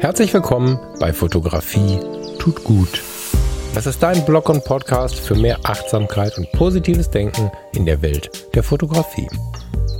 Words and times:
Herzlich 0.00 0.34
willkommen 0.34 0.78
bei 1.00 1.14
Fotografie 1.14 1.98
tut 2.38 2.62
gut. 2.62 3.02
Das 3.74 3.86
ist 3.86 4.02
dein 4.02 4.22
Blog 4.26 4.50
und 4.50 4.62
Podcast 4.62 5.18
für 5.18 5.34
mehr 5.34 5.60
Achtsamkeit 5.62 6.36
und 6.36 6.52
positives 6.52 7.08
Denken 7.08 7.50
in 7.74 7.86
der 7.86 8.02
Welt 8.02 8.54
der 8.54 8.62
Fotografie. 8.62 9.28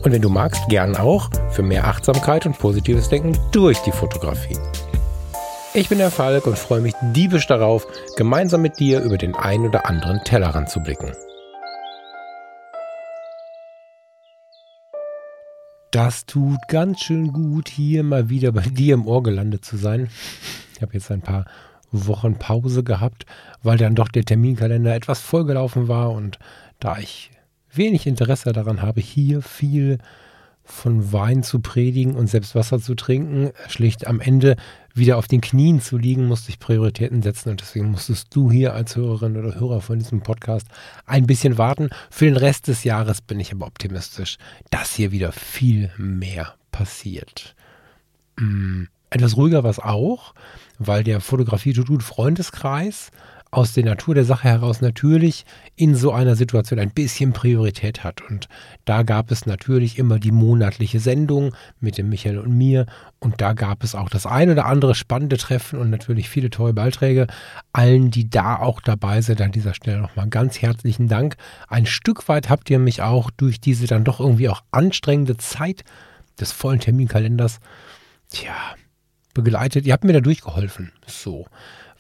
Und 0.05 0.13
wenn 0.13 0.21
du 0.21 0.29
magst, 0.29 0.69
gern 0.69 0.95
auch 0.95 1.31
für 1.53 1.63
mehr 1.63 1.87
Achtsamkeit 1.87 2.45
und 2.45 2.59
positives 2.59 3.09
Denken 3.09 3.39
durch 3.53 3.79
die 3.79 3.93
Fotografie. 3.93 4.59
Ich 5.73 5.89
bin 5.89 5.97
der 5.97 6.11
Falk 6.11 6.47
und 6.47 6.59
freue 6.59 6.83
mich 6.83 6.93
diebisch 7.15 7.47
darauf, 7.47 7.87
gemeinsam 8.17 8.61
mit 8.61 8.79
dir 8.79 9.01
über 9.01 9.17
den 9.17 9.35
ein 9.35 9.65
oder 9.65 9.87
anderen 9.87 10.23
Tellerrand 10.23 10.69
zu 10.69 10.81
blicken. 10.81 11.13
Das 15.93 16.25
tut 16.25 16.59
ganz 16.69 17.01
schön 17.01 17.35
gut, 17.35 17.69
hier 17.69 18.03
mal 18.03 18.31
wieder 18.31 18.51
bei 18.51 18.63
dir 18.67 18.95
im 18.95 19.07
Ohr 19.07 19.23
gelandet 19.23 19.63
zu 19.63 19.77
sein. 19.77 20.09
Ich 20.75 20.81
habe 20.81 20.95
jetzt 20.95 21.11
ein 21.11 21.21
paar 21.21 21.45
Wochen 21.91 22.37
Pause 22.37 22.83
gehabt, 22.83 23.27
weil 23.63 23.77
dann 23.77 23.95
doch 23.95 24.09
der 24.09 24.25
Terminkalender 24.25 24.95
etwas 24.95 25.21
vollgelaufen 25.21 25.89
war 25.89 26.13
und 26.13 26.39
da 26.81 26.97
ich 26.97 27.31
wenig 27.71 28.07
Interesse 28.07 28.55
daran 28.55 28.81
habe, 28.81 29.03
hier 29.03 29.43
viel 29.43 29.99
von 30.65 31.13
Wein 31.13 31.43
zu 31.43 31.61
predigen 31.61 32.15
und 32.15 32.29
selbst 32.29 32.55
Wasser 32.55 32.79
zu 32.79 32.95
trinken, 32.95 33.51
schlicht 33.69 34.07
am 34.07 34.21
Ende 34.21 34.57
wieder 34.95 35.17
auf 35.17 35.27
den 35.27 35.41
Knien 35.41 35.81
zu 35.81 35.97
liegen, 35.97 36.27
musste 36.27 36.51
ich 36.51 36.59
Prioritäten 36.59 37.23
setzen 37.23 37.51
und 37.51 37.61
deswegen 37.61 37.91
musstest 37.91 38.35
du 38.35 38.51
hier 38.51 38.75
als 38.75 38.97
Hörerin 38.97 39.37
oder 39.37 39.59
Hörer 39.59 39.81
von 39.81 39.99
diesem 39.99 40.21
Podcast 40.21 40.67
ein 41.07 41.27
bisschen 41.27 41.59
warten. 41.59 41.91
Für 42.11 42.27
den 42.27 42.37
Rest 42.37 42.69
des 42.69 42.85
Jahres 42.85 43.21
bin 43.21 43.41
ich 43.41 43.53
aber 43.53 43.67
optimistisch, 43.67 44.37
dass 44.71 44.95
hier 44.95 45.11
wieder 45.13 45.33
viel 45.33 45.91
mehr 45.97 46.55
passiert. 46.71 47.55
Hm, 48.39 48.89
etwas 49.11 49.37
ruhiger 49.37 49.63
war 49.63 49.71
es 49.71 49.79
auch, 49.79 50.35
weil 50.79 51.05
der 51.05 51.21
Fotografie-Tut-Freundeskreis 51.21 53.11
aus 53.53 53.75
der 53.75 53.85
Natur 53.85 54.15
der 54.15 54.25
Sache 54.25 54.49
heraus 54.49 54.81
natürlich 54.81 55.45
in 55.77 55.95
so 55.95 56.11
einer 56.11 56.37
Situation 56.37 56.81
ein 56.81 56.91
bisschen 56.91 57.35
Priorität 57.35 58.03
hat. 58.03 58.23
Und 58.23 58.49
da 58.87 59.03
gab 59.03 59.31
es 59.31 59.45
natürlich 59.45 59.99
immer 59.99 60.19
die 60.19 60.33
monatliche 60.33 61.01
Sendung 61.01 61.55
mit 61.79 61.99
dem 61.99 62.09
Michael 62.09 62.39
und 62.39 62.57
mir. 62.57 62.87
Und 63.19 63.43
da 63.43 63.53
gab 63.53 63.85
es 63.85 63.95
auch 63.95 64.09
das 64.09 64.25
ein 64.25 64.51
oder 64.51 64.65
andere 64.65 64.95
spannende 64.95 65.37
Treffen 65.37 65.79
und 65.79 65.91
natürlich 65.91 66.31
viele 66.31 66.49
tolle 66.49 66.73
Beiträge. 66.73 67.27
Allen, 67.75 68.11
die 68.11 68.31
da 68.31 68.57
auch 68.57 68.81
dabei 68.81 69.21
sind, 69.21 69.43
an 69.43 69.53
dieser 69.53 69.75
Stelle 69.75 70.01
nochmal 70.01 70.29
ganz 70.29 70.63
herzlichen 70.63 71.09
Dank. 71.09 71.37
Ein 71.69 71.85
Stück 71.85 72.29
weit 72.29 72.49
habt 72.49 72.71
ihr 72.71 72.79
mich 72.79 73.03
auch 73.03 73.31
durch 73.31 73.61
diese 73.61 73.87
dann 73.87 74.05
doch 74.05 74.19
irgendwie 74.19 74.49
auch 74.49 74.63
anstrengende 74.71 75.37
Zeit 75.37 75.85
des 76.41 76.53
vollen 76.53 76.81
Terminkalenders, 76.81 77.61
tja, 78.31 78.55
begleitet. 79.35 79.85
Ihr 79.85 79.93
habt 79.93 80.05
mir 80.05 80.15
da 80.15 80.21
durchgeholfen. 80.21 80.91
So 81.07 81.45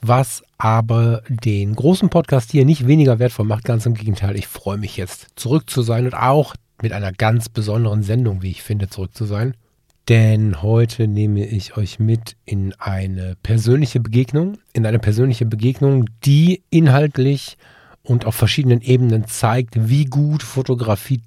was 0.02 0.42
aber 0.62 1.22
den 1.28 1.74
großen 1.74 2.08
Podcast 2.08 2.52
hier 2.52 2.64
nicht 2.64 2.86
weniger 2.86 3.18
wertvoll 3.18 3.46
macht. 3.46 3.64
Ganz 3.64 3.84
im 3.84 3.94
Gegenteil, 3.94 4.36
ich 4.36 4.46
freue 4.46 4.78
mich 4.78 4.96
jetzt 4.96 5.26
zurück 5.34 5.68
zu 5.68 5.82
sein 5.82 6.04
und 6.04 6.14
auch 6.14 6.54
mit 6.80 6.92
einer 6.92 7.10
ganz 7.10 7.48
besonderen 7.48 8.04
Sendung, 8.04 8.42
wie 8.42 8.52
ich 8.52 8.62
finde, 8.62 8.88
zurück 8.88 9.12
zu 9.12 9.24
sein. 9.24 9.56
Denn 10.08 10.62
heute 10.62 11.08
nehme 11.08 11.44
ich 11.44 11.76
euch 11.76 11.98
mit 11.98 12.36
in 12.44 12.74
eine 12.78 13.34
persönliche 13.42 13.98
Begegnung, 13.98 14.56
in 14.72 14.86
eine 14.86 15.00
persönliche 15.00 15.46
Begegnung, 15.46 16.04
die 16.24 16.62
inhaltlich 16.70 17.56
und 18.04 18.24
auf 18.24 18.36
verschiedenen 18.36 18.82
Ebenen 18.82 19.26
zeigt, 19.26 19.88
wie 19.88 20.04
gut 20.04 20.44
Fotografie 20.44 21.22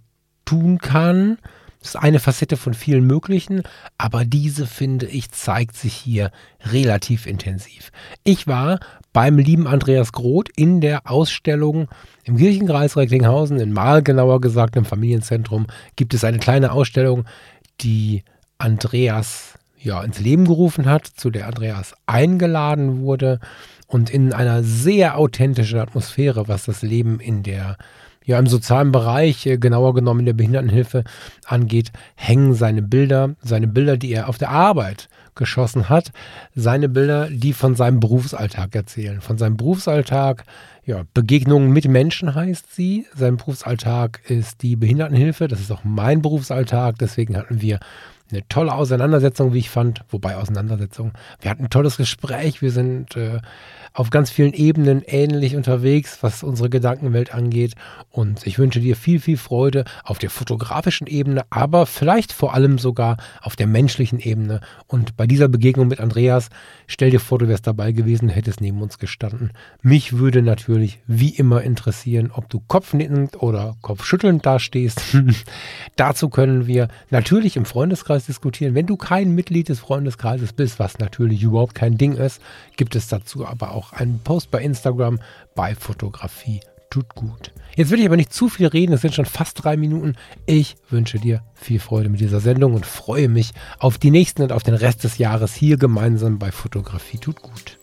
tun 0.46 0.78
kann, 0.78 1.40
ist 1.86 1.96
eine 1.96 2.20
Facette 2.20 2.58
von 2.58 2.74
vielen 2.74 3.06
möglichen, 3.06 3.64
aber 3.98 4.26
diese, 4.26 4.66
finde 4.66 5.06
ich, 5.06 5.32
zeigt 5.32 5.76
sich 5.76 5.94
hier 5.94 6.32
relativ 6.62 7.26
intensiv. 7.26 7.92
Ich 8.24 8.48
war 8.48 8.80
beim 9.14 9.38
lieben 9.38 9.68
Andreas 9.68 10.12
Groth 10.12 10.50
in 10.56 10.82
der 10.82 11.10
Ausstellung 11.10 11.88
im 12.24 12.38
Kirchenkreis 12.38 12.98
Recklinghausen, 12.98 13.60
in 13.60 13.72
Mahl 13.72 14.04
genauer 14.04 14.42
gesagt, 14.42 14.76
im 14.76 14.86
Familienzentrum, 14.86 15.68
gibt 15.96 16.14
es 16.14 16.24
eine 16.24 16.40
kleine 16.40 16.72
Ausstellung, 16.72 17.26
die 17.82 18.24
Andreas 18.58 19.54
ja, 19.80 20.04
ins 20.04 20.20
Leben 20.20 20.46
gerufen 20.46 20.88
hat, 20.88 21.06
zu 21.06 21.30
der 21.30 21.48
Andreas 21.48 21.94
eingeladen 22.08 23.02
wurde 23.02 23.40
und 23.88 24.10
in 24.10 24.34
einer 24.34 24.64
sehr 24.64 25.18
authentischen 25.18 25.80
Atmosphäre, 25.80 26.48
was 26.48 26.66
das 26.66 26.82
Leben 26.82 27.20
in 27.20 27.44
der 27.44 27.78
ja 28.26 28.40
im 28.40 28.48
sozialen 28.48 28.92
Bereich, 28.92 29.46
äh, 29.46 29.58
genauer 29.58 29.94
genommen 29.94 30.22
in 30.22 30.26
der 30.26 30.34
Behindertenhilfe 30.34 31.04
angeht, 31.46 31.92
hängen 32.16 32.54
seine 32.54 32.82
Bilder, 32.82 33.36
seine 33.42 33.68
Bilder, 33.68 33.98
die 33.98 34.12
er 34.12 34.28
auf 34.28 34.38
der 34.38 34.50
Arbeit 34.50 35.08
geschossen 35.36 35.90
hat, 35.90 36.12
seine 36.56 36.90
Bilder, 36.90 37.30
die 37.30 37.54
von 37.54 37.76
seinem 37.76 38.00
Berufsalltag 38.00 38.74
erzählen. 38.74 39.22
Von 39.22 39.38
seinem 39.38 39.58
Berufsalltag, 39.58 40.46
ja, 40.86 41.04
Begegnungen 41.14 41.72
mit 41.72 41.88
Menschen 41.88 42.36
heißt 42.36 42.74
sie. 42.74 43.06
Sein 43.14 43.38
Berufsalltag 43.38 44.22
ist 44.30 44.62
die 44.62 44.76
Behindertenhilfe, 44.76 45.48
das 45.48 45.60
ist 45.60 45.72
auch 45.72 45.84
mein 45.84 46.22
Berufsalltag, 46.22 46.98
deswegen 47.00 47.36
hatten 47.38 47.62
wir 47.62 47.80
eine 48.32 48.48
tolle 48.48 48.74
Auseinandersetzung, 48.74 49.54
wie 49.54 49.60
ich 49.60 49.70
fand, 49.70 50.04
wobei 50.10 50.36
Auseinandersetzung. 50.36 51.12
Wir 51.42 51.52
hatten 51.52 51.66
ein 51.66 51.70
tolles 51.70 51.98
Gespräch, 51.98 52.62
wir 52.62 52.72
sind 52.72 53.16
äh, 53.16 53.40
auf 53.96 54.10
ganz 54.10 54.30
vielen 54.30 54.54
Ebenen 54.54 55.04
ähnlich 55.08 55.56
unterwegs, 55.56 56.20
was 56.22 56.44
unsere 56.44 56.70
Gedankenwelt 56.70 57.34
angeht. 57.34 57.76
Und 58.10 58.46
ich 58.46 58.60
wünsche 58.60 58.82
dir 58.82 58.98
viel, 58.98 59.22
viel 59.22 59.38
Freude 59.38 59.86
auf 60.04 60.20
der 60.20 60.30
fotografischen 60.30 61.08
Ebene, 61.08 61.44
aber 61.50 61.86
vielleicht 61.86 62.34
vor 62.34 62.54
allem 62.54 62.78
sogar 62.78 63.18
auf 63.42 63.56
der 63.56 63.68
menschlichen 63.68 64.20
Ebene. 64.20 64.60
Und 64.88 65.16
bei 65.16 65.26
dieser 65.26 65.48
Begegnung 65.48 65.88
mit 65.88 66.02
Andreas, 66.02 66.50
stell 66.88 67.10
dir 67.10 67.22
vor, 67.22 67.40
du 67.40 67.48
wärst 67.48 67.68
dabei 67.68 67.94
gewesen, 67.94 68.28
hättest 68.28 68.60
neben 68.60 68.82
uns 68.82 69.00
gestanden. 69.00 69.52
Mich 69.82 70.18
würde 70.18 70.42
natürlich 70.42 71.00
wie 71.08 71.30
immer 71.30 71.62
interessieren, 71.62 72.32
ob 72.34 72.50
du 72.50 72.60
kopfnickend 72.60 73.42
oder 73.42 73.76
kopfschüttelnd 73.82 74.46
dastehst. 74.46 75.02
Dazu 75.96 76.28
können 76.28 76.68
wir 76.68 76.90
natürlich 77.12 77.56
im 77.56 77.64
Freundeskreis 77.64 78.26
diskutieren. 78.26 78.76
Wenn 78.76 78.88
du 78.88 78.98
kein 78.98 79.34
Mitglied 79.34 79.70
des 79.70 79.80
Freundeskreises 79.80 80.52
bist, 80.52 80.80
was 80.80 81.00
natürlich 81.00 81.44
überhaupt 81.44 81.76
kein 81.76 81.98
Ding 81.98 82.18
ist, 82.18 82.42
gibt 82.76 82.96
es 82.98 83.08
dazu 83.08 83.46
aber 83.46 83.72
auch 83.72 83.85
auch 83.86 83.94
einen 83.94 84.20
Post 84.20 84.52
bei 84.52 84.62
Instagram 84.62 85.20
bei 85.56 85.76
Fotografie 85.76 86.62
tut 86.90 87.10
gut. 87.16 87.52
Jetzt 87.76 87.92
will 87.92 88.00
ich 88.00 88.06
aber 88.06 88.16
nicht 88.16 88.34
zu 88.34 88.48
viel 88.48 88.68
reden, 88.68 88.94
es 88.94 89.02
sind 89.02 89.14
schon 89.14 89.26
fast 89.26 89.64
drei 89.64 89.76
Minuten. 89.76 90.16
Ich 90.46 90.76
wünsche 90.90 91.20
dir 91.20 91.42
viel 91.54 91.80
Freude 91.80 92.10
mit 92.10 92.22
dieser 92.22 92.40
Sendung 92.40 92.74
und 92.74 92.86
freue 92.86 93.28
mich 93.28 93.52
auf 93.80 93.98
die 93.98 94.12
nächsten 94.12 94.44
und 94.44 94.52
auf 94.52 94.64
den 94.64 94.76
Rest 94.76 95.04
des 95.04 95.18
Jahres 95.18 95.54
hier 95.54 95.78
gemeinsam 95.78 96.40
bei 96.40 96.52
Fotografie 96.52 97.18
tut 97.18 97.42
gut. 97.42 97.78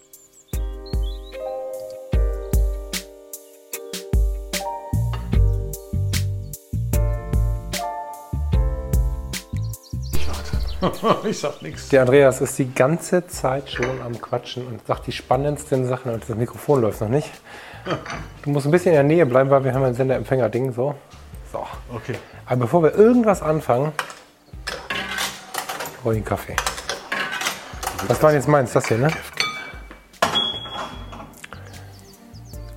ich 11.24 11.38
sag 11.38 11.62
nichts. 11.62 11.88
Der 11.90 12.02
Andreas 12.02 12.40
ist 12.40 12.58
die 12.58 12.72
ganze 12.72 13.26
Zeit 13.26 13.70
schon 13.70 14.00
am 14.02 14.20
Quatschen 14.20 14.66
und 14.66 14.84
sagt 14.86 15.06
die 15.06 15.12
spannendsten 15.12 15.86
Sachen 15.86 16.12
und 16.12 16.28
das 16.28 16.36
Mikrofon 16.36 16.80
läuft 16.80 17.00
noch 17.00 17.08
nicht. 17.08 17.30
Du 18.42 18.50
musst 18.50 18.66
ein 18.66 18.72
bisschen 18.72 18.92
in 18.92 18.94
der 18.94 19.04
Nähe 19.04 19.26
bleiben, 19.26 19.50
weil 19.50 19.64
wir 19.64 19.74
haben 19.74 19.84
ein 19.84 19.94
Sender-Empfänger-Ding. 19.94 20.72
So. 20.72 20.94
so. 21.52 21.66
Okay. 21.94 22.14
Aber 22.46 22.62
bevor 22.62 22.82
wir 22.82 22.94
irgendwas 22.94 23.42
anfangen, 23.42 23.92
hol 26.04 26.14
ich 26.14 26.18
einen 26.18 26.24
Kaffee. 26.24 26.56
Was 28.08 28.22
war 28.22 28.30
denn 28.30 28.40
jetzt 28.40 28.48
meins? 28.48 28.72
Das 28.72 28.86
hier, 28.88 28.98
ne? 28.98 29.08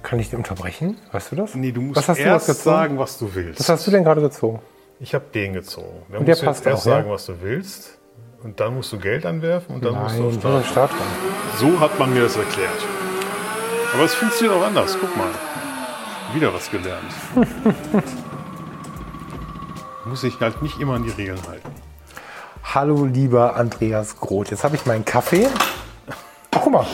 Kann 0.04 0.20
ich 0.20 0.30
dich 0.30 0.38
unterbrechen? 0.38 0.98
Weißt 1.12 1.32
du 1.32 1.36
das? 1.36 1.56
Nee, 1.56 1.72
du 1.72 1.82
musst 1.82 1.98
was 1.98 2.10
hast 2.10 2.20
erst 2.20 2.50
du 2.50 2.54
sagen, 2.54 3.00
was 3.00 3.18
du 3.18 3.34
willst. 3.34 3.60
Was 3.60 3.70
hast 3.70 3.88
du 3.88 3.92
denn 3.92 4.04
gerade 4.04 4.22
gezogen? 4.22 4.60
Ich 5.00 5.14
habe 5.14 5.26
den 5.34 5.54
gezogen. 5.54 6.04
Dann 6.10 6.20
Und 6.20 6.26
der 6.28 6.34
musst 6.36 6.42
du 6.42 6.46
passt 6.46 6.66
jetzt 6.66 6.72
erst 6.74 6.84
auch, 6.84 6.90
ja? 6.90 6.98
sagen, 6.98 7.12
was 7.12 7.26
du 7.26 7.42
willst. 7.42 7.98
Und 8.44 8.60
dann 8.60 8.76
musst 8.76 8.94
du 8.94 9.00
Geld 9.00 9.26
anwerfen 9.26 9.76
und 9.76 9.84
dann 9.84 9.96
musst 9.96 10.18
du 10.18 10.22
Nein, 10.24 10.30
auf 10.36 10.40
Start. 10.40 10.66
Start 10.68 10.92
dran. 10.92 11.08
So 11.60 11.80
hat 11.80 11.98
man 11.98 12.14
mir 12.14 12.24
das 12.24 12.38
erklärt. 12.38 12.70
Aber 13.94 14.04
es 14.04 14.14
funktioniert 14.14 14.56
auch 14.56 14.66
anders. 14.66 14.98
Guck 15.00 15.16
mal. 15.18 15.30
Wieder 16.34 16.54
was 16.54 16.70
gelernt. 16.70 17.12
Muss 20.06 20.24
ich 20.24 20.40
halt 20.40 20.62
nicht 20.62 20.80
immer 20.80 20.94
an 20.94 21.04
die 21.04 21.10
Regeln 21.10 21.40
halten. 21.48 21.70
Hallo, 22.64 23.06
lieber 23.06 23.56
Andreas 23.56 24.20
Groth. 24.20 24.52
Jetzt 24.52 24.64
habe 24.64 24.76
ich 24.76 24.86
meinen 24.86 25.06
Kaffee. 25.06 25.48
Ach, 26.52 26.60
guck 26.62 26.72
mal. 26.72 26.86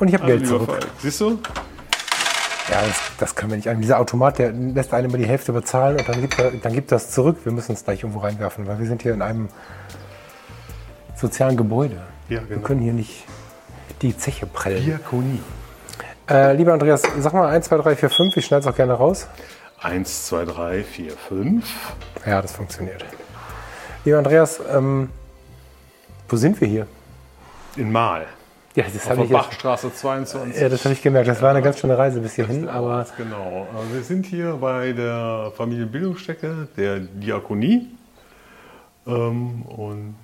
Und 0.00 0.08
ich 0.08 0.14
habe 0.14 0.26
Geld 0.26 0.46
zurück. 0.46 0.68
Falk, 0.68 0.86
Siehst 0.98 1.20
du? 1.20 1.38
Ja, 2.70 2.82
das, 2.82 3.00
das 3.18 3.34
können 3.34 3.52
wir 3.52 3.56
nicht 3.56 3.68
an. 3.68 3.80
Dieser 3.80 3.98
Automat, 3.98 4.38
der 4.38 4.52
lässt 4.52 4.92
einem 4.92 5.08
immer 5.08 5.18
die 5.18 5.26
Hälfte 5.26 5.52
bezahlen 5.52 5.96
und 5.96 6.08
dann 6.08 6.20
gibt, 6.20 6.38
er, 6.38 6.50
dann 6.50 6.72
gibt 6.72 6.92
das 6.92 7.10
zurück. 7.10 7.38
Wir 7.44 7.52
müssen 7.52 7.72
es 7.72 7.84
gleich 7.84 8.02
irgendwo 8.02 8.20
reinwerfen, 8.20 8.66
weil 8.66 8.78
wir 8.78 8.86
sind 8.86 9.02
hier 9.02 9.14
in 9.14 9.22
einem 9.22 9.48
sozialen 11.16 11.56
Gebäude. 11.56 11.96
Ja, 12.28 12.40
Wir 12.40 12.56
genau. 12.56 12.60
können 12.66 12.80
hier 12.80 12.92
nicht 12.92 13.24
die 14.02 14.16
Zeche 14.16 14.46
prellen. 14.46 14.84
Diakonie. 14.84 15.40
Äh, 16.28 16.52
lieber 16.54 16.74
Andreas, 16.74 17.02
sag 17.18 17.32
mal 17.32 17.48
1, 17.48 17.66
2, 17.66 17.76
3, 17.78 17.96
4, 17.96 18.10
5. 18.10 18.36
Ich 18.36 18.44
schneide 18.44 18.60
es 18.60 18.66
auch 18.66 18.76
gerne 18.76 18.92
raus. 18.92 19.26
1, 19.80 20.26
2, 20.26 20.44
3, 20.44 20.84
4, 20.84 21.12
5. 21.12 21.64
Ja, 22.26 22.42
das 22.42 22.52
funktioniert. 22.52 23.04
Lieber 24.04 24.18
Andreas, 24.18 24.60
ähm, 24.70 25.08
wo 26.28 26.36
sind 26.36 26.60
wir 26.60 26.68
hier? 26.68 26.86
In 27.76 27.90
Mal. 27.90 28.26
Ja, 28.78 28.84
das 28.94 29.10
habe 29.10 29.24
ich, 29.24 29.30
Bachstraße 29.30 29.92
22. 29.92 30.60
ja, 30.62 30.68
das 30.68 30.84
hab 30.84 30.92
ich 30.92 31.02
gemerkt. 31.02 31.26
Das 31.26 31.42
war 31.42 31.50
eine 31.50 31.62
ganz 31.62 31.80
schöne 31.80 31.98
Reise 31.98 32.20
bis 32.20 32.34
hierhin, 32.34 32.68
aber 32.68 33.04
Genau. 33.16 33.66
Äh, 33.90 33.94
Wir 33.94 34.02
sind 34.04 34.24
hier 34.26 34.52
bei 34.54 34.92
der 34.92 35.50
Familienbildungsstätte 35.56 36.68
der 36.76 37.00
Diakonie. 37.00 37.88
Ähm, 39.04 39.62
und 39.62 40.14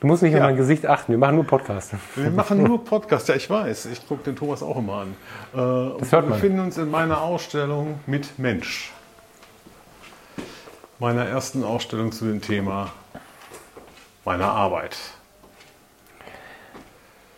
du 0.00 0.06
musst 0.08 0.24
nicht 0.24 0.32
Ja. 0.32 0.38
auf 0.40 0.44
mein 0.46 0.56
Gesicht 0.56 0.86
achten. 0.86 1.12
Wir 1.12 1.18
machen 1.18 1.36
nur 1.36 1.46
Podcast. 1.46 1.92
wir 2.16 2.30
machen 2.30 2.64
nur 2.64 2.84
Podcast. 2.84 3.28
Ja, 3.28 3.36
ich 3.36 3.48
weiß. 3.48 3.86
Ich 3.86 4.04
gucke 4.08 4.24
den 4.24 4.34
Thomas 4.34 4.60
auch 4.64 4.78
immer 4.78 5.02
an. 5.02 5.14
Äh, 5.54 5.58
und 5.58 6.00
hört 6.00 6.10
wir 6.10 6.20
man. 6.22 6.30
befinden 6.30 6.60
uns 6.60 6.78
in 6.78 6.90
meiner 6.90 7.20
Ausstellung 7.20 8.00
mit 8.06 8.40
Mensch. 8.40 8.90
Meiner 10.98 11.26
ersten 11.26 11.62
Ausstellung 11.62 12.10
zu 12.10 12.24
dem 12.24 12.40
Thema 12.40 12.90
meiner 14.24 14.48
Arbeit. 14.50 14.96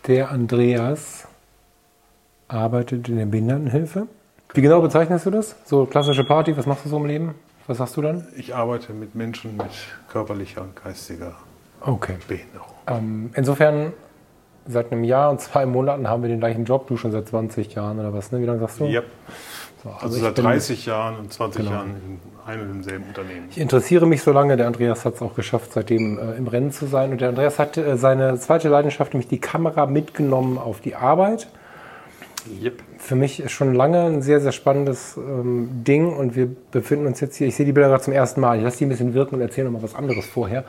Der 0.06 0.30
Andreas 0.30 1.26
arbeitet 2.46 3.08
in 3.08 3.16
der 3.16 3.24
Behindertenhilfe. 3.24 4.06
Wie 4.52 4.60
genau 4.60 4.82
bezeichnest 4.82 5.24
du 5.24 5.30
das? 5.30 5.56
So 5.64 5.86
klassische 5.86 6.24
Party, 6.24 6.56
was 6.56 6.66
machst 6.66 6.84
du 6.84 6.90
so 6.90 6.98
im 6.98 7.06
Leben? 7.06 7.34
Was 7.66 7.78
sagst 7.78 7.96
du 7.96 8.02
dann? 8.02 8.26
Ich 8.36 8.54
arbeite 8.54 8.92
mit 8.92 9.14
Menschen 9.14 9.56
mit 9.56 9.70
körperlicher 10.08 10.60
und 10.60 10.76
geistiger 10.76 11.34
Okay. 11.80 12.16
Behinderung. 12.28 12.68
Ähm, 12.86 13.30
insofern, 13.34 13.92
seit 14.66 14.92
einem 14.92 15.04
Jahr 15.04 15.30
und 15.30 15.40
zwei 15.40 15.64
Monaten 15.64 16.08
haben 16.08 16.22
wir 16.22 16.28
den 16.28 16.38
gleichen 16.40 16.64
Job. 16.66 16.86
Du 16.86 16.96
schon 16.98 17.10
seit 17.10 17.26
20 17.28 17.74
Jahren 17.74 17.98
oder 17.98 18.12
was? 18.12 18.30
Ne? 18.30 18.40
Wie 18.40 18.44
lange 18.44 18.60
sagst 18.60 18.80
du? 18.80 18.84
Ja. 18.84 19.02
So, 19.84 19.90
Also 20.00 20.16
ich 20.16 20.22
seit 20.22 20.34
bin- 20.34 20.44
30 20.44 20.86
Jahren 20.86 21.16
und 21.16 21.32
20 21.32 21.60
Genau. 21.62 21.72
Jahren 21.76 21.90
in 21.90 22.18
einem 22.46 22.62
und 22.62 22.68
demselben 22.74 23.04
Unternehmen. 23.06 23.46
Ich 23.50 23.58
interessiere 23.58 24.06
mich 24.06 24.22
so 24.22 24.32
lange. 24.32 24.56
Der 24.56 24.66
Andreas 24.66 25.04
hat 25.04 25.14
es 25.14 25.22
auch 25.22 25.34
geschafft, 25.34 25.72
seitdem 25.74 26.18
äh, 26.18 26.32
im 26.36 26.46
Rennen 26.46 26.72
zu 26.72 26.86
sein. 26.86 27.12
Und 27.12 27.20
der 27.20 27.28
Andreas 27.28 27.58
hat 27.58 27.76
äh, 27.76 27.96
seine 27.96 28.38
zweite 28.38 28.68
Leidenschaft, 28.68 29.12
nämlich 29.14 29.28
die 29.28 29.40
Kamera, 29.40 29.86
mitgenommen 29.86 30.58
auf 30.58 30.80
die 30.80 30.94
Arbeit. 30.94 31.48
Yep. 32.62 32.82
Für 32.98 33.14
mich 33.16 33.40
ist 33.40 33.52
schon 33.52 33.74
lange 33.74 34.02
ein 34.04 34.20
sehr, 34.22 34.40
sehr 34.40 34.52
spannendes 34.52 35.16
ähm, 35.16 35.68
Ding 35.84 36.14
und 36.14 36.36
wir 36.36 36.48
befinden 36.70 37.06
uns 37.06 37.20
jetzt 37.20 37.36
hier. 37.36 37.46
Ich 37.46 37.56
sehe 37.56 37.64
die 37.64 37.72
Bilder 37.72 37.88
gerade 37.88 38.02
zum 38.04 38.12
ersten 38.12 38.40
Mal. 38.40 38.58
Ich 38.58 38.64
lasse 38.64 38.78
die 38.78 38.86
ein 38.86 38.90
bisschen 38.90 39.14
wirken 39.14 39.36
und 39.36 39.40
erzähle 39.40 39.66
noch 39.70 39.80
mal 39.80 39.82
was 39.82 39.94
anderes 39.94 40.26
vorher. 40.26 40.64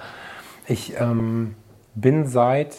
Ich 0.68 0.94
ähm, 1.00 1.56
bin 1.94 2.28
seit, 2.28 2.78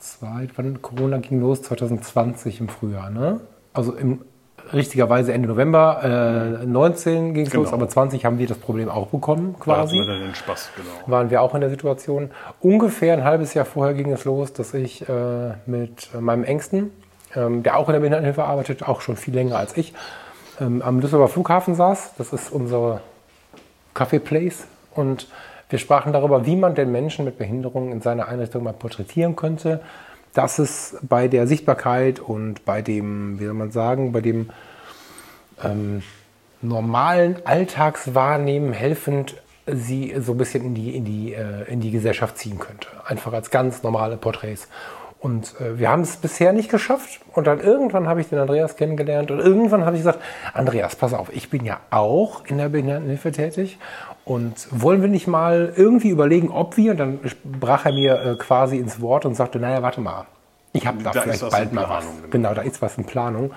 zwei, 0.00 0.48
wann 0.56 0.82
Corona 0.82 1.18
ging 1.18 1.40
los? 1.40 1.62
2020 1.62 2.60
im 2.60 2.68
Frühjahr, 2.68 3.10
ne? 3.10 3.40
Also 3.72 3.92
im 3.94 4.20
richtigerweise 4.72 5.32
Ende 5.32 5.48
November 5.48 6.58
äh, 6.62 6.66
19 6.66 7.34
ging 7.34 7.46
es 7.46 7.52
los, 7.52 7.66
Genau. 7.70 7.76
aber 7.76 7.88
20 7.88 8.24
haben 8.24 8.38
wir 8.38 8.46
das 8.46 8.58
Problem 8.58 8.88
auch 8.88 9.08
bekommen 9.08 9.54
Da 9.64 9.76
hatten 9.76 9.88
quasi 9.88 9.96
wir 9.96 10.06
dann 10.06 10.20
den 10.20 10.34
Spaß, 10.34 10.70
genau. 10.76 10.88
waren 11.06 11.30
wir 11.30 11.42
auch 11.42 11.54
in 11.54 11.60
der 11.60 11.70
Situation. 11.70 12.30
Ungefähr 12.60 13.14
ein 13.14 13.24
halbes 13.24 13.54
Jahr 13.54 13.64
vorher 13.64 13.94
ging 13.94 14.12
es 14.12 14.24
los, 14.24 14.52
dass 14.52 14.74
ich 14.74 15.08
äh, 15.08 15.12
mit 15.66 16.08
meinem 16.18 16.44
Engsten, 16.44 16.90
ähm, 17.36 17.62
der 17.62 17.76
auch 17.76 17.88
in 17.88 17.92
der 17.92 18.00
Behindertenhilfe 18.00 18.44
arbeitet, 18.44 18.86
auch 18.88 19.00
schon 19.00 19.16
viel 19.16 19.34
länger 19.34 19.56
als 19.58 19.76
ich, 19.76 19.92
ähm, 20.60 20.82
am 20.82 21.00
Düsseldorfer 21.00 21.32
Flughafen 21.34 21.74
saß. 21.74 22.14
Das 22.18 22.32
ist 22.32 22.50
unsere 22.52 23.00
Café 23.94 24.18
Place. 24.18 24.66
Und 24.94 25.28
wir 25.70 25.78
sprachen 25.78 26.12
darüber, 26.12 26.46
wie 26.46 26.56
man 26.56 26.74
den 26.74 26.92
Menschen 26.92 27.24
mit 27.24 27.38
Behinderungen 27.38 27.90
in 27.92 28.00
seiner 28.00 28.28
Einrichtung 28.28 28.62
mal 28.62 28.72
porträtieren 28.72 29.34
könnte, 29.34 29.80
dass 30.34 30.58
es 30.58 30.96
bei 31.02 31.28
der 31.28 31.46
Sichtbarkeit 31.46 32.20
und 32.20 32.64
bei 32.64 32.82
dem, 32.82 33.40
wie 33.40 33.44
soll 33.44 33.54
man 33.54 33.70
sagen, 33.70 34.12
bei 34.12 34.20
dem 34.20 34.50
ähm, 35.62 36.02
normalen 36.60 37.36
Alltagswahrnehmen 37.44 38.72
helfend 38.72 39.36
sie 39.66 40.14
so 40.20 40.32
ein 40.32 40.38
bisschen 40.38 40.64
in 40.64 40.74
die, 40.74 40.96
in 40.96 41.04
die, 41.04 41.32
äh, 41.32 41.70
in 41.70 41.80
die 41.80 41.90
Gesellschaft 41.90 42.36
ziehen 42.36 42.58
könnte. 42.58 42.88
Einfach 43.06 43.32
als 43.32 43.50
ganz 43.50 43.82
normale 43.82 44.16
Porträts. 44.16 44.68
Und 45.20 45.58
äh, 45.58 45.78
wir 45.78 45.88
haben 45.88 46.02
es 46.02 46.16
bisher 46.16 46.52
nicht 46.52 46.70
geschafft. 46.70 47.20
Und 47.32 47.46
dann 47.46 47.60
irgendwann 47.60 48.06
habe 48.08 48.20
ich 48.20 48.28
den 48.28 48.38
Andreas 48.38 48.76
kennengelernt. 48.76 49.30
Und 49.30 49.38
irgendwann 49.38 49.86
habe 49.86 49.96
ich 49.96 50.02
gesagt, 50.02 50.18
Andreas, 50.52 50.96
pass 50.96 51.14
auf, 51.14 51.34
ich 51.34 51.48
bin 51.48 51.64
ja 51.64 51.80
auch 51.90 52.44
in 52.44 52.58
der 52.58 52.68
Behindertenhilfe 52.68 53.32
tätig. 53.32 53.78
Und 54.24 54.68
wollen 54.70 55.02
wir 55.02 55.08
nicht 55.08 55.26
mal 55.26 55.72
irgendwie 55.76 56.08
überlegen, 56.08 56.50
ob 56.50 56.76
wir, 56.78 56.92
und 56.92 56.96
dann 56.98 57.18
brach 57.44 57.84
er 57.84 57.92
mir 57.92 58.20
äh, 58.20 58.34
quasi 58.36 58.78
ins 58.78 59.00
Wort 59.00 59.26
und 59.26 59.34
sagte, 59.34 59.58
naja, 59.58 59.82
warte 59.82 60.00
mal, 60.00 60.26
ich 60.72 60.86
habe 60.86 61.02
da, 61.02 61.12
Da 61.12 61.22
vielleicht 61.22 61.42
was 61.42 61.50
bald 61.52 61.72
mal 61.72 61.88
was. 61.88 62.04
genau. 62.04 62.28
Genau, 62.30 62.54
da 62.54 62.62
ist 62.62 62.80
was 62.82 62.96
in 62.98 63.04
Planung. 63.04 63.52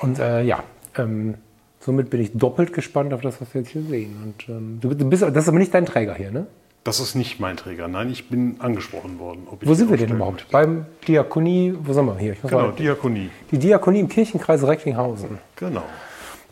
Und 0.00 0.18
äh, 0.18 0.42
ja, 0.42 0.62
ähm, 0.96 1.34
somit 1.80 2.08
bin 2.08 2.20
ich 2.20 2.32
doppelt 2.32 2.72
gespannt 2.72 3.12
auf 3.12 3.20
das, 3.20 3.40
was 3.40 3.52
wir 3.52 3.62
jetzt 3.62 3.72
hier 3.72 3.82
sehen. 3.82 4.16
Und 4.24 4.48
ähm, 4.48 4.78
du, 4.80 4.88
bist, 5.08 5.22
das 5.22 5.36
ist 5.36 5.48
aber 5.48 5.58
nicht 5.58 5.74
dein 5.74 5.86
Träger 5.86 6.14
hier, 6.14 6.30
ne? 6.30 6.46
Das 6.84 6.98
ist 6.98 7.14
nicht 7.14 7.40
mein 7.40 7.58
Träger. 7.58 7.88
Nein, 7.88 8.10
ich 8.10 8.30
bin 8.30 8.56
angesprochen 8.60 9.18
worden. 9.18 9.46
Wo 9.60 9.74
sind 9.74 9.90
wir 9.90 9.98
denn 9.98 10.10
überhaupt? 10.10 10.36
möchte. 10.36 10.52
Beim 10.52 10.86
Diakonie, 11.06 11.74
wo 11.78 11.92
sind 11.92 12.06
wir 12.06 12.16
hier? 12.16 12.36
Genau, 12.40 12.68
mal, 12.68 12.72
Diakonie. 12.72 13.28
die 13.50 13.58
Diakonie 13.58 14.00
im 14.00 14.08
Kirchenkreis 14.08 14.66
Recklinghausen. 14.66 15.38
Genau. 15.56 15.82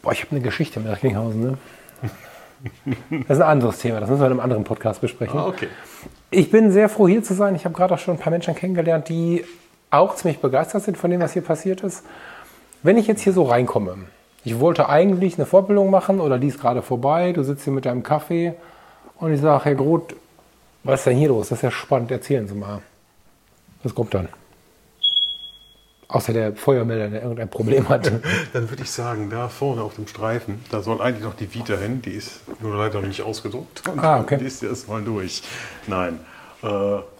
Boah, 0.03 0.13
ich 0.13 0.23
habe 0.23 0.33
eine 0.33 0.41
Geschichte 0.43 0.81
mit 0.81 0.91
Recklinghausen, 0.93 1.41
ne? 1.41 1.59
Das 3.11 3.39
ist 3.39 3.43
ein 3.43 3.43
anderes 3.43 3.79
Thema, 3.79 4.01
das 4.01 4.09
müssen 4.09 4.21
wir 4.21 4.27
in 4.27 4.33
einem 4.33 4.41
anderen 4.41 4.65
Podcast 4.65 5.01
besprechen. 5.01 5.39
Ah, 5.39 5.47
okay. 5.47 5.69
Ich 6.31 6.51
bin 6.51 6.71
sehr 6.73 6.89
froh, 6.89 7.09
hier 7.09 7.23
zu 7.23 7.35
sein. 7.35 7.55
Ich 7.55 7.65
habe 7.65 7.75
gerade 7.75 7.95
auch 7.95 7.99
schon 7.99 8.15
ein 8.15 8.21
paar 8.21 8.31
Menschen 8.31 8.55
kennengelernt, 8.55 9.09
die 9.09 9.45
auch 9.91 10.17
ziemlich 10.17 10.41
begeistert 10.41 10.83
sind 10.83 10.99
von 10.99 11.11
dem, 11.11 11.21
was 11.21 11.33
hier 11.33 11.43
passiert 11.43 11.83
ist. 11.83 12.05
Wenn 12.83 12.97
ich 12.97 13.07
jetzt 13.07 13.23
hier 13.23 13.33
so 13.33 13.45
reinkomme, 13.45 13.97
ich 14.45 14.61
wollte 14.61 14.89
eigentlich 14.89 15.37
eine 15.37 15.47
Fortbildung 15.47 15.91
machen 15.91 16.21
oder 16.21 16.39
die 16.39 16.49
ist 16.49 16.61
gerade 16.61 16.83
vorbei, 16.83 17.33
du 17.33 17.43
sitzt 17.43 17.65
hier 17.65 17.73
mit 17.73 17.87
deinem 17.87 18.03
Kaffee 18.03 18.55
und 19.19 19.33
ich 19.33 19.41
sage, 19.41 19.65
Herr 19.65 19.75
Groth, 19.75 20.15
was 20.85 21.01
ist 21.01 21.07
denn 21.07 21.17
hier 21.17 21.29
los? 21.29 21.49
Das 21.49 21.59
ist 21.59 21.63
ja 21.63 21.71
spannend, 21.71 22.11
erzählen 22.11 22.47
Sie 22.47 22.55
mal. 22.55 22.81
Was 23.83 23.95
kommt 23.95 24.15
dann? 24.15 24.29
Außer 26.11 26.33
der 26.33 26.57
Feuermelder, 26.57 27.09
der 27.09 27.23
irgendein 27.23 27.51
Problem 27.51 27.89
hatte. 27.91 28.23
Dann 28.55 28.71
würde 28.71 28.83
ich 28.83 28.91
sagen, 28.91 29.29
da 29.29 29.49
vorne 29.49 29.83
auf 29.83 29.95
dem 29.97 30.07
Streifen, 30.07 30.65
da 30.71 30.81
soll 30.81 31.03
eigentlich 31.03 31.25
noch 31.25 31.35
die 31.35 31.53
Vita 31.53 31.77
hin. 31.77 32.01
Die 32.01 32.13
ist 32.13 32.41
nur 32.61 32.77
leider 32.77 33.01
noch 33.01 33.09
nicht 33.09 33.21
ausgedruckt. 33.21 33.87
Und 33.87 33.99
Ah, 34.03 34.21
okay. 34.21 34.39
Die 34.39 34.47
ist 34.47 34.63
erst 34.63 34.89
mal 34.89 35.03
durch. 35.03 35.43
Nein. 35.87 36.19
Äh, 36.63 36.67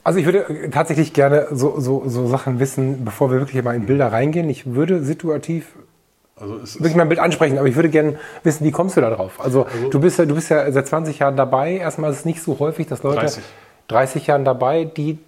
Also 0.05 0.19
ich 0.19 0.25
würde 0.25 0.71
tatsächlich 0.71 1.13
gerne 1.13 1.49
so, 1.51 1.79
so, 1.79 2.05
so 2.07 2.27
Sachen 2.29 2.61
wissen, 2.61 3.05
bevor 3.05 3.31
wir 3.31 3.41
wirklich 3.41 3.63
mal 3.63 3.77
in 3.77 3.85
Bilder 3.85 4.11
reingehen. 4.11 4.49
Ich 4.49 4.65
würde 4.65 5.05
situativ 5.05 5.67
also 6.41 6.57
es 6.57 6.77
wirklich 6.77 6.93
ist, 6.93 6.97
mal 6.97 7.03
ein 7.03 7.09
Bild 7.09 7.21
ansprechen, 7.21 7.59
aber 7.59 7.69
ich 7.69 7.75
würde 7.75 7.89
gerne 7.91 8.19
wissen, 8.43 8.65
wie 8.65 8.71
kommst 8.71 8.97
du 8.97 9.01
da 9.01 9.11
drauf? 9.11 9.39
Also, 9.39 9.67
du 9.91 10.01
bist 10.01 10.19
ja, 10.19 10.25
du 10.25 10.35
bist 10.35 10.51
ja 10.51 10.71
seit 10.71 10.87
20 10.87 11.19
Jahren 11.19 11.37
dabei. 11.37 11.77
Erstmal 11.77 12.11
ist 12.13 12.21
es 12.21 12.25
nicht 12.25 12.41
so 12.43 12.59
häufig, 12.59 12.87
dass 12.87 13.03
Leute 13.03 13.21
30. 13.21 13.43
30 13.89 14.27
Jahren 14.29 14.45
dabei, 14.45 14.85
die 14.85 15.19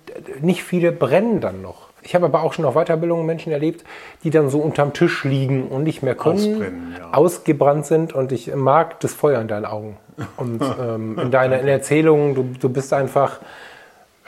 nicht 0.41 0.63
viele 0.63 0.93
brennen 0.93 1.41
dann 1.41 1.63
noch. 1.63 1.90
Ich 2.03 2.15
habe 2.15 2.27
aber 2.27 2.43
auch 2.43 2.53
schon 2.53 2.65
auf 2.65 2.75
Weiterbildungen 2.75 3.27
Menschen 3.27 3.53
erlebt, 3.53 3.85
die 4.25 4.31
dann 4.31 4.49
so 4.49 4.59
unterm 4.59 4.93
Tisch 4.93 5.25
liegen 5.25 5.69
und 5.69 5.83
nicht 5.83 6.03
mehr 6.03 6.15
können, 6.15 6.95
ja. 6.99 7.13
ausgebrannt 7.13 7.87
sind 7.87 8.13
und 8.13 8.33
ich 8.33 8.55
mag 8.55 9.01
das 9.01 9.13
Feuer 9.13 9.41
in 9.41 9.49
deinen 9.49 9.67
Augen. 9.67 9.97
Und 10.37 10.63
ähm, 10.81 11.19
in 11.19 11.31
deiner 11.31 11.61
in 11.61 11.69
Erzählungen, 11.69 12.35
du, 12.35 12.55
du 12.59 12.69
bist 12.69 12.93
einfach 12.93 13.41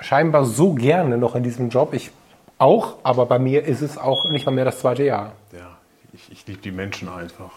scheinbar 0.01 0.45
so 0.45 0.75
gerne 0.75 1.17
noch 1.17 1.35
in 1.35 1.43
diesem 1.43 1.69
Job. 1.71 1.95
Ich 1.95 2.11
auch, 2.59 2.97
aber 3.03 3.27
bei 3.27 3.39
mir 3.39 3.65
ist 3.65 3.83
es 3.83 3.99
auch 3.99 4.31
nicht 4.31 4.47
mal 4.47 4.53
mehr 4.53 4.65
das 4.65 4.81
zweite 4.81 5.05
Jahr. 5.05 5.33
ja, 5.53 5.77
ich, 6.13 6.31
ich 6.31 6.47
liebe 6.47 6.61
die 6.61 6.71
Menschen 6.71 7.09
einfach. 7.09 7.51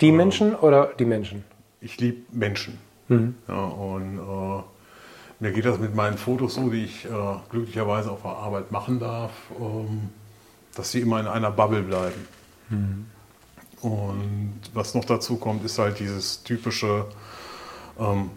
Die 0.00 0.10
Menschen 0.10 0.54
oder 0.54 0.90
die 0.98 1.04
Menschen? 1.04 1.44
Ich 1.80 1.98
liebe 2.00 2.22
Menschen. 2.32 2.78
Mhm. 3.08 3.36
Ja, 3.46 3.64
und 3.64 4.18
äh, 4.18 4.62
mir 5.42 5.50
geht 5.50 5.64
das 5.64 5.78
mit 5.80 5.96
meinen 5.96 6.16
Fotos 6.16 6.54
so, 6.54 6.68
die 6.70 6.84
ich 6.84 7.04
äh, 7.04 7.08
glücklicherweise 7.50 8.12
auf 8.12 8.22
der 8.22 8.30
Arbeit 8.30 8.70
machen 8.70 9.00
darf, 9.00 9.32
ähm, 9.60 10.10
dass 10.76 10.92
sie 10.92 11.00
immer 11.00 11.18
in 11.18 11.26
einer 11.26 11.50
Bubble 11.50 11.82
bleiben. 11.82 12.28
Mhm. 12.68 13.06
Und 13.82 14.60
was 14.72 14.94
noch 14.94 15.04
dazu 15.04 15.36
kommt, 15.36 15.64
ist 15.64 15.80
halt 15.80 15.98
dieses 15.98 16.44
typische, 16.44 17.06
ähm, 17.98 18.30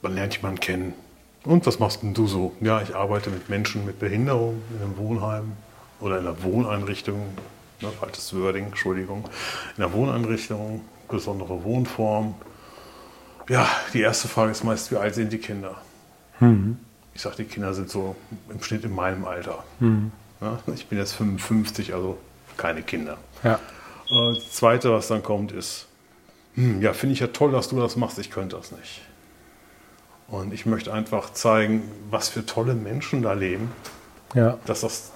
man 0.00 0.14
lernt 0.14 0.36
jemanden 0.36 0.60
kennen. 0.60 0.94
Und 1.42 1.66
was 1.66 1.80
machst 1.80 2.02
denn 2.02 2.14
du 2.14 2.28
so? 2.28 2.52
Ja, 2.60 2.80
ich 2.82 2.94
arbeite 2.94 3.30
mit 3.30 3.48
Menschen 3.48 3.84
mit 3.84 3.98
Behinderung 3.98 4.62
in 4.70 4.80
einem 4.80 4.96
Wohnheim 4.96 5.52
oder 5.98 6.20
in 6.20 6.26
einer 6.26 6.40
Wohneinrichtung. 6.44 7.20
Ne, 7.80 7.88
falsches 7.98 8.32
Wording, 8.36 8.66
Entschuldigung. 8.66 9.24
In 9.76 9.82
einer 9.82 9.92
Wohneinrichtung, 9.92 10.82
besondere 11.08 11.64
Wohnform. 11.64 12.36
Ja, 13.48 13.68
die 13.92 14.02
erste 14.02 14.28
Frage 14.28 14.52
ist 14.52 14.62
meist, 14.62 14.92
wie 14.92 14.96
alt 14.96 15.16
sind 15.16 15.32
die 15.32 15.38
Kinder? 15.38 15.74
Ich 17.14 17.22
sage, 17.22 17.36
die 17.38 17.44
Kinder 17.44 17.74
sind 17.74 17.90
so 17.90 18.14
im 18.48 18.62
Schnitt 18.62 18.84
in 18.84 18.94
meinem 18.94 19.24
Alter. 19.24 19.64
Ja, 20.40 20.58
ich 20.74 20.86
bin 20.86 20.98
jetzt 20.98 21.12
55, 21.14 21.94
also 21.94 22.16
keine 22.56 22.82
Kinder. 22.82 23.18
Ja. 23.42 23.54
Äh, 24.10 24.34
Das 24.34 24.52
Zweite, 24.52 24.92
was 24.92 25.08
dann 25.08 25.22
kommt, 25.22 25.50
ist, 25.52 25.86
hm, 26.54 26.80
ja, 26.80 26.92
finde 26.92 27.14
ich 27.14 27.20
ja 27.20 27.26
toll, 27.28 27.50
dass 27.52 27.68
du 27.68 27.80
das 27.80 27.96
machst, 27.96 28.18
ich 28.18 28.30
könnte 28.30 28.56
das 28.56 28.70
nicht. 28.72 29.00
Und 30.28 30.52
ich 30.52 30.66
möchte 30.66 30.92
einfach 30.92 31.32
zeigen, 31.32 31.82
was 32.10 32.28
für 32.28 32.44
tolle 32.46 32.74
Menschen 32.74 33.22
da 33.22 33.32
leben, 33.32 33.70
Ja. 34.34 34.58
dass 34.66 34.82
das 34.82 35.10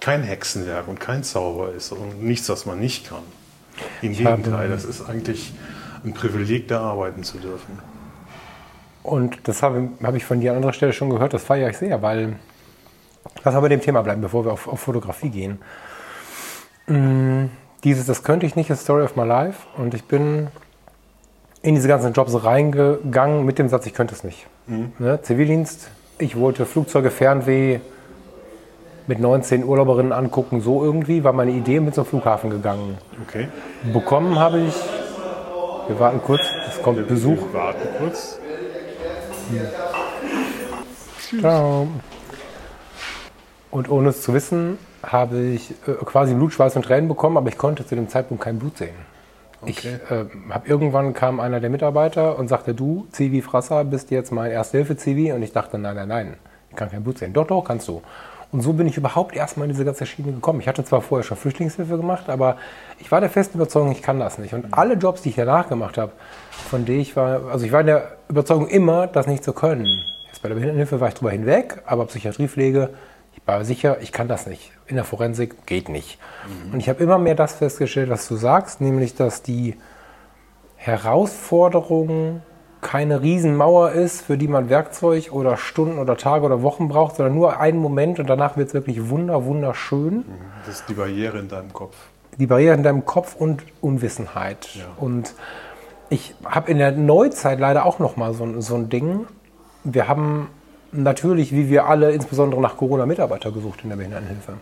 kein 0.00 0.22
Hexenwerk 0.22 0.86
und 0.88 1.00
kein 1.00 1.24
Zauber 1.24 1.72
ist 1.72 1.90
und 1.92 2.22
nichts, 2.22 2.48
was 2.48 2.64
man 2.66 2.78
nicht 2.78 3.08
kann. 3.08 3.22
Im 4.02 4.12
habe- 4.24 4.36
Gegenteil, 4.42 4.68
das 4.68 4.84
ist 4.84 5.02
eigentlich 5.02 5.52
ein 6.04 6.14
Privileg, 6.14 6.68
da 6.68 6.80
arbeiten 6.82 7.24
zu 7.24 7.38
dürfen. 7.38 7.78
Und 9.04 9.46
das 9.46 9.62
habe 9.62 9.90
hab 10.02 10.14
ich 10.14 10.24
von 10.24 10.40
dir 10.40 10.50
an 10.50 10.56
anderer 10.56 10.72
Stelle 10.72 10.94
schon 10.94 11.10
gehört, 11.10 11.34
das 11.34 11.44
feiere 11.44 11.68
ich 11.68 11.76
sehr, 11.76 12.00
weil, 12.00 12.36
lass 13.44 13.54
mal 13.54 13.60
bei 13.60 13.68
dem 13.68 13.82
Thema 13.82 14.02
bleiben, 14.02 14.22
bevor 14.22 14.46
wir 14.46 14.52
auf, 14.52 14.66
auf 14.66 14.80
Fotografie 14.80 15.28
gehen. 15.28 15.58
Mm, 16.86 17.44
dieses, 17.84 18.06
das 18.06 18.22
könnte 18.22 18.46
ich 18.46 18.56
nicht, 18.56 18.70
ist 18.70 18.82
Story 18.82 19.02
of 19.02 19.14
my 19.14 19.24
life. 19.24 19.66
Und 19.76 19.92
ich 19.92 20.04
bin 20.04 20.48
in 21.60 21.74
diese 21.74 21.86
ganzen 21.86 22.14
Jobs 22.14 22.44
reingegangen 22.44 23.44
mit 23.44 23.58
dem 23.58 23.68
Satz, 23.68 23.84
ich 23.86 23.92
könnte 23.92 24.14
es 24.14 24.24
nicht. 24.24 24.46
Mhm. 24.66 24.92
Ne? 24.98 25.20
Zivildienst, 25.20 25.90
ich 26.18 26.38
wollte 26.38 26.64
Flugzeuge, 26.64 27.10
Fernweh 27.10 27.80
mit 29.06 29.20
19 29.20 29.64
Urlauberinnen 29.64 30.12
angucken, 30.12 30.62
so 30.62 30.82
irgendwie, 30.82 31.24
war 31.24 31.34
meine 31.34 31.52
Idee 31.52 31.80
mit 31.80 31.94
zum 31.94 32.06
Flughafen 32.06 32.48
gegangen. 32.48 32.96
Okay. 33.28 33.48
Bekommen 33.92 34.38
habe 34.38 34.60
ich, 34.60 34.74
wir 35.88 36.00
warten 36.00 36.22
kurz, 36.24 36.40
es 36.70 36.80
kommt 36.80 36.96
wir, 36.96 37.04
Besuch. 37.04 37.36
Wir 37.52 37.60
warten 37.60 37.88
kurz. 37.98 38.38
Ciao. 41.40 41.88
Und 43.70 43.90
ohne 43.90 44.10
es 44.10 44.22
zu 44.22 44.32
wissen, 44.34 44.78
habe 45.02 45.40
ich 45.40 45.72
äh, 45.86 45.92
quasi 46.04 46.34
Blut, 46.34 46.52
Schweiß 46.52 46.76
und 46.76 46.84
Tränen 46.84 47.08
bekommen, 47.08 47.36
aber 47.36 47.48
ich 47.48 47.58
konnte 47.58 47.86
zu 47.86 47.94
dem 47.94 48.08
Zeitpunkt 48.08 48.44
kein 48.44 48.58
Blut 48.58 48.78
sehen. 48.78 48.94
Okay. 49.60 49.70
Ich 49.70 49.84
äh, 49.84 50.26
habe 50.50 50.68
irgendwann 50.68 51.14
kam 51.14 51.40
einer 51.40 51.60
der 51.60 51.70
Mitarbeiter 51.70 52.38
und 52.38 52.48
sagte, 52.48 52.74
du, 52.74 53.06
Zivi 53.10 53.42
Frasser, 53.42 53.84
bist 53.84 54.10
jetzt 54.10 54.30
mein 54.30 54.50
Erste-Hilfe-Zivi. 54.50 55.32
Und 55.32 55.42
ich 55.42 55.52
dachte, 55.52 55.78
nein, 55.78 55.96
nein, 55.96 56.08
nein, 56.08 56.34
ich 56.70 56.76
kann 56.76 56.90
kein 56.90 57.02
Blut 57.02 57.18
sehen. 57.18 57.32
Doch, 57.32 57.46
doch, 57.46 57.62
kannst 57.62 57.88
du. 57.88 58.02
Und 58.52 58.60
so 58.60 58.72
bin 58.72 58.86
ich 58.86 58.96
überhaupt 58.96 59.34
erstmal 59.34 59.66
in 59.66 59.72
diese 59.72 59.84
ganze 59.84 60.06
Schiene 60.06 60.30
gekommen. 60.30 60.60
Ich 60.60 60.68
hatte 60.68 60.84
zwar 60.84 61.00
vorher 61.00 61.24
schon 61.24 61.36
Flüchtlingshilfe 61.36 61.96
gemacht, 61.96 62.28
aber 62.28 62.56
ich 63.00 63.10
war 63.10 63.20
der 63.20 63.30
festen 63.30 63.58
Überzeugung, 63.58 63.90
ich 63.90 64.02
kann 64.02 64.20
das 64.20 64.38
nicht. 64.38 64.54
Und 64.54 64.72
alle 64.72 64.94
Jobs, 64.94 65.22
die 65.22 65.30
ich 65.30 65.34
danach 65.34 65.68
gemacht 65.68 65.98
habe, 65.98 66.12
von 66.74 66.84
denen 66.84 67.02
ich 67.02 67.14
war, 67.14 67.52
also 67.52 67.64
ich 67.64 67.70
war 67.70 67.82
in 67.82 67.86
der 67.86 68.16
Überzeugung 68.28 68.66
immer, 68.66 69.06
das 69.06 69.28
nicht 69.28 69.44
zu 69.44 69.52
können. 69.52 69.86
Jetzt 70.26 70.42
bei 70.42 70.48
der 70.48 70.56
Behindertenhilfe 70.56 70.98
war 70.98 71.06
ich 71.06 71.14
drüber 71.14 71.30
hinweg, 71.30 71.80
aber 71.86 72.04
Psychiatriepflege, 72.06 72.90
ich 73.32 73.46
war 73.46 73.64
sicher, 73.64 73.98
ich 74.00 74.10
kann 74.10 74.26
das 74.26 74.48
nicht. 74.48 74.72
In 74.88 74.96
der 74.96 75.04
Forensik 75.04 75.66
geht 75.66 75.88
nicht. 75.88 76.18
Mhm. 76.48 76.72
Und 76.72 76.80
ich 76.80 76.88
habe 76.88 77.00
immer 77.00 77.16
mehr 77.16 77.36
das 77.36 77.54
festgestellt, 77.54 78.10
was 78.10 78.26
du 78.26 78.34
sagst, 78.34 78.80
nämlich, 78.80 79.14
dass 79.14 79.42
die 79.42 79.76
Herausforderungen 80.74 82.42
keine 82.80 83.22
Riesenmauer 83.22 83.92
ist, 83.92 84.22
für 84.22 84.36
die 84.36 84.48
man 84.48 84.68
Werkzeug 84.68 85.30
oder 85.30 85.56
Stunden 85.56 86.00
oder 86.00 86.16
Tage 86.16 86.44
oder 86.44 86.62
Wochen 86.62 86.88
braucht, 86.88 87.14
sondern 87.14 87.36
nur 87.36 87.60
einen 87.60 87.78
Moment 87.78 88.18
und 88.18 88.28
danach 88.28 88.56
wird 88.56 88.66
es 88.66 88.74
wirklich 88.74 89.10
wunder, 89.10 89.44
wunderschön. 89.44 90.16
Mhm. 90.16 90.24
Das 90.66 90.80
ist 90.80 90.88
die 90.88 90.94
Barriere 90.94 91.38
in 91.38 91.46
deinem 91.46 91.72
Kopf. 91.72 91.94
Die 92.36 92.48
Barriere 92.48 92.74
in 92.74 92.82
deinem 92.82 93.04
Kopf 93.04 93.36
und 93.36 93.62
Unwissenheit. 93.80 94.74
Ja. 94.74 94.86
Und 94.96 95.34
ich 96.14 96.32
habe 96.44 96.70
in 96.70 96.78
der 96.78 96.92
Neuzeit 96.92 97.58
leider 97.58 97.84
auch 97.84 97.98
noch 97.98 98.16
mal 98.16 98.34
so, 98.34 98.60
so 98.60 98.76
ein 98.76 98.88
Ding. 98.88 99.26
Wir 99.82 100.06
haben 100.06 100.48
natürlich, 100.92 101.50
wie 101.52 101.68
wir 101.68 101.86
alle, 101.86 102.12
insbesondere 102.12 102.60
nach 102.60 102.76
Corona 102.76 103.04
Mitarbeiter 103.04 103.50
gesucht 103.50 103.80
in 103.82 103.88
der 103.88 103.96
Behindertenhilfe. 103.96 104.54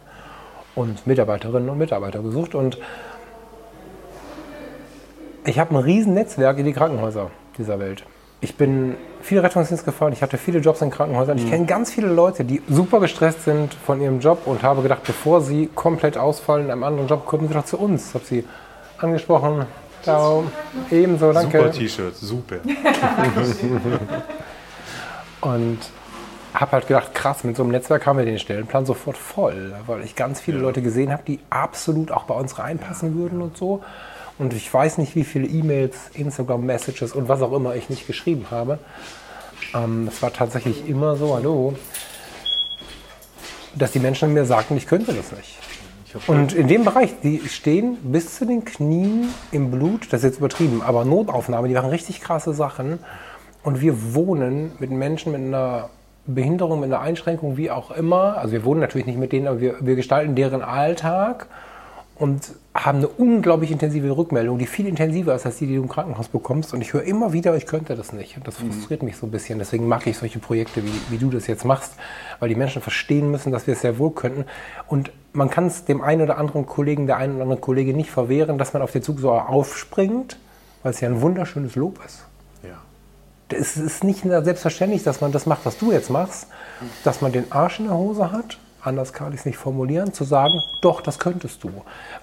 Und 0.75 1.06
Mitarbeiterinnen 1.06 1.68
und 1.68 1.76
Mitarbeiter 1.76 2.21
gesucht. 2.21 2.54
Und 2.54 2.78
ich 5.44 5.59
habe 5.59 5.75
ein 5.75 5.82
riesen 5.82 6.14
Netzwerk 6.14 6.59
in 6.59 6.64
die 6.64 6.73
Krankenhäuser 6.73 7.30
dieser 7.59 7.78
Welt. 7.78 8.04
Ich 8.40 8.56
bin 8.56 8.97
viel 9.21 9.38
Rettungsdienst 9.38 9.85
gefahren, 9.85 10.14
ich 10.14 10.23
hatte 10.23 10.38
viele 10.38 10.61
Jobs 10.61 10.80
in 10.80 10.90
Krankenhäusern. 10.90 11.37
Ich 11.37 11.44
mhm. 11.44 11.50
kenne 11.50 11.66
ganz 11.66 11.92
viele 11.92 12.09
Leute, 12.09 12.44
die 12.44 12.62
super 12.66 12.99
gestresst 12.99 13.44
sind 13.44 13.75
von 13.75 14.00
ihrem 14.00 14.21
Job 14.21 14.47
und 14.47 14.62
habe 14.62 14.80
gedacht, 14.80 15.02
bevor 15.04 15.42
sie 15.42 15.68
komplett 15.75 16.16
ausfallen 16.16 16.64
in 16.64 16.71
einem 16.71 16.82
anderen 16.82 17.09
Job, 17.09 17.26
kommen 17.26 17.47
sie 17.47 17.52
doch 17.52 17.66
zu 17.66 17.78
uns. 17.78 18.09
Ich 18.09 18.14
habe 18.14 18.25
sie 18.25 18.44
angesprochen. 18.99 19.66
Ciao. 20.02 20.44
Ebenso, 20.90 21.32
danke. 21.32 21.59
Super 21.59 21.73
T-Shirt, 21.73 22.16
super. 22.16 22.56
und 25.40 25.78
habe 26.54 26.73
halt 26.73 26.87
gedacht, 26.87 27.14
krass, 27.14 27.44
mit 27.44 27.56
so 27.56 27.62
einem 27.62 27.73
Netzwerk 27.73 28.06
haben 28.06 28.18
wir 28.18 28.25
den 28.25 28.38
Stellenplan 28.38 28.85
sofort 28.85 29.16
voll, 29.16 29.75
weil 29.87 30.02
ich 30.02 30.16
ganz 30.16 30.40
viele 30.40 30.59
ja. 30.59 30.64
Leute 30.64 30.82
gesehen 30.82 31.12
habe, 31.12 31.23
die 31.26 31.40
absolut 31.50 32.11
auch 32.11 32.25
bei 32.25 32.35
uns 32.35 32.59
reinpassen 32.59 33.16
würden 33.16 33.40
und 33.40 33.56
so. 33.56 33.82
Und 34.38 34.54
ich 34.54 34.73
weiß 34.73 34.99
nicht, 34.99 35.14
wie 35.14 35.25
viele 35.25 35.47
E-Mails, 35.47 36.11
Instagram-Messages 36.14 37.12
und 37.12 37.28
was 37.28 37.42
auch 37.42 37.52
immer 37.52 37.75
ich 37.75 37.90
nicht 37.90 38.06
geschrieben 38.06 38.47
habe. 38.50 38.78
Ähm, 39.75 40.09
es 40.09 40.21
war 40.21 40.32
tatsächlich 40.32 40.88
immer 40.88 41.16
so, 41.16 41.35
hallo, 41.35 41.75
dass 43.75 43.92
die 43.92 44.00
Menschen 44.00 44.35
mir 44.35 44.44
sagten, 44.44 44.76
ich 44.76 44.87
könnte 44.87 45.12
das 45.12 45.32
nicht. 45.32 45.59
Und 46.26 46.52
in 46.52 46.69
dem 46.69 46.85
Bereich, 46.85 47.14
die 47.23 47.40
stehen 47.49 47.97
bis 48.02 48.37
zu 48.37 48.45
den 48.45 48.64
Knien 48.64 49.28
im 49.50 49.71
Blut, 49.71 50.12
das 50.12 50.21
ist 50.21 50.31
jetzt 50.31 50.38
übertrieben, 50.38 50.83
aber 50.83 51.04
Notaufnahme, 51.04 51.69
die 51.69 51.75
machen 51.75 51.90
richtig 51.90 52.21
krasse 52.21 52.52
Sachen. 52.52 52.99
Und 53.62 53.81
wir 53.81 54.14
wohnen 54.14 54.73
mit 54.78 54.90
Menschen 54.90 55.33
mit 55.33 55.40
einer 55.40 55.90
Behinderung, 56.26 56.81
mit 56.81 56.92
einer 56.92 57.00
Einschränkung, 57.00 57.57
wie 57.57 57.71
auch 57.71 57.90
immer. 57.90 58.37
Also 58.37 58.52
wir 58.52 58.64
wohnen 58.64 58.81
natürlich 58.81 59.07
nicht 59.07 59.19
mit 59.19 59.33
denen, 59.33 59.47
aber 59.47 59.61
wir, 59.61 59.76
wir 59.81 59.97
gestalten 59.97 60.35
deren 60.35 60.62
Alltag 60.62 61.47
und 62.23 62.52
haben 62.73 62.99
eine 62.99 63.09
unglaublich 63.09 63.73
intensive 63.73 64.17
Rückmeldung, 64.17 64.57
die 64.57 64.67
viel 64.67 64.87
intensiver 64.87 65.35
ist 65.35 65.45
als 65.45 65.57
die, 65.57 65.67
die 65.67 65.75
du 65.75 65.83
im 65.83 65.88
Krankenhaus 65.88 66.29
bekommst. 66.29 66.73
Und 66.73 66.81
ich 66.81 66.93
höre 66.93 67.02
immer 67.02 67.33
wieder, 67.33 67.57
ich 67.57 67.67
könnte 67.67 67.97
das 67.97 68.12
nicht. 68.12 68.37
Und 68.37 68.47
das 68.47 68.61
mhm. 68.61 68.71
frustriert 68.71 69.02
mhm. 69.02 69.07
mich 69.07 69.17
so 69.17 69.26
ein 69.26 69.33
bisschen. 69.33 69.59
Deswegen 69.59 69.88
mag 69.88 70.07
ich 70.07 70.17
solche 70.19 70.38
Projekte, 70.38 70.85
wie, 70.85 70.93
wie 71.11 71.19
du 71.19 71.31
das 71.31 71.49
jetzt 71.49 71.64
machst, 71.64 71.95
weil 72.38 72.49
die 72.49 72.55
Menschen 72.55 72.81
verstehen 72.81 73.33
müssen, 73.33 73.50
dass 73.50 73.67
wir 73.67 73.75
es 73.75 73.81
sehr 73.81 73.99
wohl 73.99 74.12
könnten. 74.12 74.45
Und 74.87 75.11
man 75.33 75.50
kann 75.50 75.67
es 75.67 75.85
dem 75.85 76.00
einen 76.00 76.23
oder 76.23 76.38
anderen 76.38 76.64
Kollegen, 76.64 77.09
der 77.09 77.17
einen 77.17 77.35
oder 77.35 77.43
anderen 77.43 77.61
Kollege 77.61 77.93
nicht 77.93 78.11
verwehren, 78.11 78.57
dass 78.57 78.73
man 78.73 78.83
auf 78.83 78.93
den 78.93 79.02
Zug 79.02 79.19
so 79.19 79.33
aufspringt, 79.33 80.38
weil 80.85 80.93
es 80.93 81.00
ja 81.00 81.09
ein 81.09 81.21
wunderschönes 81.23 81.75
Lob 81.75 81.99
ist. 82.07 82.21
Ja. 82.62 82.76
Es 83.49 83.76
ist 83.76 84.05
nicht 84.05 84.23
selbstverständlich, 84.23 85.02
dass 85.02 85.21
man 85.21 85.33
das 85.33 85.47
macht, 85.47 85.67
was 85.67 85.76
du 85.76 85.91
jetzt 85.91 86.09
machst, 86.09 86.47
dass 87.02 87.21
man 87.21 87.33
den 87.33 87.50
Arsch 87.50 87.81
in 87.81 87.87
der 87.87 87.97
Hose 87.97 88.31
hat 88.31 88.59
anders 88.83 89.12
kann 89.12 89.33
ich 89.33 89.41
es 89.41 89.47
nicht 89.47 89.59
formulieren, 89.59 90.12
zu 90.12 90.25
sagen, 90.25 90.61
doch, 90.81 91.01
das 91.01 91.19
könntest 91.19 91.62
du. 91.65 91.71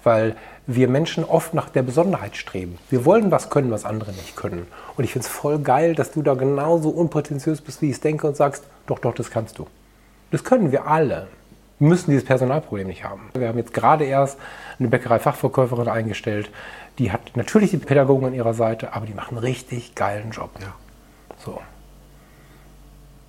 Weil 0.02 0.36
wir 0.66 0.88
Menschen 0.88 1.24
oft 1.24 1.54
nach 1.54 1.68
der 1.68 1.82
Besonderheit 1.82 2.36
streben. 2.36 2.78
Wir 2.90 3.04
wollen 3.04 3.30
was 3.30 3.50
können, 3.50 3.70
was 3.70 3.84
andere 3.84 4.12
nicht 4.12 4.36
können. 4.36 4.66
Und 4.96 5.04
ich 5.04 5.12
finde 5.12 5.26
es 5.26 5.32
voll 5.32 5.58
geil, 5.58 5.94
dass 5.94 6.12
du 6.12 6.22
da 6.22 6.34
genauso 6.34 6.90
unprätentiös 6.90 7.60
bist, 7.60 7.82
wie 7.82 7.86
ich 7.86 7.96
es 7.96 8.00
denke 8.00 8.26
und 8.26 8.36
sagst, 8.36 8.64
doch, 8.86 8.98
doch, 8.98 9.14
das 9.14 9.30
kannst 9.30 9.58
du. 9.58 9.66
Das 10.30 10.44
können 10.44 10.70
wir 10.70 10.86
alle. 10.86 11.28
Wir 11.78 11.88
müssen 11.88 12.10
dieses 12.10 12.26
Personalproblem 12.26 12.88
nicht 12.88 13.04
haben. 13.04 13.30
Wir 13.34 13.48
haben 13.48 13.58
jetzt 13.58 13.72
gerade 13.72 14.04
erst 14.04 14.38
eine 14.78 14.88
Bäckerei-Fachverkäuferin 14.88 15.88
eingestellt. 15.88 16.50
Die 16.98 17.10
hat 17.10 17.36
natürlich 17.36 17.70
die 17.70 17.78
Pädagogen 17.78 18.26
an 18.26 18.34
ihrer 18.34 18.52
Seite, 18.52 18.92
aber 18.92 19.06
die 19.06 19.14
macht 19.14 19.30
einen 19.30 19.38
richtig 19.38 19.94
geilen 19.94 20.30
Job. 20.30 20.50
Ja. 20.60 20.74
So. 21.44 21.60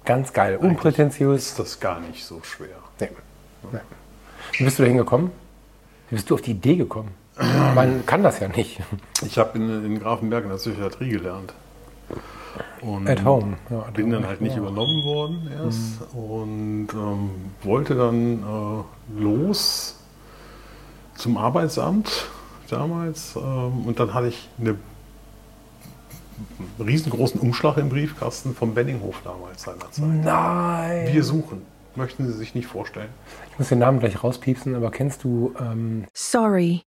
Ganz 0.03 0.33
geil, 0.33 0.57
unprätentiös. 0.57 1.47
Ist 1.47 1.59
das 1.59 1.79
gar 1.79 2.01
nicht 2.01 2.25
so 2.25 2.41
schwer. 2.43 2.80
Nee. 3.71 3.79
Wie 4.53 4.63
bist 4.63 4.79
du 4.79 4.83
da 4.83 4.87
hingekommen? 4.87 5.31
Wie 6.09 6.15
bist 6.15 6.29
du 6.29 6.35
auf 6.35 6.41
die 6.41 6.51
Idee 6.51 6.75
gekommen? 6.75 7.11
Man 7.75 8.05
kann 8.05 8.23
das 8.23 8.39
ja 8.39 8.47
nicht. 8.47 8.79
Ich 9.25 9.37
habe 9.37 9.57
in, 9.57 9.85
in 9.85 9.99
Grafenberg 9.99 10.43
in 10.43 10.49
der 10.49 10.57
Psychiatrie 10.57 11.09
gelernt. 11.09 11.53
Und 12.81 13.07
At 13.07 13.23
home. 13.23 13.57
Ja, 13.69 13.85
bin 13.93 14.07
home. 14.07 14.15
dann 14.15 14.27
halt 14.27 14.41
nicht 14.41 14.55
ja. 14.55 14.61
übernommen 14.61 15.03
worden 15.03 15.49
erst 15.63 16.13
mhm. 16.13 16.19
und 16.19 16.87
ähm, 16.93 17.29
wollte 17.63 17.95
dann 17.95 18.43
äh, 18.43 19.21
los 19.21 19.95
zum 21.15 21.37
Arbeitsamt 21.37 22.27
damals. 22.69 23.35
Ähm, 23.35 23.85
und 23.85 23.99
dann 23.99 24.13
hatte 24.13 24.27
ich 24.27 24.49
eine 24.59 24.77
riesengroßen 26.79 27.39
Umschlag 27.39 27.77
im 27.77 27.89
Briefkasten 27.89 28.55
vom 28.55 28.73
Benninghof 28.73 29.21
damals 29.23 29.63
seinerzeit. 29.63 30.05
Nein! 30.23 31.13
Wir 31.13 31.23
suchen. 31.23 31.61
Möchten 31.95 32.25
Sie 32.25 32.33
sich 32.33 32.55
nicht 32.55 32.67
vorstellen? 32.67 33.09
Ich 33.61 33.65
muss 33.65 33.69
den 33.69 33.77
Namen 33.77 33.99
gleich 33.99 34.23
rauspiepsen, 34.23 34.73
aber 34.73 34.89
kennst 34.89 35.23
du. 35.23 35.53
Ähm 35.59 36.07
Sorry. 36.15 36.81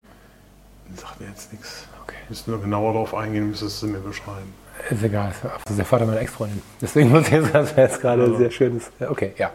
Sagt 0.95 1.19
mir 1.19 1.27
jetzt 1.27 1.51
nichts. 1.51 1.85
Okay. 2.01 2.15
Müssen 2.29 2.49
wir 2.49 2.59
genauer 2.59 2.93
darauf 2.93 3.13
eingehen, 3.13 3.49
müsstest 3.49 3.83
du 3.83 3.87
mir 3.87 3.99
beschreiben. 3.99 4.53
Ist 4.89 5.03
egal, 5.03 5.33
das 5.43 5.69
ist 5.69 5.77
der 5.77 5.85
Vater 5.85 6.05
meiner 6.05 6.21
Ex-Freundin. 6.21 6.61
Deswegen 6.79 7.09
muss 7.09 7.27
ich 7.27 7.33
jetzt, 7.33 7.53
das 7.53 7.75
jetzt 7.75 7.99
gerade 7.99 8.21
also. 8.21 8.37
sehr 8.37 8.51
schönes. 8.51 8.89
Okay, 9.01 9.33
ja. 9.37 9.51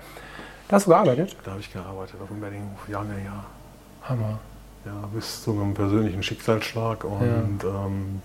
Da 0.68 0.76
hast 0.76 0.85
du 0.85 0.90
gearbeitet? 0.90 1.35
Da 1.42 1.52
habe 1.52 1.61
ich 1.61 1.73
gearbeitet, 1.73 2.16
auf 2.20 2.28
dem 2.28 2.38
Benninghof, 2.38 2.87
Jahr, 2.87 3.06
Jahr. 3.06 3.46
Hammer. 4.02 4.38
Ja, 4.85 5.08
bis 5.14 5.42
zu 5.42 5.52
einem 5.52 5.73
persönlichen 5.73 6.23
Schicksalsschlag 6.23 7.02
und 7.02 7.62
ja. 7.62 7.87
ähm, 7.87 8.20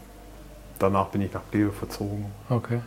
danach 0.80 1.08
bin 1.08 1.22
ich 1.22 1.32
nach 1.32 1.44
Kleve 1.50 1.72
verzogen. 1.72 2.26
Okay. 2.50 2.82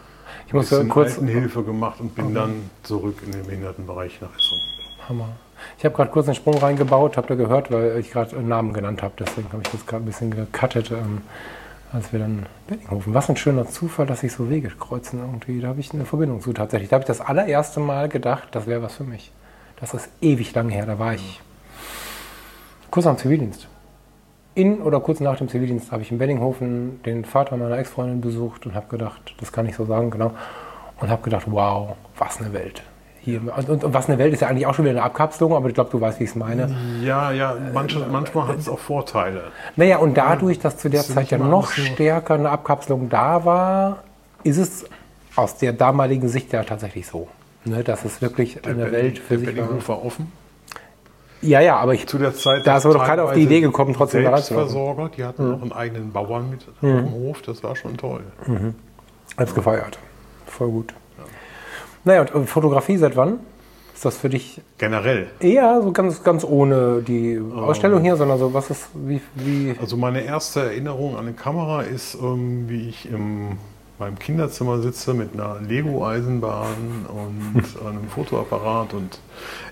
Ich 0.46 0.52
muss 0.52 0.68
ja 0.68 0.84
kurz 0.84 1.14
Hilfe 1.14 1.62
gemacht 1.62 1.98
und 1.98 2.14
bin 2.14 2.26
okay. 2.26 2.34
dann 2.34 2.70
zurück 2.82 3.22
in 3.24 3.32
den 3.32 3.46
Behindertenbereich 3.46 4.20
nach 4.20 4.36
Essen. 4.36 4.60
Hammer. 5.08 5.30
Ich 5.78 5.84
habe 5.84 5.94
gerade 5.94 6.10
kurz 6.10 6.26
einen 6.26 6.34
Sprung 6.34 6.58
reingebaut, 6.58 7.16
habt 7.16 7.30
ihr 7.30 7.36
gehört, 7.36 7.70
weil 7.70 7.98
ich 7.98 8.10
gerade 8.10 8.36
einen 8.36 8.48
Namen 8.48 8.72
genannt 8.72 9.02
habe. 9.02 9.14
Deswegen 9.18 9.48
habe 9.52 9.62
ich 9.64 9.70
das 9.70 9.86
gerade 9.86 10.04
ein 10.04 10.06
bisschen 10.06 10.30
gecuttet, 10.30 10.90
ähm, 10.90 11.22
als 11.92 12.12
wir 12.12 12.20
dann 12.20 12.46
Beddinghofen. 12.66 13.14
Was 13.14 13.28
ein 13.28 13.36
schöner 13.36 13.66
Zufall, 13.66 14.06
dass 14.06 14.20
sich 14.20 14.32
so 14.32 14.50
Wege 14.50 14.68
kreuzen 14.68 15.20
irgendwie. 15.20 15.60
Da 15.60 15.68
habe 15.68 15.80
ich 15.80 15.92
eine 15.92 16.04
Verbindung 16.04 16.40
zu 16.40 16.52
tatsächlich. 16.52 16.90
Da 16.90 16.94
habe 16.94 17.02
ich 17.02 17.08
das 17.08 17.20
allererste 17.20 17.80
Mal 17.80 18.08
gedacht, 18.08 18.48
das 18.52 18.66
wäre 18.66 18.82
was 18.82 18.94
für 18.94 19.04
mich. 19.04 19.32
Das 19.80 19.94
ist 19.94 20.08
ewig 20.20 20.54
lang 20.54 20.68
her. 20.68 20.86
Da 20.86 20.98
war 20.98 21.14
ich 21.14 21.40
kurz 22.90 23.06
am 23.06 23.18
Zivildienst 23.18 23.68
in 24.54 24.80
oder 24.82 25.00
kurz 25.00 25.20
nach 25.20 25.36
dem 25.36 25.48
Zivildienst 25.48 25.90
habe 25.90 26.02
ich 26.02 26.12
in 26.12 26.18
Benninghofen 26.18 27.02
den 27.02 27.24
Vater 27.24 27.56
meiner 27.56 27.76
Ex-Freundin 27.76 28.20
besucht 28.20 28.66
und 28.66 28.74
habe 28.74 28.86
gedacht, 28.88 29.34
das 29.38 29.52
kann 29.52 29.66
ich 29.66 29.74
so 29.74 29.84
sagen, 29.84 30.10
genau. 30.10 30.32
und 31.00 31.08
habe 31.10 31.22
gedacht, 31.22 31.46
wow, 31.46 31.96
was 32.16 32.40
eine 32.40 32.52
Welt. 32.52 32.82
Hier, 33.24 33.40
und, 33.40 33.70
und, 33.70 33.84
und 33.84 33.94
was 33.94 34.08
eine 34.08 34.18
Welt 34.18 34.34
ist 34.34 34.40
ja 34.40 34.48
eigentlich 34.48 34.66
auch 34.66 34.74
schon 34.74 34.84
wieder 34.84 34.96
eine 34.96 35.02
Abkapselung, 35.02 35.54
aber 35.54 35.68
ich 35.68 35.74
glaube, 35.74 35.88
du 35.90 35.98
weißt, 35.98 36.20
wie 36.20 36.24
ich 36.24 36.30
es 36.30 36.36
meine. 36.36 36.76
Ja, 37.02 37.32
ja, 37.32 37.56
manche, 37.72 38.00
manchmal 38.00 38.48
hat 38.48 38.58
es 38.58 38.68
auch 38.68 38.78
Vorteile. 38.78 39.44
Naja, 39.76 39.96
und 39.96 40.14
dadurch, 40.14 40.58
dass 40.58 40.76
zu 40.76 40.90
der 40.90 41.02
Zeit 41.02 41.30
ja 41.30 41.38
noch 41.38 41.72
stärker 41.72 42.34
eine 42.34 42.50
Abkapselung 42.50 43.08
da 43.08 43.46
war, 43.46 44.04
ist 44.42 44.58
es 44.58 44.84
aus 45.36 45.56
der 45.56 45.72
damaligen 45.72 46.28
Sicht 46.28 46.52
ja 46.52 46.64
tatsächlich 46.64 47.06
so. 47.06 47.28
Ne, 47.64 47.82
dass 47.82 48.04
es 48.04 48.20
wirklich 48.20 48.66
eine 48.66 48.92
Welt 48.92 49.18
für 49.18 49.38
sich 49.38 49.46
war. 49.46 49.54
Bellinghof 49.54 49.88
war 49.88 50.04
offen. 50.04 50.30
Ja, 51.40 51.60
ja, 51.60 51.76
aber 51.76 51.94
ich, 51.94 52.06
Zu 52.06 52.18
der 52.18 52.34
Zeit. 52.34 52.66
Da 52.66 52.76
ist 52.76 52.84
aber 52.84 52.94
doch 52.94 53.06
keiner 53.06 53.24
auf 53.24 53.32
die 53.32 53.42
Idee 53.42 53.60
gekommen, 53.62 53.94
trotzdem 53.94 54.24
da. 54.24 54.36
Selbstversorger, 54.36 55.10
die 55.16 55.24
hatten 55.24 55.50
noch 55.50 55.62
einen 55.62 55.72
eigenen 55.72 56.12
Bauern 56.12 56.50
mit 56.50 56.60
auf 56.68 56.74
dem 56.82 57.10
Hof, 57.10 57.40
das 57.40 57.62
war 57.62 57.74
schon 57.74 57.96
toll. 57.96 58.20
hab's 59.38 59.54
gefeiert. 59.54 59.98
Voll 60.46 60.68
gut. 60.68 60.94
Naja, 62.04 62.22
und 62.32 62.44
äh, 62.44 62.46
Fotografie 62.46 62.96
seit 62.96 63.16
wann? 63.16 63.40
Ist 63.94 64.04
das 64.04 64.16
für 64.16 64.28
dich 64.28 64.60
Generell. 64.76 65.28
eher 65.38 65.80
so 65.80 65.92
ganz, 65.92 66.24
ganz 66.24 66.42
ohne 66.42 67.00
die 67.00 67.40
Ausstellung 67.54 68.02
hier, 68.02 68.16
sondern 68.16 68.38
so, 68.40 68.52
was 68.52 68.70
ist, 68.70 68.88
wie, 68.92 69.20
wie, 69.36 69.76
Also 69.80 69.96
meine 69.96 70.22
erste 70.22 70.62
Erinnerung 70.62 71.14
an 71.16 71.26
eine 71.26 71.32
Kamera 71.32 71.82
ist, 71.82 72.16
ähm, 72.16 72.68
wie 72.68 72.88
ich 72.88 73.08
im 73.08 73.56
meinem 73.98 74.18
Kinderzimmer 74.18 74.80
sitze 74.80 75.14
mit 75.14 75.34
einer 75.34 75.60
Lego-Eisenbahn 75.60 77.06
und 77.08 77.86
einem 77.86 78.08
Fotoapparat 78.08 78.92
und 78.94 79.20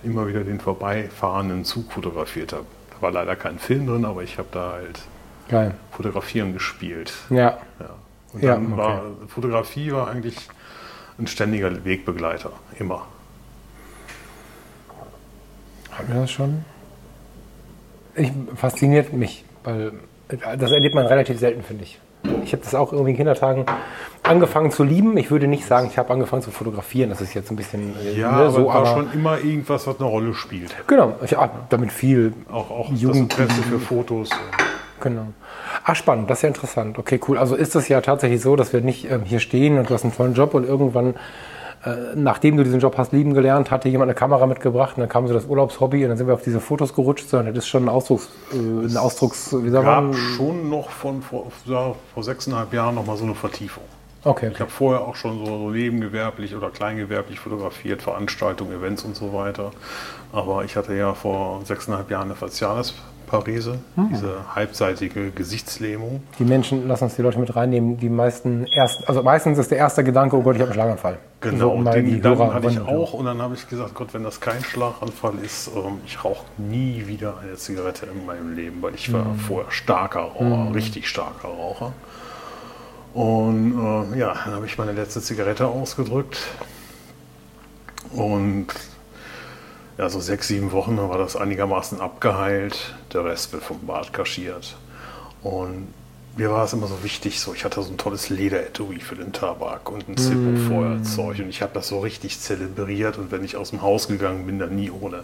immer 0.05 0.27
wieder 0.29 0.45
den 0.45 0.61
vorbeifahrenden 0.61 1.65
Zug 1.65 1.93
fotografiert 1.93 2.53
habe. 2.53 2.65
Da 2.91 3.03
war 3.03 3.11
leider 3.11 3.37
kein 3.37 3.59
Film 3.59 3.87
drin, 3.87 4.05
aber 4.05 4.23
ich 4.23 4.39
habe 4.39 4.49
da 4.53 4.73
halt 4.73 5.01
geil. 5.49 5.75
Fotografieren 5.91 6.53
gespielt. 6.53 7.13
Ja, 7.31 7.59
Ja. 7.81 7.91
Und 8.33 8.43
Ja, 8.43 8.55
dann 8.55 8.73
okay. 8.73 8.77
war 8.77 9.03
Fotografie 9.29 9.93
war 9.93 10.09
eigentlich 10.09 10.37
ein 11.19 11.27
ständiger 11.27 11.85
Wegbegleiter, 11.85 12.51
immer. 12.79 13.07
haben 15.91 16.09
wir 16.09 16.21
das 16.23 16.31
schon? 16.31 16.65
Ich, 18.15 18.31
fasziniert 18.57 19.13
mich, 19.13 19.45
weil 19.65 19.93
das 20.29 20.71
erlebt 20.71 20.95
man 20.95 21.07
relativ 21.07 21.39
selten, 21.39 21.63
finde 21.63 21.85
ich. 21.85 21.99
Ich 22.45 22.53
habe 22.53 22.63
das 22.63 22.75
auch 22.75 22.93
irgendwie 22.93 23.11
in 23.13 23.17
Kindertagen 23.17 23.67
angefangen 24.23 24.71
zu 24.71 24.85
lieben. 24.85 25.17
Ich 25.17 25.31
würde 25.33 25.49
nicht 25.49 25.67
sagen, 25.67 25.89
ich 25.91 25.99
habe 25.99 26.13
angefangen 26.13 26.43
zu 26.43 26.53
fotografieren. 26.53 27.11
Das 27.11 27.21
ist 27.21 27.35
jetzt 27.35 27.51
ein 27.51 27.57
bisschen 27.57 27.95
äh, 28.01 28.13
Ja, 28.19 28.31
ne, 28.31 28.37
aber 28.37 28.51
so, 28.53 28.67
war 28.67 28.75
aber 28.77 28.87
schon 28.87 29.13
immer 29.13 29.39
irgendwas, 29.39 29.87
was 29.89 29.97
eine 29.99 30.09
Rolle 30.09 30.33
spielt. 30.35 30.75
genau. 30.87 31.17
Ich 31.25 31.35
habe 31.35 31.53
damit 31.69 31.91
viel 31.91 32.33
Auch, 32.51 32.71
auch 32.71 32.91
Jugend- 32.93 33.33
das 33.33 33.39
Interesse 33.41 33.63
für 33.63 33.81
Fotos. 33.81 34.31
Genau. 35.03 35.27
Ach, 35.85 35.97
spannend, 35.97 36.31
das 36.31 36.39
ist 36.39 36.43
ja 36.43 36.49
interessant. 36.49 36.99
Okay, 36.99 37.21
cool. 37.29 37.37
Also 37.37 37.57
ist 37.57 37.75
es 37.75 37.89
ja 37.89 38.01
tatsächlich 38.01 38.41
so, 38.41 38.55
dass 38.57 38.73
wir 38.73 38.81
nicht 38.81 39.11
ähm, 39.11 39.23
hier 39.25 39.41
stehen 39.41 39.79
und 39.79 39.91
du 39.91 39.95
hast 39.95 40.05
einen 40.05 40.15
tollen 40.15 40.35
Job 40.35 40.55
und 40.55 40.65
irgendwann, 40.65 41.15
äh, 41.85 42.15
nachdem 42.15 42.57
du 42.57 42.63
diesen 42.63 42.79
Job 42.79 42.97
hast 42.97 43.13
lieben 43.13 43.35
gelernt, 43.35 43.73
hat 43.73 43.83
dir 43.85 43.91
jemand 43.91 44.11
eine 44.11 44.15
Kamera 44.15 44.47
mitgebracht 44.47 44.97
und 44.97 45.01
dann 45.01 45.09
kam 45.09 45.27
so 45.27 45.35
das 45.35 45.47
Urlaubshobby 45.47 46.05
und 46.05 46.11
dann 46.11 46.19
sind 46.19 46.29
wir 46.29 46.35
auf 46.35 46.43
diese 46.43 46.61
Fotos 46.61 46.95
gerutscht, 46.95 47.29
sondern 47.29 47.53
das 47.53 47.65
ist 47.65 47.69
schon 47.69 47.85
ein 47.85 47.89
Ausdrucks, 47.89 48.29
äh, 48.53 48.57
ein 48.57 48.97
Ausdrucks, 48.97 49.53
wie 49.61 49.71
sagt 49.71 49.85
gab 49.85 50.05
man? 50.05 50.15
schon 50.15 50.71
noch 50.71 50.89
von 50.91 51.21
vor, 51.21 51.51
ja, 51.65 51.95
vor 52.15 52.23
sechseinhalb 52.23 52.73
Jahren 52.73 52.95
noch 52.95 53.05
mal 53.05 53.17
so 53.17 53.25
eine 53.25 53.35
Vertiefung. 53.35 53.85
Okay, 54.25 54.53
Ich 54.55 54.61
habe 54.61 54.71
vorher 54.71 55.01
auch 55.01 55.17
schon 55.17 55.45
so, 55.45 55.59
so 55.59 55.71
nebengewerblich 55.71 56.55
oder 56.55 56.71
kleingewerblich 56.71 57.41
fotografiert, 57.41 58.03
Veranstaltungen, 58.03 58.73
Events 58.73 59.03
und 59.03 59.17
so 59.17 59.33
weiter. 59.33 59.73
Aber 60.33 60.65
ich 60.65 60.77
hatte 60.77 60.95
ja 60.95 61.13
vor 61.13 61.63
sechseinhalb 61.65 62.09
Jahren 62.09 62.27
eine 62.27 62.37
Facialis-Parese, 63.33 63.79
Hm. 63.97 64.09
diese 64.11 64.55
halbseitige 64.55 65.31
Gesichtslähmung. 65.31 66.23
Die 66.39 66.45
Menschen, 66.45 66.87
lass 66.87 67.03
uns 67.03 67.17
die 67.17 67.23
Leute 67.23 67.39
mit 67.39 67.55
reinnehmen, 67.57 67.97
die 67.99 68.09
meisten 68.09 68.67
erst, 68.67 69.09
also 69.09 69.23
meistens 69.23 69.59
ist 69.59 69.71
der 69.71 69.79
erste 69.79 70.05
Gedanke, 70.05 70.37
oh 70.37 70.43
Gott, 70.43 70.57
ich 70.57 70.61
habe 70.61 70.71
einen 70.71 70.75
Schlaganfall. 70.75 71.19
Genau, 71.41 71.77
So, 71.83 71.91
den 71.91 72.07
die 72.07 72.17
Gedanken 72.17 72.55
hatte 72.55 72.69
ich 72.69 72.81
auch 72.81 73.15
und 73.15 73.25
dann 73.25 73.41
habe 73.43 73.55
ich 73.55 73.69
gesagt, 73.69 73.95
Gott, 73.95 74.13
wenn 74.15 74.23
das 74.23 74.41
kein 74.41 74.63
Schlaganfall 74.63 75.35
ist, 75.43 75.69
ähm, 75.75 76.01
ich 76.07 76.23
rauche 76.25 76.45
nie 76.59 77.05
wieder 77.07 77.35
eine 77.43 77.55
Zigarette 77.57 78.07
in 78.07 78.25
meinem 78.27 78.55
Leben, 78.55 78.81
weil 78.83 78.95
ich 78.95 79.09
Mhm. 79.09 79.13
war 79.15 79.27
vorher 79.49 79.71
starker 79.71 80.21
Raucher, 80.21 80.75
richtig 80.75 81.09
starker 81.09 81.49
Raucher. 81.49 81.93
Und 83.15 83.73
äh, 84.15 84.19
ja, 84.19 84.35
dann 84.45 84.55
habe 84.55 84.67
ich 84.67 84.79
meine 84.79 84.93
letzte 84.93 85.21
Zigarette 85.21 85.67
ausgedrückt 85.67 86.39
und 88.15 88.69
ja, 90.03 90.09
so 90.09 90.19
sechs, 90.19 90.49
sieben 90.49 90.73
Wochen 90.73 90.97
war 90.97 91.17
das 91.17 91.37
einigermaßen 91.37 92.01
abgeheilt, 92.01 92.93
der 93.13 93.25
Rest 93.25 93.53
wird 93.53 93.63
vom 93.63 93.87
Bart 93.87 94.13
kaschiert. 94.13 94.75
Und 95.45 95.87
mir 96.37 96.51
war 96.51 96.65
es 96.65 96.73
immer 96.73 96.89
so 96.89 97.05
wichtig, 97.05 97.39
so 97.39 97.55
ich 97.55 97.65
hatte 97.65 97.81
so 97.81 97.89
ein 97.93 97.99
tolles 97.99 98.29
Lederetui 98.29 98.99
für 98.99 99.15
den 99.15 99.33
Tabak 99.33 99.93
und 99.93 100.09
ein 100.09 100.17
Zippo-Feuerzeug 100.17 101.39
und 101.39 101.51
ich 101.51 101.63
habe 101.63 101.71
das 101.75 101.87
so 101.87 102.01
richtig 102.01 102.41
zelebriert 102.41 103.17
und 103.17 103.31
wenn 103.31 103.45
ich 103.45 103.57
aus 103.57 103.71
dem 103.71 103.83
Haus 103.83 104.09
gegangen 104.09 104.45
bin, 104.45 104.59
dann 104.59 104.75
nie 104.75 104.91
ohne. 104.91 105.23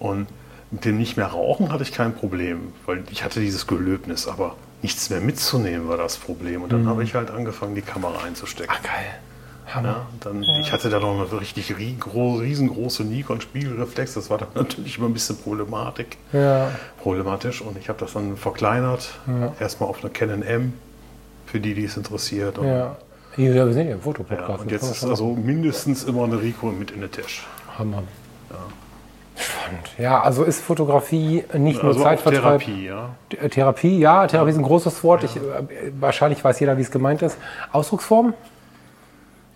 Und 0.00 0.26
mit 0.72 0.84
dem 0.84 0.98
nicht 0.98 1.16
mehr 1.16 1.28
rauchen 1.28 1.72
hatte 1.72 1.84
ich 1.84 1.92
kein 1.92 2.16
Problem, 2.16 2.72
weil 2.84 3.04
ich 3.12 3.22
hatte 3.22 3.38
dieses 3.38 3.68
Gelöbnis, 3.68 4.26
aber 4.26 4.56
nichts 4.82 5.08
mehr 5.08 5.20
mitzunehmen 5.20 5.88
war 5.88 5.98
das 5.98 6.16
Problem. 6.16 6.62
Und 6.62 6.72
dann 6.72 6.88
habe 6.88 7.04
ich 7.04 7.14
halt 7.14 7.30
angefangen, 7.30 7.76
die 7.76 7.82
Kamera 7.82 8.24
einzustecken. 8.24 8.74
Ach, 8.76 8.82
geil. 8.82 9.20
Hammer. 9.74 9.88
Ja, 9.88 10.06
dann, 10.20 10.42
Ich 10.42 10.72
hatte 10.72 10.88
da 10.90 10.98
noch 11.00 11.14
eine 11.14 11.40
richtig 11.40 11.70
rie- 11.76 11.96
gro- 11.98 12.36
riesengroße 12.36 13.04
Nikon-Spiegelreflex. 13.04 14.14
Das 14.14 14.30
war 14.30 14.38
dann 14.38 14.48
natürlich 14.54 14.98
immer 14.98 15.08
ein 15.08 15.12
bisschen 15.12 15.36
Problematik, 15.36 16.16
Ja. 16.32 16.70
problematisch. 17.02 17.60
Und 17.60 17.76
ich 17.78 17.88
habe 17.88 17.98
das 17.98 18.12
dann 18.14 18.36
verkleinert. 18.36 19.10
Erstmal 19.60 19.88
auf 19.90 20.00
eine 20.02 20.10
Canon 20.10 20.42
M, 20.42 20.72
für 21.46 21.60
die, 21.60 21.74
die 21.74 21.84
es 21.84 21.96
interessiert. 21.96 22.58
Und, 22.58 22.66
Ja. 22.68 22.96
Hier, 23.36 23.54
wir 23.54 23.72
sind 23.72 23.86
ja 23.86 23.92
im 23.92 23.98
ja, 23.98 24.02
Fotopodcast. 24.04 24.62
und 24.62 24.70
jetzt 24.72 24.90
ist 24.90 25.04
also 25.04 25.28
mindestens 25.34 26.02
immer 26.04 26.24
eine 26.24 26.40
Rico 26.42 26.66
mit 26.66 26.90
in 26.90 27.00
der 27.00 27.10
Tasche. 27.10 27.42
Hammer. 27.78 28.02
Spannend. 29.36 29.90
Ja, 29.98 30.20
also 30.20 30.42
ist 30.42 30.60
Fotografie 30.60 31.44
nicht 31.54 31.80
nur 31.80 31.92
Also 31.92 32.02
Zeitvertreib. 32.02 32.60
Therapie, 32.64 32.86
ja. 32.86 33.10
Therapie, 33.50 33.98
ja, 34.00 34.26
Therapie 34.26 34.50
ist 34.50 34.56
ein 34.56 34.64
großes 34.64 35.04
Wort. 35.04 35.22
Ich, 35.22 35.36
äh, 35.36 35.40
wahrscheinlich 36.00 36.42
weiß 36.42 36.58
jeder, 36.58 36.76
wie 36.76 36.82
es 36.82 36.90
gemeint 36.90 37.22
ist. 37.22 37.38
Ausdrucksform? 37.70 38.34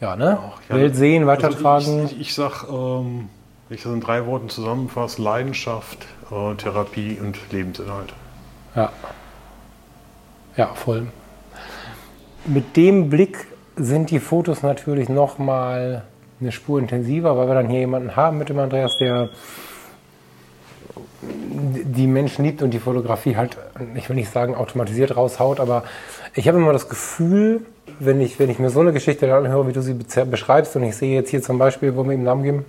Ja, 0.03 0.17
ne? 0.17 0.37
Ja, 0.69 0.75
Welt 0.75 0.97
sehen, 0.97 1.29
also 1.29 1.45
weitertragen. 1.45 2.07
ich, 2.07 2.13
ich, 2.13 2.21
ich 2.21 2.35
sag, 2.35 2.65
ähm, 2.65 3.29
wenn 3.69 3.77
ich 3.77 3.85
das 3.85 3.93
in 3.93 4.01
drei 4.01 4.27
Worten 4.27 4.49
zusammenfasse, 4.49 5.23
Leidenschaft, 5.23 6.07
äh, 6.33 6.57
Therapie 6.57 7.19
und 7.21 7.39
Lebensinhalt. 7.53 8.13
Ja. 8.75 8.91
Ja, 10.57 10.67
voll. 10.75 11.07
Mit 12.45 12.77
dem 12.77 13.11
Blick 13.11 13.47
sind 13.77 14.11
die 14.11 14.19
Fotos 14.19 14.63
natürlich 14.63 15.09
noch 15.09 15.39
mal 15.39 16.03
eine 16.41 16.51
Spur 16.51 16.81
intensiver, 16.81 17.37
weil 17.37 17.47
wir 17.47 17.55
dann 17.55 17.69
hier 17.69 17.79
jemanden 17.79 18.17
haben 18.17 18.39
mit 18.39 18.49
dem 18.49 18.59
Andreas, 18.59 18.99
der 18.99 19.31
die 21.23 22.09
Menschen 22.09 22.45
liebt 22.45 22.61
und 22.61 22.73
die 22.73 22.81
Fotografie 22.81 23.37
halt, 23.37 23.57
ich 23.95 24.09
will 24.09 24.17
nicht 24.17 24.33
sagen 24.33 24.57
automatisiert 24.57 25.17
raushaut, 25.17 25.61
aber 25.61 25.85
ich 26.35 26.49
habe 26.49 26.59
immer 26.59 26.73
das 26.73 26.89
Gefühl, 26.89 27.65
wenn 27.99 28.21
ich, 28.21 28.39
wenn 28.39 28.51
ich 28.51 28.59
mir 28.59 28.71
so 28.71 28.81
eine 28.81 28.93
Geschichte 28.93 29.27
dann 29.27 29.45
anhöre, 29.45 29.69
wie 29.69 29.73
du 29.73 29.83
sie 29.83 29.95
beschreibst 29.95 30.77
und 30.77 30.83
ich 30.85 30.97
sehe 30.97 31.15
jetzt 31.15 31.31
hier 31.31 31.43
zum 31.43 31.59
Beispiel, 31.59 31.95
wollen 31.97 32.09
wir 32.09 32.15
ihm 32.15 32.21
einen 32.21 32.25
Namen 32.25 32.43
geben? 32.43 32.65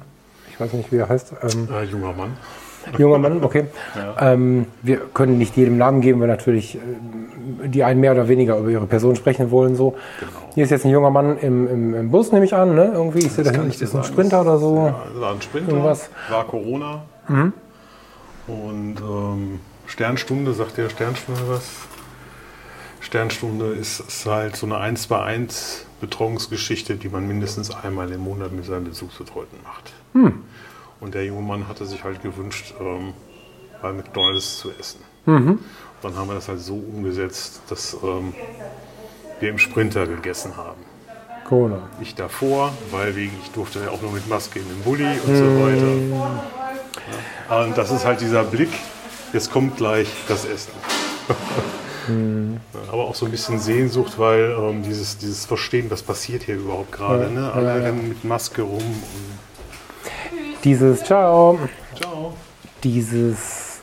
Ich 0.49 0.60
weiß 0.60 0.73
nicht, 0.73 0.91
wie 0.91 0.97
er 0.97 1.10
heißt. 1.10 1.34
Ähm, 1.41 1.67
Äh, 1.71 1.84
junger 1.86 2.13
Mann. 2.13 2.38
Junger 2.97 3.17
Mann, 3.17 3.43
okay. 3.43 3.65
Ja. 3.95 4.34
Ähm, 4.34 4.65
wir 4.82 4.97
können 5.13 5.38
nicht 5.38 5.56
jedem 5.56 5.78
Namen 5.78 6.02
geben, 6.02 6.19
weil 6.19 6.28
natürlich 6.28 6.76
äh, 6.76 6.80
die 7.67 7.84
einen 7.84 8.02
mehr 8.02 8.12
oder 8.12 8.28
weniger 8.28 8.58
über 8.58 8.69
ihre 8.69 8.86
Person 8.86 9.15
sprechen 9.15 9.52
wollen. 9.52 9.76
So. 9.76 9.95
Genau. 10.19 10.32
Hier 10.54 10.63
ist 10.65 10.69
jetzt 10.69 10.86
ein 10.86 10.91
junger 10.91 11.10
Mann 11.10 11.38
im, 11.39 11.67
im, 11.69 11.93
im 11.95 12.12
Bus, 12.12 12.32
nehme 12.32 12.45
ich 12.45 12.54
an. 12.54 12.76
Ne? 12.76 12.91
Irgendwie, 12.93 13.19
ich 13.19 13.32
sehe 13.32 13.43
da 13.43 13.52
hinten, 13.52 13.69
ist 13.69 13.95
ein 13.95 14.04
Sprinter 14.04 14.41
oder 14.41 14.58
so. 14.58 14.76
Ja, 14.76 15.21
war 15.21 15.34
ein 15.34 15.41
Sprinter. 15.41 15.71
Irgendwas. 15.71 16.10
War 16.30 16.45
Corona. 16.45 17.04
Und 18.47 18.95
ähm, 18.99 19.60
Sternstunde, 19.88 20.54
sagt 20.54 20.78
der 20.78 20.89
Sternstunde 20.89 21.41
was? 21.47 21.71
Sternstunde 23.03 23.67
ist, 23.73 24.25
halt 24.25 24.55
so 24.55 24.65
eine 24.65 24.77
1 24.77 25.07
bei 25.07 25.21
1 25.21 25.85
Betreuungsgeschichte, 25.99 26.95
die 26.95 27.09
man 27.09 27.27
mindestens 27.27 27.69
einmal 27.75 28.11
im 28.11 28.21
Monat 28.21 28.51
mit 28.53 28.65
seinen 28.65 28.85
Bezugsbetreuten 28.85 29.59
macht. 29.63 29.91
Und 30.99 31.13
der 31.13 31.25
junge 31.25 31.41
Mann 31.41 31.67
hatte 31.67 31.85
sich 31.85 32.03
halt 32.03 32.21
gewünscht, 32.23 32.73
ähm, 32.79 33.13
bei 33.81 33.91
McDonalds 33.91 34.59
zu 34.59 34.71
essen. 34.79 35.01
Dann 36.01 36.15
haben 36.15 36.27
wir 36.29 36.35
das 36.35 36.47
halt 36.47 36.61
so 36.61 36.75
umgesetzt, 36.75 37.61
dass 37.69 37.97
ähm, 38.01 38.33
wir 39.39 39.49
im 39.49 39.57
Sprinter 39.57 40.07
gegessen 40.07 40.55
haben. 40.55 40.81
Corona. 41.43 41.89
Ich 41.99 42.15
davor, 42.15 42.73
weil 42.91 43.15
wegen, 43.17 43.33
ich 43.43 43.51
durfte 43.51 43.81
ja 43.81 43.89
auch 43.89 44.01
nur 44.01 44.11
mit 44.11 44.27
Maske 44.29 44.59
in 44.59 44.67
den 44.67 44.81
Bulli 44.81 45.03
und 45.03 45.35
so 45.35 45.43
weiter. 45.61 46.41
Ja. 47.51 47.63
Und 47.65 47.77
das 47.77 47.91
ist 47.91 48.05
halt 48.05 48.21
dieser 48.21 48.43
Blick, 48.43 48.71
jetzt 49.33 49.51
kommt 49.51 49.75
gleich 49.75 50.07
das 50.29 50.45
Essen. 50.45 50.71
Ja, 52.07 52.79
Aber 52.91 53.03
auch 53.05 53.15
so 53.15 53.25
ein 53.25 53.31
bisschen 53.31 53.59
Sehnsucht, 53.59 54.19
weil 54.19 54.55
ähm, 54.59 54.83
dieses, 54.83 55.17
dieses 55.17 55.45
Verstehen, 55.45 55.89
was 55.89 56.01
passiert 56.01 56.43
hier 56.43 56.55
überhaupt 56.55 56.91
gerade. 56.91 57.29
Ne? 57.29 57.51
Alle 57.53 57.67
ja, 57.67 57.77
ja. 57.77 57.83
rennen 57.83 58.09
mit 58.09 58.23
Maske 58.23 58.61
rum 58.61 58.83
Dieses, 60.63 61.03
ciao, 61.03 61.59
ciao. 61.95 62.33
dieses 62.83 63.81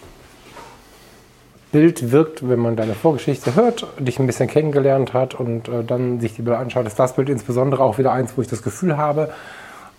Bild 1.73 2.11
wirkt, 2.11 2.49
wenn 2.49 2.59
man 2.59 2.77
deine 2.77 2.95
Vorgeschichte 2.95 3.55
hört, 3.55 3.87
dich 3.99 4.19
ein 4.19 4.27
bisschen 4.27 4.49
kennengelernt 4.49 5.13
hat 5.13 5.35
und 5.35 5.69
äh, 5.69 5.85
dann 5.85 6.21
sich 6.21 6.35
die 6.35 6.43
Bilder 6.43 6.59
anschaut, 6.59 6.87
ist 6.87 6.99
das 6.99 7.15
Bild 7.15 7.29
insbesondere 7.29 7.83
auch 7.85 7.99
wieder 7.99 8.13
eins, 8.13 8.33
wo 8.37 8.43
ich 8.43 8.49
das 8.49 8.63
Gefühl 8.63 8.97
habe, 8.97 9.31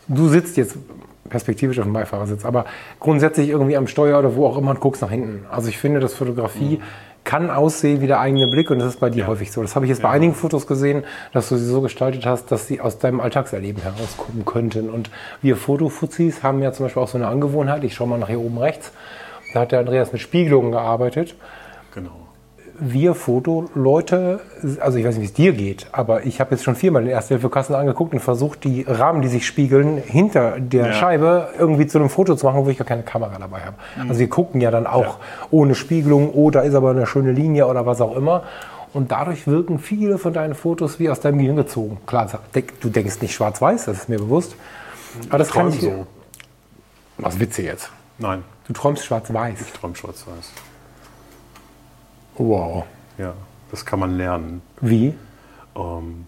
du 0.07 0.27
sitzt 0.27 0.57
jetzt 0.57 0.75
perspektivisch 1.29 1.79
auf 1.79 1.85
dem 1.85 1.93
Beifahrersitz, 1.93 2.43
aber 2.45 2.65
grundsätzlich 2.99 3.49
irgendwie 3.49 3.77
am 3.77 3.87
Steuer 3.87 4.19
oder 4.19 4.35
wo 4.35 4.45
auch 4.45 4.57
immer 4.57 4.71
und 4.71 4.81
guckst 4.81 5.01
nach 5.01 5.09
hinten. 5.09 5.45
Also 5.49 5.69
ich 5.69 5.77
finde, 5.77 5.99
dass 5.99 6.13
Fotografie 6.13 6.77
mhm. 6.77 6.83
Kann 7.23 7.49
aussehen 7.49 8.01
wie 8.01 8.07
der 8.07 8.19
eigene 8.19 8.47
Blick 8.47 8.71
und 8.71 8.79
das 8.79 8.89
ist 8.89 8.99
bei 8.99 9.09
dir 9.09 9.21
ja. 9.21 9.27
häufig 9.27 9.51
so. 9.51 9.61
Das 9.61 9.75
habe 9.75 9.85
ich 9.85 9.89
jetzt 9.89 10.01
ja. 10.01 10.07
bei 10.07 10.13
einigen 10.13 10.33
Fotos 10.33 10.65
gesehen, 10.67 11.03
dass 11.33 11.49
du 11.49 11.57
sie 11.57 11.65
so 11.65 11.81
gestaltet 11.81 12.25
hast, 12.25 12.51
dass 12.51 12.67
sie 12.67 12.81
aus 12.81 12.97
deinem 12.97 13.19
Alltagserleben 13.19 13.83
herauskommen 13.83 14.45
könnten. 14.45 14.89
Und 14.89 15.09
wir 15.41 15.55
Fotofuzis 15.55 16.43
haben 16.43 16.61
ja 16.61 16.71
zum 16.71 16.85
Beispiel 16.85 17.01
auch 17.01 17.07
so 17.07 17.17
eine 17.17 17.27
Angewohnheit, 17.27 17.83
ich 17.83 17.93
schaue 17.93 18.07
mal 18.07 18.17
nach 18.17 18.29
hier 18.29 18.39
oben 18.39 18.57
rechts, 18.57 18.91
da 19.53 19.61
hat 19.61 19.71
der 19.71 19.79
Andreas 19.79 20.11
mit 20.11 20.21
Spiegelungen 20.21 20.71
gearbeitet. 20.71 21.35
Genau. 21.93 22.30
Wir 22.83 23.13
Fotoleute, 23.13 24.39
also 24.79 24.97
ich 24.97 25.05
weiß 25.05 25.15
nicht, 25.15 25.21
wie 25.21 25.27
es 25.27 25.33
dir 25.33 25.53
geht, 25.53 25.85
aber 25.91 26.25
ich 26.25 26.39
habe 26.39 26.55
jetzt 26.55 26.63
schon 26.63 26.73
viermal 26.73 27.03
den 27.03 27.11
Erste-Hilfe-Kasten 27.11 27.75
angeguckt 27.75 28.11
und 28.11 28.21
versucht, 28.21 28.63
die 28.63 28.83
Rahmen, 28.87 29.21
die 29.21 29.27
sich 29.27 29.45
spiegeln, 29.45 29.97
hinter 29.97 30.59
der 30.59 30.87
ja. 30.87 30.93
Scheibe 30.93 31.49
irgendwie 31.59 31.85
zu 31.85 31.99
einem 31.99 32.09
Foto 32.09 32.35
zu 32.35 32.43
machen, 32.47 32.65
wo 32.65 32.69
ich 32.71 32.79
gar 32.79 32.87
keine 32.87 33.03
Kamera 33.03 33.37
dabei 33.37 33.59
habe. 33.59 33.75
Mhm. 33.95 34.09
Also 34.09 34.19
wir 34.19 34.29
gucken 34.29 34.61
ja 34.61 34.71
dann 34.71 34.87
auch 34.87 35.03
ja. 35.03 35.17
ohne 35.51 35.75
Spiegelung, 35.75 36.33
oh, 36.33 36.49
da 36.49 36.61
ist 36.61 36.73
aber 36.73 36.89
eine 36.89 37.05
schöne 37.05 37.33
Linie 37.33 37.67
oder 37.67 37.85
was 37.85 38.01
auch 38.01 38.15
immer. 38.15 38.45
Und 38.93 39.11
dadurch 39.11 39.45
wirken 39.45 39.77
viele 39.77 40.17
von 40.17 40.33
deinen 40.33 40.55
Fotos 40.55 40.99
wie 40.99 41.07
aus 41.11 41.19
deinem 41.19 41.37
Gehirn 41.37 41.57
gezogen. 41.57 41.99
Klar, 42.07 42.27
du 42.81 42.89
denkst 42.89 43.21
nicht 43.21 43.35
schwarz-weiß, 43.35 43.85
das 43.85 43.97
ist 43.97 44.09
mir 44.09 44.17
bewusst. 44.17 44.55
Aber 45.29 45.37
das 45.37 45.51
kann 45.51 45.69
ich. 45.69 45.81
So. 45.81 46.07
Was 47.19 47.39
witzig 47.39 47.65
jetzt? 47.65 47.91
Nein. 48.17 48.43
Du 48.67 48.73
träumst 48.73 49.05
schwarz-weiß. 49.05 49.61
Ich 49.61 49.71
träume 49.71 49.95
schwarz-weiß. 49.95 50.51
Wow. 52.37 52.85
Ja, 53.17 53.33
das 53.69 53.85
kann 53.85 53.99
man 53.99 54.17
lernen. 54.17 54.61
Wie? 54.79 55.13
Ähm, 55.75 56.25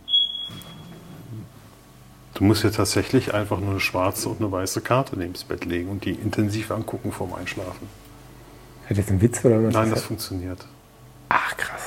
du 2.34 2.44
musst 2.44 2.64
ja 2.64 2.70
tatsächlich 2.70 3.34
einfach 3.34 3.60
nur 3.60 3.72
eine 3.72 3.80
schwarze 3.80 4.30
und 4.30 4.40
eine 4.40 4.52
weiße 4.52 4.82
Karte 4.82 5.18
neben 5.18 5.34
das 5.34 5.44
Bett 5.44 5.66
legen 5.66 5.90
und 5.90 6.06
die 6.06 6.12
intensiv 6.12 6.72
angucken 6.72 7.12
vorm 7.12 7.34
Einschlafen. 7.34 7.88
Hat 8.90 8.98
das 8.98 9.10
ein 9.10 9.22
Witz 9.22 9.44
oder 9.46 9.60
Nein, 9.60 9.90
das, 9.92 10.04
funktioniert. 10.04 10.66
Ach, 11.30 11.56
krass. 11.58 11.82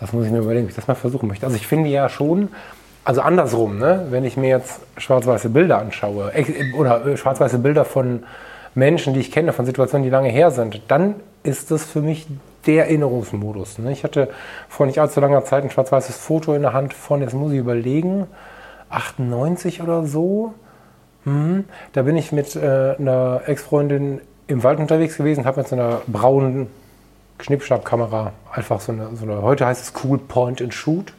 Das 0.00 0.12
muss 0.12 0.26
ich 0.26 0.32
mir 0.32 0.38
überlegen, 0.38 0.64
ob 0.64 0.70
ich 0.70 0.76
das 0.76 0.88
mal 0.88 0.94
versuchen 0.94 1.28
möchte. 1.28 1.46
Also 1.46 1.56
ich 1.56 1.66
finde 1.66 1.90
ja 1.90 2.08
schon, 2.08 2.48
also 3.04 3.20
andersrum, 3.20 3.78
ne? 3.78 4.06
wenn 4.10 4.24
ich 4.24 4.36
mir 4.36 4.48
jetzt 4.48 4.80
schwarz-weiße 4.96 5.50
Bilder 5.50 5.78
anschaue 5.78 6.32
oder 6.76 7.06
äh, 7.06 7.16
schwarz-weiße 7.16 7.58
Bilder 7.58 7.84
von 7.84 8.24
Menschen, 8.74 9.14
die 9.14 9.20
ich 9.20 9.30
kenne, 9.32 9.52
von 9.52 9.66
Situationen, 9.66 10.04
die 10.04 10.10
lange 10.10 10.28
her 10.28 10.50
sind, 10.50 10.82
dann 10.88 11.16
ist 11.42 11.70
das 11.70 11.84
für 11.84 12.02
mich 12.02 12.26
der 12.66 12.86
Erinnerungsmodus. 12.86 13.78
Ne? 13.78 13.92
Ich 13.92 14.04
hatte 14.04 14.28
vor 14.68 14.86
nicht 14.86 15.00
allzu 15.00 15.20
langer 15.20 15.44
Zeit 15.44 15.64
ein 15.64 15.70
schwarz-weißes 15.70 16.16
Foto 16.16 16.54
in 16.54 16.62
der 16.62 16.72
Hand 16.72 16.94
von, 16.94 17.20
jetzt 17.20 17.34
muss 17.34 17.52
ich 17.52 17.58
überlegen, 17.58 18.26
98 18.90 19.82
oder 19.82 20.04
so. 20.04 20.54
Hm. 21.24 21.64
Da 21.92 22.02
bin 22.02 22.16
ich 22.16 22.32
mit 22.32 22.56
äh, 22.56 22.96
einer 22.98 23.42
Ex-Freundin 23.46 24.20
im 24.46 24.62
Wald 24.62 24.80
unterwegs 24.80 25.16
gewesen, 25.16 25.44
habe 25.44 25.60
mit 25.60 25.68
so 25.68 25.76
einer 25.76 26.02
braunen 26.06 26.68
Schnippschnappkamera 27.40 28.32
einfach 28.52 28.80
so 28.80 28.92
eine, 28.92 29.08
so 29.14 29.24
eine, 29.24 29.42
heute 29.42 29.66
heißt 29.66 29.82
es 29.82 30.04
Cool 30.04 30.18
Point 30.18 30.60
and 30.60 30.74
Shoot. 30.74 31.12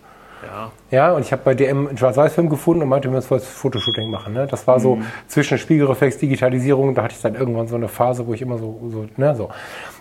Ja. 0.44 0.72
Ja, 0.90 1.12
und 1.14 1.22
ich 1.22 1.32
habe 1.32 1.44
bei 1.46 1.54
DM 1.54 1.88
einen 1.88 1.98
Schwarz-Weiß-Film 1.98 2.50
gefunden 2.50 2.82
und 2.82 2.90
meinte, 2.90 3.08
wir 3.08 3.16
müssen 3.16 3.30
das 3.30 3.46
Fotoshooting 3.46 4.10
machen. 4.10 4.34
Ne? 4.34 4.48
Das 4.48 4.66
war 4.68 4.80
so 4.80 4.96
mhm. 4.96 5.06
zwischen 5.28 5.58
Spiegelreflex, 5.58 6.18
Digitalisierung, 6.18 6.96
da 6.96 7.04
hatte 7.04 7.16
ich 7.16 7.22
dann 7.22 7.36
irgendwann 7.36 7.68
so 7.68 7.76
eine 7.76 7.88
Phase, 7.88 8.26
wo 8.26 8.34
ich 8.34 8.42
immer 8.42 8.58
so, 8.58 8.82
so, 8.90 9.06
ne, 9.18 9.36
so. 9.36 9.50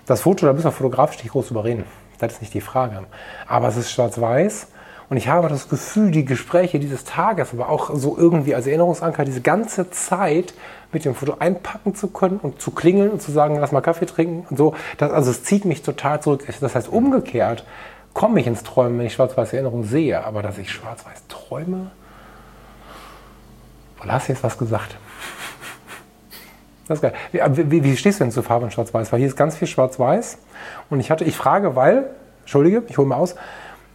Das 0.07 0.23
Foto, 0.23 0.47
da 0.47 0.53
müssen 0.53 0.65
wir 0.65 0.73
fotografisch 0.73 1.23
nicht 1.23 1.33
groß 1.33 1.51
überreden. 1.51 1.85
Das 2.19 2.35
ist 2.35 2.41
nicht 2.41 2.55
die 2.55 2.61
Frage. 2.61 3.05
Aber 3.47 3.69
es 3.69 3.77
ist 3.77 3.91
schwarz-weiß. 3.93 4.69
Und 5.09 5.17
ich 5.17 5.29
habe 5.29 5.49
das 5.49 5.69
Gefühl, 5.69 6.13
die 6.13 6.25
Gespräche 6.25 6.79
dieses 6.79 7.05
Tages, 7.05 7.53
aber 7.53 7.69
auch 7.69 7.91
so 7.95 8.17
irgendwie 8.17 8.55
als 8.55 8.69
Erinnerungsanker, 8.69 9.25
diese 9.25 9.41
ganze 9.41 9.91
Zeit 9.91 10.55
mit 10.93 11.05
dem 11.05 11.17
Foto 11.17 11.37
einpacken 11.41 11.97
zu 11.97 12.09
können 12.09 12.39
und 12.39 12.63
zu 12.63 12.71
klingeln 12.71 13.11
und 13.11 13.21
zu 13.21 13.33
sagen, 13.33 13.57
lass 13.59 13.73
mal 13.73 13.81
Kaffee 13.81 14.07
trinken 14.07 14.47
und 14.49 14.57
so. 14.57 14.75
Das, 14.99 15.11
also 15.11 15.33
es 15.33 15.43
zieht 15.43 15.65
mich 15.65 15.83
total 15.83 16.23
zurück. 16.23 16.47
Das 16.61 16.75
heißt, 16.75 16.89
umgekehrt 16.89 17.65
komme 18.15 18.39
ich 18.41 18.47
ins 18.47 18.63
Träumen, 18.63 18.99
wenn 18.99 19.07
ich 19.07 19.15
schwarz-weiße 19.15 19.57
Erinnerungen 19.57 19.85
sehe. 19.85 20.25
Aber 20.25 20.43
dass 20.43 20.59
ich 20.59 20.71
schwarz-weiß 20.71 21.25
träume, 21.29 21.91
oder 24.03 24.13
hast 24.13 24.29
du 24.29 24.33
jetzt 24.33 24.45
was 24.45 24.57
gesagt? 24.57 24.97
Das 26.91 26.99
ist 26.99 27.03
geil. 27.03 27.13
Wie, 27.31 27.71
wie, 27.71 27.85
wie 27.85 27.97
stehst 27.97 28.19
du 28.19 28.25
denn 28.25 28.33
zu 28.33 28.43
Farbe 28.43 28.65
in 28.65 28.73
Schwarz-Weiß? 28.73 29.13
Weil 29.13 29.21
hier 29.21 29.29
ist 29.29 29.37
ganz 29.37 29.57
viel 29.57 29.69
Schwarz-Weiß. 29.69 30.39
Und 30.91 30.99
ich 30.99 31.13
hatte, 31.13 31.25
ich 31.25 31.37
frage, 31.37 31.77
weil, 31.77 32.11
Entschuldige, 32.41 32.83
ich 32.89 32.99
hole 32.99 33.07
mal 33.07 33.15
aus, 33.15 33.37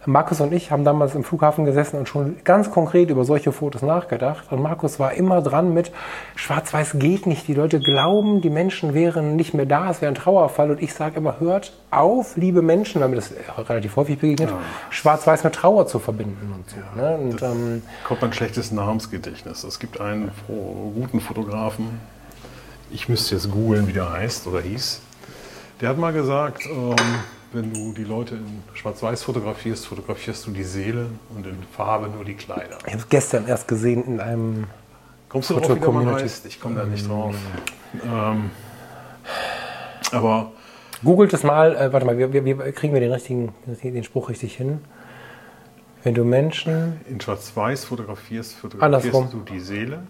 Markus 0.06 0.40
und 0.40 0.52
ich 0.54 0.70
haben 0.70 0.84
damals 0.84 1.14
im 1.14 1.22
Flughafen 1.22 1.66
gesessen 1.66 1.98
und 1.98 2.08
schon 2.08 2.36
ganz 2.44 2.70
konkret 2.70 3.10
über 3.10 3.24
solche 3.24 3.52
Fotos 3.52 3.82
nachgedacht. 3.82 4.50
Und 4.50 4.62
Markus 4.62 4.98
war 4.98 5.12
immer 5.12 5.42
dran 5.42 5.74
mit, 5.74 5.92
Schwarz-Weiß 6.36 6.92
geht 6.98 7.26
nicht. 7.26 7.46
Die 7.48 7.54
Leute 7.54 7.80
glauben, 7.80 8.40
die 8.40 8.48
Menschen 8.48 8.94
wären 8.94 9.36
nicht 9.36 9.52
mehr 9.52 9.66
da, 9.66 9.90
es 9.90 10.00
wäre 10.00 10.10
ein 10.10 10.14
Trauerfall. 10.14 10.70
Und 10.70 10.82
ich 10.82 10.94
sage 10.94 11.18
immer, 11.18 11.38
hört 11.38 11.74
auf, 11.90 12.38
liebe 12.38 12.62
Menschen, 12.62 13.02
weil 13.02 13.10
mir 13.10 13.16
das 13.16 13.34
relativ 13.68 13.96
häufig 13.96 14.18
begegnet, 14.18 14.48
ja. 14.48 14.58
Schwarz-Weiß 14.88 15.44
mit 15.44 15.54
Trauer 15.54 15.86
zu 15.86 15.98
verbinden 15.98 16.54
und 16.54 16.70
so. 16.70 16.76
Ja, 16.96 17.10
ne? 17.10 17.16
und, 17.18 17.42
ähm, 17.42 17.82
kommt 18.04 18.24
ein 18.24 18.32
schlechtes 18.32 18.72
Namensgedächtnis. 18.72 19.64
Es 19.64 19.78
gibt 19.78 20.00
einen 20.00 20.30
guten 20.46 21.20
Fotografen, 21.20 22.00
ich 22.90 23.08
müsste 23.08 23.34
jetzt 23.34 23.50
googeln, 23.50 23.86
wie 23.86 23.92
der 23.92 24.10
heißt 24.10 24.46
oder 24.46 24.60
hieß. 24.60 25.00
Der 25.80 25.90
hat 25.90 25.98
mal 25.98 26.12
gesagt, 26.12 26.66
ähm, 26.66 26.96
wenn 27.52 27.72
du 27.72 27.92
die 27.92 28.04
Leute 28.04 28.36
in 28.36 28.62
Schwarz-Weiß 28.74 29.22
fotografierst, 29.22 29.86
fotografierst 29.86 30.46
du 30.46 30.50
die 30.50 30.64
Seele 30.64 31.06
und 31.34 31.46
in 31.46 31.62
Farbe 31.76 32.08
nur 32.08 32.24
die 32.24 32.34
Kleider. 32.34 32.78
Ich 32.86 32.92
habe 32.92 33.02
es 33.02 33.08
gestern 33.08 33.46
erst 33.46 33.68
gesehen 33.68 34.04
in 34.04 34.20
einem. 34.20 34.66
Kommst 35.28 35.50
du 35.50 35.54
drauf, 35.54 35.74
wie 35.74 35.80
der 35.80 35.90
Mann 35.90 36.14
heißt? 36.14 36.46
Ich 36.46 36.60
komme 36.60 36.76
da 36.76 36.84
nicht 36.84 37.08
drauf. 37.08 37.34
Ähm, 38.04 38.50
aber. 40.12 40.52
Googelt 41.04 41.32
es 41.34 41.42
mal, 41.42 41.76
äh, 41.76 41.92
warte 41.92 42.06
mal, 42.06 42.18
wie, 42.18 42.44
wie, 42.44 42.72
kriegen 42.72 42.94
wir 42.94 43.00
den 43.00 43.12
richtigen, 43.12 43.54
den 43.66 44.04
Spruch 44.04 44.30
richtig 44.30 44.56
hin? 44.56 44.80
Wenn 46.02 46.14
du 46.14 46.24
Menschen. 46.24 47.00
In 47.08 47.20
Schwarz-Weiß 47.20 47.84
fotografierst, 47.84 48.54
fotografierst 48.54 49.14
andersrum. 49.14 49.44
du 49.44 49.52
die 49.52 49.60
Seele 49.60 50.02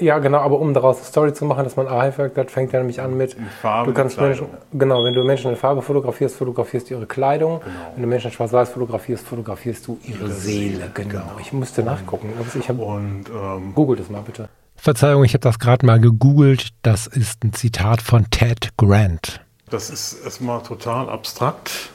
ja, 0.00 0.18
genau, 0.18 0.38
aber 0.38 0.58
um 0.58 0.74
daraus 0.74 0.96
eine 0.96 1.06
Story 1.06 1.32
zu 1.32 1.44
machen, 1.44 1.64
dass 1.64 1.76
man 1.76 1.86
Archivwerk 1.86 2.36
hat, 2.36 2.50
fängt 2.50 2.72
er 2.74 2.80
nämlich 2.80 3.00
an 3.00 3.16
mit, 3.16 3.36
Farbe 3.62 3.90
du 3.90 3.96
kannst 3.96 4.20
Menschen, 4.20 4.46
genau, 4.72 5.04
wenn 5.04 5.14
du 5.14 5.24
Menschen 5.24 5.50
in 5.50 5.56
Farbe 5.56 5.82
fotografierst, 5.82 6.36
fotografierst 6.36 6.90
du 6.90 6.94
ihre 6.94 7.06
Kleidung. 7.06 7.60
Genau. 7.60 7.74
Wenn 7.94 8.02
du 8.02 8.08
Menschen 8.08 8.28
in 8.28 8.32
Schwarz-Weiß 8.34 8.70
fotografierst, 8.70 9.26
fotografierst 9.26 9.86
du 9.86 9.98
ihre, 10.02 10.24
ihre 10.24 10.30
Seele. 10.30 10.76
Seele. 10.76 10.90
Genau. 10.94 11.08
genau. 11.08 11.38
Ich 11.40 11.52
musste 11.52 11.82
und, 11.82 11.86
nachgucken. 11.86 12.32
Ich 12.58 12.68
hab, 12.68 12.78
und 12.78 13.24
ähm, 13.28 13.74
Google 13.74 13.96
das 13.96 14.10
mal 14.10 14.22
bitte. 14.22 14.48
Verzeihung, 14.76 15.24
ich 15.24 15.34
habe 15.34 15.42
das 15.42 15.58
gerade 15.58 15.84
mal 15.84 16.00
gegoogelt. 16.00 16.68
Das 16.82 17.06
ist 17.06 17.44
ein 17.44 17.52
Zitat 17.52 18.00
von 18.00 18.30
Ted 18.30 18.70
Grant. 18.76 19.40
Das 19.68 19.90
ist 19.90 20.24
erstmal 20.24 20.62
total 20.62 21.08
abstrakt, 21.08 21.90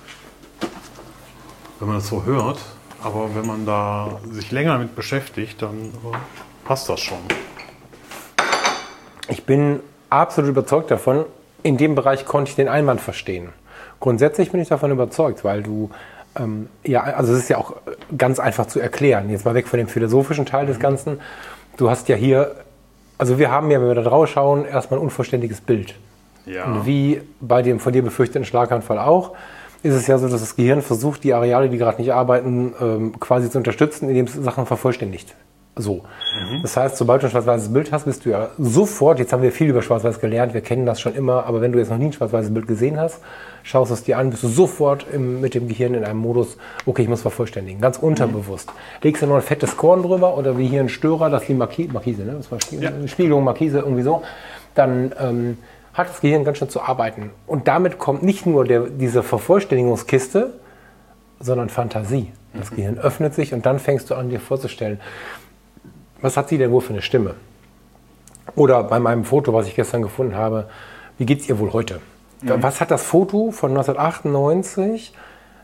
wenn 1.79 1.87
man 1.87 1.97
das 1.97 2.07
so 2.07 2.23
hört. 2.23 2.59
Aber 3.03 3.35
wenn 3.35 3.45
man 3.45 3.65
da 3.65 4.19
sich 4.31 4.51
länger 4.51 4.77
mit 4.79 4.95
beschäftigt, 4.95 5.61
dann 5.61 5.85
äh, 5.85 6.17
passt 6.63 6.89
das 6.89 6.99
schon. 6.99 7.19
Ich 9.27 9.45
bin 9.45 9.79
absolut 10.09 10.49
überzeugt 10.49 10.91
davon, 10.91 11.25
in 11.63 11.77
dem 11.77 11.95
Bereich 11.95 12.25
konnte 12.25 12.49
ich 12.49 12.55
den 12.55 12.67
Einwand 12.67 13.01
verstehen. 13.01 13.49
Grundsätzlich 13.99 14.51
bin 14.51 14.61
ich 14.61 14.67
davon 14.67 14.91
überzeugt, 14.91 15.43
weil 15.43 15.63
du, 15.63 15.89
ähm, 16.37 16.69
ja, 16.83 17.01
also 17.01 17.33
es 17.33 17.39
ist 17.39 17.49
ja 17.49 17.57
auch 17.57 17.73
ganz 18.17 18.39
einfach 18.39 18.67
zu 18.67 18.79
erklären. 18.79 19.29
Jetzt 19.29 19.45
mal 19.45 19.55
weg 19.55 19.67
von 19.67 19.79
dem 19.79 19.87
philosophischen 19.87 20.45
Teil 20.45 20.67
des 20.67 20.79
Ganzen. 20.79 21.19
Du 21.77 21.89
hast 21.89 22.07
ja 22.07 22.15
hier, 22.15 22.55
also 23.17 23.39
wir 23.39 23.51
haben 23.51 23.71
ja, 23.71 23.79
wenn 23.79 23.87
wir 23.87 23.95
da 23.95 24.03
drauf 24.03 24.29
schauen, 24.29 24.65
erstmal 24.65 24.99
ein 24.99 25.03
unvollständiges 25.03 25.61
Bild. 25.61 25.95
Ja. 26.45 26.65
Und 26.65 26.85
wie 26.85 27.21
bei 27.41 27.61
dem 27.61 27.79
von 27.79 27.93
dir 27.93 28.03
befürchteten 28.03 28.45
Schlaganfall 28.45 28.99
auch, 28.99 29.31
ist 29.81 29.93
es 29.93 30.07
ja 30.07 30.17
so, 30.17 30.27
dass 30.27 30.41
das 30.41 30.55
Gehirn 30.55 30.81
versucht, 30.81 31.23
die 31.23 31.33
Areale, 31.33 31.69
die 31.69 31.77
gerade 31.77 32.01
nicht 32.01 32.11
arbeiten, 32.11 32.73
ähm, 32.79 33.19
quasi 33.19 33.49
zu 33.49 33.57
unterstützen, 33.57 34.09
indem 34.09 34.25
es 34.25 34.33
Sachen 34.33 34.65
vervollständigt. 34.65 35.35
So. 35.77 36.03
Mhm. 36.39 36.61
Das 36.61 36.77
heißt, 36.77 36.95
sobald 36.95 37.21
du 37.21 37.27
ein 37.27 37.31
schwarz-weißes 37.31 37.73
Bild 37.73 37.91
hast, 37.91 38.05
bist 38.05 38.25
du 38.25 38.29
ja 38.29 38.49
sofort, 38.57 39.19
jetzt 39.19 39.33
haben 39.33 39.43
wir 39.43 39.51
viel 39.51 39.69
über 39.69 39.81
schwarz-weiß 39.81 40.21
gelernt, 40.21 40.53
wir 40.53 40.61
kennen 40.61 40.85
das 40.85 41.01
schon 41.01 41.13
immer, 41.15 41.45
aber 41.45 41.59
wenn 41.59 41.73
du 41.73 41.79
jetzt 41.79 41.91
noch 41.91 41.97
nie 41.97 42.05
ein 42.05 42.13
schwarz-weißes 42.13 42.53
Bild 42.53 42.67
gesehen 42.67 42.97
hast, 42.97 43.19
schaust 43.63 43.91
es 43.91 44.03
dir 44.03 44.17
an, 44.17 44.29
bist 44.29 44.43
du 44.43 44.47
sofort 44.47 45.05
im, 45.11 45.41
mit 45.41 45.53
dem 45.53 45.67
Gehirn 45.67 45.93
in 45.93 46.05
einem 46.05 46.19
Modus, 46.19 46.57
okay, 46.85 47.01
ich 47.01 47.09
muss 47.09 47.21
vervollständigen, 47.21 47.81
ganz 47.81 47.97
unterbewusst. 47.97 48.71
Legst 49.01 49.21
du 49.21 49.27
noch 49.27 49.35
ein 49.35 49.41
fettes 49.41 49.75
Korn 49.75 50.01
drüber 50.01 50.37
oder 50.37 50.57
wie 50.57 50.67
hier 50.67 50.79
ein 50.79 50.89
Störer, 50.89 51.29
das 51.29 51.41
ist 51.41 51.49
die 51.49 51.55
Marki 51.55 51.89
Markise, 51.91 52.23
ne? 52.23 52.35
Das 52.37 52.51
war 52.51 52.59
ja. 52.79 52.91
Spiegelung, 53.07 53.43
Markise, 53.43 53.79
irgendwie 53.79 54.03
so, 54.03 54.21
dann 54.75 55.13
ähm, 55.19 55.57
hat 55.93 56.09
das 56.09 56.21
Gehirn 56.21 56.45
ganz 56.45 56.57
schön 56.57 56.69
zu 56.69 56.81
arbeiten. 56.81 57.31
Und 57.47 57.67
damit 57.67 57.97
kommt 57.99 58.23
nicht 58.23 58.45
nur 58.45 58.63
der, 58.63 58.81
diese 58.81 59.23
Vervollständigungskiste, 59.23 60.53
sondern 61.39 61.69
Fantasie. 61.69 62.31
Das 62.53 62.71
mhm. 62.71 62.75
Gehirn 62.75 62.97
öffnet 62.97 63.33
sich 63.33 63.53
und 63.53 63.65
dann 63.65 63.79
fängst 63.79 64.09
du 64.09 64.15
an, 64.15 64.29
dir 64.29 64.39
vorzustellen, 64.39 64.99
was 66.21 66.37
hat 66.37 66.49
sie 66.49 66.57
denn 66.57 66.71
wohl 66.71 66.81
für 66.81 66.93
eine 66.93 67.01
Stimme? 67.01 67.35
Oder 68.55 68.83
bei 68.83 68.99
meinem 68.99 69.25
Foto, 69.25 69.53
was 69.53 69.67
ich 69.67 69.75
gestern 69.75 70.01
gefunden 70.01 70.35
habe, 70.35 70.67
wie 71.17 71.25
geht 71.25 71.41
es 71.41 71.49
ihr 71.49 71.59
wohl 71.59 71.73
heute? 71.73 71.99
Da- 72.41 72.61
Was 72.61 72.79
hat 72.81 72.91
das 72.91 73.03
Foto 73.03 73.51
von 73.51 73.71
1998 73.71 75.13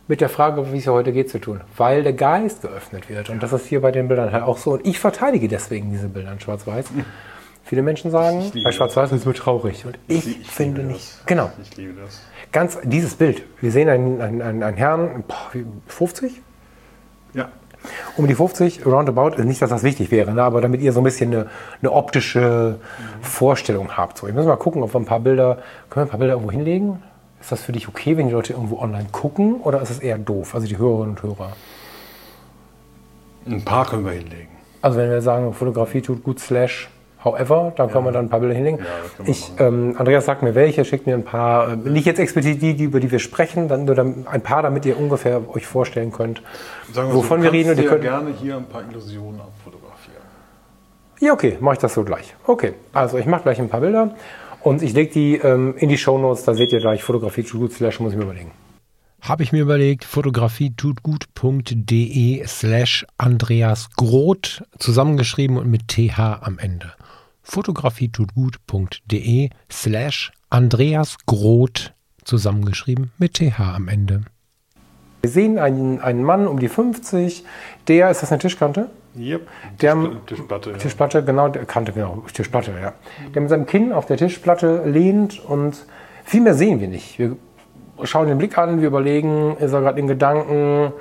mit 0.07 0.19
der 0.21 0.29
Frage, 0.29 0.71
wie 0.73 0.77
es 0.79 0.85
ja 0.85 0.91
heute 0.93 1.11
geht, 1.11 1.29
zu 1.29 1.39
tun? 1.39 1.61
Weil 1.77 2.03
der 2.03 2.13
Geist 2.13 2.61
geöffnet 2.63 3.07
wird. 3.09 3.29
Und 3.29 3.43
das 3.43 3.53
ist 3.53 3.67
hier 3.67 3.81
bei 3.81 3.91
den 3.91 4.07
Bildern 4.07 4.31
halt 4.31 4.43
auch 4.43 4.57
so. 4.57 4.71
Und 4.71 4.85
ich 4.87 4.99
verteidige 4.99 5.47
deswegen 5.47 5.91
diese 5.91 6.07
Bilder 6.07 6.31
in 6.31 6.39
Schwarz-Weiß. 6.39 6.87
Viele 7.63 7.83
Menschen 7.83 8.09
sagen, 8.11 8.51
bei 8.63 8.71
Schwarz-Weiß 8.71 9.11
ist 9.11 9.19
es 9.19 9.25
nur 9.25 9.35
traurig. 9.35 9.85
Und 9.85 9.97
ich, 10.07 10.27
Ich- 10.27 10.41
ich 10.41 10.47
finde 10.49 10.83
nicht. 10.83 11.19
das. 11.19 11.25
Genau. 11.27 11.51
Ich 11.61 11.77
liebe 11.77 11.93
das. 12.01 12.21
Ganz 12.51 12.77
dieses 12.83 13.15
Bild. 13.15 13.43
Wir 13.61 13.71
sehen 13.71 13.87
einen, 13.87 14.19
einen, 14.19 14.41
einen, 14.63 14.75
Herrn, 14.77 15.23
boah, 15.27 15.35
wie- 15.53 15.65
50? 15.87 16.41
Ja. 17.33 17.49
Um 18.17 18.27
die 18.27 18.35
50, 18.35 18.85
roundabout, 18.85 19.41
nicht, 19.43 19.61
dass 19.61 19.69
das 19.69 19.83
wichtig 19.83 20.11
wäre, 20.11 20.33
ne, 20.33 20.43
aber 20.43 20.61
damit 20.61 20.81
ihr 20.81 20.93
so 20.93 20.99
ein 21.01 21.03
bisschen 21.03 21.33
eine, 21.33 21.47
eine 21.81 21.91
optische 21.91 22.79
Vorstellung 23.21 23.97
habt. 23.97 24.17
So, 24.17 24.27
ich 24.27 24.33
muss 24.33 24.45
mal 24.45 24.55
gucken, 24.55 24.83
ob 24.83 24.93
wir 24.93 24.99
ein 24.99 25.05
paar 25.05 25.19
Bilder, 25.19 25.57
können 25.89 26.05
wir 26.05 26.07
ein 26.07 26.09
paar 26.09 26.19
Bilder 26.19 26.33
irgendwo 26.33 26.51
hinlegen? 26.51 27.01
Ist 27.39 27.51
das 27.51 27.63
für 27.63 27.71
dich 27.71 27.87
okay, 27.87 28.17
wenn 28.17 28.27
die 28.27 28.33
Leute 28.33 28.53
irgendwo 28.53 28.77
online 28.77 29.07
gucken 29.11 29.55
oder 29.55 29.81
ist 29.81 29.89
es 29.89 29.99
eher 29.99 30.19
doof, 30.19 30.53
also 30.53 30.67
die 30.67 30.77
Hörerinnen 30.77 31.15
und 31.15 31.23
Hörer? 31.23 31.53
Ein 33.47 33.65
paar 33.65 33.87
können 33.87 34.05
wir 34.05 34.11
hinlegen. 34.11 34.49
Also 34.81 34.99
wenn 34.99 35.09
wir 35.09 35.21
sagen, 35.21 35.51
Fotografie 35.53 36.01
tut 36.01 36.23
gut, 36.23 36.39
slash, 36.39 36.89
however, 37.23 37.73
dann 37.75 37.91
können 37.91 38.05
wir 38.05 38.11
dann 38.11 38.25
ein 38.25 38.29
paar 38.29 38.39
Bilder 38.39 38.55
hinlegen. 38.55 38.79
Ja, 38.79 39.25
ich, 39.25 39.51
ähm, 39.59 39.95
Andreas 39.97 40.25
sagt 40.25 40.43
mir 40.43 40.55
welche, 40.55 40.85
schickt 40.85 41.07
mir 41.07 41.15
ein 41.15 41.23
paar, 41.23 41.73
äh, 41.73 41.75
nicht 41.75 42.05
jetzt 42.05 42.19
explizit 42.19 42.61
die, 42.61 42.75
die, 42.75 42.85
über 42.85 42.99
die 42.99 43.11
wir 43.11 43.19
sprechen, 43.19 43.67
dann 43.67 43.85
nur 43.85 43.95
dann 43.95 44.25
ein 44.29 44.41
paar, 44.41 44.63
damit 44.63 44.85
ihr 44.85 44.97
ungefähr 44.97 45.41
euch 45.53 45.67
vorstellen 45.67 46.11
könnt, 46.11 46.41
Sagen 46.91 47.09
wir 47.09 47.15
wovon 47.15 47.39
so, 47.39 47.43
wir 47.43 47.51
reden. 47.51 47.69
Und 47.69 47.77
kannst 47.77 47.79
ihr 47.79 47.83
dir 47.83 47.89
könnt, 47.89 48.03
gerne 48.03 48.33
hier 48.39 48.57
ein 48.57 48.65
paar 48.65 48.83
Illusionen 48.89 49.39
abfotografieren. 49.39 50.21
Ja, 51.19 51.33
okay, 51.33 51.57
mache 51.59 51.75
ich 51.75 51.79
das 51.79 51.93
so 51.93 52.03
gleich. 52.03 52.33
Okay, 52.47 52.73
also 52.93 53.17
ich 53.17 53.25
mache 53.25 53.43
gleich 53.43 53.59
ein 53.59 53.69
paar 53.69 53.81
Bilder 53.81 54.15
und 54.61 54.81
ich 54.81 54.93
lege 54.93 55.11
die 55.11 55.35
ähm, 55.35 55.75
in 55.77 55.89
die 55.89 55.97
Shownotes, 55.97 56.43
da 56.43 56.53
seht 56.53 56.71
ihr 56.71 56.79
gleich 56.79 57.03
Fotografie 57.03 57.43
zu 57.43 57.59
gut, 57.59 57.73
slash 57.73 57.99
muss 57.99 58.13
ich 58.13 58.17
mir 58.17 58.23
überlegen. 58.23 58.51
Habe 59.21 59.43
ich 59.43 59.51
mir 59.51 59.61
überlegt, 59.61 60.03
fotografietutgut.de 60.03 62.43
slash 62.47 63.05
Andreas 63.19 63.91
Groth, 63.95 64.63
zusammengeschrieben 64.79 65.57
und 65.57 65.69
mit 65.69 65.89
TH 65.89 66.39
am 66.41 66.57
Ende. 66.57 66.93
fotografietutgut.de 67.43 69.49
slash 69.71 70.31
Andreas 70.49 71.17
Groth, 71.25 71.93
zusammengeschrieben 72.23 73.11
mit 73.17 73.33
TH 73.35 73.59
am 73.59 73.87
Ende. 73.87 74.21
Wir 75.21 75.29
sehen 75.29 75.59
einen, 75.59 75.99
einen 76.01 76.23
Mann 76.23 76.47
um 76.47 76.59
die 76.59 76.67
50, 76.67 77.43
der, 77.87 78.09
ist 78.11 78.23
das 78.23 78.31
eine 78.31 78.39
Tischkante? 78.39 78.89
Yep. 79.17 79.47
Der- 79.81 79.95
Tischpl- 79.95 80.25
Tischplatte. 80.25 80.71
Ja. 80.71 80.77
Tischplatte, 80.77 81.23
genau, 81.23 81.49
der 81.49 81.65
Kante, 81.65 81.91
genau, 81.91 82.23
Tischplatte, 82.33 82.71
ja. 82.81 82.93
Der 83.33 83.41
mit 83.41 83.49
seinem 83.49 83.65
Kinn 83.65 83.91
auf 83.93 84.05
der 84.05 84.17
Tischplatte 84.17 84.83
lehnt 84.89 85.39
und 85.39 85.85
viel 86.23 86.41
mehr 86.41 86.53
sehen 86.55 86.79
wir 86.79 86.87
nicht. 86.87 87.19
Wir 87.19 87.35
schauen 88.03 88.27
den 88.27 88.37
Blick 88.37 88.57
an, 88.57 88.79
wir 88.81 88.87
überlegen, 88.87 89.57
ist 89.57 89.73
er 89.73 89.81
gerade 89.81 89.99
in 89.99 90.07
Gedanken 90.07 90.91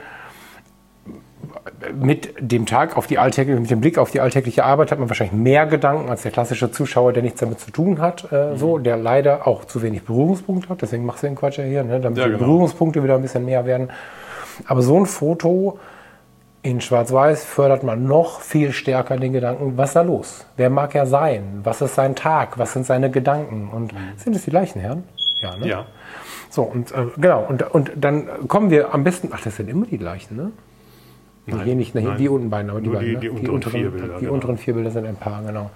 mit 1.94 2.34
dem 2.38 2.66
Tag 2.66 2.96
auf 2.96 3.06
die 3.06 3.18
alltägliche, 3.18 3.60
mit 3.60 3.70
dem 3.70 3.80
Blick 3.80 3.98
auf 3.98 4.10
die 4.10 4.20
alltägliche 4.20 4.64
Arbeit 4.64 4.92
hat 4.92 4.98
man 4.98 5.08
wahrscheinlich 5.08 5.34
mehr 5.38 5.66
Gedanken 5.66 6.08
als 6.08 6.22
der 6.22 6.30
klassische 6.30 6.70
Zuschauer, 6.70 7.12
der 7.12 7.22
nichts 7.22 7.40
damit 7.40 7.60
zu 7.60 7.70
tun 7.70 8.00
hat, 8.00 8.30
äh, 8.32 8.56
so, 8.56 8.78
der 8.78 8.96
leider 8.96 9.46
auch 9.46 9.64
zu 9.64 9.82
wenig 9.82 10.04
Berührungspunkte 10.04 10.68
hat. 10.68 10.82
Deswegen 10.82 11.04
machst 11.04 11.22
du 11.22 11.28
den 11.28 11.36
Quatsch 11.36 11.58
ja 11.58 11.64
hier, 11.64 11.84
ne, 11.84 12.00
damit 12.00 12.18
Ja, 12.18 12.24
die 12.24 12.32
genau. 12.32 12.44
Berührungspunkte 12.44 13.02
wieder 13.02 13.14
ein 13.14 13.22
bisschen 13.22 13.44
mehr 13.44 13.64
werden. 13.66 13.90
Aber 14.66 14.82
so 14.82 14.98
ein 14.98 15.06
Foto 15.06 15.78
in 16.62 16.80
Schwarz-Weiß 16.80 17.44
fördert 17.44 17.82
man 17.82 18.04
noch 18.04 18.40
viel 18.40 18.72
stärker 18.72 19.16
den 19.16 19.32
Gedanken, 19.32 19.78
was 19.78 19.90
ist 19.90 19.96
da 19.96 20.02
los? 20.02 20.46
Wer 20.56 20.68
mag 20.68 20.94
er 20.94 21.06
sein? 21.06 21.60
Was 21.64 21.80
ist 21.80 21.94
sein 21.94 22.14
Tag? 22.14 22.58
Was 22.58 22.74
sind 22.74 22.84
seine 22.84 23.10
Gedanken? 23.10 23.70
Und 23.72 23.94
sind 24.16 24.36
es 24.36 24.44
die 24.44 24.50
gleichen 24.50 24.80
Herren? 24.80 25.04
Ja, 25.40 25.56
ne? 25.56 25.66
Ja. 25.66 25.86
So, 26.50 26.62
und 26.62 26.92
äh, 26.92 27.06
genau, 27.16 27.46
und, 27.48 27.62
und 27.70 27.92
dann 27.96 28.28
kommen 28.48 28.70
wir 28.70 28.92
am 28.92 29.04
besten, 29.04 29.30
ach, 29.32 29.40
das 29.42 29.56
sind 29.56 29.70
immer 29.70 29.86
die 29.86 29.98
gleichen, 29.98 30.36
ne? 30.36 30.52
Nein, 31.46 31.64
hier 31.64 31.74
nicht, 31.74 31.92
hier 31.92 32.02
nein. 32.02 32.16
die 32.18 32.28
unten 32.28 32.50
beiden, 32.50 32.70
aber 32.70 32.80
die 32.80 32.90
beiden. 32.90 33.20
die- 33.20 33.28
ne? 33.28 33.40
die 33.40 33.48
unteren 33.48 33.72
vier 33.72 33.90
Bilder, 33.90 34.14
Die 34.16 34.20
genau. 34.20 34.32
unteren 34.34 34.58
vier 34.58 34.74
Bilder 34.74 34.90
sind 34.90 35.06
ein 35.06 35.16
Paar, 35.16 35.42
genau. 35.42 35.70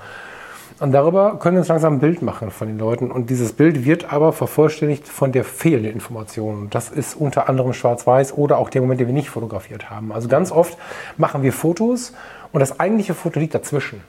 Und 0.81 0.91
darüber 0.93 1.39
können 1.39 1.57
wir 1.57 1.61
uns 1.61 1.69
langsam 1.69 1.95
ein 1.95 2.01
Bild 2.01 2.21
machen 2.21 2.51
von 2.51 2.67
den 2.67 2.79
Leuten. 2.79 3.11
Und 3.13 3.31
dieses 3.31 3.53
Bild 3.53 3.85
wird 3.85 4.13
aber 4.13 4.33
vervollständigt 4.33 5.07
von 5.07 5.31
der 5.31 5.45
fehlenden 5.45 5.93
Information. 5.93 6.69
Das 6.71 6.91
ist 6.91 7.15
unter 7.15 7.49
anderem 7.49 7.73
schwarz-weiß 7.73 8.37
oder 8.37 8.59
auch 8.59 8.71
der 8.71 8.81
Moment, 8.83 8.99
den 9.01 9.07
wir 9.07 9.15
nicht 9.15 9.31
fotografiert 9.31 9.89
haben. 9.91 10.13
Also 10.13 10.27
ganz 10.29 10.51
oft 10.51 10.77
machen 11.17 11.43
wir 11.43 11.53
Fotos 11.53 12.13
und 12.53 12.59
das 12.61 12.81
eigentliche 12.81 13.15
Foto 13.15 13.39
liegt 13.39 13.55
dazwischen. 13.55 14.01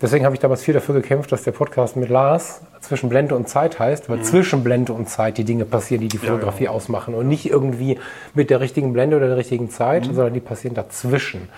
Deswegen 0.00 0.26
habe 0.26 0.34
ich 0.34 0.40
damals 0.40 0.62
viel 0.62 0.74
dafür 0.74 0.94
gekämpft, 0.94 1.32
dass 1.32 1.42
der 1.42 1.52
Podcast 1.52 1.96
mit 1.96 2.10
Lars 2.10 2.60
zwischen 2.80 3.08
Blende 3.08 3.34
und 3.34 3.48
Zeit 3.48 3.78
heißt, 3.78 4.10
weil 4.10 4.22
zwischen 4.22 4.62
Blende 4.62 4.92
und 4.92 5.08
Zeit 5.08 5.38
die 5.38 5.44
Dinge 5.44 5.64
passieren, 5.64 6.02
die 6.02 6.08
die 6.08 6.18
Fotografie 6.18 6.64
genau. 6.64 6.74
ausmachen 6.74 7.14
und 7.14 7.28
nicht 7.28 7.48
irgendwie 7.48 7.98
mit 8.34 8.50
der 8.50 8.60
richtigen 8.60 8.92
Blende 8.92 9.16
oder 9.16 9.28
der 9.28 9.38
richtigen 9.38 9.70
Zeit, 9.70 10.04
sondern 10.04 10.34
die 10.34 10.40
passieren 10.40 10.74
dazwischen. 10.74 11.48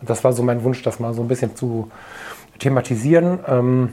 Und 0.00 0.10
das 0.10 0.24
war 0.24 0.32
so 0.32 0.42
mein 0.42 0.64
Wunsch, 0.64 0.82
das 0.82 0.98
mal 0.98 1.14
so 1.14 1.22
ein 1.22 1.28
bisschen 1.28 1.54
zu 1.54 1.90
thematisieren. 2.58 3.38
Ähm, 3.46 3.92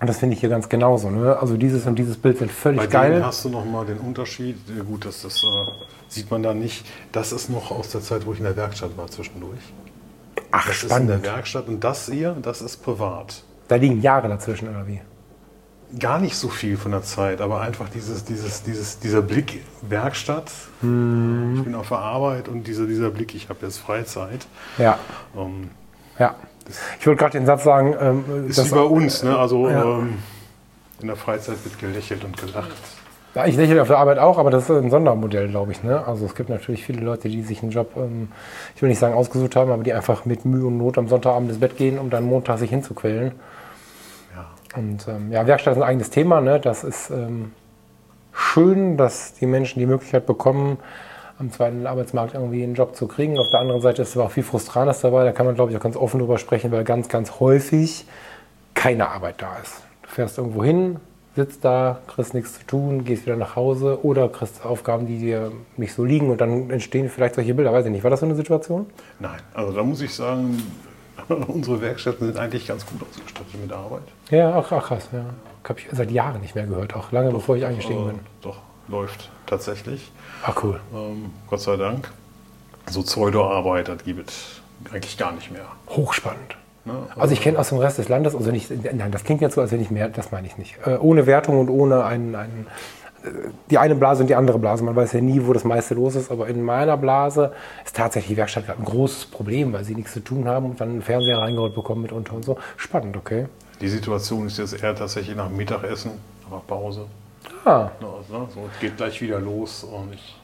und 0.00 0.06
das 0.06 0.18
finde 0.18 0.34
ich 0.34 0.40
hier 0.40 0.50
ganz 0.50 0.68
genauso. 0.68 1.10
Ne? 1.10 1.36
Also 1.40 1.56
dieses 1.56 1.86
und 1.86 1.98
dieses 1.98 2.18
Bild 2.18 2.38
sind 2.38 2.52
völlig 2.52 2.80
Bei 2.80 2.86
geil. 2.86 3.12
denen 3.12 3.24
hast 3.24 3.44
du 3.44 3.48
noch 3.48 3.64
mal 3.64 3.84
den 3.84 3.98
Unterschied. 3.98 4.56
Gut, 4.86 5.06
das, 5.06 5.22
das 5.22 5.42
äh, 5.42 5.46
sieht 6.08 6.30
man 6.30 6.42
da 6.42 6.52
nicht. 6.54 6.84
Das 7.10 7.32
ist 7.32 7.48
noch 7.48 7.70
aus 7.70 7.88
der 7.88 8.02
Zeit, 8.02 8.26
wo 8.26 8.32
ich 8.32 8.38
in 8.38 8.44
der 8.44 8.56
Werkstatt 8.56 8.96
war 8.96 9.08
zwischendurch. 9.08 9.58
Ach, 10.50 10.66
Das 10.66 10.76
ist 10.76 10.82
in 10.84 10.88
spannend. 10.88 11.10
der 11.10 11.22
Werkstatt 11.34 11.68
und 11.68 11.82
das 11.84 12.06
hier, 12.10 12.36
das 12.42 12.62
ist 12.62 12.78
privat. 12.78 13.42
Da 13.68 13.76
liegen 13.76 14.00
Jahre 14.00 14.28
dazwischen, 14.28 14.68
oder 14.68 14.86
wie? 14.86 15.00
Gar 15.98 16.18
nicht 16.20 16.36
so 16.36 16.48
viel 16.48 16.76
von 16.76 16.92
der 16.92 17.02
Zeit, 17.02 17.40
aber 17.40 17.60
einfach 17.62 17.88
dieses, 17.88 18.24
dieses, 18.24 18.62
dieses, 18.62 18.98
dieser 18.98 19.22
Blick 19.22 19.62
Werkstatt. 19.82 20.50
Hm. 20.80 21.54
Ich 21.56 21.64
bin 21.64 21.74
auf 21.74 21.88
der 21.88 21.98
Arbeit 21.98 22.48
und 22.48 22.66
dieser, 22.66 22.86
dieser 22.86 23.10
Blick, 23.10 23.34
ich 23.34 23.48
habe 23.48 23.64
jetzt 23.64 23.78
Freizeit. 23.78 24.46
Ja, 24.76 24.98
Ähm, 25.36 25.70
ja. 26.18 26.34
Ich 27.00 27.06
wollte 27.06 27.18
gerade 27.20 27.38
den 27.38 27.46
Satz 27.46 27.64
sagen, 27.64 27.94
ähm, 27.98 28.48
ist 28.48 28.62
wie 28.62 28.74
bei 28.74 28.82
uns, 28.82 29.22
ne? 29.22 29.38
Also 29.38 29.68
Ja. 29.70 29.82
ähm, 30.00 30.18
in 31.00 31.06
der 31.06 31.16
Freizeit 31.16 31.56
wird 31.64 31.78
gelächelt 31.78 32.22
und 32.24 32.36
gelacht. 32.36 32.72
Ja, 33.34 33.46
ich 33.46 33.56
lächle 33.56 33.80
auf 33.82 33.88
der 33.88 33.98
Arbeit 33.98 34.18
auch, 34.18 34.38
aber 34.38 34.50
das 34.50 34.64
ist 34.64 34.70
ein 34.70 34.90
Sondermodell, 34.90 35.48
glaube 35.48 35.72
ich. 35.72 35.82
Ne? 35.82 36.04
Also 36.06 36.24
es 36.24 36.34
gibt 36.34 36.48
natürlich 36.48 36.84
viele 36.84 37.00
Leute, 37.02 37.28
die 37.28 37.42
sich 37.42 37.62
einen 37.62 37.70
Job, 37.70 37.90
ähm, 37.96 38.28
ich 38.74 38.80
will 38.80 38.88
nicht 38.88 38.98
sagen 38.98 39.14
ausgesucht 39.14 39.54
haben, 39.54 39.70
aber 39.70 39.82
die 39.82 39.92
einfach 39.92 40.24
mit 40.24 40.44
Mühe 40.44 40.66
und 40.66 40.78
Not 40.78 40.96
am 40.98 41.08
Sonntagabend 41.08 41.50
ins 41.50 41.60
Bett 41.60 41.76
gehen, 41.76 41.98
um 41.98 42.08
dann 42.10 42.24
Montag 42.24 42.58
sich 42.58 42.70
hinzuquälen. 42.70 43.32
Ja. 44.34 44.78
Und 44.78 45.06
ähm, 45.08 45.30
ja, 45.30 45.46
Werkstatt 45.46 45.72
ist 45.72 45.82
ein 45.82 45.86
eigenes 45.86 46.10
Thema. 46.10 46.40
Ne? 46.40 46.58
Das 46.58 46.84
ist 46.84 47.10
ähm, 47.10 47.52
schön, 48.32 48.96
dass 48.96 49.34
die 49.34 49.46
Menschen 49.46 49.78
die 49.78 49.86
Möglichkeit 49.86 50.24
bekommen, 50.24 50.78
am 51.38 51.52
zweiten 51.52 51.86
Arbeitsmarkt 51.86 52.34
irgendwie 52.34 52.64
einen 52.64 52.74
Job 52.74 52.96
zu 52.96 53.06
kriegen. 53.06 53.38
Auf 53.38 53.50
der 53.52 53.60
anderen 53.60 53.80
Seite 53.82 54.02
ist 54.02 54.16
aber 54.16 54.26
auch 54.26 54.32
viel 54.32 54.42
Frustrantes 54.42 55.00
dabei. 55.00 55.24
Da 55.24 55.32
kann 55.32 55.46
man, 55.46 55.54
glaube 55.54 55.70
ich, 55.70 55.76
auch 55.76 55.82
ganz 55.82 55.96
offen 55.96 56.18
drüber 56.18 56.38
sprechen, 56.38 56.72
weil 56.72 56.82
ganz, 56.82 57.08
ganz 57.08 57.38
häufig 57.40 58.06
keine 58.74 59.10
Arbeit 59.10 59.36
da 59.38 59.56
ist. 59.62 59.82
Du 60.02 60.08
fährst 60.08 60.38
irgendwo 60.38 60.64
hin, 60.64 60.96
sitzt 61.38 61.64
da, 61.64 62.00
kriegst 62.08 62.34
nichts 62.34 62.58
zu 62.58 62.66
tun, 62.66 63.04
gehst 63.04 63.24
wieder 63.26 63.36
nach 63.36 63.54
Hause 63.56 64.04
oder 64.04 64.28
kriegst 64.28 64.64
Aufgaben, 64.64 65.06
die 65.06 65.18
dir 65.18 65.52
nicht 65.76 65.94
so 65.94 66.04
liegen 66.04 66.30
und 66.30 66.40
dann 66.40 66.70
entstehen 66.70 67.08
vielleicht 67.08 67.36
solche 67.36 67.54
Bilder. 67.54 67.72
Weiß 67.72 67.86
ich 67.86 67.92
nicht. 67.92 68.02
War 68.02 68.10
das 68.10 68.20
so 68.20 68.26
eine 68.26 68.34
Situation? 68.34 68.86
Nein, 69.20 69.38
also 69.54 69.72
da 69.72 69.82
muss 69.82 70.00
ich 70.00 70.12
sagen, 70.14 70.60
unsere 71.48 71.80
Werkstätten 71.80 72.26
sind 72.26 72.38
eigentlich 72.38 72.66
ganz 72.66 72.84
gut 72.84 73.00
ausgestattet 73.08 73.60
mit 73.60 73.72
Arbeit. 73.72 74.02
Ja, 74.30 74.52
ach, 74.58 74.70
ach 74.72 74.88
krass. 74.88 75.08
Ja. 75.12 75.24
Habe 75.68 75.80
ich 75.80 75.86
seit 75.92 76.10
Jahren 76.10 76.40
nicht 76.40 76.54
mehr 76.54 76.66
gehört, 76.66 76.94
auch 76.96 77.12
lange 77.12 77.30
bevor 77.30 77.56
ich 77.56 77.64
eingestiegen 77.66 78.00
Äh, 78.08 78.12
bin. 78.12 78.20
Doch, 78.40 78.56
läuft 78.88 79.30
tatsächlich. 79.46 80.10
Ach 80.42 80.62
cool. 80.62 80.80
Ähm, 80.94 81.30
Gott 81.48 81.60
sei 81.60 81.76
Dank. 81.76 82.10
So 82.90 83.02
Pseudo-Arbeit, 83.02 83.88
das 83.88 84.02
gibt 84.02 84.30
es 84.30 84.62
eigentlich 84.90 85.18
gar 85.18 85.32
nicht 85.32 85.50
mehr. 85.52 85.66
Hochspannend. 85.90 86.56
Ne? 86.84 86.94
Also 87.16 87.32
ich 87.34 87.40
kenne 87.40 87.58
aus 87.58 87.68
dem 87.70 87.78
Rest 87.78 87.98
des 87.98 88.08
Landes, 88.08 88.34
also 88.34 88.50
nicht, 88.50 88.70
nein, 88.70 89.10
das 89.10 89.24
klingt 89.24 89.40
jetzt 89.40 89.54
so, 89.54 89.60
als 89.60 89.72
wenn 89.72 89.80
ich 89.80 89.90
mehr, 89.90 90.08
das 90.08 90.30
meine 90.32 90.46
ich 90.46 90.56
nicht. 90.58 90.76
Äh, 90.86 90.96
ohne 90.98 91.26
Wertung 91.26 91.58
und 91.60 91.68
ohne 91.68 92.04
einen, 92.04 92.34
einen, 92.34 92.66
äh, 93.24 93.28
die 93.70 93.78
eine 93.78 93.94
Blase 93.94 94.22
und 94.22 94.28
die 94.28 94.34
andere 94.34 94.58
Blase. 94.58 94.84
Man 94.84 94.96
weiß 94.96 95.12
ja 95.12 95.20
nie, 95.20 95.44
wo 95.44 95.52
das 95.52 95.64
meiste 95.64 95.94
los 95.94 96.14
ist, 96.14 96.30
aber 96.30 96.48
in 96.48 96.62
meiner 96.62 96.96
Blase 96.96 97.52
ist 97.84 97.96
tatsächlich 97.96 98.30
die 98.30 98.36
Werkstatt 98.36 98.66
gerade 98.66 98.80
ein 98.80 98.84
großes 98.84 99.26
Problem, 99.26 99.72
weil 99.72 99.84
sie 99.84 99.94
nichts 99.94 100.12
zu 100.12 100.20
tun 100.20 100.48
haben 100.48 100.66
und 100.66 100.80
dann 100.80 100.90
einen 100.90 101.02
Fernseher 101.02 101.38
reingeholt 101.38 101.74
bekommen 101.74 102.02
mitunter 102.02 102.34
und 102.34 102.44
so. 102.44 102.58
Spannend, 102.76 103.16
okay. 103.16 103.46
Die 103.80 103.88
Situation 103.88 104.46
ist 104.46 104.58
jetzt 104.58 104.82
eher 104.82 104.94
tatsächlich 104.94 105.36
nach 105.36 105.50
Mittagessen, 105.50 106.12
nach 106.50 106.66
Pause. 106.66 107.06
Ah, 107.64 107.90
Ne, 108.00 108.06
also, 108.06 108.38
ne, 108.38 108.48
so, 108.54 108.60
es 108.72 108.80
geht 108.80 108.96
gleich 108.96 109.20
wieder 109.20 109.40
los 109.40 109.84
und 109.84 110.14
ich. 110.14 110.37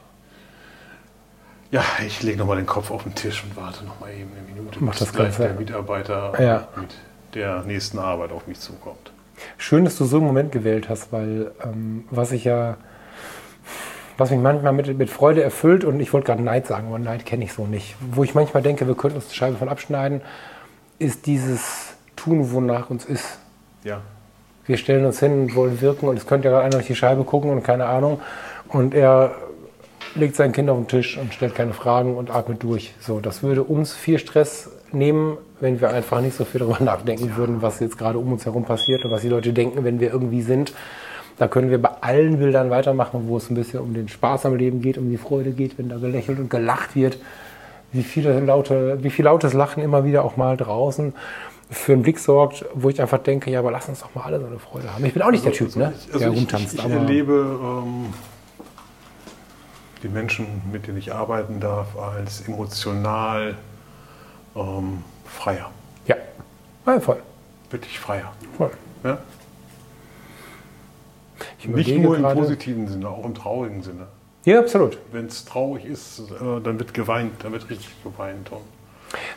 Ja, 1.75 1.83
ich 2.05 2.23
lege 2.23 2.37
nochmal 2.37 2.57
den 2.57 2.65
Kopf 2.65 2.89
auf 2.91 3.03
den 3.03 3.15
Tisch 3.15 3.43
und 3.43 3.55
warte 3.57 3.83
nochmal 3.83 4.11
eben 4.11 4.31
eine 4.31 4.47
Minute, 4.55 4.77
Mach 4.81 4.91
bis 4.93 4.99
das 4.99 5.11
gleich 5.13 5.25
Ganze. 5.37 5.43
der 5.43 5.53
Mitarbeiter 5.55 6.33
Ja. 6.41 6.67
mit 6.79 6.89
der 7.33 7.63
nächsten 7.63 7.99
Arbeit 7.99 8.31
auf 8.31 8.47
mich 8.47 8.59
zukommt. 8.59 9.11
schön, 9.57 9.83
dass 9.83 9.97
du 9.97 10.05
so 10.05 10.17
einen 10.17 10.25
Moment 10.27 10.51
gewählt 10.53 10.87
hast, 10.87 11.11
weil 11.11 11.51
ähm, 11.63 12.05
was 12.09 12.31
ich 12.31 12.45
ja, 12.45 12.77
was 14.17 14.31
mich 14.31 14.39
manchmal 14.39 14.71
mit, 14.71 14.97
mit 14.97 15.09
Freude 15.09 15.43
erfüllt 15.43 15.83
und 15.83 15.99
ich 15.99 16.13
wollte 16.13 16.27
gerade 16.27 16.41
Neid 16.41 16.65
sagen, 16.67 16.87
aber 16.87 16.99
Neid 16.99 17.25
kenne 17.25 17.43
ich 17.43 17.51
so 17.51 17.67
nicht. 17.67 17.95
Wo 17.99 18.23
ich 18.23 18.33
manchmal 18.33 18.63
denke, 18.63 18.87
wir 18.87 18.95
könnten 18.95 19.17
uns 19.17 19.27
die 19.27 19.35
Scheibe 19.35 19.57
von 19.57 19.67
abschneiden, 19.67 20.21
ist 20.99 21.25
dieses 21.25 21.95
Tun, 22.15 22.53
wonach 22.53 22.89
uns 22.89 23.03
ist. 23.03 23.39
Ja. 23.83 23.99
wir 24.65 24.77
stellen 24.77 25.05
uns 25.05 25.19
hin 25.19 25.33
und 25.41 25.55
wollen 25.55 25.81
wirken 25.81 26.07
und 26.07 26.17
es 26.17 26.25
könnte 26.25 26.47
ja 26.47 26.51
gerade 26.53 26.63
einer 26.65 26.75
durch 26.77 26.87
die 26.87 26.95
Scheibe 26.95 27.25
gucken 27.25 27.51
und 27.51 27.61
keine 27.63 27.85
Ahnung. 27.87 28.21
Und 28.69 28.95
er 28.95 29.35
legt 30.15 30.35
sein 30.35 30.51
Kind 30.51 30.69
auf 30.69 30.77
den 30.77 30.87
Tisch 30.87 31.17
und 31.17 31.33
stellt 31.33 31.55
keine 31.55 31.73
Fragen 31.73 32.15
und 32.15 32.31
atmet 32.31 32.63
durch. 32.63 32.93
So, 32.99 33.19
das 33.19 33.43
würde 33.43 33.63
uns 33.63 33.93
viel 33.93 34.17
Stress 34.17 34.71
nehmen, 34.91 35.37
wenn 35.59 35.81
wir 35.81 35.89
einfach 35.89 36.21
nicht 36.21 36.35
so 36.35 36.45
viel 36.45 36.59
darüber 36.59 36.79
nachdenken 36.83 37.29
ja. 37.29 37.37
würden, 37.37 37.61
was 37.61 37.79
jetzt 37.79 37.97
gerade 37.97 38.17
um 38.17 38.31
uns 38.31 38.45
herum 38.45 38.63
passiert 38.63 39.05
und 39.05 39.11
was 39.11 39.21
die 39.21 39.29
Leute 39.29 39.53
denken, 39.53 39.83
wenn 39.83 39.99
wir 39.99 40.11
irgendwie 40.11 40.41
sind. 40.41 40.73
Da 41.37 41.49
können 41.49 41.69
wir 41.69 41.81
bei 41.81 41.89
allen 41.99 42.39
Bildern 42.39 42.69
weitermachen, 42.69 43.25
wo 43.27 43.37
es 43.37 43.49
ein 43.49 43.55
bisschen 43.55 43.81
um 43.81 43.93
den 43.93 44.07
Spaß 44.07 44.45
am 44.45 44.55
Leben 44.55 44.81
geht, 44.81 44.97
um 44.97 45.09
die 45.09 45.17
Freude 45.17 45.51
geht, 45.51 45.77
wenn 45.77 45.89
da 45.89 45.97
gelächelt 45.97 46.39
und 46.39 46.49
gelacht 46.49 46.95
wird. 46.95 47.17
Wie, 47.91 48.03
viele 48.03 48.39
laute, 48.39 48.99
wie 49.01 49.09
viel 49.09 49.25
lautes 49.25 49.53
Lachen 49.53 49.83
immer 49.83 50.05
wieder 50.05 50.23
auch 50.23 50.37
mal 50.37 50.55
draußen 50.55 51.13
für 51.69 51.93
einen 51.93 52.03
Blick 52.03 52.19
sorgt, 52.19 52.65
wo 52.73 52.89
ich 52.89 53.01
einfach 53.01 53.17
denke, 53.17 53.49
ja, 53.51 53.59
aber 53.59 53.71
lass 53.71 53.89
uns 53.89 54.01
doch 54.01 54.13
mal 54.15 54.23
alle 54.23 54.39
so 54.39 54.45
eine 54.45 54.59
Freude 54.59 54.93
haben. 54.93 55.03
Ich 55.05 55.13
bin 55.13 55.21
auch 55.23 55.31
nicht 55.31 55.45
also, 55.45 55.57
der 55.57 55.67
Typ, 55.67 55.75
ne, 55.75 55.93
also 56.07 56.19
der 56.19 56.29
ich, 56.29 56.37
rumtanzt. 56.37 56.73
Ich, 56.73 56.85
ich 56.85 56.91
erlebe 56.91 57.33
ähm, 57.33 58.13
die 60.05 60.09
Menschen, 60.09 60.61
mit 60.71 60.85
denen 60.87 60.97
ich 60.97 61.13
arbeiten 61.13 61.59
darf, 61.59 61.97
als 61.97 62.47
emotional 62.47 63.55
ähm, 64.55 65.03
freier. 65.25 65.71
Ja, 66.05 66.15
ja 66.85 66.99
voll. 66.99 67.21
Wirklich 67.71 67.99
freier. 67.99 68.31
Voll. 68.55 68.71
Ja? 69.03 69.17
Nicht 71.63 71.97
nur 71.97 72.17
im 72.17 72.23
positiven 72.23 72.87
Sinne, 72.87 73.09
auch 73.09 73.25
im 73.25 73.33
traurigen 73.33 73.81
Sinne. 73.81 74.07
Ja, 74.45 74.59
absolut. 74.59 74.99
Wenn 75.11 75.25
es 75.25 75.43
traurig 75.43 75.85
ist, 75.85 76.19
äh, 76.19 76.61
dann 76.63 76.77
wird 76.77 76.93
geweint, 76.93 77.43
dann 77.43 77.51
wird 77.51 77.67
richtig 77.71 77.89
geweint. 78.03 78.51
Und 78.51 78.61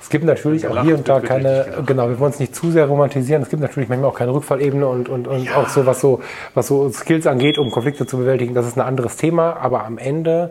es 0.01 0.09
gibt 0.09 0.25
natürlich 0.25 0.67
auch 0.67 0.83
hier 0.83 0.97
und 0.97 1.09
da 1.09 1.21
keine, 1.21 1.83
genau, 1.87 2.09
wir 2.09 2.19
wollen 2.19 2.33
es 2.33 2.39
nicht 2.39 2.55
zu 2.55 2.71
sehr 2.71 2.87
romantisieren. 2.87 3.43
Es 3.43 3.49
gibt 3.49 3.63
natürlich 3.63 3.89
manchmal 3.89 4.11
auch 4.11 4.17
keine 4.17 4.33
Rückfallebene 4.33 4.87
und, 4.87 5.09
und, 5.09 5.29
und 5.29 5.45
ja. 5.45 5.57
auch 5.57 5.69
so 5.69 5.87
was, 5.87 6.01
so, 6.01 6.21
was 6.55 6.67
so 6.67 6.91
Skills 6.91 7.27
angeht, 7.27 7.59
um 7.59 7.71
Konflikte 7.71 8.07
zu 8.07 8.19
bewältigen. 8.19 8.55
Das 8.55 8.67
ist 8.67 8.77
ein 8.77 8.87
anderes 8.87 9.17
Thema. 9.17 9.57
Aber 9.57 9.85
am 9.85 9.99
Ende 9.99 10.51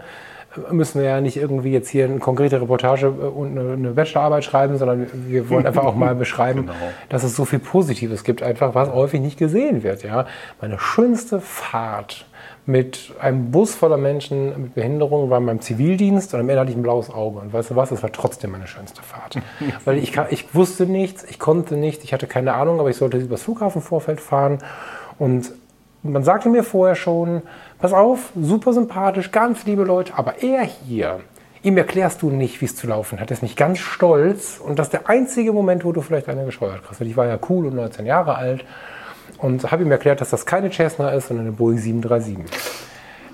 müssen 0.71 1.01
wir 1.01 1.07
ja 1.07 1.21
nicht 1.21 1.37
irgendwie 1.37 1.71
jetzt 1.71 1.89
hier 1.89 2.05
eine 2.05 2.19
konkrete 2.19 2.61
Reportage 2.61 3.09
und 3.09 3.57
eine 3.57 3.91
Bachelorarbeit 3.91 4.43
schreiben, 4.43 4.77
sondern 4.77 5.07
wir 5.27 5.49
wollen 5.49 5.65
einfach 5.65 5.83
auch 5.83 5.95
mal 5.95 6.15
beschreiben, 6.15 6.61
genau. 6.61 6.73
dass 7.09 7.23
es 7.23 7.35
so 7.35 7.45
viel 7.45 7.59
Positives 7.59 8.23
gibt, 8.23 8.43
einfach 8.43 8.75
was 8.75 8.91
häufig 8.91 9.21
nicht 9.21 9.37
gesehen 9.37 9.83
wird. 9.83 10.03
Ja, 10.03 10.25
meine 10.61 10.79
schönste 10.79 11.39
Fahrt 11.39 12.25
mit 12.67 13.13
einem 13.21 13.49
Bus 13.49 13.75
voller 13.75 13.95
Menschen 13.95 14.61
mit 14.61 14.75
Behinderung 14.75 15.29
war 15.29 15.37
in 15.37 15.45
meinem 15.45 15.61
Zivildienst 15.61 16.33
und 16.33 16.41
am 16.41 16.49
Ende 16.49 16.59
hatte 16.59 16.71
ich 16.71 16.77
ein 16.77 16.83
blaues 16.83 17.09
Auge. 17.09 17.39
Und 17.39 17.53
weißt 17.53 17.71
du 17.71 17.75
was, 17.77 17.89
das 17.89 18.03
war 18.03 18.11
trotzdem 18.11 18.51
meine 18.51 18.67
schönste 18.67 19.01
Fahrt. 19.01 19.37
Weil 19.85 19.97
ich, 19.97 20.19
ich 20.29 20.53
wusste 20.53 20.85
nichts, 20.85 21.23
ich 21.23 21.39
konnte 21.39 21.77
nichts, 21.77 22.03
ich 22.03 22.11
hatte 22.13 22.27
keine 22.27 22.53
Ahnung, 22.53 22.81
aber 22.81 22.89
ich 22.89 22.97
sollte 22.97 23.17
übers 23.17 23.43
Flughafenvorfeld 23.43 24.19
fahren. 24.19 24.59
Und 25.17 25.53
man 26.03 26.23
sagte 26.23 26.49
mir 26.49 26.63
vorher 26.63 26.95
schon, 26.95 27.41
pass 27.79 27.93
auf, 27.93 28.31
super 28.39 28.73
sympathisch, 28.73 29.31
ganz 29.31 29.65
liebe 29.65 29.83
Leute, 29.83 30.13
aber 30.17 30.43
er 30.43 30.63
hier, 30.63 31.21
ihm 31.63 31.77
erklärst 31.77 32.21
du 32.21 32.29
nicht, 32.29 32.59
wie 32.59 32.65
es 32.65 32.75
zu 32.75 32.85
laufen 32.85 33.21
hat. 33.21 33.31
Er 33.31 33.35
ist 33.35 33.43
nicht 33.43 33.55
ganz 33.55 33.79
stolz 33.79 34.59
und 34.61 34.77
das 34.77 34.87
ist 34.87 34.93
der 34.93 35.09
einzige 35.09 35.53
Moment, 35.53 35.85
wo 35.85 35.93
du 35.93 36.01
vielleicht 36.01 36.27
eine 36.27 36.43
gescheuert 36.43 36.83
kriegst. 36.83 36.99
Weil 36.99 37.07
ich 37.07 37.15
war 37.15 37.27
ja 37.27 37.39
cool 37.47 37.67
und 37.67 37.75
19 37.75 38.05
Jahre 38.05 38.35
alt 38.35 38.65
und 39.37 39.71
habe 39.71 39.83
ihm 39.83 39.91
erklärt, 39.91 40.21
dass 40.21 40.29
das 40.29 40.45
keine 40.45 40.71
Cessna 40.71 41.09
ist, 41.11 41.27
sondern 41.27 41.47
eine 41.47 41.55
Boeing 41.55 41.77
737. 41.77 42.45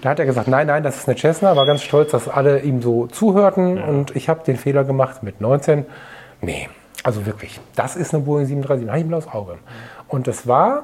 Da 0.02 0.10
hat 0.10 0.20
er 0.20 0.26
gesagt, 0.26 0.48
nein, 0.50 0.68
nein, 0.68 0.84
das 0.84 0.98
ist 0.98 1.08
eine 1.08 1.18
Cessna, 1.18 1.56
war 1.56 1.66
ganz 1.66 1.82
stolz, 1.82 2.12
dass 2.12 2.28
alle 2.28 2.60
ihm 2.60 2.82
so 2.82 3.08
zuhörten 3.08 3.78
ja. 3.78 3.86
und 3.86 4.16
ich 4.16 4.28
habe 4.28 4.44
den 4.44 4.58
Fehler 4.58 4.84
gemacht 4.84 5.24
mit 5.24 5.40
19. 5.40 5.86
Nee, 6.42 6.70
also 7.04 7.26
wirklich, 7.26 7.60
das 7.76 7.96
ist 7.96 8.14
eine 8.14 8.24
Boeing 8.24 8.46
737, 8.46 8.86
da 8.86 8.92
habe 8.92 9.00
ich 9.00 9.06
ihm 9.06 9.14
aufs 9.14 9.34
Auge. 9.34 9.58
Und 10.10 10.28
das 10.28 10.46
war 10.46 10.84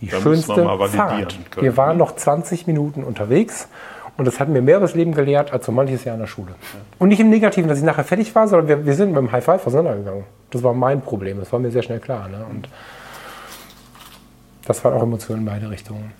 die 0.00 0.08
da 0.08 0.20
schönste 0.20 0.64
Fahrt. 0.64 1.38
Können. 1.50 1.64
Wir 1.64 1.76
waren 1.76 1.98
noch 1.98 2.14
20 2.14 2.66
Minuten 2.66 3.04
unterwegs 3.04 3.68
und 4.16 4.26
das 4.26 4.40
hat 4.40 4.48
mir 4.48 4.62
mehr 4.62 4.80
das 4.80 4.94
Leben 4.94 5.12
gelehrt 5.12 5.52
als 5.52 5.66
so 5.66 5.72
manches 5.72 6.04
Jahr 6.04 6.14
in 6.14 6.20
der 6.20 6.26
Schule. 6.26 6.54
Und 6.98 7.08
nicht 7.08 7.20
im 7.20 7.30
Negativen, 7.30 7.68
dass 7.68 7.78
ich 7.78 7.84
nachher 7.84 8.04
fertig 8.04 8.34
war, 8.34 8.48
sondern 8.48 8.68
wir, 8.68 8.86
wir 8.86 8.94
sind 8.94 9.10
mit 9.10 9.18
dem 9.18 9.30
High 9.32 9.44
Five 9.44 9.66
auseinandergegangen. 9.66 10.24
Das 10.50 10.62
war 10.62 10.74
mein 10.74 11.02
Problem, 11.02 11.38
das 11.38 11.52
war 11.52 11.60
mir 11.60 11.70
sehr 11.70 11.82
schnell 11.82 12.00
klar. 12.00 12.28
Ne? 12.28 12.44
Und 12.50 12.68
das 14.68 14.84
waren 14.84 14.92
auch 14.92 15.02
Emotionen 15.02 15.40
in 15.40 15.46
beide 15.46 15.70
Richtungen. 15.70 16.12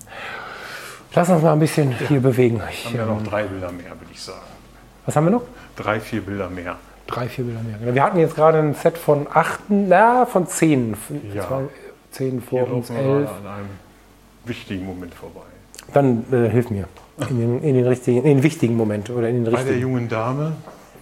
Lass 1.15 1.29
uns 1.29 1.43
mal 1.43 1.53
ein 1.53 1.59
bisschen 1.59 1.91
ja. 1.93 2.09
hier 2.09 2.21
bewegen. 2.21 2.61
Ich, 2.71 2.87
haben 2.87 2.95
wir 2.95 3.03
ähm, 3.03 3.09
noch 3.09 3.23
drei 3.23 3.45
Bilder 3.45 3.71
mehr, 3.71 3.91
würde 3.91 4.13
ich 4.13 4.21
sagen. 4.21 4.41
Was 5.05 5.17
haben 5.17 5.27
wir 5.27 5.31
noch? 5.31 5.43
Drei, 5.77 6.01
vier 6.01 6.23
Bilder 6.23 6.49
mehr. 6.49 6.77
Drei, 7.07 7.29
vier 7.29 7.45
Bilder 7.45 7.61
mehr. 7.63 7.79
Genau. 7.79 7.95
Wir 7.95 8.03
hatten 8.03 8.19
jetzt 8.19 8.35
gerade 8.35 8.59
ein 8.59 8.75
Set 8.75 8.99
von 8.99 9.27
acht, 9.33 9.61
na, 9.69 10.27
von 10.27 10.47
zehn. 10.47 10.97
Ja. 11.35 11.47
Zwei, 11.47 11.63
zehn 12.11 12.43
vor 12.43 12.65
hier 12.65 12.75
uns, 12.75 12.91
elf. 12.91 13.29
an 13.29 13.47
einem 13.47 13.69
wichtigen 14.45 14.87
Moment 14.87 15.15
vorbei. 15.15 15.47
Dann 15.93 16.25
äh, 16.33 16.49
hilf 16.49 16.71
mir. 16.71 16.89
In 17.31 17.39
den, 17.39 17.63
in 17.63 17.75
den, 17.75 17.87
richtigen, 17.87 18.19
in 18.19 18.37
den 18.37 18.43
wichtigen 18.43 18.77
Moment 18.77 19.11
oder 19.11 19.29
in 19.29 19.45
den 19.45 19.47
richtigen. 19.47 19.67
Bei 19.67 19.73
der 19.73 19.81
jungen 19.81 20.09
Dame 20.09 20.53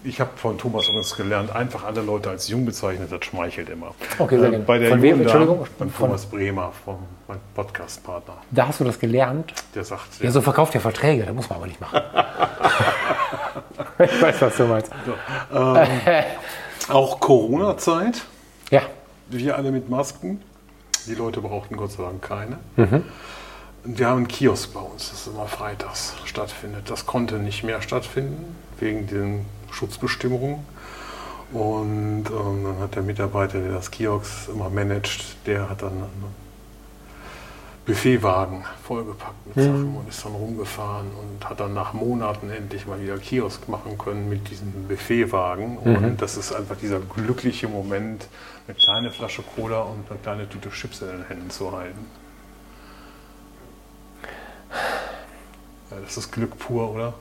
ich 0.06 0.20
habe 0.20 0.30
von 0.36 0.56
Thomas 0.56 0.86
übrigens 0.86 1.16
gelernt, 1.16 1.54
einfach 1.54 1.84
alle 1.84 2.00
Leute 2.00 2.30
als 2.30 2.48
jung 2.48 2.64
bezeichnet, 2.64 3.10
das 3.10 3.24
schmeichelt 3.24 3.68
immer. 3.68 3.94
Okay, 4.18 4.38
sehr 4.38 4.52
äh. 4.52 4.58
Bei 4.58 4.78
der 4.78 4.90
von 4.90 5.02
wem, 5.02 5.20
Entschuldigung? 5.20 5.66
Beim 5.78 5.94
Thomas 5.94 6.26
Bremer, 6.26 6.72
vom, 6.84 6.98
meinem 7.26 7.40
Podcast-Partner. 7.54 8.34
Da 8.50 8.68
hast 8.68 8.80
du 8.80 8.84
das 8.84 9.00
gelernt? 9.00 9.52
Der 9.74 9.84
sagt. 9.84 10.20
Ja, 10.20 10.30
so 10.30 10.40
verkauft 10.40 10.74
ja 10.74 10.80
Verträge, 10.80 11.24
das 11.24 11.34
muss 11.34 11.48
man 11.48 11.58
aber 11.58 11.66
nicht 11.66 11.80
machen. 11.80 12.00
ich 13.98 14.22
weiß, 14.22 14.42
was 14.42 14.56
du 14.56 14.64
meinst. 14.64 14.92
So, 15.04 15.56
ähm, 15.58 15.88
auch 16.88 17.18
Corona-Zeit. 17.18 18.22
Ja. 18.70 18.82
Wir 19.28 19.56
alle 19.56 19.72
mit 19.72 19.88
Masken. 19.88 20.40
Die 21.08 21.14
Leute 21.14 21.40
brauchten 21.40 21.76
Gott 21.76 21.92
sei 21.92 22.04
Dank 22.04 22.22
keine. 22.22 22.58
Mhm. 22.76 23.02
Wir 23.84 24.08
haben 24.08 24.18
einen 24.18 24.28
Kiosk 24.28 24.72
bei 24.72 24.80
uns, 24.80 25.10
das 25.10 25.26
immer 25.26 25.46
freitags 25.46 26.14
stattfindet. 26.24 26.90
Das 26.90 27.06
konnte 27.06 27.36
nicht 27.36 27.62
mehr 27.62 27.82
stattfinden, 27.82 28.56
wegen 28.78 29.06
den 29.06 29.46
Schutzbestimmungen. 29.70 30.64
Und 31.52 32.24
ähm, 32.26 32.64
dann 32.64 32.78
hat 32.80 32.96
der 32.96 33.02
Mitarbeiter, 33.02 33.60
der 33.60 33.72
das 33.72 33.90
Kiosk 33.90 34.48
immer 34.48 34.68
managt, 34.68 35.36
der 35.46 35.70
hat 35.70 35.82
dann 35.82 35.92
einen 35.92 36.34
Buffetwagen 37.86 38.64
vollgepackt 38.82 39.46
mit 39.46 39.56
mhm. 39.56 39.62
Sachen 39.62 39.96
und 39.96 40.08
ist 40.08 40.24
dann 40.24 40.32
rumgefahren 40.32 41.06
und 41.06 41.48
hat 41.48 41.60
dann 41.60 41.72
nach 41.72 41.92
Monaten 41.92 42.50
endlich 42.50 42.86
mal 42.86 43.00
wieder 43.00 43.16
Kiosk 43.18 43.68
machen 43.68 43.96
können 43.96 44.28
mit 44.28 44.50
diesem 44.50 44.72
Buffetwagen. 44.88 45.78
Mhm. 45.84 45.96
Und 45.96 46.22
das 46.22 46.36
ist 46.36 46.52
einfach 46.52 46.76
dieser 46.76 46.98
glückliche 46.98 47.68
Moment, 47.68 48.26
eine 48.66 48.76
kleine 48.76 49.10
Flasche 49.12 49.42
Cola 49.42 49.82
und 49.82 50.10
eine 50.10 50.18
kleine 50.18 50.48
Tüte 50.48 50.70
Chips 50.70 51.00
in 51.02 51.08
den 51.08 51.26
Händen 51.28 51.50
zu 51.50 51.70
halten. 51.70 52.06
Ja, 55.92 55.98
das 56.04 56.16
ist 56.16 56.32
Glück 56.32 56.58
pur, 56.58 56.90
oder? 56.90 57.14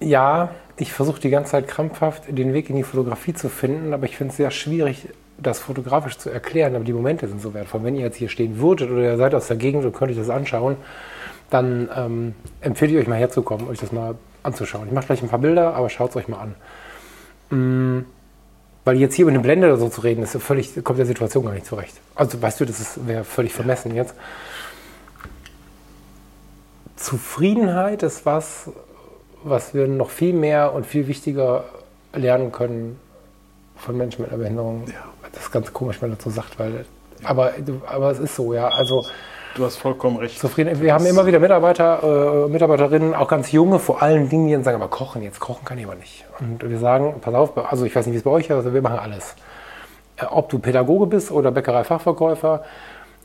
Ja, 0.00 0.50
ich 0.78 0.92
versuche 0.92 1.20
die 1.20 1.30
ganze 1.30 1.52
Zeit 1.52 1.68
krampfhaft 1.68 2.24
den 2.28 2.52
Weg 2.52 2.70
in 2.70 2.76
die 2.76 2.82
Fotografie 2.82 3.34
zu 3.34 3.48
finden, 3.48 3.92
aber 3.92 4.06
ich 4.06 4.16
finde 4.16 4.30
es 4.30 4.36
sehr 4.36 4.50
schwierig, 4.50 5.08
das 5.38 5.58
fotografisch 5.58 6.18
zu 6.18 6.30
erklären. 6.30 6.74
Aber 6.74 6.84
die 6.84 6.92
Momente 6.92 7.28
sind 7.28 7.40
so 7.40 7.54
wertvoll. 7.54 7.84
Wenn 7.84 7.94
ihr 7.94 8.02
jetzt 8.02 8.16
hier 8.16 8.28
stehen 8.28 8.58
würdet 8.58 8.90
oder 8.90 9.02
ihr 9.02 9.16
seid 9.16 9.34
aus 9.34 9.48
der 9.48 9.56
Gegend 9.56 9.84
und 9.84 9.92
könnt 9.92 10.10
euch 10.10 10.18
das 10.18 10.30
anschauen, 10.30 10.76
dann 11.50 11.88
ähm, 11.94 12.34
empfehle 12.60 12.92
ich 12.92 12.98
euch 12.98 13.08
mal 13.08 13.18
herzukommen, 13.18 13.68
euch 13.68 13.78
das 13.78 13.92
mal 13.92 14.14
anzuschauen. 14.42 14.88
Ich 14.88 14.92
mache 14.92 15.06
gleich 15.06 15.22
ein 15.22 15.28
paar 15.28 15.38
Bilder, 15.38 15.74
aber 15.74 15.88
schaut 15.88 16.10
es 16.10 16.16
euch 16.16 16.28
mal 16.28 16.40
an. 16.40 16.54
Mhm. 17.50 18.04
Weil 18.84 18.96
jetzt 18.96 19.14
hier 19.14 19.24
über 19.24 19.32
eine 19.32 19.40
Blende 19.40 19.66
oder 19.66 19.76
so 19.76 19.88
zu 19.88 20.00
reden, 20.00 20.22
ist 20.22 20.36
völlig, 20.40 20.82
kommt 20.82 20.98
der 20.98 21.06
Situation 21.06 21.44
gar 21.44 21.52
nicht 21.52 21.66
zurecht. 21.66 21.94
Also 22.14 22.40
weißt 22.40 22.60
du, 22.60 22.64
das 22.64 23.06
wäre 23.06 23.24
völlig 23.24 23.52
vermessen 23.52 23.94
jetzt. 23.94 24.14
Zufriedenheit 26.96 28.02
ist 28.02 28.24
was, 28.24 28.70
was 29.42 29.74
wir 29.74 29.86
noch 29.86 30.10
viel 30.10 30.32
mehr 30.32 30.72
und 30.72 30.86
viel 30.86 31.08
wichtiger 31.08 31.64
lernen 32.12 32.52
können 32.52 32.98
von 33.76 33.96
Menschen 33.96 34.22
mit 34.22 34.30
einer 34.30 34.40
Behinderung. 34.40 34.84
Ja. 34.86 34.94
Das 35.32 35.42
ist 35.44 35.52
ganz 35.52 35.72
komisch, 35.72 36.00
wenn 36.00 36.10
man 36.10 36.18
dazu 36.18 36.30
sagt, 36.30 36.58
weil. 36.58 36.84
Ja. 37.22 37.30
Aber, 37.30 37.52
aber 37.86 38.10
es 38.10 38.18
ist 38.18 38.34
so, 38.34 38.54
ja. 38.54 38.68
Also, 38.68 39.04
du 39.54 39.64
hast 39.64 39.76
vollkommen 39.76 40.16
recht. 40.16 40.38
Zufrieden. 40.38 40.80
Wir 40.80 40.94
haben 40.94 41.06
immer 41.06 41.26
wieder 41.26 41.38
Mitarbeiter, 41.38 42.46
äh, 42.46 42.48
Mitarbeiterinnen, 42.48 43.14
auch 43.14 43.28
ganz 43.28 43.52
junge, 43.52 43.78
vor 43.78 44.02
allen 44.02 44.28
Dingen, 44.28 44.46
die 44.48 44.64
sagen, 44.64 44.80
aber 44.80 44.88
kochen, 44.88 45.22
jetzt 45.22 45.40
kochen 45.40 45.64
kann 45.64 45.78
ich 45.78 45.84
aber 45.84 45.96
nicht. 45.96 46.24
Und 46.40 46.68
wir 46.68 46.78
sagen, 46.78 47.16
pass 47.20 47.34
auf, 47.34 47.56
also 47.70 47.84
ich 47.84 47.94
weiß 47.94 48.06
nicht, 48.06 48.14
wie 48.14 48.18
es 48.18 48.24
bei 48.24 48.30
euch 48.30 48.44
ist, 48.46 48.52
also 48.52 48.72
wir 48.72 48.82
machen 48.82 48.98
alles. 48.98 49.34
Äh, 50.16 50.24
ob 50.26 50.48
du 50.48 50.58
Pädagoge 50.58 51.06
bist 51.06 51.30
oder 51.30 51.50
Bäckerei-Fachverkäufer, 51.50 52.64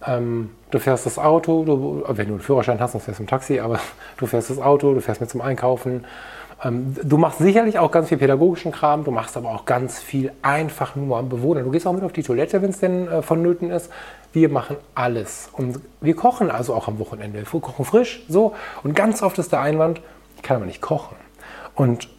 ähm, 0.06 0.52
du 0.72 0.80
fährst 0.80 1.06
das 1.06 1.18
Auto, 1.18 1.64
du, 1.64 2.04
wenn 2.08 2.28
du 2.28 2.34
einen 2.34 2.42
Führerschein 2.42 2.80
hast, 2.80 2.94
dann 2.94 3.02
fährst 3.02 3.20
du 3.20 3.24
im 3.24 3.28
Taxi, 3.28 3.60
aber 3.60 3.80
du 4.18 4.26
fährst 4.26 4.50
das 4.50 4.60
Auto, 4.60 4.94
du 4.94 5.02
fährst 5.02 5.22
mit 5.22 5.30
zum 5.30 5.42
Einkaufen. 5.42 6.06
Ähm, 6.64 6.96
du 7.02 7.18
machst 7.18 7.40
sicherlich 7.40 7.80
auch 7.80 7.92
ganz 7.92 8.10
viel 8.10 8.18
pädagogischen 8.18 8.72
Kram, 8.72 9.04
du 9.04 9.12
machst 9.12 9.38
aber 9.38 9.50
auch 9.50 9.66
ganz 9.66 10.00
viel 10.00 10.32
einfach 10.42 10.96
nur 10.96 11.18
am 11.18 11.30
Bewohner. 11.30 11.62
Du 11.64 11.72
gehst 11.72 11.88
auch 11.88 11.94
mit 11.94 12.04
auf 12.04 12.14
die 12.14 12.24
Toilette, 12.24 12.62
wenn 12.62 12.70
es 12.70 12.80
denn 12.80 13.08
äh, 13.08 13.22
vonnöten 13.22 13.70
ist. 13.70 13.90
Wir 14.32 14.50
machen 14.50 14.78
alles. 14.96 15.50
Und 15.54 15.80
wir 16.02 16.16
kochen 16.16 16.50
also 16.50 16.74
auch 16.74 16.88
am 16.88 17.00
Wochenende. 17.00 17.40
Wir 17.40 17.62
kochen 17.62 17.86
frisch, 17.86 18.24
so. 18.28 18.54
Und 18.84 18.96
ganz 18.96 19.22
oft 19.22 19.38
ist 19.38 19.52
der 19.52 19.62
Einwand, 19.62 20.02
ich 20.38 20.44
kann 20.44 20.58
aber 20.58 20.66
nicht 20.66 20.82
kochen. 20.82 21.16
Und 21.76 22.10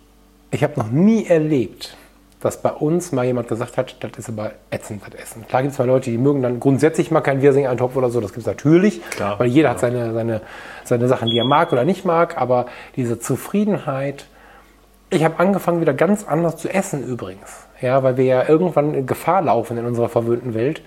ich 0.51 0.63
habe 0.63 0.79
noch 0.79 0.91
nie 0.91 1.27
erlebt, 1.27 1.97
dass 2.45 2.59
bei 2.59 2.71
uns 2.71 3.11
mal 3.11 3.25
jemand 3.25 3.49
gesagt 3.49 3.79
hat, 3.79 3.97
das 4.01 4.11
ist 4.19 4.29
aber 4.29 4.53
ätzend, 4.71 5.03
das 5.03 5.19
Essen. 5.19 5.47
Klar 5.49 5.63
gibt 5.63 5.73
es 5.73 5.79
mal 5.79 5.87
Leute, 5.87 6.11
die 6.11 6.19
mögen 6.19 6.43
dann 6.43 6.61
grundsätzlich 6.61 7.11
mal 7.11 7.23
keinen 7.23 7.41
Wirsing-Eintopf 7.41 7.97
oder 7.97 8.11
so, 8.11 8.21
das 8.21 8.33
gibt 8.33 8.43
es 8.43 8.47
natürlich, 8.47 9.03
Klar, 9.11 9.39
weil 9.39 9.47
jeder 9.47 9.71
hat 9.71 9.79
klar. 9.79 9.91
seine, 9.91 10.13
seine, 10.13 10.41
seine 10.85 11.09
Sachen, 11.09 11.29
die 11.31 11.39
er 11.39 11.47
mag 11.47 11.73
oder 11.73 11.85
nicht 11.87 12.05
mag, 12.05 12.37
aber 12.37 12.67
diese 12.97 13.19
Zufriedenheit, 13.19 14.27
ich 15.09 15.25
habe 15.25 15.39
angefangen, 15.39 15.81
wieder 15.81 15.95
ganz 15.95 16.29
anders 16.29 16.59
zu 16.59 16.69
essen 16.69 17.03
übrigens. 17.03 17.67
Ja, 17.81 18.03
weil 18.03 18.19
wir 18.19 18.25
ja 18.25 18.47
irgendwann 18.47 18.93
in 18.93 19.07
Gefahr 19.07 19.41
laufen 19.41 19.79
in 19.79 19.87
unserer 19.87 20.11
verwöhnten 20.11 20.53
Welt, 20.53 20.83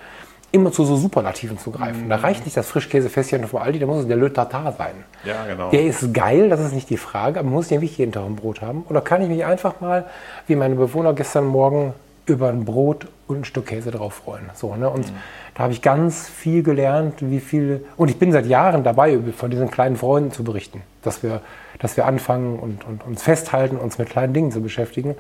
immer 0.52 0.72
zu 0.72 0.86
so 0.86 0.96
Superlativen 0.96 1.58
zu 1.58 1.72
greifen. 1.72 2.06
Mhm. 2.06 2.10
Da 2.10 2.18
reicht 2.18 2.46
nicht 2.46 2.56
das 2.56 2.68
Frischkäsefässchen 2.68 3.46
vom 3.48 3.62
Aldi, 3.62 3.80
da 3.80 3.86
muss 3.86 4.02
es 4.02 4.08
der 4.08 4.18
Le 4.18 4.32
Tartar 4.32 4.72
sein. 4.72 4.96
Ja, 5.24 5.46
genau. 5.46 5.70
Der 5.70 5.84
ist 5.84 6.14
geil, 6.14 6.50
das 6.50 6.60
ist 6.60 6.74
nicht 6.74 6.90
die 6.90 6.98
Frage, 6.98 7.40
aber 7.40 7.50
muss 7.50 7.66
ich 7.66 7.70
den 7.70 7.82
wirklich 7.82 7.98
jeden 7.98 8.12
Tag 8.12 8.26
ein 8.26 8.36
Brot 8.36 8.62
haben? 8.62 8.86
Oder 8.90 9.02
kann 9.02 9.22
ich 9.22 9.30
mich 9.30 9.46
einfach 9.46 9.82
mal, 9.82 10.06
wie 10.48 10.56
meine 10.56 10.76
Bewohner 10.76 11.14
gestern 11.14 11.46
Morgen, 11.46 11.94
über 12.26 12.50
ein 12.50 12.66
Brot 12.66 13.08
und 13.28 13.40
ein 13.40 13.46
Stück 13.46 13.68
Käse 13.68 13.92
drauf 13.92 14.16
freuen? 14.26 14.50
So, 14.54 14.76
ne? 14.76 14.90
Und 14.90 15.12
da 15.56 15.64
habe 15.64 15.74
ich 15.74 15.82
ganz 15.82 16.28
viel 16.28 16.64
gelernt, 16.64 17.16
wie 17.20 17.40
viel. 17.40 17.86
Und 17.96 18.10
ich 18.10 18.20
bin 18.20 18.32
seit 18.32 18.46
Jahren 18.46 18.84
dabei, 18.84 19.18
von 19.36 19.50
diesen 19.50 19.72
kleinen 19.72 19.96
Freunden 19.96 20.32
zu 20.32 20.44
berichten, 20.44 20.82
dass 21.04 21.24
wir, 21.24 21.42
dass 21.80 21.98
wir 21.98 22.06
anfangen 22.06 22.60
und, 22.60 22.86
und 22.86 23.06
uns 23.06 23.24
festhalten, 23.24 23.78
uns 23.78 23.98
mit 23.98 24.10
kleinen 24.10 24.34
Dingen 24.34 24.52
zu 24.52 24.62
beschäftigen. 24.62 25.16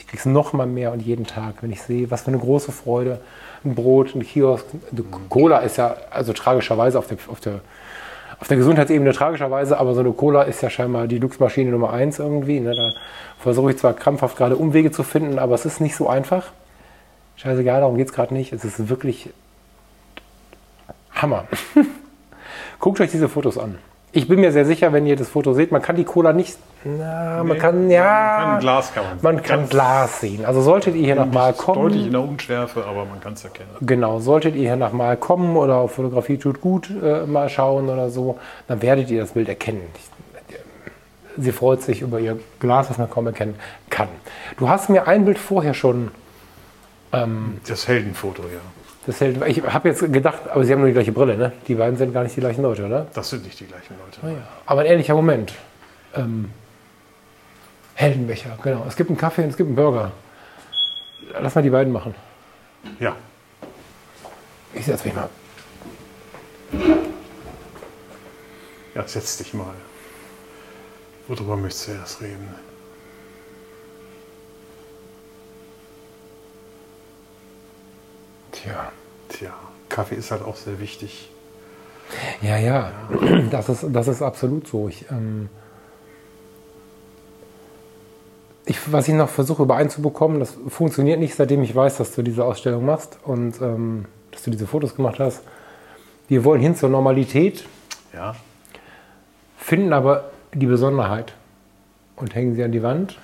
Ich 0.00 0.06
kriege 0.06 0.18
es 0.18 0.26
noch 0.26 0.52
mal 0.52 0.66
mehr 0.66 0.92
und 0.92 1.00
jeden 1.00 1.26
Tag, 1.26 1.56
wenn 1.60 1.70
ich 1.70 1.82
sehe, 1.82 2.10
was 2.10 2.22
für 2.22 2.28
eine 2.28 2.38
große 2.38 2.72
Freude. 2.72 3.20
Ein 3.64 3.74
Brot, 3.74 4.14
ein 4.14 4.22
Kiosk, 4.22 4.64
eine 4.90 5.02
Cola 5.28 5.58
ist 5.58 5.76
ja 5.76 5.94
also 6.10 6.32
tragischerweise 6.32 6.98
auf 6.98 7.06
der, 7.06 7.18
auf 7.28 7.40
der 7.40 7.60
auf 8.40 8.48
der 8.48 8.56
Gesundheitsebene 8.56 9.12
tragischerweise, 9.12 9.78
aber 9.78 9.92
so 9.92 10.00
eine 10.00 10.12
Cola 10.12 10.44
ist 10.44 10.62
ja 10.62 10.70
scheinbar 10.70 11.06
die 11.06 11.18
Luxmaschine 11.18 11.70
Nummer 11.70 11.92
eins 11.92 12.18
irgendwie. 12.18 12.58
Ne? 12.58 12.74
Da 12.74 12.88
versuche 13.38 13.72
ich 13.72 13.76
zwar 13.76 13.92
krampfhaft 13.92 14.38
gerade 14.38 14.56
Umwege 14.56 14.90
zu 14.90 15.02
finden, 15.02 15.38
aber 15.38 15.54
es 15.54 15.66
ist 15.66 15.78
nicht 15.82 15.94
so 15.94 16.08
einfach. 16.08 16.50
Scheißegal, 17.36 17.80
darum 17.80 17.98
geht 17.98 18.08
es 18.08 18.14
gerade 18.14 18.32
nicht. 18.32 18.54
Es 18.54 18.64
ist 18.64 18.88
wirklich 18.88 19.28
Hammer. 21.12 21.44
Guckt 22.80 22.98
euch 23.02 23.10
diese 23.10 23.28
Fotos 23.28 23.58
an. 23.58 23.78
Ich 24.12 24.26
bin 24.26 24.40
mir 24.40 24.50
sehr 24.50 24.64
sicher, 24.64 24.92
wenn 24.92 25.06
ihr 25.06 25.14
das 25.14 25.28
Foto 25.28 25.52
seht, 25.54 25.70
man 25.70 25.82
kann 25.82 25.94
die 25.94 26.04
Cola 26.04 26.32
nicht. 26.32 26.58
Na, 26.84 27.44
man 27.44 27.48
Nee, 27.56 27.58
kann 27.58 27.90
ja. 27.90 28.02
man 28.02 28.50
kann 28.50 28.60
Glas 28.60 28.92
kann 28.94 29.04
man 29.04 29.12
sehen. 29.18 29.22
Man 29.22 29.42
kann 29.42 29.68
Glas 29.68 30.20
sehen. 30.20 30.44
Also 30.44 30.62
solltet 30.62 30.94
ihr 30.96 31.04
hier 31.04 31.14
nochmal 31.14 31.52
kommen. 31.52 31.82
Deutlich 31.82 32.06
in 32.06 32.12
der 32.12 32.22
Unschärfe, 32.22 32.84
aber 32.86 33.04
man 33.04 33.20
kann 33.20 33.34
es 33.34 33.44
erkennen. 33.44 33.68
Genau, 33.82 34.18
solltet 34.18 34.56
ihr 34.56 34.62
hier 34.62 34.76
nach 34.76 34.92
mal 34.92 35.16
kommen 35.16 35.56
oder 35.56 35.76
auf 35.76 35.92
Fotografie 35.94 36.38
tut 36.38 36.60
gut 36.60 36.90
äh, 37.02 37.24
mal 37.26 37.48
schauen 37.48 37.88
oder 37.88 38.10
so, 38.10 38.38
dann 38.66 38.82
werdet 38.82 39.10
ihr 39.10 39.20
das 39.20 39.32
Bild 39.32 39.48
erkennen. 39.48 39.82
Ich, 39.94 40.54
sie 41.44 41.52
freut 41.52 41.82
sich 41.82 42.00
über 42.02 42.18
ihr 42.18 42.38
Glas, 42.58 42.90
was 42.90 42.98
man 42.98 43.08
kaum 43.08 43.26
erkennen 43.28 43.54
kann. 43.90 44.08
Du 44.58 44.68
hast 44.68 44.88
mir 44.90 45.06
ein 45.06 45.24
Bild 45.24 45.38
vorher 45.38 45.74
schon, 45.74 46.10
Das 47.68 47.86
Heldenfoto, 47.88 48.42
ja. 48.42 48.60
Das 49.06 49.20
hält, 49.20 49.42
ich 49.46 49.62
habe 49.62 49.88
jetzt 49.88 50.12
gedacht, 50.12 50.48
aber 50.50 50.64
sie 50.64 50.72
haben 50.72 50.80
nur 50.80 50.88
die 50.88 50.92
gleiche 50.92 51.12
Brille, 51.12 51.36
ne? 51.36 51.52
Die 51.66 51.74
beiden 51.74 51.96
sind 51.96 52.12
gar 52.12 52.22
nicht 52.22 52.36
die 52.36 52.40
gleichen 52.40 52.62
Leute, 52.62 52.84
oder? 52.84 53.06
Das 53.14 53.30
sind 53.30 53.44
nicht 53.44 53.58
die 53.58 53.66
gleichen 53.66 53.96
Leute. 53.98 54.42
Aber 54.66 54.82
ein 54.82 54.86
ähnlicher 54.86 55.14
Moment. 55.14 55.54
Ähm, 56.14 56.50
Heldenbecher, 57.94 58.58
genau. 58.62 58.84
Es 58.86 58.96
gibt 58.96 59.10
einen 59.10 59.18
Kaffee 59.18 59.42
und 59.42 59.50
es 59.50 59.56
gibt 59.56 59.68
einen 59.68 59.76
Burger. 59.76 60.12
Lass 61.40 61.54
mal 61.54 61.62
die 61.62 61.70
beiden 61.70 61.92
machen. 61.92 62.14
Ja. 62.98 63.16
Ich 64.74 64.84
setze 64.84 65.06
mich 65.06 65.14
mal. 65.14 65.28
ja, 68.94 69.06
setz 69.06 69.38
dich 69.38 69.54
mal. 69.54 69.74
Worüber 71.28 71.56
möchtest 71.56 71.88
du 71.88 71.92
erst 71.92 72.20
reden? 72.20 72.54
Tja. 78.62 78.92
Tja, 79.28 79.52
Kaffee 79.88 80.16
ist 80.16 80.30
halt 80.30 80.42
auch 80.42 80.56
sehr 80.56 80.80
wichtig. 80.80 81.30
Ja, 82.42 82.58
ja, 82.58 82.92
das 83.50 83.68
ist, 83.68 83.86
das 83.90 84.08
ist 84.08 84.22
absolut 84.22 84.66
so. 84.66 84.88
Ich, 84.88 85.06
ähm, 85.10 85.48
ich, 88.66 88.92
was 88.92 89.08
ich 89.08 89.14
noch 89.14 89.28
versuche 89.28 89.62
übereinzubekommen, 89.62 90.40
das 90.40 90.56
funktioniert 90.68 91.20
nicht, 91.20 91.34
seitdem 91.34 91.62
ich 91.62 91.74
weiß, 91.74 91.98
dass 91.98 92.14
du 92.14 92.22
diese 92.22 92.44
Ausstellung 92.44 92.84
machst 92.84 93.18
und 93.24 93.60
ähm, 93.60 94.06
dass 94.32 94.42
du 94.42 94.50
diese 94.50 94.66
Fotos 94.66 94.94
gemacht 94.94 95.18
hast. 95.18 95.42
Wir 96.28 96.44
wollen 96.44 96.60
hin 96.60 96.76
zur 96.76 96.88
Normalität, 96.88 97.64
Ja, 98.12 98.36
finden 99.56 99.92
aber 99.92 100.30
die 100.52 100.66
Besonderheit 100.66 101.34
und 102.16 102.34
hängen 102.34 102.54
sie 102.54 102.62
an 102.62 102.72
die 102.72 102.82
Wand. 102.82 103.18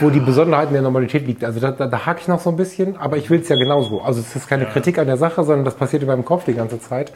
Wo 0.00 0.10
die 0.10 0.20
Besonderheit 0.20 0.68
in 0.68 0.74
der 0.74 0.82
Normalität 0.82 1.26
liegt. 1.26 1.44
Also 1.44 1.60
da, 1.60 1.70
da, 1.70 1.86
da 1.86 2.06
hake 2.06 2.20
ich 2.20 2.28
noch 2.28 2.40
so 2.40 2.50
ein 2.50 2.56
bisschen, 2.56 2.96
aber 2.96 3.16
ich 3.16 3.30
will 3.30 3.40
es 3.40 3.48
ja 3.48 3.56
genauso. 3.56 4.00
Also 4.02 4.20
es 4.20 4.34
ist 4.34 4.48
keine 4.48 4.66
Kritik 4.66 4.98
an 4.98 5.06
der 5.06 5.16
Sache, 5.16 5.44
sondern 5.44 5.64
das 5.64 5.74
passiert 5.74 6.02
in 6.02 6.08
meinem 6.08 6.24
Kopf 6.24 6.44
die 6.44 6.54
ganze 6.54 6.80
Zeit. 6.80 7.12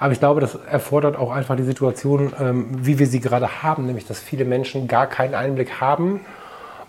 Aber 0.00 0.12
ich 0.12 0.18
glaube, 0.18 0.40
das 0.40 0.58
erfordert 0.68 1.16
auch 1.16 1.30
einfach 1.30 1.54
die 1.54 1.62
Situation, 1.62 2.32
ähm, 2.40 2.66
wie 2.72 2.98
wir 2.98 3.06
sie 3.06 3.20
gerade 3.20 3.62
haben, 3.62 3.86
nämlich 3.86 4.04
dass 4.04 4.18
viele 4.18 4.44
Menschen 4.44 4.88
gar 4.88 5.06
keinen 5.06 5.34
Einblick 5.34 5.80
haben. 5.80 6.22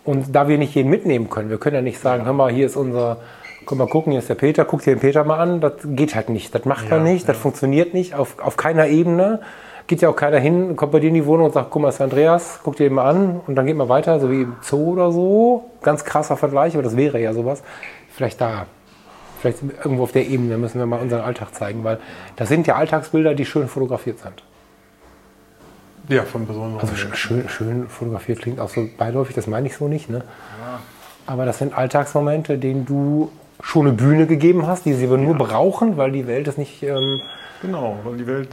Und 0.03 0.35
da 0.35 0.47
wir 0.47 0.57
nicht 0.57 0.73
jeden 0.73 0.89
mitnehmen 0.89 1.29
können, 1.29 1.51
wir 1.51 1.59
können 1.59 1.75
ja 1.75 1.81
nicht 1.83 1.99
sagen, 1.99 2.25
hör 2.25 2.33
mal, 2.33 2.51
hier 2.51 2.65
ist 2.65 2.75
unser, 2.75 3.17
komm 3.65 3.77
mal 3.77 3.87
gucken, 3.87 4.11
hier 4.11 4.19
ist 4.19 4.29
der 4.29 4.35
Peter, 4.35 4.65
guck 4.65 4.81
dir 4.81 4.95
den 4.95 4.99
Peter 4.99 5.23
mal 5.25 5.37
an. 5.37 5.61
Das 5.61 5.73
geht 5.83 6.15
halt 6.15 6.29
nicht. 6.29 6.55
Das 6.55 6.65
macht 6.65 6.89
Ja, 6.89 6.97
nicht, 6.97 7.29
das 7.29 7.37
funktioniert 7.37 7.93
nicht 7.93 8.15
auf, 8.15 8.39
auf 8.39 8.57
keiner 8.57 8.87
Ebene. 8.87 9.41
Geht 9.87 10.01
ja 10.01 10.09
auch 10.09 10.15
keiner 10.15 10.39
hin, 10.39 10.75
kommt 10.75 10.91
bei 10.93 10.99
dir 10.99 11.09
in 11.09 11.13
die 11.13 11.25
Wohnung 11.25 11.47
und 11.47 11.53
sagt, 11.53 11.69
guck 11.69 11.81
mal, 11.81 11.89
ist 11.89 11.99
Andreas, 12.01 12.59
guck 12.63 12.77
dir 12.77 12.85
den 12.87 12.93
mal 12.93 13.09
an 13.09 13.41
und 13.47 13.55
dann 13.55 13.65
geht 13.65 13.75
man 13.75 13.89
weiter, 13.89 14.19
so 14.19 14.31
wie 14.31 14.43
im 14.43 14.55
Zoo 14.61 14.93
oder 14.93 15.11
so. 15.11 15.65
Ganz 15.81 16.05
krasser 16.05 16.37
Vergleich, 16.37 16.73
aber 16.73 16.83
das 16.83 16.95
wäre 16.95 17.19
ja 17.19 17.33
sowas. 17.33 17.63
Vielleicht 18.09 18.39
da. 18.39 18.65
Vielleicht 19.41 19.59
irgendwo 19.83 20.03
auf 20.03 20.13
der 20.13 20.25
Ebene 20.27 20.57
müssen 20.57 20.79
wir 20.79 20.85
mal 20.85 21.01
unseren 21.01 21.19
Alltag 21.21 21.53
zeigen, 21.53 21.83
weil 21.83 21.99
das 22.37 22.47
sind 22.47 22.65
ja 22.65 22.75
Alltagsbilder, 22.75 23.33
die 23.35 23.45
schön 23.45 23.67
fotografiert 23.67 24.19
sind. 24.19 24.41
ja 26.07 26.23
von 26.23 26.47
besonderen 26.47 26.79
Also 26.79 26.93
sch- 26.93 27.13
schön, 27.15 27.49
schön 27.49 27.87
fotografiert 27.89 28.39
klingt 28.39 28.61
auch 28.61 28.69
so 28.69 28.87
beiläufig, 28.97 29.35
das 29.35 29.47
meine 29.47 29.67
ich 29.67 29.75
so 29.75 29.89
nicht. 29.89 30.09
Ne? 30.09 30.21
Aber 31.27 31.45
das 31.45 31.57
sind 31.59 31.77
Alltagsmomente, 31.77 32.57
denen 32.57 32.85
du 32.85 33.31
schon 33.61 33.87
eine 33.87 33.95
Bühne 33.95 34.27
gegeben 34.27 34.65
hast, 34.65 34.85
die 34.85 34.93
sie 34.93 35.07
aber 35.07 35.17
nur 35.17 35.35
brauchen, 35.35 35.97
weil 35.97 36.11
die 36.13 36.25
Welt 36.25 36.47
es 36.47 36.57
nicht. 36.57 36.81
Ähm, 36.83 37.19
Genau, 37.61 37.97
weil 38.03 38.17
die 38.17 38.27
Welt 38.27 38.49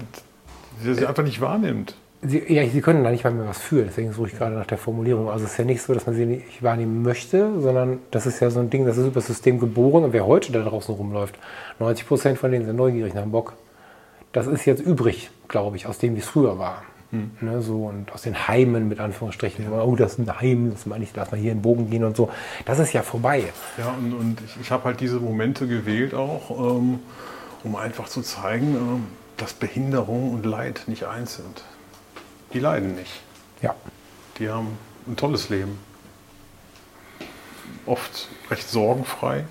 sie, 0.83 0.95
sie 0.95 1.07
einfach 1.07 1.22
nicht 1.22 1.41
wahrnimmt. 1.41 1.95
sie, 2.22 2.43
ja, 2.53 2.66
sie 2.68 2.81
können 2.81 3.05
da 3.05 3.11
nicht 3.11 3.24
mal 3.24 3.33
mehr 3.33 3.49
was 3.49 3.59
für, 3.61 3.83
deswegen 3.85 4.12
suche 4.12 4.28
ich 4.28 4.37
gerade 4.39 4.55
nach 4.55 4.66
der 4.66 4.78
Formulierung. 4.78 5.31
Also 5.31 5.45
es 5.45 5.53
ist 5.53 5.59
ja 5.59 5.64
nicht 5.64 5.83
so, 5.83 5.95
dass 5.95 6.07
man 6.07 6.14
sie 6.14 6.26
nicht 6.26 6.62
wahrnehmen 6.62 7.03
möchte, 7.03 7.61
sondern 7.61 7.99
das 8.11 8.26
ist 8.26 8.41
ja 8.41 8.51
so 8.51 8.61
ein 8.61 8.70
Ding, 8.70 8.87
das 8.87 8.97
ist 8.97 9.07
über 9.07 9.14
das 9.14 9.26
System 9.26 9.59
geboren 9.59 10.05
und 10.05 10.12
wer 10.12 10.26
heute 10.26 10.53
da 10.53 10.62
draußen 10.62 10.95
rumläuft, 10.95 11.39
90 11.78 12.07
Prozent 12.07 12.39
von 12.39 12.51
denen 12.51 12.66
sind 12.66 12.76
neugierig 12.76 13.14
nach 13.14 13.22
dem 13.22 13.33
Bock. 13.33 13.55
Das 14.33 14.47
ist 14.47 14.64
jetzt 14.64 14.81
übrig, 14.81 15.31
glaube 15.49 15.76
ich, 15.76 15.87
aus 15.87 15.99
dem, 15.99 16.14
wie 16.14 16.20
es 16.20 16.26
früher 16.26 16.59
war. 16.59 16.83
Ne, 17.41 17.61
so, 17.61 17.87
und 17.87 18.12
aus 18.12 18.22
den 18.22 18.47
Heimen 18.47 18.89
mit 18.89 19.01
Anführungsstrichen. 19.01 19.68
man, 19.68 19.81
Oh, 19.81 19.97
das 19.97 20.12
ist 20.12 20.18
ein 20.20 20.41
Heim, 20.41 20.70
das 20.70 20.87
meine 20.87 21.03
ich, 21.03 21.11
lass 21.16 21.33
mal 21.33 21.41
hier 21.41 21.51
in 21.51 21.59
den 21.59 21.62
Bogen 21.62 21.91
gehen 21.91 22.05
und 22.05 22.16
so. 22.16 22.31
Das 22.66 22.78
ist 22.78 22.93
ja 22.93 23.03
vorbei. 23.03 23.43
Ja, 23.78 23.93
und, 23.99 24.12
und 24.12 24.39
ich, 24.47 24.61
ich 24.61 24.70
habe 24.70 24.85
halt 24.85 25.01
diese 25.01 25.18
Momente 25.18 25.66
gewählt 25.66 26.14
auch, 26.14 26.76
ähm, 26.76 27.01
um 27.64 27.74
einfach 27.74 28.07
zu 28.07 28.22
zeigen, 28.22 28.76
ähm, 28.76 29.07
dass 29.41 29.55
Behinderung 29.55 30.32
und 30.32 30.45
Leid 30.47 30.82
nicht 30.86 31.05
eins 31.05 31.36
sind. 31.36 31.62
Die 32.53 32.59
leiden 32.59 32.95
nicht. 32.95 33.20
Ja. 33.62 33.74
Die 34.38 34.49
haben 34.51 34.76
ein 35.07 35.16
tolles 35.16 35.49
Leben. 35.49 35.78
Oft 37.86 38.28
recht 38.51 38.68
sorgenfrei. 38.68 39.45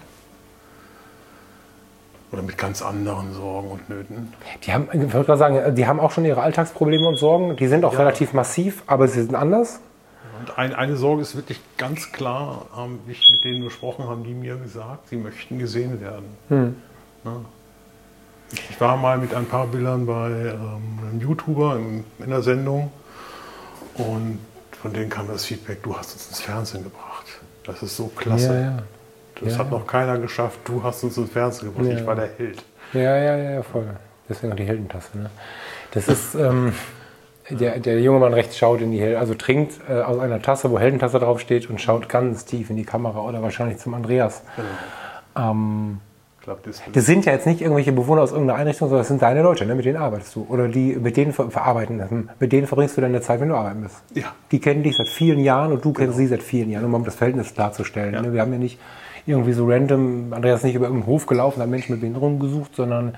Oder 2.32 2.44
mit 2.44 2.58
ganz 2.60 2.84
anderen 2.84 3.34
Sorgen 3.34 3.72
und 3.72 3.90
Nöten. 3.90 4.34
Die 4.64 4.72
haben, 4.72 4.88
ich 4.94 5.10
gerade 5.12 5.38
sagen, 5.38 5.74
die 5.76 5.88
haben 5.88 6.00
auch 6.00 6.12
schon 6.12 6.26
ihre 6.26 6.42
Alltagsprobleme 6.44 7.08
und 7.08 7.16
Sorgen. 7.18 7.56
Die 7.56 7.68
sind 7.68 7.84
auch 7.84 7.94
Ja. 7.94 8.00
relativ 8.00 8.34
massiv, 8.34 8.84
aber 8.86 9.08
sie 9.08 9.22
sind 9.24 9.34
anders. 9.34 9.80
Und 10.40 10.58
ein, 10.58 10.76
eine 10.76 10.96
Sorge 10.96 11.24
ist 11.24 11.36
wirklich 11.36 11.60
ganz 11.78 12.12
klar, 12.12 12.68
ähm, 12.78 13.00
wie 13.08 13.14
ich 13.14 13.30
mit 13.30 13.44
denen 13.44 13.64
gesprochen 13.64 14.08
habe, 14.08 14.22
die 14.24 14.34
mir 14.36 14.58
gesagt, 14.58 15.10
sie 15.10 15.18
möchten 15.18 15.58
gesehen 15.58 16.00
werden. 16.02 16.74
Ja. 17.26 17.32
Ich 18.52 18.82
war 18.82 18.98
mal 18.98 19.18
mit 19.18 19.34
ein 19.34 19.46
paar 19.46 19.68
Bildern 19.68 20.06
bei 20.06 20.30
ähm, 20.30 21.00
einem 21.04 21.20
YouTuber 21.22 21.78
in, 21.78 22.04
in 22.24 22.30
der 22.30 22.42
Sendung 22.42 22.92
und 23.96 24.40
von 24.82 24.94
denen 24.94 25.10
kam 25.10 25.28
das 25.28 25.46
Feedback, 25.46 25.84
du 25.84 25.96
hast 25.96 26.14
uns 26.14 26.30
ins 26.30 26.40
Fernsehen 26.42 26.84
gebracht. 26.84 27.26
Das 27.66 27.84
ist 27.84 27.98
so 27.98 28.08
klasse. 28.08 28.54
Ja, 28.54 28.62
ja. 28.62 28.78
Das 29.42 29.54
Ja, 29.54 29.60
hat 29.60 29.72
noch 29.72 29.86
keiner 29.86 30.18
geschafft, 30.18 30.60
du 30.66 30.82
hast 30.84 31.04
uns 31.04 31.18
ins 31.18 31.32
Fernsehen 31.32 31.74
gebracht. 31.74 31.98
Ich 32.00 32.06
war 32.06 32.16
der 32.16 32.30
Held. 32.38 32.64
Ja, 32.94 33.18
ja, 33.18 33.38
ja, 33.38 33.52
ja, 33.52 33.64
voll. 33.64 33.86
Deswegen 34.28 34.54
auch 34.54 34.58
die 34.58 34.66
Heldentasse. 34.66 35.18
Ne? 35.18 35.30
Das 35.92 36.08
ist, 36.08 36.36
ähm, 36.36 36.74
der, 37.50 37.80
der 37.80 38.00
junge 38.00 38.20
Mann 38.20 38.34
rechts 38.34 38.58
schaut 38.58 38.82
in 38.82 38.92
die 38.92 39.00
Hel 39.00 39.16
also 39.16 39.34
trinkt 39.34 39.80
äh, 39.90 40.02
aus 40.02 40.20
einer 40.20 40.42
Tasse, 40.42 40.70
wo 40.72 40.80
Heldentasse 40.80 41.20
draufsteht 41.20 41.70
und 41.70 41.82
schaut 41.82 42.10
ganz 42.10 42.46
tief 42.46 42.70
in 42.70 42.76
die 42.78 42.86
Kamera 42.86 43.20
oder 43.22 43.42
wahrscheinlich 43.42 43.78
zum 43.80 43.94
Andreas. 43.94 44.44
Ähm, 45.36 46.00
Klappdisplay. 46.50 46.92
Das 46.94 47.06
sind 47.06 47.26
ja 47.26 47.34
jetzt 47.34 47.46
nicht 47.46 47.62
irgendwelche 47.62 47.92
Bewohner 47.92 48.24
aus 48.24 48.32
irgendeiner 48.32 48.60
Einrichtung, 48.60 48.90
sondern 48.90 49.02
das 49.02 49.08
sind 49.08 49.22
deine 49.22 49.44
Leute, 49.44 49.68
ne? 49.68 49.76
mit 49.76 49.86
denen 49.86 49.98
arbeitest 49.98 50.36
du. 50.36 50.48
Oder 50.50 50.68
die, 50.68 50.96
mit 50.96 51.16
denen 51.16 51.32
ver 51.32 51.52
verarbeiten. 51.52 52.30
Mit 52.40 52.52
denen 52.52 52.66
verbringst 52.66 52.98
du 52.98 53.02
deine 53.02 53.22
Zeit, 53.22 53.40
wenn 53.40 53.50
du 53.50 53.56
arbeiten 53.56 53.84
bist. 53.84 53.98
Ja. 54.16 54.34
Die 54.52 54.60
kennen 54.60 54.82
dich 54.82 54.98
seit 54.98 55.08
vielen 55.08 55.40
Jahren 55.40 55.72
und 55.72 55.86
du 55.86 55.94
genau. 55.94 56.06
kennst 56.06 56.18
sie 56.18 56.28
seit 56.28 56.42
vielen 56.42 56.72
Jahren, 56.72 56.92
um 56.92 57.04
das 57.06 57.16
Verhältnis 57.16 57.54
klarzustellen. 57.54 58.16
Ja. 58.16 58.22
Ne? 58.22 58.34
Wir 58.34 58.42
haben 58.42 58.52
ja 58.52 58.58
nicht 58.58 58.80
irgendwie 59.28 59.54
so 59.54 59.68
random, 59.70 60.34
Andreas 60.34 60.60
ist 60.60 60.64
nicht 60.64 60.76
über 60.76 60.86
irgendeinen 60.86 61.12
Hof 61.12 61.28
gelaufen, 61.28 61.62
hat 61.62 61.70
Menschen 61.70 61.92
mit 61.92 62.02
Behinderung 62.02 62.40
gesucht, 62.40 62.76
sondern 62.76 63.16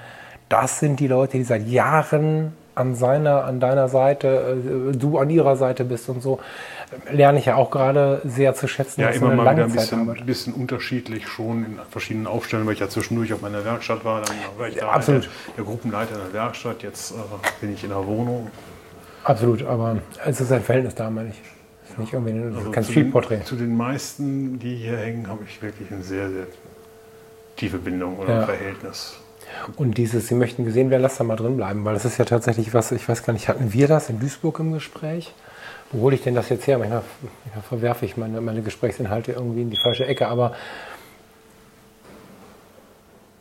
das 0.49 0.79
sind 0.79 0.99
die 0.99 1.07
Leute, 1.07 1.37
die 1.37 1.43
seit 1.43 1.67
Jahren 1.67 2.53
an 2.75 2.95
seiner, 2.95 3.45
an 3.45 3.59
deiner 3.59 3.87
Seite, 3.87 4.57
äh, 4.91 4.97
du 4.97 5.17
an 5.17 5.29
ihrer 5.29 5.55
Seite 5.55 5.85
bist 5.85 6.09
und 6.09 6.21
so, 6.21 6.39
lerne 7.11 7.39
ich 7.39 7.45
ja 7.45 7.55
auch 7.55 7.71
gerade 7.71 8.21
sehr 8.23 8.53
zu 8.53 8.67
schätzen. 8.67 9.01
Ja, 9.01 9.09
immer 9.09 9.33
mal 9.33 9.55
wieder 9.55 9.65
ein 9.65 9.71
bisschen, 9.71 10.25
bisschen, 10.25 10.53
unterschiedlich 10.53 11.27
schon 11.27 11.65
in 11.65 11.79
verschiedenen 11.89 12.27
Aufstellungen, 12.27 12.67
weil 12.67 12.73
ich 12.73 12.79
ja 12.79 12.89
zwischendurch 12.89 13.33
auf 13.33 13.41
meiner 13.41 13.63
Werkstatt 13.63 14.03
war, 14.03 14.21
dann 14.21 14.35
war 14.57 14.67
ich 14.67 14.75
da 14.75 14.89
Absolut. 14.89 15.23
Der, 15.23 15.29
der, 15.57 15.65
Gruppenleiter 15.65 16.15
in 16.15 16.21
der 16.21 16.33
Werkstatt, 16.33 16.83
jetzt 16.83 17.11
äh, 17.11 17.15
bin 17.59 17.73
ich 17.73 17.83
in 17.83 17.89
der 17.89 18.05
Wohnung. 18.05 18.49
Absolut, 19.23 19.63
aber 19.63 19.99
es 20.25 20.41
ist 20.41 20.51
ein 20.51 20.63
Verhältnis 20.63 20.95
da, 20.95 21.09
meine 21.09 21.29
ich. 21.29 21.41
Es 21.83 21.91
ist 21.91 21.99
nicht 21.99 22.13
irgendwie 22.13 22.33
ein, 22.33 22.55
also 22.55 22.71
kein 22.71 22.83
Streetporträt. 22.83 23.43
Zu 23.43 23.55
den 23.55 23.75
meisten, 23.75 24.59
die 24.59 24.75
hier 24.75 24.97
hängen, 24.97 25.27
habe 25.27 25.43
ich 25.47 25.61
wirklich 25.61 25.91
eine 25.91 26.03
sehr, 26.03 26.29
sehr 26.29 26.47
tiefe 27.55 27.77
Bindung 27.77 28.17
oder 28.17 28.39
ja. 28.39 28.45
Verhältnis. 28.45 29.17
Und 29.75 29.97
dieses, 29.97 30.27
Sie 30.27 30.35
möchten 30.35 30.65
gesehen 30.65 30.89
werden, 30.89 31.01
lass 31.01 31.17
da 31.17 31.23
mal 31.23 31.35
drin 31.35 31.57
bleiben, 31.57 31.83
weil 31.83 31.93
das 31.93 32.05
ist 32.05 32.17
ja 32.17 32.25
tatsächlich 32.25 32.73
was, 32.73 32.91
ich 32.91 33.07
weiß 33.07 33.23
gar 33.23 33.33
nicht, 33.33 33.47
hatten 33.49 33.73
wir 33.73 33.87
das 33.87 34.09
in 34.09 34.19
Duisburg 34.19 34.59
im 34.59 34.71
Gespräch? 34.71 35.33
Wo 35.91 36.03
hole 36.03 36.15
ich 36.15 36.23
denn 36.23 36.35
das 36.35 36.49
jetzt 36.49 36.67
her? 36.67 36.77
Manchmal, 36.77 37.03
manchmal 37.43 37.63
verwerfe 37.63 38.05
ich 38.05 38.17
meine, 38.17 38.39
meine 38.41 38.61
Gesprächsinhalte 38.61 39.33
irgendwie 39.33 39.61
in 39.61 39.69
die 39.69 39.77
falsche 39.77 40.05
Ecke, 40.05 40.27
aber 40.27 40.53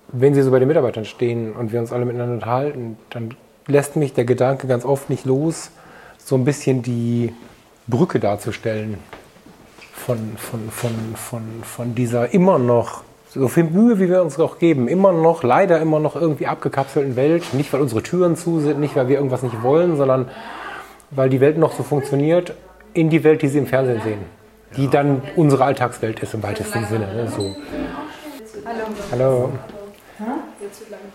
wenn 0.09 0.35
Sie 0.35 0.43
so 0.43 0.51
bei 0.51 0.59
den 0.59 0.67
Mitarbeitern 0.67 1.05
stehen 1.05 1.53
und 1.53 1.73
wir 1.73 1.81
uns 1.81 1.93
alle 1.93 2.05
miteinander 2.05 2.35
unterhalten, 2.35 2.99
dann 3.11 3.35
lässt 3.67 3.95
mich 3.95 4.13
der 4.13 4.25
Gedanke 4.25 4.67
ganz 4.67 4.85
oft 4.85 5.09
nicht 5.09 5.25
los, 5.25 5.71
so 6.19 6.35
ein 6.35 6.45
bisschen 6.45 6.83
die 6.83 7.33
Brücke 7.87 8.19
darzustellen 8.19 8.99
von, 9.93 10.37
von, 10.37 10.71
von, 10.71 10.93
von, 11.15 11.43
von 11.63 11.95
dieser 11.95 12.33
immer 12.35 12.59
noch 12.59 13.05
so 13.29 13.47
viel 13.47 13.65
Mühe, 13.65 14.01
wie 14.01 14.09
wir 14.09 14.23
uns 14.23 14.41
auch 14.41 14.59
geben, 14.59 14.89
immer 14.89 15.13
noch, 15.13 15.45
leider 15.45 15.81
immer 15.81 16.01
noch 16.01 16.17
irgendwie 16.17 16.49
abgekapselten 16.49 17.15
Welt. 17.15 17.55
Nicht, 17.55 17.73
weil 17.73 17.81
unsere 17.81 18.03
Türen 18.03 18.35
zu 18.35 18.59
sind, 18.59 18.81
nicht, 18.81 18.97
weil 18.97 19.07
wir 19.07 19.17
irgendwas 19.17 19.45
nicht 19.45 19.63
wollen, 19.63 19.97
sondern 19.97 20.29
weil 21.11 21.29
die 21.29 21.41
Welt 21.41 21.59
noch 21.59 21.73
so 21.73 21.83
funktioniert, 21.83 22.55
in 22.95 23.11
die 23.11 23.23
Welt, 23.25 23.43
die 23.43 23.49
sie 23.49 23.59
im 23.59 23.67
Fernsehen 23.67 24.01
sehen. 24.03 24.21
Die 24.77 24.85
ja. 24.85 24.91
dann 24.91 25.23
unsere 25.37 25.65
Alltagswelt 25.65 26.21
ist 26.21 26.35
im 26.35 26.43
weitesten 26.43 26.85
Sinne. 26.87 27.07
Ne? 27.15 27.29
So. 27.29 27.55
Hallo. 29.11 29.51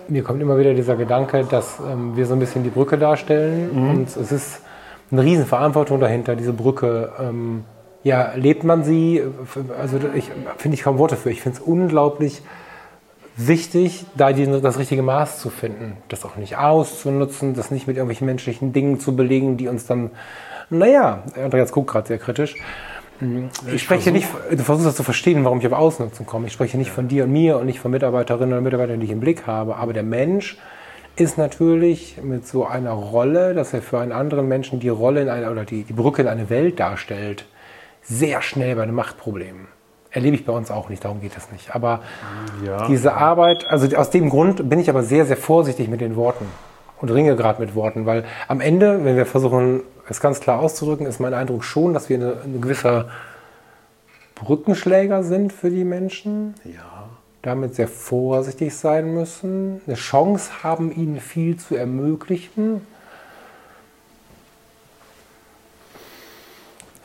Mir 0.08 0.24
kommt 0.24 0.42
immer 0.42 0.58
wieder 0.58 0.74
dieser 0.74 0.96
Gedanke, 0.96 1.46
dass 1.46 1.80
ähm, 1.80 2.16
wir 2.18 2.26
so 2.26 2.34
ein 2.34 2.40
bisschen 2.40 2.64
die 2.64 2.70
Brücke 2.70 2.98
darstellen. 2.98 3.70
Mhm. 3.74 3.90
Und 3.90 4.08
es 4.08 4.32
ist 4.32 4.62
eine 5.12 5.24
Riesenverantwortung 5.24 6.00
dahinter, 6.00 6.36
diese 6.36 6.54
Brücke 6.54 7.12
ähm, 7.20 7.64
ja, 8.06 8.34
lebt 8.36 8.64
man 8.64 8.84
sie? 8.84 9.24
Also 9.80 10.00
ich 10.14 10.30
finde 10.58 10.76
ich 10.76 10.84
kaum 10.84 11.00
Worte 11.00 11.16
für. 11.16 11.32
Ich 11.32 11.42
finde 11.42 11.58
es 11.58 11.64
unglaublich 11.64 12.44
wichtig, 13.38 14.06
da 14.16 14.32
die, 14.32 14.46
das 14.62 14.80
richtige 14.80 15.02
Maß 15.02 15.40
zu 15.40 15.50
finden. 15.50 15.98
Das 16.08 16.26
auch 16.26 16.36
nicht 16.38 16.58
auszunutzen, 16.58 17.54
das 17.54 17.72
nicht 17.72 17.88
mit 17.88 17.98
irgendwelchen 17.98 18.26
menschlichen 18.26 18.74
Dingen 18.74 19.00
zu 19.00 19.16
belegen, 19.16 19.58
die 19.58 19.68
uns 19.68 19.86
dann, 19.86 20.12
naja, 20.70 21.24
Andreas 21.36 21.72
guckt 21.72 21.92
gerade 21.92 22.08
sehr 22.08 22.18
kritisch. 22.18 22.56
Ich, 23.68 23.74
ich 23.74 23.84
spreche 23.84 24.12
nicht, 24.12 24.28
du 24.52 24.58
versuchst 24.58 24.88
das 24.88 24.96
zu 24.96 25.04
verstehen, 25.04 25.44
warum 25.46 25.60
ich 25.60 25.68
auf 25.68 25.74
Ausnutzung 25.74 26.26
komme. 26.26 26.48
Ich 26.48 26.54
spreche 26.54 26.78
nicht 26.78 26.92
von 26.92 27.08
dir 27.08 27.24
und 27.26 27.32
mir 27.32 27.58
und 27.58 27.66
nicht 27.66 27.80
von 27.80 27.92
Mitarbeiterinnen 27.92 28.54
oder 28.54 28.62
Mitarbeitern, 28.62 29.00
die 29.00 29.06
ich 29.06 29.12
im 29.12 29.22
Blick 29.22 29.48
habe. 29.48 29.78
Aber 29.78 29.94
der 29.94 30.04
Mensch 30.04 30.58
ist 31.16 31.38
natürlich 31.38 32.20
mit 32.22 32.46
so 32.46 32.66
einer 32.66 32.92
Rolle, 32.92 33.54
dass 33.54 33.74
er 33.74 33.82
für 33.82 34.00
einen 34.00 34.12
anderen 34.12 34.50
Menschen 34.50 34.82
die 34.82 34.90
Rolle 34.90 35.22
in 35.22 35.30
eine, 35.30 35.50
oder 35.50 35.64
die, 35.64 35.84
die 35.84 35.94
Brücke 35.94 36.24
in 36.24 36.28
eine 36.28 36.50
Welt 36.50 36.80
darstellt, 36.80 37.46
sehr 38.02 38.42
schnell 38.42 38.76
bei 38.76 38.84
einem 38.84 38.96
Machtproblem. 38.96 39.68
Erlebe 40.16 40.38
ich 40.38 40.46
bei 40.46 40.54
uns 40.54 40.72
auch 40.72 40.88
nicht, 40.88 41.04
darum 41.04 41.20
geht 41.20 41.36
es 41.36 41.52
nicht. 41.52 41.76
Aber 41.76 42.00
ja. 42.66 42.88
diese 42.88 43.14
Arbeit, 43.14 43.68
also 43.68 43.94
aus 43.98 44.10
dem 44.10 44.30
Grund 44.30 44.70
bin 44.70 44.80
ich 44.80 44.90
aber 44.90 45.04
sehr, 45.04 45.26
sehr 45.26 45.36
vorsichtig 45.36 45.90
mit 45.90 46.00
den 46.00 46.16
Worten 46.16 46.46
und 47.02 47.12
ringe 47.12 47.36
gerade 47.36 47.62
mit 47.62 47.76
Worten, 47.76 48.06
weil 48.06 48.24
am 48.48 48.62
Ende, 48.62 49.04
wenn 49.04 49.18
wir 49.18 49.26
versuchen, 49.26 49.82
es 50.08 50.22
ganz 50.22 50.40
klar 50.40 50.60
auszudrücken, 50.60 51.06
ist 51.06 51.20
mein 51.20 51.34
Eindruck 51.34 51.66
schon, 51.66 51.94
dass 51.94 52.08
wir 52.08 52.16
eine, 52.16 52.38
eine 52.46 52.60
gewisser 52.60 53.10
Brückenschläger 54.36 55.22
sind 55.22 55.52
für 55.52 55.70
die 55.70 55.84
Menschen. 55.84 56.56
Ja. 56.64 57.10
Damit 57.42 57.76
sehr 57.76 57.90
vorsichtig 57.90 58.74
sein 58.74 59.14
müssen, 59.14 59.82
eine 59.86 59.98
Chance 59.98 60.64
haben, 60.64 60.92
ihnen 60.92 61.20
viel 61.20 61.58
zu 61.58 61.76
ermöglichen 61.76 62.82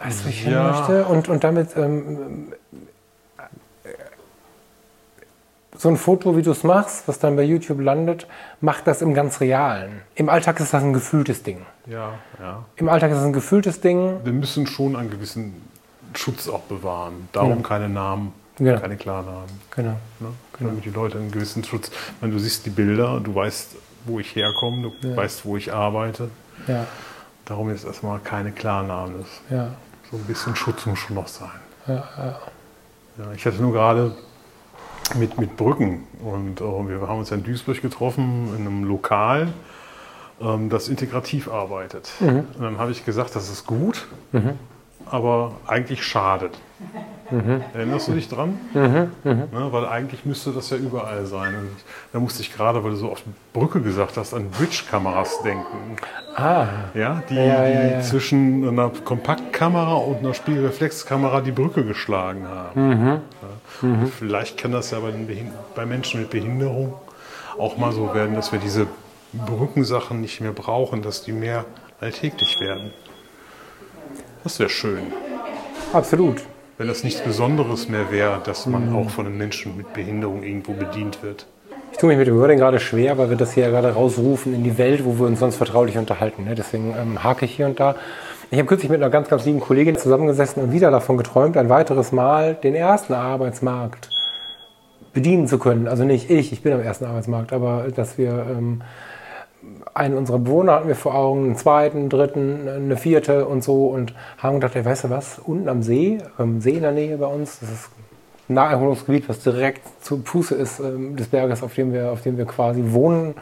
Weißt 0.03 0.25
du, 0.25 0.29
ich 0.31 0.45
ja. 0.47 0.71
möchte? 0.71 1.05
Und, 1.05 1.29
und 1.29 1.45
damit 1.45 1.77
ähm, 1.77 2.53
so 5.81 5.89
ein 5.89 5.97
Foto, 5.97 6.37
wie 6.37 6.43
du 6.43 6.51
es 6.51 6.63
machst, 6.63 7.09
was 7.09 7.19
dann 7.19 7.37
bei 7.37 7.43
YouTube 7.43 7.81
landet, 7.81 8.27
macht 8.61 8.87
das 8.87 9.01
im 9.03 9.15
ganz 9.15 9.41
Realen. 9.41 10.03
Im 10.15 10.29
Alltag 10.29 10.61
ist 10.61 10.75
das 10.75 10.83
ein 10.83 10.93
gefühltes 10.93 11.43
Ding. 11.43 11.65
Ja, 11.87 12.15
ja. 12.39 12.65
Im 12.77 12.89
Alltag 12.89 13.13
ist 13.13 13.19
es 13.19 13.25
ein 13.25 13.33
gefühltes 13.33 13.81
Ding. 13.81 14.21
Wir 14.23 14.33
müssen 14.33 14.67
schon 14.67 14.95
einen 14.95 15.11
gewissen 15.11 15.55
Schutz 16.15 16.49
auch 16.49 16.63
bewahren. 16.63 17.29
Darum 17.33 17.51
genau. 17.51 17.69
keine 17.69 17.89
Namen, 17.89 18.33
genau. 18.57 18.79
keine 18.79 18.97
Klarnamen. 18.97 19.49
Genau. 19.75 19.97
Ne? 20.21 20.29
genau. 20.59 20.71
Damit 20.71 20.85
die 20.85 20.91
Leute 20.91 21.19
einen 21.19 21.31
gewissen 21.31 21.65
Schutz. 21.65 21.91
Wenn 22.21 22.31
du 22.31 22.39
siehst 22.39 22.67
die 22.67 22.71
Bilder, 22.71 23.21
du 23.21 23.35
weißt, 23.35 23.77
wo 24.05 24.21
ich 24.21 24.37
herkomme, 24.37 24.93
du 25.01 25.09
ja. 25.09 25.17
weißt, 25.17 25.45
wo 25.45 25.57
ich 25.57 25.73
arbeite. 25.73 26.31
Ja. 26.67 26.87
Darum 27.47 27.71
ist 27.71 27.85
erstmal 27.85 28.19
keine 28.21 28.53
Klarnamen. 28.53 29.25
Ja 29.49 29.71
so 30.11 30.17
ein 30.17 30.25
bisschen 30.25 30.57
Schutz 30.57 30.87
muss 30.87 30.99
schon 30.99 31.17
noch 31.17 31.29
sein. 31.29 31.49
Ja, 31.87 32.09
ja. 32.17 32.41
Ja, 33.19 33.33
ich 33.35 33.45
hatte 33.45 33.61
nur 33.61 33.73
gerade 33.73 34.15
mit, 35.15 35.39
mit 35.39 35.57
Brücken 35.57 36.05
und 36.25 36.61
äh, 36.61 36.65
wir 36.65 37.07
haben 37.09 37.19
uns 37.19 37.31
in 37.31 37.43
Duisburg 37.43 37.81
getroffen 37.83 38.49
in 38.57 38.67
einem 38.67 38.85
Lokal, 38.85 39.49
ähm, 40.41 40.71
das 40.71 40.89
integrativ 40.89 41.49
arbeitet. 41.49 42.11
Mhm. 42.21 42.45
Und 42.55 42.61
dann 42.61 42.79
habe 42.79 42.93
ich 42.93 43.05
gesagt, 43.05 43.35
das 43.37 43.51
ist 43.51 43.67
gut, 43.67 44.07
mhm. 44.33 44.59
Aber 45.11 45.53
eigentlich 45.67 46.03
schadet. 46.05 46.57
Mhm. 47.31 47.63
Erinnerst 47.75 48.09
du 48.09 48.13
dich 48.13 48.29
dran? 48.29 48.59
Mhm. 48.73 49.11
Mhm. 49.23 49.45
Ja, 49.53 49.73
weil 49.73 49.87
eigentlich 49.87 50.25
müsste 50.25 50.51
das 50.53 50.71
ja 50.71 50.77
überall 50.77 51.27
sein. 51.27 51.55
Und 51.55 51.71
da 52.13 52.19
musste 52.19 52.43
ich 52.43 52.53
gerade, 52.53 52.83
weil 52.83 52.93
du 52.93 52.97
so 52.97 53.11
auf 53.11 53.23
Brücke 53.53 53.81
gesagt 53.81 54.17
hast, 54.17 54.35
an 54.35 54.51
Bridge-Kameras 54.51 55.43
denken. 55.43 55.97
Ah. 56.35 56.67
Ja, 56.95 57.23
die, 57.29 57.35
ja, 57.35 57.67
ja, 57.67 57.87
ja. 57.89 58.01
zwischen 58.01 58.67
einer 58.67 58.91
Kompaktkamera 59.05 59.95
und 59.95 60.19
einer 60.19 60.35
Spiegelreflexkamera 60.35 61.41
die 61.41 61.53
Brücke 61.53 61.85
geschlagen 61.85 62.49
haben. 62.49 62.89
Mhm. 62.89 63.21
Mhm. 63.83 64.07
Vielleicht 64.07 64.59
kann 64.59 64.73
das 64.73 64.91
ja 64.91 64.99
bei, 65.01 65.13
bei 65.75 65.87
Menschen 65.87 66.21
mit 66.21 66.31
Behinderung 66.31 66.95
auch 67.59 67.77
mal 67.77 67.93
so 67.93 68.15
werden, 68.15 68.35
dass 68.35 68.53
wir 68.53 68.59
diese 68.59 68.87
Brückensachen 69.33 70.21
nicht 70.21 70.41
mehr 70.41 70.53
brauchen, 70.53 71.03
dass 71.03 71.23
die 71.23 71.33
mehr 71.33 71.65
alltäglich 72.01 72.59
werden. 72.61 72.93
Das 74.45 74.59
wäre 74.59 74.71
schön. 74.71 75.13
Absolut 75.93 76.43
wenn 76.81 76.89
das 76.89 77.05
nichts 77.05 77.21
Besonderes 77.21 77.91
mehr 77.91 78.11
wäre, 78.11 78.41
dass 78.43 78.65
man 78.65 78.89
mhm. 78.89 78.97
auch 78.97 79.11
von 79.11 79.27
einem 79.27 79.37
Menschen 79.37 79.77
mit 79.77 79.93
Behinderung 79.93 80.43
irgendwo 80.43 80.73
bedient 80.73 81.23
wird. 81.23 81.47
Ich 81.93 81.99
tue 81.99 82.09
mich 82.09 82.17
mit 82.17 82.27
dem 82.27 82.39
Wording 82.39 82.57
gerade 82.57 82.81
schwer, 82.81 83.19
weil 83.19 83.29
wir 83.29 83.37
das 83.37 83.53
hier 83.53 83.69
gerade 83.69 83.93
rausrufen 83.93 84.55
in 84.55 84.65
die 84.65 84.79
Welt, 84.79 85.05
wo 85.05 85.19
wir 85.19 85.27
uns 85.27 85.41
sonst 85.41 85.57
vertraulich 85.57 85.99
unterhalten. 85.99 86.45
Ne? 86.45 86.55
Deswegen 86.55 86.95
ähm, 86.99 87.23
hake 87.23 87.45
ich 87.45 87.55
hier 87.55 87.67
und 87.67 87.79
da. 87.79 87.97
Ich 88.51 88.57
habe 88.57 88.67
kürzlich 88.67 88.91
mit 88.91 89.03
einer 89.03 89.11
ganz, 89.11 89.29
ganz 89.29 89.45
lieben 89.45 89.61
Kollegin 89.61 89.99
zusammengesessen 89.99 90.63
und 90.63 90.73
wieder 90.73 90.91
davon 90.91 91.19
geträumt, 91.19 91.59
ein 91.59 91.69
weiteres 91.69 92.13
Mal 92.13 92.55
den 92.55 92.75
ersten 92.75 93.13
Arbeitsmarkt 93.13 94.09
bedienen 95.13 95.49
zu 95.49 95.59
können. 95.59 95.87
Also 95.87 96.05
nicht 96.05 96.31
ich, 96.31 96.51
ich 96.51 96.63
bin 96.63 96.73
am 96.73 96.81
ersten 96.81 97.05
Arbeitsmarkt, 97.05 97.53
aber 97.53 97.89
dass 97.95 98.17
wir 98.17 98.31
ähm, 98.31 98.81
einen 99.95 100.17
unserer 100.17 100.39
Bewohner 100.39 100.73
hatten 100.73 100.89
wir 100.89 100.97
vor 100.97 101.15
Augen, 101.15 101.47
einen 101.47 101.57
zweiten, 101.57 102.09
dritten, 102.09 102.69
eine 102.69 102.97
vierte 102.97 103.47
und 103.47 103.65
so 103.65 103.87
und 103.87 104.15
haben 104.39 104.61
gedacht, 104.61 104.77
ey, 104.77 104.85
weißt 104.85 105.05
du 105.05 105.11
was, 105.11 105.39
unten 105.39 105.69
am 105.69 105.83
See, 105.83 106.19
am 106.39 106.61
See 106.61 106.75
in 106.75 106.83
der 106.83 106.93
Nähe 106.93 107.17
bei 107.19 107.27
uns, 107.27 107.61
das 107.61 107.71
ist 107.71 107.91
ein 108.49 108.55
Naherholungsgebiet, 108.55 109.29
was 109.29 109.41
direkt 109.41 109.83
zu 110.05 110.23
Fuße 110.25 110.55
ist 110.55 110.81
ähm, 110.81 111.17
des 111.17 111.29
Berges, 111.29 111.63
auf 111.63 111.75
dem, 111.75 111.93
wir, 111.93 112.11
auf 112.13 112.23
dem 112.23 112.37
wir 112.39 112.45
quasi 112.45 112.83
wohnen, 112.87 113.35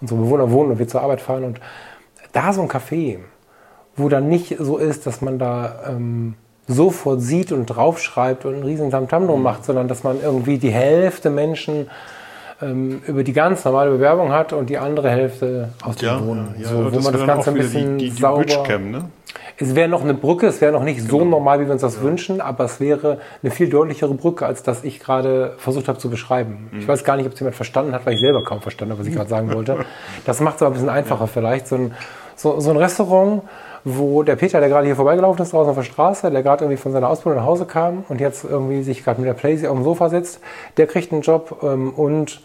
unsere 0.00 0.20
Bewohner 0.20 0.50
wohnen 0.50 0.72
und 0.72 0.78
wir 0.78 0.88
zur 0.88 1.02
Arbeit 1.02 1.20
fahren 1.20 1.44
und 1.44 1.60
da 2.32 2.52
so 2.52 2.62
ein 2.62 2.68
Café, 2.68 3.18
wo 3.96 4.08
dann 4.08 4.28
nicht 4.28 4.56
so 4.58 4.78
ist, 4.78 5.06
dass 5.06 5.20
man 5.20 5.38
da 5.38 5.80
ähm, 5.88 6.34
sofort 6.68 7.20
sieht 7.20 7.52
und 7.52 7.66
draufschreibt 7.66 8.44
und 8.44 8.54
einen 8.54 8.62
riesen 8.62 8.90
Tamtam 8.90 9.26
drum 9.26 9.42
macht, 9.42 9.64
sondern 9.64 9.88
dass 9.88 10.04
man 10.04 10.20
irgendwie 10.22 10.58
die 10.58 10.70
Hälfte 10.70 11.30
Menschen 11.30 11.90
ähm, 12.62 13.02
über 13.06 13.22
die 13.24 13.32
ganz 13.32 13.64
normale 13.64 13.90
Bewerbung 13.90 14.32
hat 14.32 14.52
und 14.52 14.68
die 14.70 14.78
andere 14.78 15.10
Hälfte 15.10 15.70
aus 15.82 15.96
dem 15.96 16.08
Ja, 16.08 16.24
Wohnen. 16.26 16.54
ja, 16.58 16.68
so, 16.68 16.82
ja, 16.82 16.92
wo 16.92 17.00
man 17.00 17.12
das 17.12 17.26
Ganze 17.26 17.50
ein 17.50 17.56
bisschen 17.56 17.98
die, 17.98 18.04
die, 18.06 18.10
die 18.14 18.20
sauber... 18.20 18.42
Bridgecam, 18.44 18.90
ne? 18.90 19.04
Es 19.62 19.74
wäre 19.74 19.88
noch 19.88 20.02
eine 20.02 20.14
Brücke, 20.14 20.46
es 20.46 20.62
wäre 20.62 20.72
noch 20.72 20.82
nicht 20.84 21.02
so 21.02 21.18
Genau. 21.18 21.32
normal, 21.32 21.60
wie 21.60 21.66
wir 21.66 21.72
uns 21.72 21.82
das 21.82 22.00
wünschen, 22.00 22.40
aber 22.40 22.64
es 22.64 22.80
wäre 22.80 23.18
eine 23.42 23.50
viel 23.52 23.68
deutlichere 23.68 24.14
Brücke, 24.14 24.46
als 24.46 24.62
das 24.62 24.84
ich 24.84 25.00
gerade 25.00 25.52
versucht 25.58 25.86
habe 25.86 25.98
zu 25.98 26.08
beschreiben. 26.08 26.70
Mhm. 26.72 26.80
Ich 26.80 26.88
weiß 26.88 27.04
gar 27.04 27.16
nicht, 27.16 27.26
ob 27.26 27.34
es 27.34 27.40
jemand 27.40 27.56
verstanden 27.56 27.92
hat, 27.92 28.06
weil 28.06 28.14
ich 28.14 28.20
selber 28.20 28.42
kaum 28.42 28.62
verstanden 28.62 28.92
habe, 28.92 29.00
was 29.02 29.06
ich 29.06 29.14
gerade 29.14 29.28
sagen 29.28 29.52
wollte. 29.52 29.84
Das 30.24 30.40
macht 30.40 30.56
es 30.56 30.62
aber 30.62 30.70
ein 30.70 30.74
bisschen 30.74 30.88
einfacher 30.88 31.26
vielleicht. 31.26 31.68
So 31.68 31.76
ein, 31.76 31.94
so, 32.36 32.58
so 32.58 32.70
ein 32.70 32.78
Restaurant, 32.78 33.42
wo 33.84 34.22
der 34.22 34.36
Peter, 34.36 34.60
der 34.60 34.70
gerade 34.70 34.86
hier 34.86 34.96
vorbeigelaufen 34.96 35.42
ist, 35.42 35.52
draußen 35.52 35.68
auf 35.70 35.76
der 35.76 35.82
Straße, 35.84 36.30
der 36.30 36.42
gerade 36.42 36.64
irgendwie 36.64 36.80
von 36.80 36.92
seiner 36.92 37.08
Ausbildung 37.10 37.40
nach 37.42 37.46
Hause 37.48 37.66
kam 37.66 38.04
und 38.08 38.18
jetzt 38.20 38.44
irgendwie 38.44 38.82
sich 38.82 39.04
gerade 39.04 39.20
mit 39.20 39.28
der 39.28 39.34
Playsee 39.34 39.68
auf 39.68 39.76
dem 39.76 39.84
Sofa 39.84 40.08
sitzt, 40.08 40.40
der 40.78 40.86
kriegt 40.86 41.12
einen 41.12 41.20
Job 41.22 41.58
ähm, 41.62 41.90
und 41.90 42.40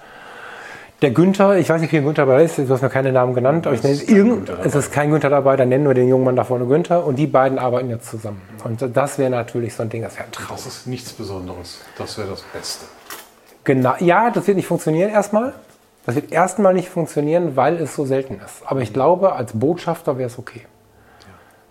der 1.01 1.11
Günther, 1.11 1.57
ich 1.57 1.69
weiß 1.69 1.81
nicht, 1.81 1.91
wie 1.91 1.99
Günther 1.99 2.25
dabei 2.25 2.43
ist, 2.43 2.57
du 2.57 2.69
hast 2.69 2.81
mir 2.81 2.89
keine 2.89 3.11
Namen 3.11 3.33
genannt, 3.33 3.67
aber 3.67 3.75
ich 3.75 3.83
nenne 3.83 3.97
kein 3.97 4.15
irgend, 4.15 4.49
es 4.63 4.75
ist 4.75 4.91
kein 4.91 5.11
Günther 5.11 5.29
dabei, 5.29 5.57
dann 5.57 5.69
nennen 5.69 5.85
wir 5.85 5.93
den 5.93 6.07
jungen 6.07 6.23
Mann 6.23 6.35
da 6.35 6.45
vorne 6.45 6.65
Günther 6.65 7.05
und 7.05 7.17
die 7.17 7.27
beiden 7.27 7.59
arbeiten 7.59 7.89
jetzt 7.89 8.09
zusammen. 8.09 8.41
Und 8.63 8.95
das 8.95 9.17
wäre 9.17 9.29
natürlich 9.29 9.73
so 9.73 9.83
ein 9.83 9.89
Ding, 9.89 10.01
das 10.01 10.17
wäre. 10.17 10.27
Das 10.49 10.65
ist 10.65 10.87
nichts 10.87 11.11
Besonderes. 11.11 11.81
Das 11.97 12.17
wäre 12.17 12.29
das 12.29 12.41
Beste. 12.41 12.85
Genau, 13.65 13.95
ja, 13.99 14.29
das 14.31 14.47
wird 14.47 14.57
nicht 14.57 14.67
funktionieren 14.67 15.09
erstmal. 15.09 15.53
Das 16.05 16.15
wird 16.15 16.31
erstmal 16.31 16.73
nicht 16.73 16.89
funktionieren, 16.89 17.55
weil 17.55 17.75
es 17.77 17.95
so 17.95 18.05
selten 18.05 18.35
ist. 18.35 18.61
Aber 18.65 18.81
ich 18.81 18.93
glaube, 18.93 19.33
als 19.33 19.53
Botschafter 19.53 20.17
wäre 20.17 20.27
es 20.27 20.37
okay. 20.37 20.61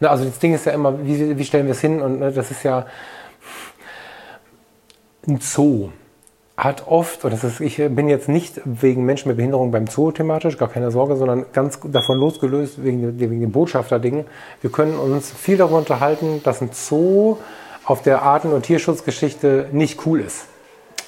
Ne, 0.01 0.11
also 0.11 0.25
das 0.25 0.39
Ding 0.39 0.55
ist 0.55 0.67
ja 0.67 0.73
immer, 0.73 1.05
wie, 1.07 1.39
wie 1.39 1.45
stellen 1.45 1.67
wir 1.67 1.73
es 1.73 1.81
hin? 1.81 2.03
Und 2.03 2.19
ne, 2.19 2.33
das 2.33 2.51
ist 2.51 2.65
ja 2.65 2.87
ein 5.27 5.41
Zoo 5.41 5.91
hat 6.57 6.87
oft, 6.87 7.25
und 7.25 7.33
das 7.33 7.43
ist, 7.43 7.61
ich 7.61 7.77
bin 7.77 8.09
jetzt 8.09 8.29
nicht 8.29 8.61
wegen 8.65 9.05
Menschen 9.05 9.29
mit 9.29 9.37
Behinderung 9.37 9.73
beim 9.73 9.89
Zoo 9.89 10.13
thematisch, 10.13 10.57
gar 10.57 10.69
keine 10.69 10.91
Sorge, 10.93 11.17
sondern 11.17 11.47
ganz 11.53 11.81
davon 11.85 12.19
losgelöst 12.19 12.85
wegen, 12.85 13.19
wegen 13.19 13.41
dem 13.41 13.51
Botschafter-Ding. 13.51 14.25
Wir 14.61 14.71
können 14.71 14.97
uns 14.97 15.33
viel 15.33 15.57
darüber 15.57 15.79
unterhalten, 15.79 16.43
dass 16.45 16.61
ein 16.61 16.71
Zoo 16.73 17.39
auf 17.85 18.03
der 18.03 18.23
Arten- 18.23 18.53
und 18.53 18.63
Tierschutzgeschichte 18.63 19.69
nicht 19.73 20.07
cool 20.07 20.21
ist. 20.21 20.47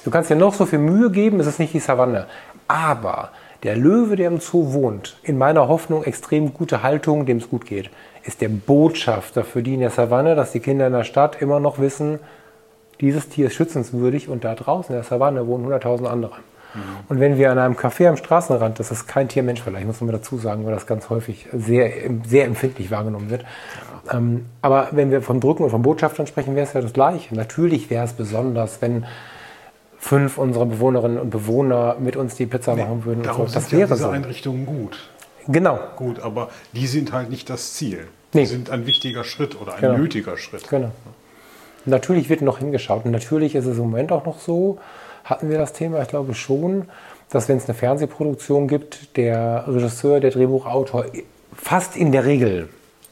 Du 0.03 0.11
kannst 0.11 0.29
dir 0.29 0.35
noch 0.35 0.53
so 0.53 0.65
viel 0.65 0.79
Mühe 0.79 1.11
geben, 1.11 1.39
es 1.39 1.47
ist 1.47 1.59
nicht 1.59 1.73
die 1.73 1.79
Savanne. 1.79 2.27
Aber 2.67 3.31
der 3.63 3.75
Löwe, 3.75 4.17
der 4.17 4.27
im 4.27 4.39
Zoo 4.39 4.73
wohnt, 4.73 5.17
in 5.23 5.37
meiner 5.37 5.67
Hoffnung 5.67 6.03
extrem 6.03 6.53
gute 6.53 6.83
Haltung, 6.83 7.25
dem 7.25 7.37
es 7.37 7.49
gut 7.49 7.65
geht, 7.65 7.89
ist 8.23 8.41
der 8.41 8.49
Botschafter 8.49 9.43
für 9.43 9.63
die 9.63 9.75
in 9.75 9.79
der 9.79 9.89
Savanne, 9.89 10.35
dass 10.35 10.51
die 10.51 10.59
Kinder 10.59 10.87
in 10.87 10.93
der 10.93 11.05
Stadt 11.05 11.41
immer 11.41 11.59
noch 11.59 11.79
wissen, 11.79 12.19
dieses 13.01 13.29
Tier 13.29 13.47
ist 13.47 13.53
schützenswürdig 13.55 14.29
und 14.29 14.43
da 14.43 14.55
draußen 14.55 14.93
in 14.95 15.01
der 15.01 15.03
Savanne 15.07 15.47
wohnen 15.47 15.65
100.000 15.67 16.05
andere. 16.05 16.33
Und 17.09 17.19
wenn 17.19 17.37
wir 17.37 17.51
an 17.51 17.57
einem 17.57 17.73
Café 17.75 18.07
am 18.07 18.17
Straßenrand, 18.17 18.79
das 18.79 18.91
ist 18.91 19.07
kein 19.07 19.27
Tiermensch 19.29 19.61
vielleicht, 19.61 19.87
muss 19.87 19.99
man 20.01 20.11
dazu 20.11 20.37
sagen, 20.37 20.63
weil 20.65 20.73
das 20.73 20.85
ganz 20.85 21.09
häufig 21.09 21.47
sehr, 21.51 21.91
sehr 22.27 22.45
empfindlich 22.45 22.91
wahrgenommen 22.91 23.29
wird. 23.31 23.45
Ähm, 24.11 24.45
aber 24.61 24.89
wenn 24.91 25.09
wir 25.09 25.21
von 25.21 25.39
Brücken 25.39 25.63
und 25.63 25.71
von 25.71 25.81
Botschaftern 25.81 26.27
sprechen, 26.27 26.55
wäre 26.55 26.67
es 26.67 26.73
ja 26.73 26.81
das 26.81 26.93
Gleiche. 26.93 27.33
Natürlich 27.35 27.89
wäre 27.89 28.05
es 28.05 28.13
besonders, 28.13 28.81
wenn 28.81 29.05
fünf 29.97 30.37
unserer 30.37 30.65
Bewohnerinnen 30.67 31.17
und 31.17 31.29
Bewohner 31.31 31.95
mit 31.99 32.15
uns 32.15 32.35
die 32.35 32.45
Pizza 32.45 32.75
machen 32.75 33.05
würden. 33.05 33.19
Und 33.19 33.25
Darum 33.25 33.47
so. 33.47 33.53
Das 33.55 33.69
sind 33.69 33.79
ja 33.79 33.79
wäre 33.79 33.95
diese 33.95 34.03
so. 34.03 34.09
Einrichtungen 34.09 34.65
gut. 34.65 35.09
Genau, 35.47 35.79
Gut, 35.95 36.19
aber 36.19 36.49
die 36.73 36.87
sind 36.87 37.13
halt 37.13 37.29
nicht 37.29 37.49
das 37.49 37.73
Ziel. 37.73 38.07
Nee. 38.33 38.41
Die 38.41 38.45
sind 38.47 38.69
ein 38.69 38.85
wichtiger 38.85 39.23
Schritt 39.23 39.59
oder 39.59 39.75
ein 39.75 39.81
Genau. 39.81 39.97
nötiger 39.97 40.37
Schritt. 40.37 40.67
Genau. 40.69 40.91
Natürlich 41.87 42.29
wird 42.29 42.41
noch 42.41 42.59
hingeschaut. 42.59 43.05
Und 43.05 43.11
natürlich 43.11 43.55
ist 43.55 43.65
es 43.65 43.77
im 43.77 43.85
Moment 43.85 44.11
auch 44.11 44.25
noch 44.25 44.39
so, 44.39 44.77
hatten 45.23 45.49
wir 45.49 45.57
das 45.57 45.73
Thema, 45.73 46.01
ich 46.01 46.09
glaube 46.09 46.33
schon, 46.33 46.85
dass 47.29 47.49
wenn 47.49 47.57
es 47.57 47.65
eine 47.65 47.73
Fernsehproduktion 47.73 48.67
gibt, 48.67 49.17
der 49.17 49.65
Regisseur, 49.67 50.19
der 50.19 50.31
Drehbuchautor 50.31 51.05
fast 51.55 51.95
in 51.95 52.11
der 52.11 52.25
Regel 52.25 52.69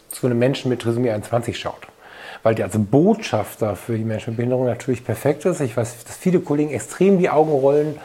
zu 0.10 0.28
einem 0.28 0.40
Menschen 0.40 0.70
mit 0.70 0.82
Trisomie 0.82 1.10
21 1.10 1.58
schaut. 1.58 1.88
Weil 2.44 2.56
der 2.56 2.66
als 2.66 2.76
Botschafter 2.78 3.76
für 3.76 3.98
die 3.98 4.04
Menschen 4.04 4.32
mit 4.32 4.38
Behinderung 4.38 4.66
natürlich 4.66 5.04
perfekt 5.04 5.46
ist. 5.46 5.62
Ich 5.62 5.76
weiß, 5.76 6.04
dass 6.06 6.16
viele 6.16 6.40
Kollegen 6.40 6.72
extrem 6.72 7.18
die 7.18 7.30
Augen 7.30 7.52
rollen, 7.52 7.98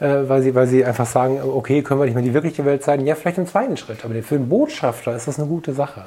äh, 0.00 0.28
weil, 0.28 0.42
sie, 0.42 0.54
weil 0.54 0.66
sie 0.66 0.84
einfach 0.84 1.06
sagen, 1.06 1.40
okay, 1.42 1.82
können 1.82 2.00
wir 2.00 2.04
nicht 2.04 2.14
mehr 2.14 2.22
die 2.22 2.34
wirkliche 2.34 2.64
Welt 2.64 2.82
zeigen? 2.82 3.06
Ja, 3.06 3.14
vielleicht 3.14 3.38
im 3.38 3.46
zweiten 3.46 3.76
Schritt. 3.76 4.04
Aber 4.04 4.14
für 4.22 4.36
einen 4.36 4.48
Botschafter 4.48 5.14
ist 5.16 5.28
das 5.28 5.38
eine 5.38 5.48
gute 5.48 5.72
Sache, 5.72 6.04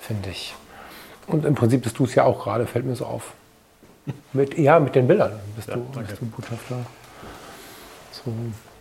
finde 0.00 0.30
ich. 0.30 0.54
Und 1.32 1.44
im 1.44 1.54
Prinzip 1.54 1.82
bist 1.82 1.98
du 1.98 2.04
es 2.04 2.14
ja 2.14 2.24
auch 2.24 2.44
gerade, 2.44 2.66
fällt 2.66 2.86
mir 2.86 2.96
so 2.96 3.06
auf. 3.06 3.32
Mit, 4.32 4.58
ja, 4.58 4.80
mit 4.80 4.94
den 4.94 5.06
Bildern 5.06 5.32
bist, 5.56 5.68
du, 5.68 5.86
danke. 5.92 6.10
bist 6.10 6.22
du 6.22 6.26
Botschafter. 6.26 6.76
So. 8.12 8.32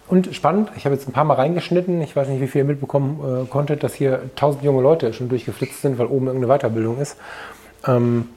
Und 0.08 0.34
spannend, 0.34 0.72
ich 0.76 0.86
habe 0.86 0.96
jetzt 0.96 1.08
ein 1.08 1.12
paar 1.12 1.24
Mal 1.24 1.36
reingeschnitten, 1.36 2.02
ich 2.02 2.16
weiß 2.16 2.30
nicht, 2.30 2.42
wie 2.42 2.48
viel 2.48 2.62
ihr 2.62 2.66
mitbekommen 2.66 3.44
äh, 3.44 3.46
konntet, 3.46 3.84
dass 3.84 3.94
hier 3.94 4.22
tausend 4.36 4.64
junge 4.64 4.82
Leute 4.82 5.14
schon 5.14 5.30
durchgeflitzt 5.30 5.82
sind, 5.82 6.00
weil 6.00 6.08
oben 6.08 6.28
irgendeine 6.28 6.58
Weiterbildung 6.58 7.00
ist. 7.00 7.18
Ähm, 7.86 8.30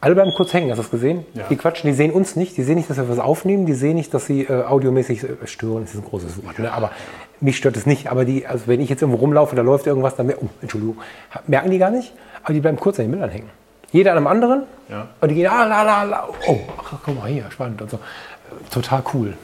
alle 0.00 0.14
bleiben 0.14 0.32
kurz 0.36 0.52
hängen, 0.52 0.70
hast 0.70 0.76
du 0.76 0.82
das 0.82 0.90
gesehen? 0.90 1.24
Ja. 1.32 1.44
Die 1.48 1.56
quatschen, 1.56 1.88
die 1.88 1.96
sehen 1.96 2.12
uns 2.12 2.36
nicht, 2.36 2.56
die 2.58 2.62
sehen 2.62 2.76
nicht, 2.76 2.90
dass 2.90 2.98
wir 2.98 3.08
was 3.08 3.18
aufnehmen, 3.18 3.64
die 3.64 3.72
sehen 3.72 3.96
nicht, 3.96 4.12
dass 4.12 4.26
sie 4.26 4.42
äh, 4.42 4.64
audiomäßig 4.64 5.24
äh, 5.24 5.28
stören, 5.46 5.82
das 5.82 5.94
ist 5.94 6.00
ein 6.00 6.04
großes 6.04 6.44
Wort, 6.44 6.58
ne? 6.58 6.70
aber 6.70 6.90
mich 7.40 7.56
stört 7.56 7.76
es 7.76 7.86
nicht. 7.86 8.10
Aber 8.10 8.24
die, 8.24 8.46
also 8.46 8.66
wenn 8.66 8.80
ich 8.80 8.90
jetzt 8.90 9.02
irgendwo 9.02 9.18
rumlaufe, 9.18 9.56
da 9.56 9.62
läuft 9.62 9.86
irgendwas, 9.86 10.14
dann 10.14 10.30
oh, 10.30 10.48
Entschuldigung, 10.60 10.98
merken 11.46 11.70
die 11.70 11.78
gar 11.78 11.90
nicht, 11.90 12.12
aber 12.44 12.52
die 12.54 12.60
bleiben 12.60 12.78
kurz 12.78 12.98
an 12.98 13.06
den 13.06 13.10
Bildern 13.10 13.30
hängen. 13.30 13.50
Jeder 13.90 14.12
an 14.12 14.18
einem 14.18 14.26
anderen 14.28 14.62
Ja. 14.88 15.08
und 15.20 15.28
die 15.28 15.34
gehen, 15.34 15.46
ah, 15.50 15.64
la, 15.64 15.82
la, 15.82 16.02
la, 16.04 16.28
oh, 16.46 16.60
ach, 16.78 16.92
guck 17.04 17.16
mal 17.16 17.28
hier, 17.28 17.50
spannend 17.50 17.80
und 17.82 17.90
so. 17.90 17.98
Total 18.70 19.02
cool. 19.14 19.34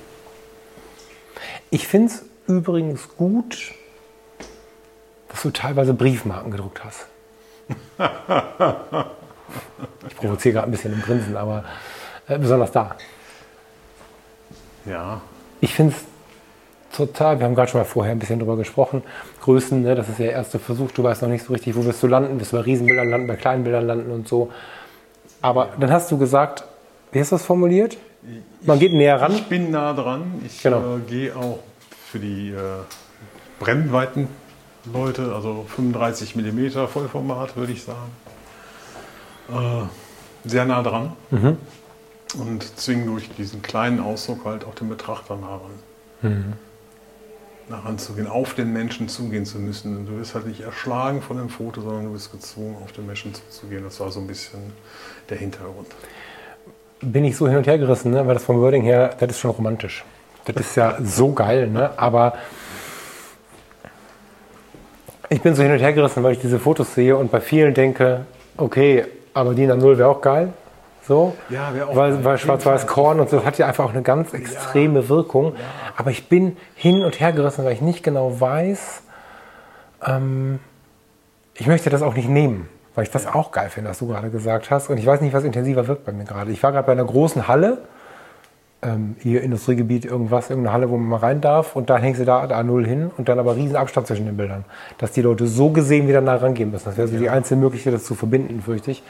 Ich 1.71 1.87
finde 1.89 2.09
es 2.13 2.25
übrigens 2.47 3.09
gut, 3.17 3.73
dass 5.29 5.43
du 5.43 5.51
teilweise 5.51 5.95
Briefmarken 5.95 6.51
gedruckt 6.51 6.83
hast. 6.85 7.07
Ich 10.09 10.17
provoziere 10.17 10.55
gerade 10.55 10.69
ein 10.69 10.71
bisschen 10.71 10.93
im 10.93 11.03
Grinsen, 11.03 11.37
aber 11.37 11.65
äh, 12.29 12.39
besonders 12.39 12.71
da. 12.71 12.95
Ja, 14.87 15.21
Ich 15.61 15.75
finde 15.75 15.95
es 15.95 16.03
total, 16.95 17.39
wir 17.39 17.47
haben 17.47 17.55
gerade 17.55 17.71
schon 17.71 17.81
mal 17.81 17.85
vorher 17.85 18.13
ein 18.13 18.19
bisschen 18.19 18.39
drüber 18.39 18.57
gesprochen, 18.57 19.03
Größen, 19.43 19.83
ne, 19.83 19.95
das 19.95 20.09
ist 20.09 20.19
der 20.19 20.33
erste 20.33 20.59
Versuch, 20.59 20.91
du 20.93 21.03
weißt 21.03 21.23
noch 21.23 21.29
nicht 21.29 21.45
so 21.45 21.53
richtig, 21.53 21.77
wo 21.77 21.85
wirst 21.85 22.03
du 22.03 22.07
landen, 22.07 22.41
wirst 22.41 22.53
du 22.53 22.57
bei 22.57 22.63
Riesenbildern 22.63 23.09
landen, 23.11 23.27
bei 23.27 23.37
kleinen 23.37 23.65
Bildern 23.65 23.87
landen 23.87 24.11
und 24.11 24.29
so. 24.29 24.51
Aber 25.43 25.71
dann 25.79 25.91
hast 25.91 26.11
du 26.11 26.19
gesagt, 26.19 26.65
wie 27.13 27.21
hast 27.21 27.33
du 27.33 27.37
das 27.37 27.45
formuliert? 27.45 27.97
Man 28.63 28.79
geht 28.79 28.93
näher 28.93 29.21
ran. 29.21 29.33
ich 29.33 29.47
bin 29.47 29.71
nah 29.71 29.95
dran. 29.95 30.43
Ich 30.45 30.63
Genau. 30.63 30.97
äh, 30.97 31.01
gehe 31.09 31.35
auch 31.35 31.59
für 32.11 32.19
die 32.19 32.51
äh, 32.51 32.57
Brennweiten 33.59 34.29
Leute, 34.93 35.33
also 35.35 35.65
35 35.69 36.37
mm 36.37 36.87
Vollformat, 36.87 37.57
würde 37.57 37.73
ich 37.73 37.83
sagen. 37.83 38.11
Äh, 39.49 40.49
sehr 40.49 40.65
nah 40.67 40.83
dran. 40.83 41.13
Mhm. 41.31 41.57
Und 42.39 42.79
zwingen 42.79 43.07
durch 43.07 43.29
diesen 43.37 43.63
kleinen 43.63 44.01
Ausdruck 44.01 44.45
halt 44.45 44.65
auch 44.65 44.75
den 44.75 44.89
Betrachter 44.89 45.37
nah 45.37 45.57
ran. 45.57 45.71
Mhm. 46.23 46.53
Nah 47.71 47.79
ranzugehen, 47.79 48.27
auf 48.27 48.55
den 48.55 48.73
Menschen 48.73 49.09
zugehen 49.09 49.47
zu 49.47 49.61
müssen. 49.61 50.05
Du 50.05 50.19
wirst 50.19 50.35
halt 50.35 50.45
nicht 50.45 50.61
erschlagen 50.61 51.23
von 51.23 51.37
dem 51.37 51.49
Foto, 51.49 51.81
sondern 51.81 52.07
du 52.07 52.13
bist 52.13 52.33
gezwungen, 52.33 52.77
auf 52.83 52.91
den 52.91 53.07
Menschen 53.07 53.33
zuzugehen. 53.33 53.85
Das 53.85 54.01
war 54.01 54.11
so 54.11 54.19
ein 54.19 54.27
bisschen 54.27 54.59
der 55.29 55.37
Hintergrund. 55.37 55.87
bin 57.01 57.25
ich 57.25 57.37
so 57.37 57.47
hin 57.47 57.59
und 57.59 57.69
her 57.69 57.79
gerissen, 57.79 58.11
ne? 58.11 58.27
weil 58.27 58.35
das 58.35 58.43
vom 58.43 58.61
Wording 58.61 58.83
her, 58.83 59.15
das 59.21 59.31
ist 59.31 59.39
schon 59.39 59.53
romantisch. 59.53 60.05
Das 60.47 60.57
ist 60.57 60.75
ja 60.75 60.99
so 61.01 61.33
geil, 61.33 61.69
ne? 61.69 61.97
aber 61.97 62.35
ich 65.29 65.41
bin 65.41 65.55
so 65.55 65.63
hin 65.63 65.71
und 65.71 65.79
her 65.79 65.93
gerissen, 65.93 66.25
weil 66.25 66.33
ich 66.33 66.41
diese 66.41 66.59
Fotos 66.59 66.93
sehe 66.93 67.17
und 67.17 67.31
bei 67.31 67.41
vielen 67.41 67.73
denke, 67.73 68.27
okay, 68.57 69.05
aber 69.33 69.55
DIN 69.55 69.71
A0 69.71 69.97
wäre 69.97 70.09
auch 70.09 70.21
geil. 70.21 70.53
So, 71.11 71.35
Ja, 71.49 71.73
weil, 71.75 71.97
weil 71.97 72.07
auf 72.07 72.25
jeden 72.25 72.39
schwarz-weiß 72.39 72.85
Fall. 72.85 72.89
Korn 72.89 73.19
und 73.19 73.29
so 73.29 73.45
hat 73.45 73.59
ja 73.59 73.67
einfach 73.67 73.85
auch 73.85 73.93
eine 73.93 74.03
ganz 74.03 74.33
extreme 74.33 75.09
Wirkung. 75.09 75.55
Aber 75.97 76.13
ich 76.13 76.29
bin 76.29 76.57
hin 76.77 77.03
und 77.03 77.19
her 77.19 77.33
gerissen, 77.33 77.65
weil 77.65 77.73
ich 77.73 77.81
nicht 77.81 78.05
genau 78.05 78.41
weiß, 78.41 79.03
ähm, 80.07 80.61
ich 81.55 81.67
möchte 81.67 81.91
das 81.91 82.03
auch 82.03 82.15
nicht 82.15 82.29
nehmen, 82.29 82.69
weil 82.95 83.03
ich 83.03 83.11
das 83.11 83.27
auch 83.27 83.51
geil 83.51 83.71
finde, 83.71 83.91
was 83.91 83.99
du 83.99 84.07
gerade 84.07 84.31
gesagt 84.31 84.71
hast. 84.71 84.89
Und 84.89 84.99
ich 84.99 85.07
weiß 85.07 85.21
nicht, 85.21 85.33
was 85.33 85.43
intensiver 85.43 85.89
wirkt 85.89 86.05
bei 86.05 86.13
mir 86.13 86.23
gerade. 86.23 86.53
Ich 86.53 86.63
war 86.63 86.71
gerade 86.71 86.87
bei 86.87 86.93
einer 86.93 87.05
großen 87.05 87.49
Halle, 87.49 87.79
ähm, 88.81 89.17
hier 89.19 89.43
Industriegebiet, 89.43 90.05
irgendwas, 90.05 90.49
irgendeine 90.49 90.73
Halle, 90.73 90.91
wo 90.91 90.97
man 90.97 91.09
mal 91.09 91.17
rein 91.17 91.41
darf. 91.41 91.75
Und 91.75 91.91
dann 91.91 92.03
hängst 92.03 92.21
du 92.21 92.25
da 92.25 92.45
A0 92.45 92.87
hin 92.87 93.11
und 93.17 93.29
dann 93.29 93.41
aber 93.41 93.57
riesen 93.57 93.75
Abstand 93.75 94.07
zwischen 94.07 94.27
den 94.27 94.37
Bildern. 94.37 94.65
Dass 94.99 95.11
die 95.11 95.23
Leute 95.23 95.49
so 95.49 95.71
gesehen 95.71 96.07
wieder 96.07 96.21
nah 96.21 96.37
rangehen 96.37 96.71
müssen. 96.71 96.85
Das 96.85 96.97
wäre 96.97 97.09
so 97.09 97.19
die 97.19 97.31
einzige 97.31 97.59
Möglichkeit, 97.59 97.95
das 97.95 98.05
zu 98.05 98.15
verbinden, 98.15 98.63
fürchte 98.63 98.93
ich. 98.93 99.03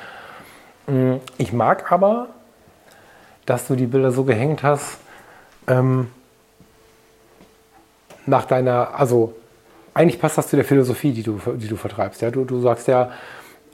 Mm, 0.91 1.21
Ich 1.39 1.53
mag 1.53 1.91
aber, 1.93 2.29
dass 3.47 3.67
du 3.69 3.77
die 3.77 3.87
Bilder 3.87 4.11
so 4.11 4.25
gehängt 4.25 4.63
hast, 4.63 4.99
ähm, 5.69 6.11
nach 8.27 8.45
deiner, 8.45 8.99
also 8.99 9.35
eigentlich 9.95 10.21
passt 10.21 10.39
das 10.39 10.49
zu 10.49 10.57
der 10.57 10.65
Philosophie, 10.65 11.13
die 11.13 11.23
du, 11.23 11.41
die 11.57 11.69
du 11.69 11.77
vertreibst. 11.77 12.21
Ja? 12.23 12.31
Du, 12.31 12.45
du 12.45 12.61
sagst 12.61 12.89
ja, 12.89 13.11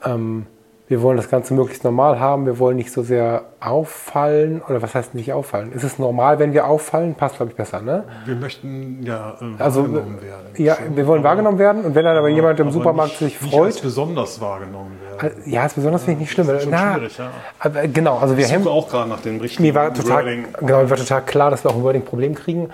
ähm, 0.03 0.45
Wir 0.89 1.01
wollen 1.01 1.17
das 1.17 1.29
Ganze 1.29 1.53
möglichst 1.53 1.83
normal 1.83 2.17
haben. 2.17 2.45
Wir 2.45 2.59
wollen 2.59 2.77
nicht 2.77 2.93
so 2.93 3.03
sehr 3.03 3.43
auffallen. 3.59 4.61
Oder 4.69 4.81
was 4.81 4.95
heißt 4.95 5.15
nicht 5.15 5.33
auffallen? 5.33 5.73
Ist 5.73 5.83
es 5.83 5.99
normal, 5.99 6.39
wenn 6.39 6.53
wir 6.53 6.65
auffallen? 6.65 7.13
Passt, 7.13 7.35
glaube 7.35 7.51
ich, 7.51 7.57
besser, 7.57 7.81
ne? 7.81 8.05
Wir 8.25 8.35
möchten 8.35 9.03
ja 9.03 9.35
äh, 9.41 9.61
Also, 9.61 9.81
wahrgenommen 9.81 10.21
werden. 10.21 10.45
ja, 10.55 10.75
Schon. 10.75 10.95
wir 10.95 11.05
wollen 11.07 11.23
wahrgenommen 11.23 11.59
werden. 11.59 11.83
Und 11.83 11.93
wenn 11.93 12.05
dann 12.05 12.15
aber 12.15 12.29
jemand 12.29 12.57
im 12.61 12.67
Aber 12.67 12.73
Supermarkt 12.73 13.19
nicht, 13.21 13.37
sich 13.37 13.41
Nicht 13.41 13.53
als 13.61 13.75
freut. 13.75 13.83
besonders 13.83 14.39
wahrgenommen 14.39 14.97
werden. 15.19 15.41
Ja, 15.45 15.65
ist 15.65 15.75
besonders 15.75 16.03
finde 16.03 16.13
ich 16.13 16.19
nicht 16.21 16.31
schlimm. 16.31 16.47
Das 16.47 16.63
ist 16.63 16.69
Na, 16.71 16.93
schwierig, 16.95 17.17
ja. 17.17 17.31
aber 17.59 17.87
genau, 17.89 18.17
also 18.19 18.37
wir 18.37 18.45
Ich 18.45 18.51
hemmen. 18.53 18.67
auch 18.69 18.87
gerade 18.87 19.09
nach 19.09 19.19
dem 19.19 19.41
richtigen 19.41 19.63
Mir 19.63 19.75
war 19.75 19.93
total, 19.93 20.23
Wording. 20.23 20.45
genau, 20.57 20.81
mir 20.83 20.89
war 20.89 20.97
total 20.97 21.21
klar, 21.23 21.51
dass 21.51 21.65
wir 21.65 21.71
auch 21.71 21.75
ein 21.75 21.83
Wording-Problem 21.83 22.33
kriegen. 22.33 22.69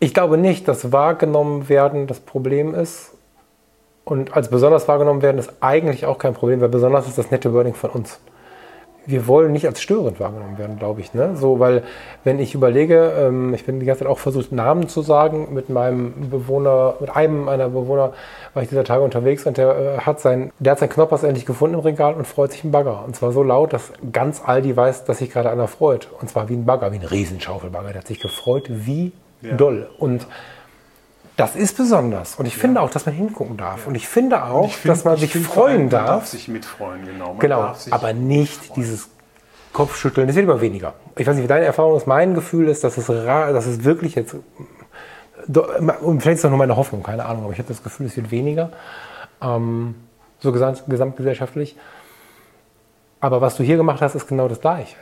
Ich 0.00 0.14
glaube 0.14 0.38
nicht, 0.38 0.68
dass 0.68 0.90
wahrgenommen 0.90 1.68
werden 1.68 2.06
das 2.06 2.20
Problem 2.20 2.74
ist. 2.74 3.10
Und 4.04 4.36
als 4.36 4.48
besonders 4.48 4.86
wahrgenommen 4.86 5.22
werden 5.22 5.38
ist 5.38 5.52
eigentlich 5.60 6.04
auch 6.06 6.18
kein 6.18 6.34
Problem, 6.34 6.60
weil 6.60 6.68
besonders 6.68 7.08
ist 7.08 7.16
das 7.16 7.30
nette 7.30 7.52
Wording 7.54 7.74
von 7.74 7.90
uns. 7.90 8.20
Wir 9.06 9.26
wollen 9.26 9.52
nicht 9.52 9.66
als 9.66 9.82
störend 9.82 10.18
wahrgenommen 10.18 10.56
werden, 10.56 10.78
glaube 10.78 11.02
ich. 11.02 11.12
Ne? 11.12 11.36
So, 11.36 11.60
weil 11.60 11.82
wenn 12.22 12.38
ich 12.38 12.54
überlege, 12.54 13.12
ähm, 13.18 13.52
ich 13.52 13.66
bin 13.66 13.78
die 13.78 13.84
ganze 13.84 14.00
Zeit 14.00 14.08
auch 14.08 14.18
versucht, 14.18 14.50
Namen 14.50 14.88
zu 14.88 15.02
sagen 15.02 15.52
mit 15.52 15.68
meinem 15.68 16.30
Bewohner, 16.30 16.94
mit 17.00 17.14
einem 17.14 17.44
meiner 17.44 17.68
Bewohner 17.68 18.14
war 18.54 18.62
ich 18.62 18.70
dieser 18.70 18.84
Tage 18.84 19.02
unterwegs 19.02 19.44
und 19.44 19.58
der 19.58 19.76
äh, 19.76 19.98
hat 19.98 20.20
sein, 20.20 20.52
der 20.58 20.72
hat 20.72 20.78
sein 20.78 20.88
Knoppers 20.88 21.22
endlich 21.22 21.44
gefunden 21.44 21.74
im 21.74 21.80
Regal 21.80 22.14
und 22.14 22.26
freut 22.26 22.52
sich 22.52 22.64
im 22.64 22.70
Bagger. 22.70 23.04
Und 23.04 23.14
zwar 23.14 23.32
so 23.32 23.42
laut, 23.42 23.74
dass 23.74 23.92
ganz 24.10 24.40
Aldi 24.44 24.74
weiß, 24.74 25.04
dass 25.04 25.18
sich 25.18 25.30
gerade 25.30 25.50
einer 25.50 25.68
freut. 25.68 26.08
Und 26.22 26.30
zwar 26.30 26.48
wie 26.48 26.54
ein 26.54 26.64
Bagger, 26.64 26.90
wie 26.92 26.96
ein 26.96 27.04
Riesenschaufelbagger. 27.06 27.88
Der 27.88 27.98
hat 28.00 28.06
sich 28.06 28.20
gefreut, 28.20 28.64
wie 28.68 29.12
Ja. 29.42 29.54
doll. 29.54 29.86
Und 29.98 30.26
das 31.36 31.56
ist 31.56 31.76
besonders. 31.76 32.36
Und 32.36 32.46
ich 32.46 32.56
finde 32.56 32.80
auch, 32.80 32.90
dass 32.90 33.06
man 33.06 33.14
hingucken 33.14 33.56
darf. 33.56 33.86
Und 33.86 33.94
ich 33.96 34.06
finde 34.08 34.44
auch, 34.44 34.66
Ich 34.68 34.76
find- 34.76 34.92
dass 34.92 35.04
man 35.04 35.14
ich 35.14 35.20
sich 35.22 35.32
find 35.32 35.46
freuen 35.46 35.70
allem, 35.72 35.80
Man 35.82 35.90
darf. 35.90 36.06
darf 36.06 36.26
sich 36.26 36.48
mitfreuen, 36.48 37.04
genau. 37.04 37.28
Man 37.30 37.38
Genau, 37.40 37.60
darf 37.62 37.86
aber 37.90 38.12
nicht 38.12 38.76
dieses 38.76 39.08
Kopfschütteln. 39.72 40.26
Das 40.28 40.36
wird 40.36 40.44
immer 40.44 40.60
weniger. 40.60 40.94
Ich 41.16 41.26
weiß 41.26 41.34
nicht, 41.34 41.44
wie 41.44 41.48
deine 41.48 41.64
Erfahrung 41.64 41.96
ist. 41.96 42.06
Mein 42.06 42.34
Gefühl 42.34 42.68
ist, 42.68 42.84
dass 42.84 42.96
es, 42.96 43.06
dass 43.06 43.66
es 43.66 43.82
wirklich 43.84 44.14
jetzt. 44.14 44.34
Und 44.34 46.20
vielleicht 46.22 46.36
ist 46.36 46.44
das 46.44 46.50
nur 46.50 46.58
meine 46.58 46.76
Hoffnung, 46.76 47.02
keine 47.02 47.24
Ahnung, 47.26 47.44
aber 47.44 47.52
ich 47.52 47.58
habe 47.58 47.68
das 47.68 47.82
Gefühl, 47.82 48.06
es 48.06 48.16
wird 48.16 48.30
weniger. 48.30 48.70
Ähm, 49.42 49.96
so 50.38 50.52
gesamt, 50.52 50.84
gesamtgesellschaftlich. 50.86 51.76
Aber 53.20 53.40
was 53.40 53.56
du 53.56 53.62
hier 53.64 53.76
gemacht 53.76 54.00
hast, 54.00 54.14
ist 54.14 54.28
genau 54.28 54.46
das 54.48 54.60
Gleiche. 54.60 54.96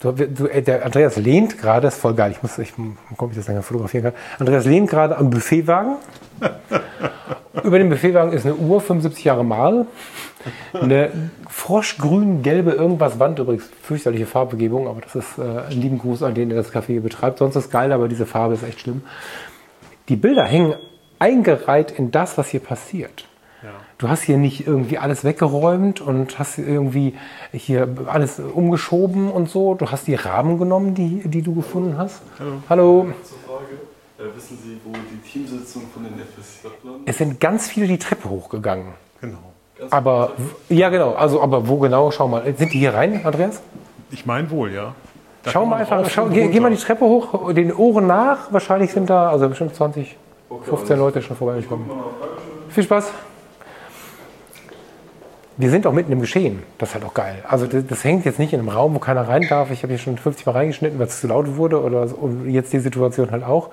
Du, 0.00 0.12
du, 0.12 0.46
äh, 0.46 0.62
der 0.62 0.84
Andreas 0.84 1.16
lehnt 1.16 1.58
gerade, 1.58 1.88
ist 1.88 1.98
voll 1.98 2.14
geil, 2.14 2.30
ich 2.30 2.42
muss, 2.42 2.58
ich 2.58 2.72
ob 3.16 3.30
ich 3.30 3.36
das 3.36 3.48
länger 3.48 3.62
fotografieren 3.62 4.04
kann. 4.04 4.12
Andreas 4.38 4.64
lehnt 4.64 4.90
gerade 4.90 5.16
am 5.16 5.30
Buffetwagen. 5.30 5.96
Über 7.64 7.78
dem 7.78 7.88
Buffetwagen 7.88 8.32
ist 8.32 8.46
eine 8.46 8.54
Uhr, 8.54 8.80
75 8.80 9.24
Jahre 9.24 9.44
Mal. 9.44 9.86
Eine 10.72 11.10
froschgrün-gelbe 11.48 12.70
irgendwas 12.70 13.18
Wand, 13.18 13.40
übrigens 13.40 13.68
fürchterliche 13.82 14.26
Farbbegebung, 14.26 14.86
aber 14.86 15.00
das 15.00 15.16
ist 15.16 15.38
äh, 15.38 15.42
ein 15.42 15.80
lieben 15.80 15.98
Gruß 15.98 16.22
an 16.22 16.34
den, 16.34 16.48
der 16.48 16.58
das 16.58 16.72
Café 16.72 17.00
betreibt. 17.00 17.38
Sonst 17.38 17.56
ist 17.56 17.70
geil, 17.70 17.90
aber 17.92 18.06
diese 18.08 18.26
Farbe 18.26 18.54
ist 18.54 18.62
echt 18.62 18.80
schlimm. 18.80 19.02
Die 20.08 20.16
Bilder 20.16 20.44
hängen 20.44 20.74
eingereiht 21.18 21.90
in 21.90 22.12
das, 22.12 22.38
was 22.38 22.48
hier 22.48 22.60
passiert. 22.60 23.26
Du 23.98 24.08
hast 24.08 24.22
hier 24.22 24.38
nicht 24.38 24.64
irgendwie 24.64 24.96
alles 24.96 25.24
weggeräumt 25.24 26.00
und 26.00 26.38
hast 26.38 26.56
irgendwie 26.56 27.14
hier 27.52 27.88
alles 28.06 28.38
umgeschoben 28.38 29.28
und 29.28 29.50
so. 29.50 29.74
Du 29.74 29.90
hast 29.90 30.06
die 30.06 30.14
Rahmen 30.14 30.56
genommen, 30.56 30.94
die, 30.94 31.22
die 31.24 31.42
du 31.42 31.52
gefunden 31.52 31.98
hast. 31.98 32.22
Hallo. 32.38 32.52
Hallo. 32.68 33.06
Frage, 33.44 34.30
äh, 34.30 34.36
wissen 34.36 34.56
Sie, 34.62 34.78
wo 34.84 34.92
die 34.92 35.28
Teamsitzung 35.28 35.82
von 35.92 36.04
den 36.04 36.12
FSJ-Lern 36.12 37.00
Es 37.06 37.18
sind 37.18 37.40
ganz 37.40 37.66
viele 37.66 37.88
die 37.88 37.98
Treppe 37.98 38.30
hochgegangen. 38.30 38.92
Genau. 39.20 39.38
Aber, 39.90 40.30
ja 40.68 40.90
genau, 40.90 41.14
also 41.14 41.42
aber 41.42 41.66
wo 41.66 41.78
genau, 41.78 42.12
schau 42.12 42.28
mal. 42.28 42.54
Sind 42.56 42.72
die 42.72 42.78
hier 42.78 42.94
rein, 42.94 43.20
Andreas? 43.24 43.60
Ich 44.12 44.26
meine 44.26 44.48
wohl, 44.50 44.72
ja. 44.72 44.94
Da 45.42 45.50
Schau 45.50 45.66
mal 45.66 45.76
einfach, 45.80 46.08
schau, 46.08 46.26
geh, 46.26 46.46
geh 46.46 46.60
mal 46.60 46.70
die. 46.70 46.76
Treppe 46.76 47.04
hoch, 47.04 47.52
den 47.52 47.74
Ohren 47.74 48.06
nach. 48.06 48.52
Wahrscheinlich 48.52 48.92
sind 48.92 49.10
da, 49.10 49.30
also 49.30 49.48
bestimmt 49.48 49.74
20, 49.74 50.16
Okay, 50.50 50.64
15 50.68 50.92
alles. 50.92 51.00
Leute 51.00 51.22
schon 51.22 51.36
vorbeigekommen. 51.36 51.90
Viel 52.68 52.84
Spaß. 52.84 53.10
Wir 55.58 55.70
sind 55.70 55.86
auch 55.86 55.92
mitten 55.92 56.12
im 56.12 56.20
Geschehen. 56.20 56.62
Das 56.78 56.90
ist 56.90 56.94
halt 56.94 57.04
auch 57.04 57.14
geil. 57.14 57.44
Also 57.48 57.66
das, 57.66 57.84
das 57.86 58.04
hängt 58.04 58.24
jetzt 58.24 58.38
nicht 58.38 58.52
in 58.52 58.60
einem 58.60 58.68
Raum, 58.68 58.94
wo 58.94 59.00
keiner 59.00 59.26
rein 59.26 59.44
darf. 59.48 59.70
Ich 59.72 59.82
habe 59.82 59.92
hier 59.92 59.98
schon 59.98 60.16
50 60.16 60.46
Mal 60.46 60.52
reingeschnitten, 60.52 60.98
weil 61.00 61.08
es 61.08 61.20
zu 61.20 61.26
laut 61.26 61.56
wurde 61.56 61.82
oder 61.82 62.06
so. 62.08 62.14
und 62.16 62.48
jetzt 62.48 62.72
die 62.72 62.78
Situation 62.78 63.30
halt 63.32 63.42
auch. 63.42 63.70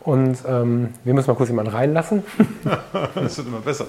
Und 0.00 0.38
ähm, 0.48 0.92
wir 1.04 1.14
müssen 1.14 1.30
mal 1.30 1.36
kurz 1.36 1.48
jemanden 1.50 1.72
reinlassen. 1.72 2.24
Das 3.14 3.36
wird 3.38 3.46
immer 3.48 3.60
besser. 3.60 3.86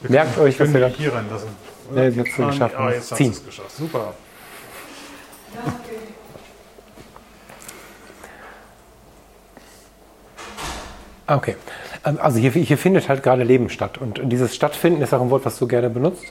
Wir 0.00 0.10
Merkt 0.10 0.34
können- 0.34 0.46
euch, 0.46 0.60
was 0.60 0.70
können 0.70 0.74
wir 0.82 0.88
die 0.90 0.94
hier 1.02 1.14
reinlassen. 1.14 1.48
Ja, 1.94 2.02
jetzt 2.04 2.18
hast 2.18 2.38
du 2.38 2.42
Ah, 2.42 2.46
geschafft. 2.50 2.74
Ah, 2.76 2.90
jetzt 2.90 3.10
hast 3.12 3.20
du 3.20 3.24
es 3.30 3.44
geschafft. 3.46 3.70
Super. 3.76 4.14
Ah, 11.26 11.36
Okay. 11.36 11.52
Ähm, 11.52 11.83
Also 12.04 12.38
hier, 12.38 12.50
hier 12.50 12.78
findet 12.78 13.08
halt 13.08 13.22
gerade 13.22 13.44
Leben 13.44 13.70
statt. 13.70 13.98
Und 13.98 14.20
dieses 14.24 14.54
Stattfinden 14.54 15.02
ist 15.02 15.14
auch 15.14 15.22
ein 15.22 15.30
Wort, 15.30 15.44
was 15.44 15.58
du 15.58 15.66
gerne 15.66 15.88
benutzt. 15.88 16.24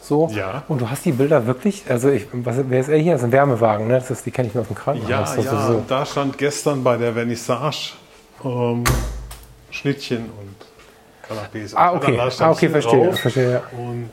So. 0.00 0.28
Ja. 0.34 0.64
Und 0.66 0.80
du 0.80 0.88
hast 0.88 1.04
die 1.04 1.12
Bilder 1.12 1.46
wirklich, 1.46 1.84
also 1.88 2.08
ich, 2.08 2.26
was, 2.32 2.56
wer 2.68 2.80
ist 2.80 2.88
er 2.88 2.98
hier? 2.98 3.12
Das 3.12 3.20
ist 3.20 3.26
ein 3.26 3.32
Wärmewagen, 3.32 3.86
ne? 3.86 3.94
Das 3.94 4.10
ist, 4.10 4.24
die 4.24 4.30
kenne 4.30 4.48
ich 4.48 4.54
nur 4.54 4.62
aus 4.62 4.68
dem 4.68 4.76
Krankenhaus. 4.76 5.36
Ja, 5.36 5.42
ja, 5.42 5.66
so. 5.66 5.84
da 5.86 6.06
stand 6.06 6.38
gestern 6.38 6.82
bei 6.82 6.96
der 6.96 7.12
Vernissage 7.12 7.92
ähm, 8.42 8.82
Schnittchen 9.70 10.24
und 10.24 10.56
Canapés. 11.28 11.74
Ah, 11.74 11.94
okay. 11.94 12.18
Ah, 12.18 12.50
okay, 12.50 12.68
verstehe. 12.70 13.06
drauf. 13.06 13.20
verstehe 13.20 13.52
ja. 13.52 13.62
Und 13.76 14.10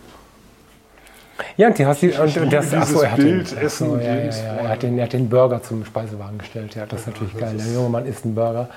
ja, 1.56 1.68
und 1.68 1.78
die 1.78 1.86
hast 1.86 2.02
die, 2.02 2.12
und, 2.12 2.38
und 2.38 2.54
das, 2.54 2.74
achso, 2.74 3.02
er 3.02 3.12
hat, 3.12 3.18
den, 3.20 3.26
Bild, 3.26 3.58
Essen 3.58 3.88
achso, 3.88 3.98
ja, 3.98 4.16
ja, 4.16 4.26
ja, 4.26 4.54
er, 4.62 4.70
hat 4.70 4.84
den, 4.84 4.98
er 4.98 5.06
hat 5.06 5.14
den 5.14 5.30
Burger 5.30 5.62
zum 5.62 5.86
Speisewagen 5.86 6.38
gestellt. 6.40 6.76
Ja, 6.76 6.86
das 6.86 7.02
ist 7.02 7.08
natürlich 7.08 7.38
geil. 7.38 7.56
Der 7.58 7.74
junge 7.74 7.90
Mann 7.90 8.06
isst 8.06 8.26
einen 8.26 8.36
Burger. 8.36 8.70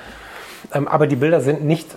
Ähm, 0.74 0.88
aber 0.88 1.06
die 1.06 1.16
Bilder 1.16 1.40
sind 1.40 1.64
nicht, 1.64 1.88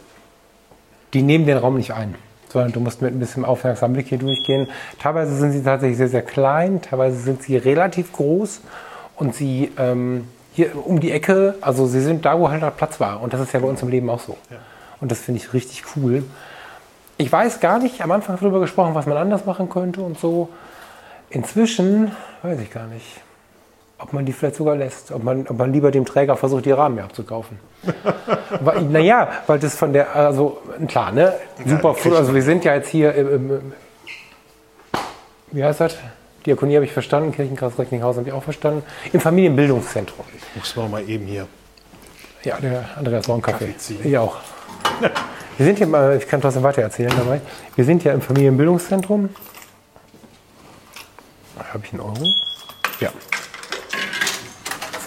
die 1.13 1.21
nehmen 1.21 1.45
den 1.45 1.57
Raum 1.57 1.77
nicht 1.77 1.93
ein. 1.93 2.15
Sondern 2.49 2.71
du 2.71 2.79
musst 2.79 3.01
mit 3.01 3.13
ein 3.13 3.19
bisschen 3.19 3.45
aufmerksamem 3.45 3.93
Blick 3.93 4.07
hier 4.07 4.19
durchgehen. 4.19 4.67
Teilweise 4.99 5.35
sind 5.35 5.53
sie 5.53 5.63
tatsächlich 5.63 5.97
sehr, 5.97 6.09
sehr 6.09 6.21
klein, 6.21 6.81
teilweise 6.81 7.17
sind 7.17 7.41
sie 7.41 7.57
relativ 7.57 8.13
groß 8.13 8.61
und 9.15 9.33
sie 9.33 9.71
ähm, 9.77 10.27
hier 10.53 10.71
um 10.85 10.99
die 10.99 11.11
Ecke, 11.11 11.55
also 11.61 11.87
sie 11.87 12.01
sind 12.01 12.25
da, 12.25 12.39
wo 12.39 12.49
halt 12.49 12.61
der 12.61 12.71
Platz 12.71 12.99
war. 12.99 13.21
Und 13.21 13.33
das 13.33 13.41
ist 13.41 13.53
ja 13.53 13.59
bei 13.59 13.67
uns 13.67 13.81
im 13.81 13.89
Leben 13.89 14.09
auch 14.09 14.19
so. 14.19 14.37
Und 15.01 15.11
das 15.11 15.19
finde 15.19 15.41
ich 15.41 15.53
richtig 15.53 15.83
cool. 15.95 16.23
Ich 17.17 17.31
weiß 17.31 17.59
gar 17.59 17.79
nicht, 17.79 18.01
am 18.01 18.11
Anfang 18.11 18.37
darüber 18.39 18.59
gesprochen, 18.59 18.95
was 18.95 19.05
man 19.05 19.17
anders 19.17 19.45
machen 19.45 19.69
könnte 19.69 20.01
und 20.01 20.19
so. 20.19 20.49
Inzwischen 21.29 22.11
weiß 22.43 22.59
ich 22.59 22.71
gar 22.71 22.87
nicht, 22.87 23.05
ob 24.03 24.11
man 24.11 24.25
die 24.25 24.33
vielleicht 24.33 24.57
sogar 24.57 24.75
lässt, 24.75 25.11
ob 25.11 25.23
man, 25.23 25.47
ob 25.47 25.57
man 25.57 25.71
lieber 25.71 25.89
dem 25.89 26.03
Träger 26.03 26.35
versucht, 26.35 26.65
die 26.65 26.71
Rahmen 26.71 26.95
mehr 26.95 27.05
abzukaufen. 27.05 27.57
weil, 28.59 28.81
naja, 28.81 29.29
weil 29.47 29.59
das 29.59 29.75
von 29.75 29.93
der, 29.93 30.13
also 30.13 30.61
klar, 30.89 31.13
ne? 31.13 31.33
Super, 31.65 31.93
kriegt 31.93 32.15
also 32.15 32.35
wir 32.35 32.41
sind 32.41 32.65
ja 32.65 32.75
jetzt 32.75 32.89
hier 32.89 33.15
im, 33.15 33.33
im, 33.33 33.73
wie 35.51 35.63
heißt 35.63 35.79
das? 35.79 35.97
Diakonie 36.45 36.75
habe 36.75 36.85
ich 36.85 36.91
verstanden, 36.91 37.31
Kirchenkreis 37.31 37.79
Recklinghausen 37.79 38.19
habe 38.21 38.29
ich 38.29 38.35
auch 38.35 38.43
verstanden. 38.43 38.83
Im 39.13 39.21
Familienbildungszentrum. 39.21 40.25
muss 40.55 40.75
man 40.75 40.91
mal 40.91 41.09
eben 41.09 41.25
hier. 41.25 41.47
Ja, 42.43 42.57
der 42.57 42.83
Andreas 42.97 43.27
noch 43.29 43.35
einen 43.35 43.41
Kaffee. 43.41 43.67
Kaffee 43.67 43.77
ziehen. 43.77 43.99
Ich 44.03 44.17
auch. 44.17 44.35
Wir 45.57 45.65
sind 45.65 45.77
hier 45.77 45.87
mal, 45.87 46.17
ich 46.17 46.27
kann 46.27 46.41
trotzdem 46.41 46.63
weiter 46.63 46.81
erzählen 46.81 47.13
dabei. 47.15 47.39
Wir 47.75 47.85
sind 47.85 48.03
ja 48.03 48.11
im 48.11 48.21
Familienbildungszentrum. 48.21 49.29
Habe 51.71 51.83
ich 51.85 51.93
einen 51.93 52.01
Euro? 52.01 52.27
Ja. 52.99 53.11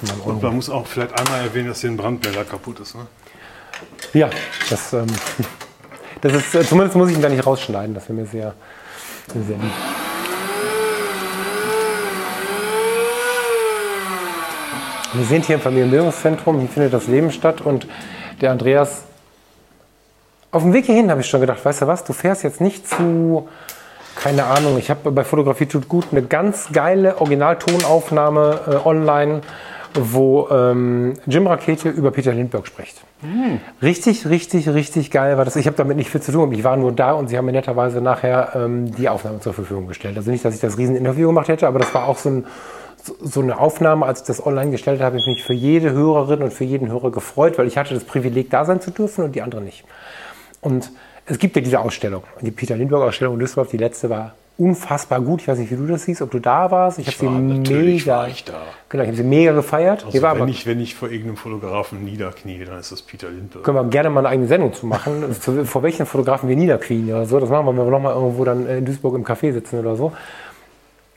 Mal 0.02 0.12
ein 0.12 0.20
Und 0.20 0.42
man 0.42 0.56
muss 0.56 0.70
auch 0.70 0.86
vielleicht 0.86 1.18
einmal 1.18 1.42
erwähnen, 1.42 1.68
dass 1.68 1.80
hier 1.80 1.90
ein 1.90 1.96
Brandmelder 1.96 2.44
kaputt 2.44 2.80
ist. 2.80 2.94
Ne? 2.94 3.06
Ja, 4.12 4.30
das, 4.70 4.92
ähm, 4.92 5.06
das 6.20 6.32
ist, 6.32 6.54
äh, 6.54 6.64
zumindest 6.64 6.96
muss 6.96 7.10
ich 7.10 7.16
ihn 7.16 7.22
da 7.22 7.28
nicht 7.28 7.46
rausschneiden. 7.46 7.94
Das 7.94 8.08
wäre 8.08 8.20
mir 8.20 8.26
sehr, 8.26 8.54
sehr 9.32 9.56
lieb. 9.56 9.72
Wir 15.16 15.24
sind 15.24 15.46
hier 15.46 15.54
im 15.54 15.62
Familienbildungszentrum, 15.62 16.58
hier 16.60 16.68
findet 16.68 16.92
das 16.92 17.06
Leben 17.06 17.30
statt 17.30 17.62
und 17.62 17.86
der 18.42 18.50
Andreas, 18.50 19.04
auf 20.50 20.62
dem 20.62 20.74
Weg 20.74 20.84
hierhin 20.84 21.10
habe 21.10 21.22
ich 21.22 21.26
schon 21.26 21.40
gedacht, 21.40 21.64
weißt 21.64 21.82
du 21.82 21.86
was, 21.86 22.04
du 22.04 22.12
fährst 22.12 22.42
jetzt 22.42 22.60
nicht 22.60 22.86
zu, 22.86 23.48
keine 24.14 24.44
Ahnung, 24.44 24.76
ich 24.76 24.90
habe 24.90 25.10
bei 25.10 25.24
Fotografie 25.24 25.66
tut 25.66 25.88
gut 25.88 26.08
eine 26.10 26.22
ganz 26.22 26.68
geile 26.70 27.18
Originaltonaufnahme 27.18 28.60
äh, 28.66 28.86
online, 28.86 29.40
wo 29.98 30.48
ähm, 30.50 31.14
Jim 31.26 31.46
Rakete 31.46 31.88
über 31.88 32.10
Peter 32.10 32.32
Lindbergh 32.32 32.66
spricht. 32.66 33.02
Richtig, 33.82 34.26
richtig, 34.26 34.68
richtig 34.68 35.10
geil 35.10 35.36
war 35.38 35.44
das. 35.44 35.56
Ich 35.56 35.66
habe 35.66 35.76
damit 35.76 35.96
nicht 35.96 36.10
viel 36.10 36.20
zu 36.20 36.32
tun. 36.32 36.52
Ich 36.52 36.64
war 36.64 36.76
nur 36.76 36.92
da 36.92 37.12
und 37.12 37.28
sie 37.28 37.36
haben 37.36 37.46
mir 37.46 37.52
netterweise 37.52 38.00
nachher 38.00 38.52
ähm, 38.54 38.94
die 38.94 39.08
Aufnahme 39.08 39.40
zur 39.40 39.54
Verfügung 39.54 39.86
gestellt. 39.86 40.16
Also 40.16 40.30
nicht, 40.30 40.44
dass 40.44 40.54
ich 40.54 40.60
das 40.60 40.78
Rieseninterview 40.78 41.28
gemacht 41.28 41.48
hätte, 41.48 41.66
aber 41.66 41.78
das 41.78 41.94
war 41.94 42.08
auch 42.08 42.18
so, 42.18 42.28
ein, 42.28 42.46
so 43.22 43.40
eine 43.40 43.58
Aufnahme, 43.58 44.06
als 44.06 44.20
ich 44.20 44.26
das 44.26 44.44
online 44.44 44.70
gestellt 44.70 45.00
habe, 45.00 45.06
habe 45.06 45.18
ich 45.18 45.26
mich 45.26 45.44
für 45.44 45.54
jede 45.54 45.92
Hörerin 45.92 46.42
und 46.42 46.52
für 46.52 46.64
jeden 46.64 46.88
Hörer 46.88 47.10
gefreut, 47.10 47.58
weil 47.58 47.66
ich 47.66 47.78
hatte 47.78 47.94
das 47.94 48.04
Privileg, 48.04 48.50
da 48.50 48.64
sein 48.64 48.80
zu 48.80 48.90
dürfen 48.90 49.24
und 49.24 49.34
die 49.34 49.42
anderen 49.42 49.64
nicht. 49.64 49.84
Und 50.60 50.90
es 51.26 51.38
gibt 51.38 51.56
ja 51.56 51.62
diese 51.62 51.80
Ausstellung, 51.80 52.22
die 52.40 52.50
Peter 52.50 52.76
Lindbergh-Ausstellung 52.76 53.34
in 53.34 53.40
Düsseldorf, 53.40 53.68
die 53.68 53.78
letzte 53.78 54.10
war 54.10 54.34
unfassbar 54.58 55.20
gut. 55.20 55.42
Ich 55.42 55.48
weiß 55.48 55.58
nicht, 55.58 55.70
wie 55.70 55.76
du 55.76 55.86
das 55.86 56.04
siehst, 56.04 56.22
ob 56.22 56.30
du 56.30 56.38
da 56.38 56.70
warst. 56.70 56.98
Ich, 56.98 57.08
Ich 57.08 57.20
habe 57.22 57.64
sie 57.64 57.74
mega, 57.74 58.16
war 58.16 58.28
ich 58.28 58.44
da. 58.44 58.62
genau, 58.88 59.02
ich 59.02 59.08
habe 59.08 59.16
sie 59.16 59.22
mega 59.22 59.52
gefeiert. 59.52 60.04
Also 60.04 60.16
wenn, 60.16 60.24
aber, 60.24 60.46
ich, 60.48 60.66
wenn 60.66 60.80
ich 60.80 60.94
vor 60.94 61.10
irgendeinem 61.10 61.36
Fotografen 61.36 62.04
niederknie, 62.04 62.64
dann 62.64 62.78
ist 62.78 62.92
das 62.92 63.02
Peter 63.02 63.28
Lindbergh. 63.28 63.62
können 63.64 63.76
wir 63.76 63.84
gerne 63.84 64.10
mal 64.10 64.20
eine 64.20 64.30
eigene 64.30 64.48
Sendung 64.48 64.72
zu 64.72 64.86
machen, 64.86 65.34
vor 65.64 65.82
welchen 65.82 66.06
Fotografen 66.06 66.48
wir 66.48 66.56
niederkriegen 66.56 67.08
oder 67.10 67.26
so. 67.26 67.38
Das 67.38 67.50
machen 67.50 67.66
wir, 67.66 67.76
wenn 67.76 67.84
wir 67.84 67.90
nochmal 67.90 68.14
irgendwo 68.14 68.44
dann 68.44 68.66
in 68.66 68.84
Duisburg 68.84 69.14
im 69.14 69.24
Café 69.24 69.52
sitzen 69.52 69.78
oder 69.78 69.96
so. 69.96 70.12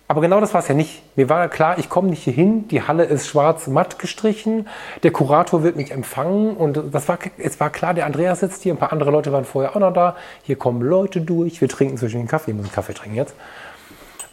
Aber 0.09 0.19
genau 0.21 0.41
das 0.41 0.55
war 0.55 0.61
es 0.61 0.67
ja 0.67 0.73
nicht. 0.73 1.03
Mir 1.15 1.29
war 1.29 1.47
klar, 1.49 1.77
ich 1.77 1.87
komme 1.87 2.09
nicht 2.09 2.23
hier 2.23 2.33
hin, 2.33 2.67
die 2.67 2.81
Halle 2.81 3.03
ist 3.03 3.27
schwarz-matt 3.27 3.99
gestrichen, 3.99 4.67
der 5.03 5.11
Kurator 5.11 5.61
wird 5.61 5.75
mich 5.75 5.91
empfangen 5.91 6.57
und 6.57 6.81
das 6.91 7.07
war, 7.07 7.19
es 7.37 7.59
war 7.59 7.69
klar, 7.69 7.93
der 7.93 8.07
Andreas 8.07 8.39
sitzt 8.39 8.63
hier, 8.63 8.73
ein 8.73 8.77
paar 8.77 8.91
andere 8.91 9.11
Leute 9.11 9.31
waren 9.31 9.45
vorher 9.45 9.75
auch 9.75 9.79
noch 9.79 9.93
da, 9.93 10.15
hier 10.41 10.55
kommen 10.55 10.81
Leute 10.81 11.21
durch, 11.21 11.61
wir 11.61 11.69
trinken 11.69 11.95
zwischen 11.95 12.21
den 12.21 12.27
Kaffee, 12.27 12.49
ich 12.49 12.57
muss 12.57 12.65
einen 12.65 12.73
Kaffee 12.73 12.95
trinken 12.95 13.17
jetzt. 13.17 13.35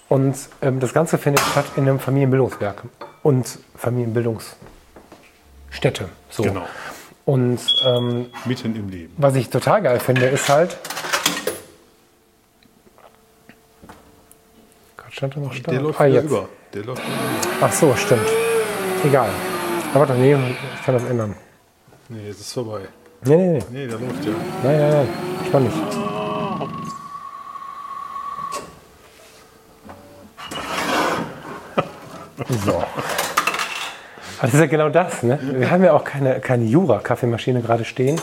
Und 0.09 0.49
ähm, 0.63 0.81
das 0.81 0.95
Ganze 0.95 1.19
findet 1.19 1.45
statt 1.45 1.67
in 1.77 1.83
einem 1.83 1.99
Familienbildungswerk 1.99 2.85
und 3.23 3.59
Familienbildungsstätte. 3.75 6.09
So. 6.31 6.43
Genau. 6.43 6.63
Und 7.27 7.61
ähm, 7.85 8.31
Mitten 8.47 8.75
im 8.77 8.89
Leben. 8.89 9.13
was 9.19 9.35
ich 9.35 9.51
total 9.51 9.83
geil 9.83 10.01
finde, 10.01 10.25
ist 10.27 10.49
halt. 10.49 10.79
Stand 15.17 15.35
er 15.35 15.41
noch 15.41 15.53
stark. 15.53 15.75
Der 15.75 15.81
läuft 15.81 16.01
ah, 16.01 16.07
jetzt. 16.07 16.25
über. 16.25 16.49
Der 16.75 16.85
läuft 16.85 17.03
über. 17.03 17.59
Ach 17.63 17.73
so, 17.73 17.95
stimmt. 17.97 18.29
Egal. 19.03 19.31
Aber 19.95 20.01
warte, 20.01 20.15
nee, 20.15 20.35
ich 20.35 20.85
kann 20.85 20.95
das 20.95 21.05
ändern. 21.05 21.35
Nee, 22.11 22.27
jetzt 22.29 22.41
ist 22.41 22.53
vorbei. 22.53 22.81
Nee, 23.25 23.37
nee, 23.37 23.53
nee. 23.53 23.65
Nee, 23.71 23.87
der 23.87 23.99
läuft 23.99 24.25
ja. 24.25 24.33
Nein, 24.63 24.79
nein, 24.79 24.91
nein. 24.91 25.09
Ich 25.45 25.53
noch 25.53 25.61
nicht. 25.61 25.77
So. 32.65 32.85
Das 34.43 34.53
ist 34.53 34.61
ja 34.61 34.67
genau 34.67 34.91
das. 34.91 35.23
Ne? 35.23 35.39
Wir 35.41 35.71
haben 35.71 35.83
ja 35.83 35.95
auch 35.95 36.05
keine, 36.05 36.41
keine 36.41 36.65
Jura-Kaffeemaschine 36.65 37.63
gerade 37.63 37.87
stehen, 37.87 38.21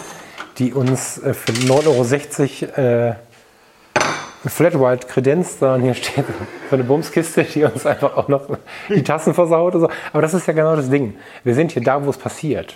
die 0.60 0.74
uns 0.74 1.18
äh, 1.18 1.34
für 1.34 1.54
9,60 1.54 2.78
Euro 2.78 3.10
äh, 3.10 3.16
eine 4.44 4.52
Flat 4.52 4.80
White 4.80 5.08
kredenzt, 5.08 5.60
sondern 5.60 5.82
hier 5.82 5.94
steht 5.94 6.26
so 6.70 6.76
eine 6.76 6.84
Bumskiste, 6.84 7.44
die 7.44 7.64
uns 7.64 7.86
einfach 7.86 8.18
auch 8.18 8.28
noch 8.28 8.44
die 8.90 9.04
Tassen 9.04 9.34
versaut. 9.34 9.74
So. 9.74 9.90
Aber 10.12 10.22
das 10.22 10.34
ist 10.34 10.48
ja 10.48 10.54
genau 10.54 10.76
das 10.76 10.90
Ding. 10.90 11.16
Wir 11.44 11.56
sind 11.56 11.72
hier 11.72 11.84
da, 11.84 12.06
wo 12.06 12.10
es 12.10 12.18
passiert. 12.18 12.76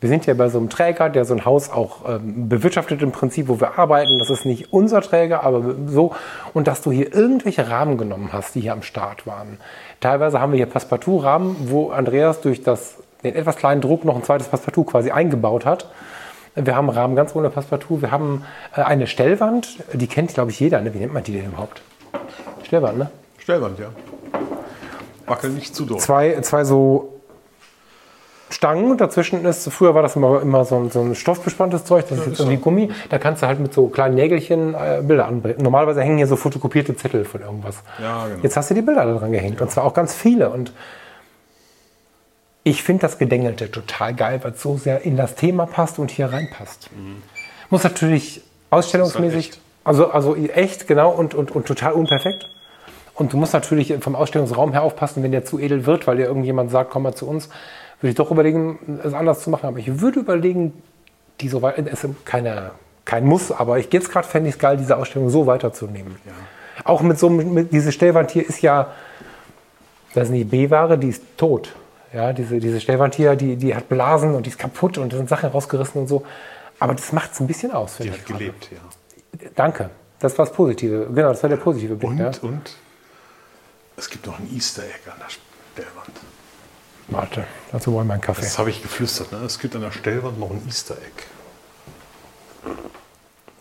Wir 0.00 0.08
sind 0.08 0.26
ja 0.26 0.34
bei 0.34 0.48
so 0.48 0.58
einem 0.58 0.68
Träger, 0.68 1.10
der 1.10 1.24
so 1.24 1.32
ein 1.32 1.44
Haus 1.44 1.70
auch 1.70 2.08
ähm, 2.08 2.48
bewirtschaftet 2.48 3.02
im 3.02 3.12
Prinzip, 3.12 3.46
wo 3.46 3.60
wir 3.60 3.78
arbeiten. 3.78 4.18
Das 4.18 4.30
ist 4.30 4.44
nicht 4.44 4.72
unser 4.72 5.00
Träger, 5.00 5.44
aber 5.44 5.76
so. 5.86 6.12
Und 6.54 6.66
dass 6.66 6.82
du 6.82 6.90
hier 6.90 7.14
irgendwelche 7.14 7.68
Rahmen 7.68 7.98
genommen 7.98 8.30
hast, 8.32 8.56
die 8.56 8.62
hier 8.62 8.72
am 8.72 8.82
Start 8.82 9.28
waren. 9.28 9.58
Teilweise 10.00 10.40
haben 10.40 10.50
wir 10.52 10.56
hier 10.56 10.66
Passepartout-Rahmen, 10.66 11.56
wo 11.68 11.90
Andreas 11.90 12.40
durch 12.40 12.64
das, 12.64 12.96
den 13.22 13.36
etwas 13.36 13.56
kleinen 13.56 13.80
Druck 13.80 14.04
noch 14.04 14.16
ein 14.16 14.24
zweites 14.24 14.48
Passepartout 14.48 14.84
quasi 14.84 15.12
eingebaut 15.12 15.64
hat. 15.64 15.88
Wir 16.54 16.76
haben 16.76 16.90
Rahmen 16.90 17.16
ganz 17.16 17.34
ohne 17.34 17.48
Passepartout. 17.50 18.02
Wir 18.02 18.10
haben 18.10 18.44
äh, 18.76 18.82
eine 18.82 19.06
Stellwand, 19.06 19.78
die 19.94 20.06
kennt, 20.06 20.34
glaube 20.34 20.50
ich, 20.50 20.60
jeder. 20.60 20.80
Ne? 20.80 20.92
Wie 20.92 20.98
nennt 20.98 21.14
man 21.14 21.22
die 21.22 21.32
denn 21.32 21.46
überhaupt? 21.46 21.82
Stellwand, 22.62 22.98
ne? 22.98 23.10
Stellwand, 23.38 23.78
ja. 23.78 23.86
Wackel 25.26 25.50
nicht 25.50 25.74
zu 25.74 25.86
doll. 25.86 25.98
zwei, 25.98 26.38
zwei 26.42 26.64
so 26.64 27.20
Stangen. 28.50 28.98
Dazwischen 28.98 29.44
ist, 29.46 29.72
früher 29.72 29.94
war 29.94 30.02
das 30.02 30.14
immer, 30.16 30.42
immer 30.42 30.64
so, 30.66 30.76
ein, 30.76 30.90
so 30.90 31.00
ein 31.00 31.14
stoffbespanntes 31.14 31.84
Zeug, 31.84 32.04
das 32.08 32.18
ist 32.18 32.26
jetzt 32.26 32.40
irgendwie. 32.40 32.58
Gummi. 32.58 32.90
Da 33.08 33.18
kannst 33.18 33.42
du 33.42 33.46
halt 33.46 33.58
mit 33.58 33.72
so 33.72 33.88
kleinen 33.88 34.14
Nägelchen 34.14 34.74
äh, 34.74 35.02
Bilder 35.02 35.26
anbringen. 35.26 35.62
Normalerweise 35.62 36.02
hängen 36.02 36.18
hier 36.18 36.26
so 36.26 36.36
fotokopierte 36.36 36.94
Zettel 36.94 37.24
von 37.24 37.40
irgendwas. 37.40 37.76
Ja, 38.00 38.26
genau. 38.26 38.40
Jetzt 38.42 38.56
hast 38.58 38.68
du 38.68 38.74
die 38.74 38.82
Bilder 38.82 39.06
da 39.06 39.14
dran 39.14 39.32
gehängt. 39.32 39.62
Und 39.62 39.70
zwar 39.70 39.84
auch 39.84 39.94
ganz 39.94 40.14
viele. 40.14 40.50
Und 40.50 40.72
ich 42.64 42.82
finde 42.82 43.02
das 43.02 43.18
Gedengelte 43.18 43.70
total 43.70 44.14
geil, 44.14 44.40
weil 44.42 44.52
es 44.52 44.62
so 44.62 44.76
sehr 44.76 45.02
in 45.02 45.16
das 45.16 45.34
Thema 45.34 45.66
passt 45.66 45.98
und 45.98 46.10
hier 46.10 46.32
reinpasst. 46.32 46.90
Muss 47.70 47.82
natürlich 47.82 48.42
ausstellungsmäßig, 48.70 49.48
echt. 49.48 49.60
also, 49.84 50.10
also 50.10 50.36
echt, 50.36 50.86
genau, 50.86 51.10
und, 51.10 51.34
und, 51.34 51.50
und 51.50 51.66
total 51.66 51.92
unperfekt. 51.92 52.48
Und 53.14 53.32
du 53.32 53.36
musst 53.36 53.52
natürlich 53.52 53.94
vom 54.00 54.14
Ausstellungsraum 54.14 54.72
her 54.72 54.82
aufpassen, 54.82 55.22
wenn 55.22 55.32
der 55.32 55.44
zu 55.44 55.58
edel 55.58 55.86
wird, 55.86 56.06
weil 56.06 56.16
dir 56.16 56.26
irgendjemand 56.26 56.70
sagt, 56.70 56.90
komm 56.90 57.02
mal 57.02 57.14
zu 57.14 57.28
uns, 57.28 57.48
würde 58.00 58.10
ich 58.10 58.16
doch 58.16 58.30
überlegen, 58.30 59.00
es 59.04 59.12
anders 59.12 59.42
zu 59.42 59.50
machen. 59.50 59.66
Aber 59.66 59.78
ich 59.78 60.00
würde 60.00 60.20
überlegen, 60.20 60.72
die 61.40 61.48
so 61.48 61.62
weit, 61.62 61.78
es 61.78 62.04
ist 62.04 62.24
keine, 62.24 62.70
kein 63.04 63.24
Muss, 63.24 63.52
aber 63.52 63.78
ich 63.78 63.92
jetzt 63.92 64.10
gerade 64.10 64.26
fände 64.26 64.48
ich 64.48 64.54
es 64.54 64.58
geil, 64.58 64.76
diese 64.76 64.96
Ausstellung 64.96 65.28
so 65.28 65.46
weiterzunehmen. 65.46 66.16
Auch 66.84 67.02
mit 67.02 67.18
so 67.18 67.26
einem, 67.26 67.52
mit, 67.52 67.72
diese 67.72 67.92
Stellwand 67.92 68.30
hier 68.30 68.48
ist 68.48 68.62
ja, 68.62 68.92
das 70.14 70.28
ist 70.28 70.34
eine 70.34 70.44
B-Ware, 70.44 70.96
die 70.98 71.08
ist 71.08 71.22
tot. 71.36 71.74
Ja, 72.12 72.32
diese, 72.32 72.58
diese 72.58 72.80
Stellwand 72.80 73.14
hier, 73.14 73.36
die, 73.36 73.56
die 73.56 73.74
hat 73.74 73.88
Blasen 73.88 74.34
und 74.34 74.44
die 74.44 74.50
ist 74.50 74.58
kaputt 74.58 74.98
und 74.98 75.12
da 75.12 75.16
sind 75.16 75.28
Sachen 75.28 75.48
rausgerissen 75.50 76.02
und 76.02 76.08
so. 76.08 76.24
Aber 76.78 76.94
das 76.94 77.12
macht 77.12 77.32
es 77.32 77.40
ein 77.40 77.46
bisschen 77.46 77.72
aus, 77.72 77.96
Die 77.96 78.02
finde 78.04 78.12
hat 78.12 78.18
ich. 78.20 78.24
gerade. 78.26 78.38
gelebt, 78.44 78.68
ja. 78.72 79.48
Danke. 79.54 79.90
Das 80.18 80.36
war 80.38 80.44
das 80.46 80.54
Positive. 80.54 81.06
Genau, 81.14 81.28
das 81.30 81.42
war 81.42 81.48
der 81.50 81.56
positive 81.56 81.94
Blick. 81.96 82.10
Und, 82.10 82.18
Ja. 82.18 82.30
und 82.42 82.76
es 83.96 84.08
gibt 84.10 84.26
noch 84.26 84.38
ein 84.38 84.48
Easter 84.54 84.82
Egg 84.82 84.98
an 85.10 85.18
der 85.18 85.30
Stellwand. 85.30 86.20
Warte, 87.08 87.44
dazu 87.72 87.92
wollen 87.92 88.06
wir 88.06 88.12
einen 88.14 88.22
Kaffee. 88.22 88.42
Das 88.42 88.58
habe 88.58 88.70
ich 88.70 88.82
geflüstert. 88.82 89.32
Ne? 89.32 89.38
Es 89.38 89.58
gibt 89.58 89.74
an 89.74 89.80
der 89.82 89.90
Stellwand 89.90 90.38
noch 90.38 90.50
ein 90.50 90.62
Easter 90.66 90.94
Egg. 90.96 91.24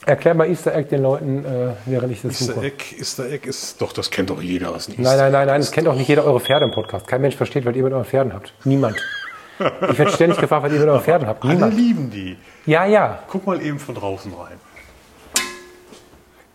Erklär 0.05 0.33
mal 0.33 0.49
Easter 0.49 0.73
Egg 0.75 0.89
den 0.89 1.03
Leuten, 1.03 1.45
äh, 1.45 1.73
während 1.85 2.11
ich 2.11 2.21
das 2.23 2.41
Easter 2.41 2.53
suche. 2.55 2.65
Egg, 2.65 2.95
Easter 2.97 3.29
Egg 3.29 3.47
ist, 3.47 3.79
doch, 3.81 3.93
das 3.93 4.09
kennt 4.09 4.31
doch 4.31 4.41
jeder. 4.41 4.73
Was 4.73 4.89
Easter 4.89 5.01
Nein, 5.01 5.17
nein, 5.17 5.31
nein, 5.31 5.47
nein, 5.47 5.61
das 5.61 5.71
kennt 5.71 5.87
auch 5.87 5.95
nicht 5.95 6.07
jeder 6.07 6.23
eure 6.25 6.39
Pferde 6.39 6.65
im 6.65 6.71
Podcast. 6.71 7.05
Kein 7.07 7.21
Mensch 7.21 7.35
versteht, 7.35 7.65
was 7.65 7.75
ihr 7.75 7.83
mit 7.83 7.93
euren 7.93 8.05
Pferden 8.05 8.33
habt. 8.33 8.53
Niemand. 8.63 8.97
Ich 9.59 9.99
werde 9.99 10.11
ständig 10.11 10.39
gefragt, 10.39 10.63
was 10.63 10.73
ihr 10.73 10.79
mit 10.79 10.87
euren 10.87 11.03
Pferden 11.03 11.27
habt. 11.27 11.43
Alle 11.43 11.53
Niemand. 11.53 11.75
lieben 11.75 12.09
die. 12.09 12.35
Ja, 12.65 12.85
ja. 12.85 13.19
Guck 13.27 13.45
mal 13.45 13.61
eben 13.61 13.77
von 13.77 13.93
draußen 13.93 14.33
rein. 14.33 14.57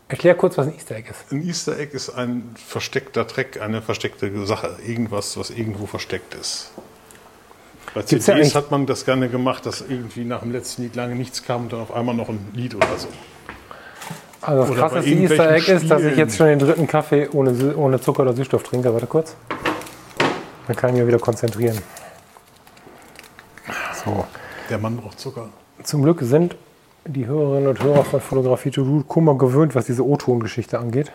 Erklär 0.09 0.35
kurz, 0.35 0.59
was 0.59 0.67
ein 0.67 0.75
Easter 0.75 0.97
Egg 0.97 1.11
ist. 1.11 1.33
Ein 1.33 1.47
Easter 1.47 1.79
Egg 1.79 1.93
ist 1.95 2.11
ein 2.11 2.55
versteckter 2.55 3.27
Track, 3.29 3.61
eine 3.61 3.81
versteckte 3.81 4.47
Sache. 4.47 4.77
Irgendwas, 4.85 5.37
was 5.37 5.51
irgendwo 5.51 5.87
versteckt 5.87 6.35
ist. 6.35 6.73
Bei 7.95 8.03
Gibt's 8.03 8.27
CDs 8.27 8.55
hat 8.55 8.71
man 8.71 8.87
das 8.87 9.05
gerne 9.05 9.29
gemacht, 9.29 9.67
dass 9.67 9.81
irgendwie 9.81 10.25
nach 10.25 10.41
dem 10.41 10.53
letzten 10.53 10.83
Lied 10.83 10.97
lange 10.97 11.15
nichts 11.15 11.43
kam 11.45 11.63
und 11.63 11.73
dann 11.73 11.81
auf 11.81 11.93
einmal 11.95 12.15
noch 12.15 12.29
ein 12.29 12.39
Lied 12.55 12.75
oder 12.75 12.99
so. 12.99 13.09
Also 14.47 14.65
das 14.65 14.77
krasseste 14.77 15.11
Easter 15.11 15.51
Egg 15.51 15.73
ist, 15.73 15.91
dass 15.91 16.03
ich 16.03 16.17
jetzt 16.17 16.37
schon 16.37 16.47
den 16.47 16.61
dritten 16.61 16.87
Kaffee 16.87 17.29
ohne, 17.33 17.77
ohne 17.77 18.01
Zucker 18.01 18.23
oder 18.23 18.33
Süßstoff 18.33 18.63
trinke. 18.63 18.93
Warte 18.93 19.07
kurz. 19.09 19.35
Dann 20.69 20.77
kann 20.77 20.91
ich 20.91 20.97
mich 20.97 21.07
wieder 21.07 21.19
konzentrieren. 21.19 21.79
So. 24.05 24.25
Der 24.71 24.79
Mann 24.79 24.97
braucht 24.97 25.19
Zucker. 25.19 25.49
Zum 25.83 26.03
Glück 26.03 26.21
sind 26.23 26.57
die 27.05 27.27
Hörerinnen 27.27 27.69
und 27.69 27.83
Hörer 27.83 28.05
von 28.05 28.21
Fotografie 28.21 28.71
to 28.71 28.85
Do 28.85 29.03
Kummer 29.07 29.37
gewöhnt, 29.37 29.75
was 29.75 29.87
diese 29.87 30.07
O-Ton-Geschichte 30.07 30.79
angeht. 30.79 31.11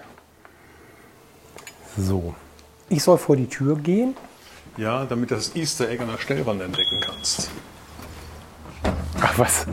So. 1.98 2.34
Ich 2.90 3.04
soll 3.04 3.18
vor 3.18 3.38
die 3.38 3.48
Tür 3.48 3.78
gehen. 3.78 4.16
Ja, 4.76 5.06
damit 5.06 5.32
du 5.32 5.36
das 5.36 5.56
Easter 5.56 5.90
Egg 5.90 6.02
an 6.02 6.10
der 6.10 6.18
Stellwand 6.18 6.62
entdecken 6.62 7.02
kannst. 7.02 7.50
Ach 9.22 9.40
was. 9.40 9.66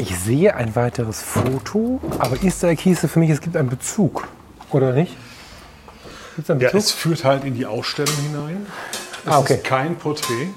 Ich 0.00 0.18
sehe 0.18 0.54
ein 0.56 0.74
weiteres 0.76 1.20
Foto, 1.20 2.00
aber 2.18 2.42
Easter 2.42 2.68
Egg 2.68 2.80
hieße 2.80 3.06
für 3.06 3.18
mich, 3.18 3.28
es 3.28 3.42
gibt 3.42 3.54
einen 3.54 3.68
Bezug. 3.68 4.26
Oder 4.72 4.92
nicht? 4.92 5.14
Gibt 6.36 6.44
es 6.48 6.50
einen 6.50 6.60
Ja, 6.60 6.68
Bezug? 6.68 6.80
es 6.80 6.90
führt 6.90 7.24
halt 7.24 7.44
in 7.44 7.54
die 7.54 7.66
Ausstellung 7.66 8.14
hinein. 8.16 8.66
Es 9.26 9.30
Ah, 9.30 9.38
okay. 9.40 9.56
ist 9.56 9.64
kein 9.64 9.96
Porträt. 9.96 10.48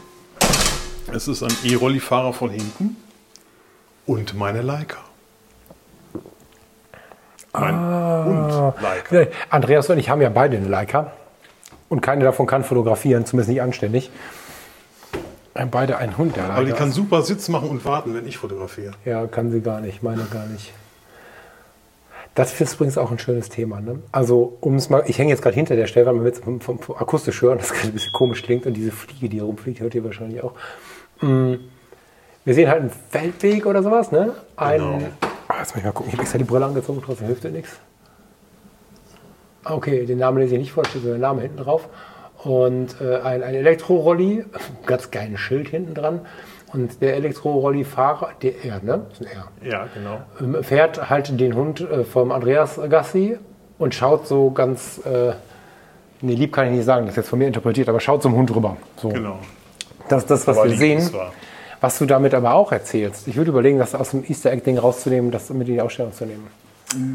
Es 1.13 1.27
ist 1.27 1.43
ein 1.43 1.53
E-Rolli-Fahrer 1.65 2.31
von 2.31 2.51
hinten 2.51 2.95
und 4.05 4.33
meine 4.33 4.61
Leica. 4.61 4.99
Mein 7.51 7.75
Hund 7.75 8.81
Leica. 8.81 9.07
Nee, 9.15 9.27
Andreas 9.49 9.89
und 9.89 9.97
ich 9.97 10.09
haben 10.09 10.21
ja 10.21 10.29
beide 10.29 10.55
eine 10.55 10.69
Leica. 10.69 11.11
Und 11.89 11.99
keine 11.99 12.23
davon 12.23 12.47
kann 12.47 12.63
fotografieren, 12.63 13.25
zumindest 13.25 13.49
nicht 13.49 13.61
anständig. 13.61 14.09
Beide 15.70 15.97
einen 15.97 16.18
Hund, 16.18 16.36
der 16.36 16.45
Aber 16.45 16.66
die 16.66 16.72
kann 16.72 16.91
super 16.91 17.22
Sitz 17.22 17.47
machen 17.47 17.70
und 17.70 17.86
warten, 17.86 18.16
wenn 18.16 18.28
ich 18.28 18.38
fotografiere. 18.38 18.93
Ja, 19.06 19.28
kann 19.28 19.51
sie 19.51 19.62
gar 19.62 19.82
nicht, 19.82 20.01
meine 20.01 20.24
gar 20.26 20.47
nicht. 20.47 20.74
Das 22.36 22.60
ist 22.60 22.74
übrigens 22.74 22.97
auch 22.97 23.12
ein 23.12 23.20
schönes 23.20 23.49
Thema. 23.49 23.80
Ne? 23.80 23.99
Also, 24.12 24.58
um 24.62 24.76
es 24.76 24.89
mal, 24.89 25.04
ich 25.06 25.20
hänge 25.20 25.30
jetzt 25.30 25.43
gerade 25.43 25.54
hinter 25.56 25.76
der 25.76 25.86
Stelle, 25.86 26.08
weil 26.08 26.14
man 26.16 26.26
jetzt 26.26 26.43
vom, 26.43 26.60
vom, 26.60 26.80
vom 26.80 26.95
akustisch 26.95 27.39
hören, 27.43 27.58
das 27.60 27.72
gerade 27.72 27.89
ein 27.89 27.93
bisschen 27.93 28.14
komisch 28.14 28.41
klingt 28.41 28.66
und 28.66 28.74
diese 28.74 28.91
Fliege, 28.91 29.30
die 29.30 29.38
hier 29.38 29.43
rumfliegt, 29.43 29.80
hört 29.82 29.93
ihr 29.93 30.04
wahrscheinlich 30.04 30.41
auch. 30.41 30.54
Mm, 31.22 31.54
Wir 32.45 32.54
sehen 32.56 32.70
halt 32.70 32.82
einen 32.82 32.91
Feldweg 33.12 33.68
oder 33.68 33.84
sowas, 33.84 34.12
ne? 34.12 34.34
Ein, 34.56 34.80
Genau. 34.80 34.99
Ah, 35.49 35.60
jetzt 35.60 35.72
muss 35.74 35.78
ich 35.80 35.84
mal 35.84 35.91
gucken, 35.91 36.08
ich 36.10 36.14
habe 36.14 36.24
extra 36.24 36.39
die 36.39 36.45
Brille 36.45 36.66
angezogen, 36.66 36.99
trotzdem 37.06 37.28
hilft 37.28 37.43
dir 37.43 37.51
nichts. 37.51 37.74
Ah, 39.64 39.76
Okay, 39.76 40.06
den 40.08 40.18
Namen 40.18 40.39
lese 40.39 40.56
ich 40.56 40.60
nicht 40.62 40.72
vor, 40.72 40.84
steht 40.86 41.04
so 41.04 41.10
der 41.10 41.20
Name 41.20 41.41
hinten 41.41 41.58
drauf. 41.58 41.88
Und 42.43 42.95
äh, 43.01 43.17
ein, 43.17 43.43
ein 43.43 43.55
Elektrorolli, 43.55 44.45
ganz 44.85 45.11
geiles 45.11 45.39
Schild 45.39 45.69
hinten 45.69 45.93
dran. 45.93 46.21
Und 46.73 47.01
der 47.01 47.15
Elektrorolli-Fahrer, 47.17 48.31
der 48.41 48.65
R, 48.65 48.79
ne? 48.81 49.05
Das 49.09 49.21
ist 49.21 49.27
ein 49.27 49.37
R. 49.37 49.71
Ja, 49.71 49.87
genau. 49.93 50.21
Ähm, 50.41 50.63
fährt 50.63 51.09
halt 51.09 51.39
den 51.39 51.55
Hund 51.55 51.81
äh, 51.81 52.03
vom 52.03 52.31
Andreas 52.31 52.79
Gassi 52.89 53.37
und 53.77 53.93
schaut 53.93 54.27
so 54.27 54.49
ganz, 54.49 54.99
äh, 55.05 55.33
nee, 56.21 56.33
lieb 56.33 56.51
kann 56.51 56.67
ich 56.67 56.73
nicht 56.73 56.85
sagen, 56.85 57.05
das 57.05 57.13
ist 57.13 57.17
jetzt 57.17 57.29
von 57.29 57.39
mir 57.39 57.45
interpretiert, 57.45 57.89
aber 57.89 57.99
schaut 57.99 58.23
zum 58.23 58.35
Hund 58.35 58.53
rüber. 58.55 58.77
So. 58.97 59.09
Genau. 59.09 59.37
Das 60.09 60.23
ist 60.23 60.31
das, 60.31 60.47
was 60.47 60.57
Aber 60.57 60.69
wir 60.69 60.77
sehen. 60.77 61.09
Was 61.79 61.99
du 61.99 62.05
damit 62.05 62.33
aber 62.33 62.53
auch 62.53 62.71
erzählst. 62.71 63.27
Ich 63.27 63.35
würde 63.35 63.51
überlegen, 63.51 63.77
das 63.77 63.93
aus 63.93 64.11
dem 64.11 64.23
Easter 64.23 64.51
Egg-Ding 64.51 64.77
rauszunehmen, 64.77 65.31
das 65.31 65.49
mit 65.49 65.67
in 65.67 65.75
die 65.75 65.81
Ausstellung 65.81 66.13
zu 66.13 66.25
nehmen. 66.25 66.47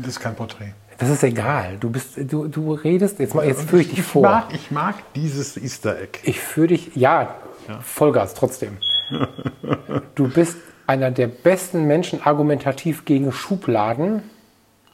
Das 0.02 0.10
ist 0.10 0.20
kein 0.20 0.34
Porträt. 0.34 0.72
Das 0.98 1.08
ist 1.10 1.22
egal. 1.22 1.76
Du 1.78 1.90
bist, 1.90 2.14
du, 2.16 2.48
du 2.48 2.72
redest, 2.74 3.18
jetzt, 3.20 3.34
mal- 3.34 3.46
jetzt 3.46 3.68
führe 3.68 3.82
ich 3.82 3.90
dich 3.90 4.02
vor. 4.02 4.22
Mag, 4.22 4.44
ich 4.52 4.70
mag 4.70 4.94
dieses 5.14 5.56
Easter 5.56 5.96
Egg. 6.00 6.18
Ich 6.24 6.40
führe 6.40 6.68
dich, 6.68 6.90
ja, 6.96 7.34
Vollgas 7.82 8.34
trotzdem. 8.34 8.78
Du 10.14 10.28
bist 10.28 10.56
einer 10.86 11.10
der 11.10 11.28
besten 11.28 11.84
Menschen 11.86 12.20
argumentativ 12.24 13.04
gegen 13.04 13.30
Schubladen. 13.32 14.22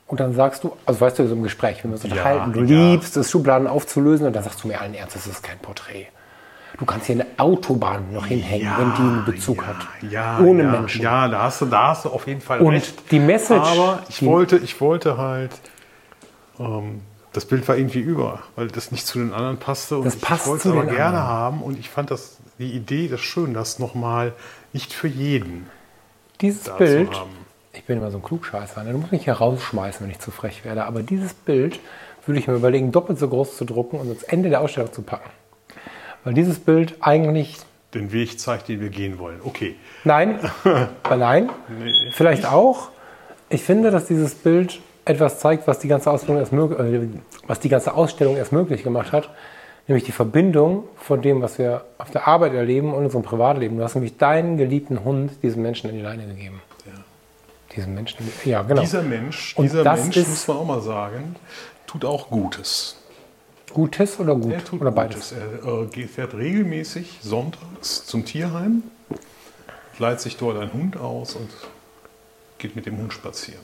Und 0.06 0.20
dann 0.20 0.34
sagst 0.34 0.62
du, 0.64 0.76
also 0.84 1.00
weißt 1.00 1.18
du, 1.18 1.26
so 1.26 1.34
im 1.34 1.42
Gespräch, 1.42 1.82
wenn 1.82 1.90
wir 1.90 1.94
uns 1.94 2.02
Ja, 2.04 2.10
unterhalten, 2.10 2.52
du 2.52 2.60
ja. 2.64 2.90
liebst 2.92 3.16
es, 3.16 3.30
Schubladen 3.30 3.66
aufzulösen 3.66 4.26
und 4.26 4.36
dann 4.36 4.44
sagst 4.44 4.62
du 4.62 4.68
mir 4.68 4.80
allen 4.80 4.92
Ernst, 4.94 5.16
das 5.16 5.26
ist 5.26 5.42
kein 5.42 5.58
Porträt. 5.58 6.08
Du 6.78 6.84
kannst 6.84 7.06
hier 7.06 7.14
eine 7.14 7.26
Autobahn 7.38 8.12
noch 8.12 8.26
hinhängen, 8.26 8.68
wenn 8.76 8.92
die 8.96 9.00
einen 9.00 9.24
Bezug 9.24 9.62
ja, 9.62 9.66
hat. 9.68 9.76
Ja, 10.10 10.38
Ohne 10.40 10.64
ja, 10.64 10.70
Menschen. 10.72 11.02
Ja, 11.02 11.28
da 11.28 11.44
hast, 11.44 11.60
du, 11.62 11.66
da 11.66 11.88
hast 11.88 12.04
du 12.04 12.10
auf 12.10 12.26
jeden 12.26 12.40
Fall 12.42 12.60
Und 12.60 12.74
recht. 12.74 13.10
die 13.12 13.20
Message, 13.20 13.60
Aber 13.66 14.00
ich 14.08 14.18
die- 14.18 14.26
wollte, 14.26 14.56
ich 14.58 14.80
wollte 14.80 15.16
halt, 15.16 15.52
ähm, 16.58 17.00
das 17.32 17.44
Bild 17.46 17.66
war 17.68 17.76
irgendwie 17.76 18.00
über, 18.00 18.40
weil 18.56 18.68
das 18.68 18.92
nicht 18.92 19.06
zu 19.06 19.18
den 19.18 19.32
anderen 19.32 19.58
passte. 19.58 19.98
Und 19.98 20.04
Das 20.04 20.16
passt 20.16 20.42
ich 20.42 20.48
wollte 20.50 20.68
es 20.68 20.74
aber 20.74 20.84
gerne 20.86 21.18
anderen. 21.18 21.26
haben 21.26 21.62
und 21.62 21.78
ich 21.78 21.90
fand 21.90 22.10
das, 22.10 22.36
die 22.58 22.70
Idee, 22.72 23.08
das 23.08 23.20
schön, 23.20 23.54
das 23.54 23.78
nochmal 23.78 24.32
nicht 24.72 24.92
für 24.92 25.08
jeden 25.08 25.66
Dieses 26.40 26.68
Bild, 26.78 27.10
ich 27.72 27.84
bin 27.84 27.98
immer 27.98 28.10
so 28.12 28.18
ein 28.18 28.22
Klugscheißer, 28.22 28.84
ne? 28.84 28.92
du 28.92 28.98
musst 28.98 29.10
mich 29.12 29.24
hier 29.24 29.34
rausschmeißen, 29.34 30.04
wenn 30.06 30.10
ich 30.12 30.20
zu 30.20 30.30
frech 30.30 30.64
werde, 30.64 30.84
aber 30.84 31.02
dieses 31.02 31.34
Bild 31.34 31.80
würde 32.26 32.38
ich 32.38 32.46
mir 32.46 32.54
überlegen, 32.54 32.92
doppelt 32.92 33.18
so 33.18 33.28
groß 33.28 33.56
zu 33.56 33.64
drucken 33.64 33.98
und 33.98 34.08
ans 34.08 34.22
Ende 34.22 34.48
der 34.48 34.60
Ausstellung 34.60 34.92
zu 34.92 35.02
packen. 35.02 35.28
Weil 36.22 36.34
dieses 36.34 36.58
Bild 36.60 36.96
eigentlich, 37.00 37.58
Den 37.92 38.12
Weg 38.12 38.38
zeigt, 38.40 38.68
den 38.68 38.80
wir 38.80 38.88
gehen 38.90 39.18
wollen. 39.18 39.40
Okay. 39.44 39.74
nein, 40.04 40.38
weil 40.62 41.18
nein, 41.18 41.50
Nee. 41.68 41.92
vielleicht 42.12 42.46
auch. 42.46 42.88
Ich 43.50 43.62
finde, 43.62 43.90
dass 43.90 44.06
dieses 44.06 44.34
Bild 44.34 44.80
etwas 45.04 45.38
zeigt, 45.38 45.66
was 45.66 45.78
die 45.78 45.88
ganze 45.88 46.10
Ausstellung 46.10 46.38
erst, 46.40 46.52
äh, 46.52 47.08
was 47.46 47.60
die 47.60 47.68
ganze 47.68 47.94
Ausstellung 47.94 48.36
erst 48.36 48.52
möglich 48.52 48.82
gemacht 48.82 49.12
hat, 49.12 49.30
nämlich 49.86 50.04
die 50.04 50.12
Verbindung 50.12 50.84
von 50.96 51.20
dem, 51.22 51.42
was 51.42 51.58
wir 51.58 51.84
auf 51.98 52.10
der 52.10 52.26
Arbeit 52.26 52.54
erleben 52.54 52.92
und 52.94 53.04
unserem 53.04 53.22
Privatleben. 53.22 53.76
Du 53.76 53.84
hast 53.84 53.94
nämlich 53.94 54.16
deinen 54.16 54.56
geliebten 54.56 55.04
Hund 55.04 55.32
diesem 55.42 55.62
Menschen 55.62 55.90
in 55.90 55.96
die 55.96 56.02
Leine 56.02 56.26
gegeben. 56.26 56.62
Diesen 57.74 57.94
Menschen, 57.94 58.30
ja 58.44 58.62
genau. 58.62 58.80
Dieser 58.82 59.02
Mensch, 59.02 59.54
Und 59.56 59.64
dieser 59.64 59.82
das 59.82 60.00
Mensch, 60.04 60.16
ist- 60.16 60.28
muss 60.28 60.46
man 60.48 60.56
auch 60.58 60.64
mal 60.64 60.80
sagen, 60.80 61.34
tut 61.88 62.04
auch 62.04 62.30
Gutes. 62.30 62.96
Gutes 63.72 64.20
oder 64.20 64.36
gut? 64.36 64.52
Er 64.52 64.64
tut 64.64 64.80
oder 64.80 64.92
Gutes. 64.92 65.34
beides? 65.34 65.34
Er 65.64 65.98
äh, 65.98 66.06
fährt 66.06 66.34
regelmäßig 66.34 67.18
sonntags 67.20 68.06
zum 68.06 68.24
Tierheim, 68.24 68.84
leiht 69.98 70.20
sich 70.20 70.36
dort 70.36 70.56
einen 70.58 70.72
Hund 70.72 70.96
aus 70.96 71.34
und 71.34 71.50
geht 72.58 72.76
mit 72.76 72.86
dem 72.86 72.96
Hund 72.98 73.12
spazieren. 73.12 73.60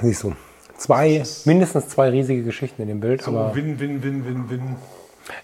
Siehst 0.00 0.22
du. 0.22 0.34
Zwei, 0.76 1.22
mindestens 1.44 1.88
zwei 1.88 2.10
riesige 2.10 2.42
Geschichten 2.44 2.82
in 2.82 2.88
dem 2.88 3.00
Bild. 3.00 3.22
So, 3.22 3.32
aber 3.32 3.54
win, 3.54 3.80
win, 3.80 4.02
win, 4.02 4.24
win, 4.24 4.50
win. 4.50 4.76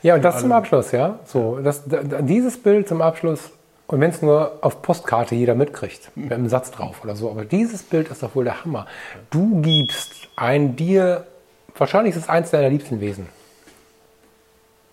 ja, 0.03 0.15
und 0.15 0.23
das 0.25 0.41
zum 0.41 0.53
Abschluss, 0.53 0.93
ja. 0.93 1.19
So, 1.27 1.59
das, 1.63 1.83
da, 1.89 2.03
da- 2.03 2.23
dieses 2.23 2.63
Bild 2.63 2.87
zum 2.89 3.03
Abschluss, 3.03 3.51
und 3.89 4.01
wenn 4.01 4.11
es 4.11 4.23
nur 4.23 4.59
auf 4.61 4.81
Postkarte 4.81 5.35
jeder 5.35 5.55
mitkriegt, 5.57 6.11
mit 6.17 6.33
einem 6.33 6.49
Satz 6.49 6.71
drauf 6.71 7.03
oder 7.03 7.17
so, 7.17 7.31
aber 7.31 7.45
dieses 7.45 7.83
Bild 7.83 8.09
ist 8.09 8.23
doch 8.23 8.35
wohl 8.37 8.45
der 8.45 8.65
Hammer. 8.65 8.87
Du 9.31 9.61
gibst 9.61 10.29
ein 10.37 10.77
dir, 10.77 11.27
wahrscheinlich 11.77 12.15
ist 12.15 12.23
es 12.23 12.29
eins 12.29 12.51
deiner 12.53 12.69
liebsten 12.69 13.01
Wesen, 13.01 13.27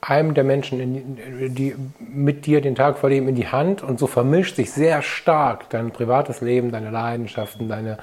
einem 0.01 0.33
der 0.33 0.43
Menschen, 0.43 0.79
in, 0.79 1.53
die 1.53 1.75
mit 1.99 2.47
dir 2.47 2.61
den 2.61 2.73
Tag 2.73 2.97
verleben, 2.97 3.27
in 3.27 3.35
die 3.35 3.47
Hand 3.49 3.83
und 3.83 3.99
so 3.99 4.07
vermischt 4.07 4.55
sich 4.55 4.71
sehr 4.71 5.03
stark 5.03 5.69
dein 5.69 5.91
privates 5.91 6.41
Leben, 6.41 6.71
deine 6.71 6.89
Leidenschaften, 6.89 7.69
deine, 7.69 7.99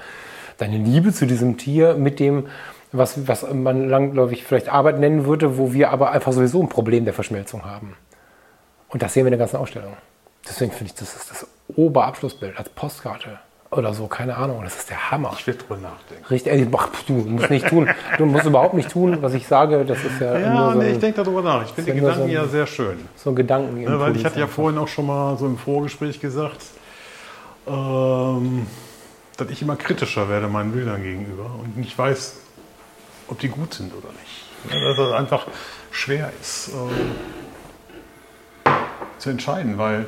deine 0.58 0.76
Liebe 0.76 1.12
zu 1.12 1.26
diesem 1.26 1.56
Tier 1.56 1.94
mit 1.94 2.20
dem, 2.20 2.46
was, 2.92 3.26
was 3.28 3.46
man 3.52 3.88
langläufig 3.88 4.44
vielleicht 4.44 4.68
Arbeit 4.68 4.98
nennen 4.98 5.24
würde, 5.26 5.58
wo 5.58 5.72
wir 5.72 5.90
aber 5.90 6.10
einfach 6.12 6.32
sowieso 6.32 6.62
ein 6.62 6.68
Problem 6.68 7.04
der 7.04 7.14
Verschmelzung 7.14 7.64
haben. 7.64 7.96
Und 8.88 9.02
das 9.02 9.12
sehen 9.14 9.24
wir 9.24 9.28
in 9.28 9.32
der 9.32 9.38
ganzen 9.38 9.56
Ausstellung. 9.56 9.94
Deswegen 10.48 10.72
finde 10.72 10.92
ich, 10.92 10.94
das 10.98 11.14
ist 11.14 11.30
das 11.30 11.46
Oberabschlussbild 11.76 12.56
als 12.58 12.70
Postkarte 12.70 13.38
oder 13.70 13.92
so, 13.92 14.06
keine 14.06 14.34
Ahnung. 14.38 14.62
Das 14.64 14.76
ist 14.76 14.88
der 14.88 15.10
Hammer. 15.10 15.34
Ich 15.38 15.46
werde 15.46 15.60
drüber 15.60 15.76
nachdenken. 15.76 16.24
Richtig, 16.30 16.50
ey, 16.50 16.66
ach, 16.74 16.88
du 17.06 17.12
musst 17.12 17.50
nicht 17.50 17.68
tun. 17.68 17.86
Du 18.16 18.24
musst 18.24 18.46
überhaupt 18.46 18.72
nicht 18.72 18.90
tun, 18.90 19.18
was 19.20 19.34
ich 19.34 19.46
sage. 19.46 19.84
Das 19.84 19.98
ist 20.02 20.18
ja, 20.22 20.38
Ja, 20.38 20.72
so 20.72 20.78
nee, 20.78 20.86
ein, 20.86 20.92
ich 20.92 20.98
denke 20.98 21.22
darüber 21.22 21.42
nach. 21.42 21.62
Ich 21.66 21.72
finde 21.72 21.92
die 21.92 21.98
Gedanken 22.00 22.18
so 22.20 22.24
ein- 22.24 22.30
ja 22.30 22.46
sehr 22.46 22.66
schön. 22.66 22.96
so 23.14 23.28
ein 23.30 23.36
Gedanken. 23.36 23.82
Ne, 23.82 24.00
weil 24.00 24.16
ich 24.16 24.24
hatte 24.24 24.40
ja 24.40 24.46
vorhin 24.46 24.78
auch 24.78 24.88
schon 24.88 25.04
mal 25.06 25.36
so 25.36 25.44
im 25.44 25.58
Vorgespräch 25.58 26.18
gesagt, 26.18 26.62
ähm, 27.66 28.66
dass 29.38 29.48
ich 29.50 29.62
immer 29.62 29.76
kritischer 29.76 30.28
werde 30.28 30.48
meinen 30.48 30.72
Bildern 30.72 31.02
gegenüber 31.02 31.46
und 31.62 31.76
nicht 31.78 31.96
weiß, 31.96 32.34
ob 33.28 33.38
die 33.38 33.48
gut 33.48 33.72
sind 33.72 33.94
oder 33.94 34.08
nicht. 34.08 34.74
Ja, 34.74 34.80
dass 34.88 34.96
das 34.96 35.12
einfach 35.12 35.46
schwer 35.90 36.30
ist 36.40 36.70
ähm, 36.74 37.12
zu 39.18 39.30
entscheiden, 39.30 39.78
weil 39.78 40.06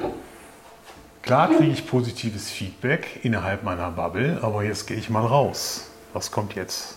klar 1.22 1.49
kriege 1.49 1.70
ich 1.70 1.87
positives 1.87 2.51
Feedback 2.51 3.20
innerhalb 3.22 3.62
meiner 3.62 3.91
Bubble, 3.93 4.41
aber 4.43 4.64
jetzt 4.64 4.87
gehe 4.87 4.97
ich 4.97 5.09
mal 5.09 5.24
raus. 5.24 5.91
Was 6.12 6.31
kommt 6.31 6.55
jetzt? 6.55 6.97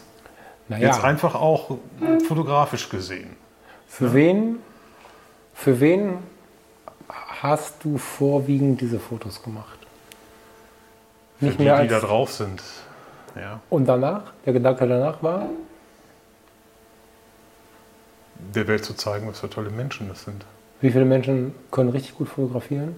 naja, 0.68 0.88
Jetzt 0.88 1.04
einfach 1.04 1.36
auch 1.36 1.78
fotografisch 2.28 2.90
gesehen. 2.90 3.36
für 3.88 4.14
wen, 4.14 4.58
für 5.54 5.80
wen 5.80 6.18
hast 7.42 7.84
du 7.84 7.98
vorwiegend 8.00 8.82
diese 8.82 9.00
Fotos 9.00 9.44
gemacht? 9.44 9.78
Nicht 11.44 11.60
die, 11.60 11.64
mehr 11.64 11.82
die 11.82 11.88
da 11.88 11.96
als, 11.96 12.06
drauf 12.06 12.32
sind. 12.32 12.62
Ja. 13.36 13.60
und 13.70 13.86
danach? 13.86 14.32
Der 14.46 14.54
Gedanke 14.54 14.88
danach 14.88 15.24
war? 15.24 15.48
der 18.56 18.68
Welt 18.68 18.86
zu 18.86 18.94
zeigen, 18.94 19.28
was 19.28 19.39
für 19.39 19.50
tolle 19.50 19.70
Menschen 19.70 20.08
das 20.10 20.24
sind. 20.24 20.46
Wie 20.82 20.91
viele 20.91 21.06
Menschen 21.06 21.54
können 21.72 21.89
richtig 21.89 22.16
gut 22.16 22.30
fotografieren? 22.30 22.96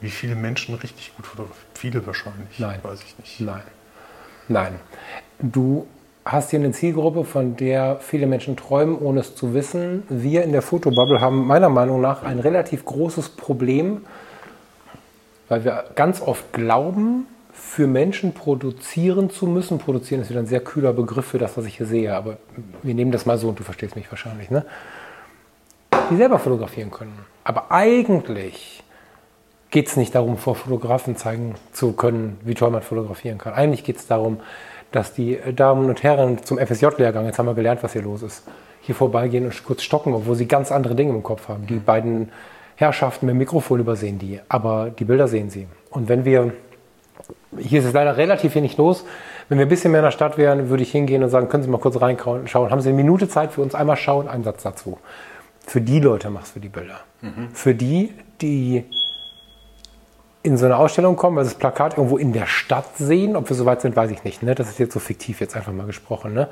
Wie 0.00 0.10
viele 0.10 0.34
Menschen 0.34 0.74
richtig 0.76 1.14
gut 1.16 1.26
fotografieren? 1.26 1.66
Viele 1.74 2.06
wahrscheinlich. 2.06 2.58
Nein. 2.58 2.78
Weiß 2.82 3.02
ich 3.02 3.18
nicht. 3.18 3.40
Nein. 3.40 3.62
Nein. 4.48 4.80
Du 5.38 5.86
hast 6.24 6.50
hier 6.50 6.60
eine 6.60 6.72
Zielgruppe, 6.72 7.24
von 7.24 7.56
der 7.56 7.98
viele 8.00 8.26
Menschen 8.26 8.56
träumen, 8.56 8.96
ohne 8.98 9.20
es 9.20 9.34
zu 9.34 9.54
wissen. 9.54 10.04
Wir 10.08 10.44
in 10.44 10.52
der 10.52 10.62
Fotobubble 10.62 11.20
haben 11.20 11.46
meiner 11.46 11.68
Meinung 11.68 12.00
nach 12.00 12.22
ein 12.22 12.38
relativ 12.38 12.84
großes 12.84 13.30
Problem, 13.30 14.06
weil 15.48 15.64
wir 15.64 15.84
ganz 15.94 16.20
oft 16.20 16.52
glauben, 16.52 17.26
für 17.52 17.86
Menschen 17.86 18.34
produzieren 18.34 19.30
zu 19.30 19.46
müssen. 19.46 19.78
Produzieren 19.78 20.22
ist 20.22 20.30
wieder 20.30 20.40
ein 20.40 20.46
sehr 20.46 20.60
kühler 20.60 20.92
Begriff 20.92 21.26
für 21.26 21.38
das, 21.38 21.56
was 21.56 21.64
ich 21.64 21.76
hier 21.76 21.86
sehe, 21.86 22.14
aber 22.14 22.38
wir 22.82 22.94
nehmen 22.94 23.10
das 23.10 23.26
mal 23.26 23.36
so 23.36 23.48
und 23.48 23.58
du 23.58 23.64
verstehst 23.64 23.96
mich 23.96 24.10
wahrscheinlich. 24.10 24.50
Ne? 24.50 24.64
Die 26.10 26.16
selber 26.16 26.38
fotografieren 26.38 26.90
können. 26.90 27.18
Aber 27.44 27.72
eigentlich 27.72 28.82
geht 29.70 29.88
es 29.88 29.96
nicht 29.96 30.14
darum, 30.14 30.38
vor 30.38 30.54
Fotografen 30.54 31.16
zeigen 31.16 31.56
zu 31.72 31.92
können, 31.92 32.38
wie 32.42 32.54
toll 32.54 32.70
man 32.70 32.82
fotografieren 32.82 33.38
kann. 33.38 33.54
Eigentlich 33.54 33.84
geht 33.84 33.96
es 33.96 34.06
darum, 34.06 34.40
dass 34.92 35.12
die 35.12 35.38
Damen 35.54 35.88
und 35.88 36.02
Herren 36.02 36.42
zum 36.44 36.58
FSJ-Lehrgang, 36.58 37.26
jetzt 37.26 37.38
haben 37.38 37.46
wir 37.46 37.54
gelernt, 37.54 37.82
was 37.82 37.92
hier 37.92 38.02
los 38.02 38.22
ist, 38.22 38.44
hier 38.80 38.94
vorbeigehen 38.94 39.44
und 39.44 39.64
kurz 39.64 39.82
stocken, 39.82 40.14
obwohl 40.14 40.36
sie 40.36 40.46
ganz 40.46 40.72
andere 40.72 40.94
Dinge 40.94 41.12
im 41.12 41.22
Kopf 41.22 41.48
haben. 41.48 41.66
Die 41.66 41.76
beiden 41.76 42.30
Herrschaften 42.78 43.26
mit 43.26 43.32
dem 43.32 43.38
Mikrofon 43.38 43.80
übersehen 43.80 44.20
die, 44.20 44.38
aber 44.48 44.90
die 44.90 45.04
Bilder 45.04 45.26
sehen 45.26 45.50
sie. 45.50 45.66
Und 45.90 46.08
wenn 46.08 46.24
wir, 46.24 46.52
hier 47.58 47.80
ist 47.80 47.86
es 47.86 47.92
leider 47.92 48.16
relativ 48.16 48.54
wenig 48.54 48.76
los, 48.76 49.04
wenn 49.48 49.58
wir 49.58 49.66
ein 49.66 49.68
bisschen 49.68 49.90
mehr 49.90 50.00
in 50.00 50.04
der 50.04 50.12
Stadt 50.12 50.38
wären, 50.38 50.68
würde 50.68 50.84
ich 50.84 50.92
hingehen 50.92 51.24
und 51.24 51.30
sagen, 51.30 51.48
können 51.48 51.64
Sie 51.64 51.68
mal 51.68 51.78
kurz 51.78 52.00
reinschauen, 52.00 52.46
haben 52.70 52.80
Sie 52.80 52.90
eine 52.90 52.96
Minute 52.96 53.28
Zeit 53.28 53.50
für 53.50 53.62
uns, 53.62 53.74
einmal 53.74 53.96
schauen, 53.96 54.28
einen 54.28 54.44
Satz 54.44 54.62
dazu. 54.62 54.98
Für 55.66 55.80
die 55.80 55.98
Leute 55.98 56.30
machst 56.30 56.54
du 56.54 56.60
die 56.60 56.68
Bilder. 56.68 57.00
Für 57.52 57.74
die, 57.74 58.14
die 58.40 58.84
in 60.44 60.56
so 60.56 60.66
eine 60.66 60.76
Ausstellung 60.76 61.16
kommen, 61.16 61.36
weil 61.36 61.44
sie 61.44 61.50
das 61.50 61.58
Plakat 61.58 61.98
irgendwo 61.98 62.16
in 62.16 62.32
der 62.32 62.46
Stadt 62.46 62.96
sehen. 62.96 63.34
Ob 63.34 63.48
wir 63.48 63.56
so 63.56 63.66
weit 63.66 63.80
sind, 63.80 63.96
weiß 63.96 64.12
ich 64.12 64.22
nicht. 64.22 64.42
Ne? 64.42 64.54
Das 64.54 64.68
ist 64.68 64.78
jetzt 64.78 64.94
so 64.94 65.00
fiktiv, 65.00 65.40
jetzt 65.40 65.56
einfach 65.56 65.72
mal 65.72 65.86
gesprochen. 65.86 66.32
Ne? 66.32 66.48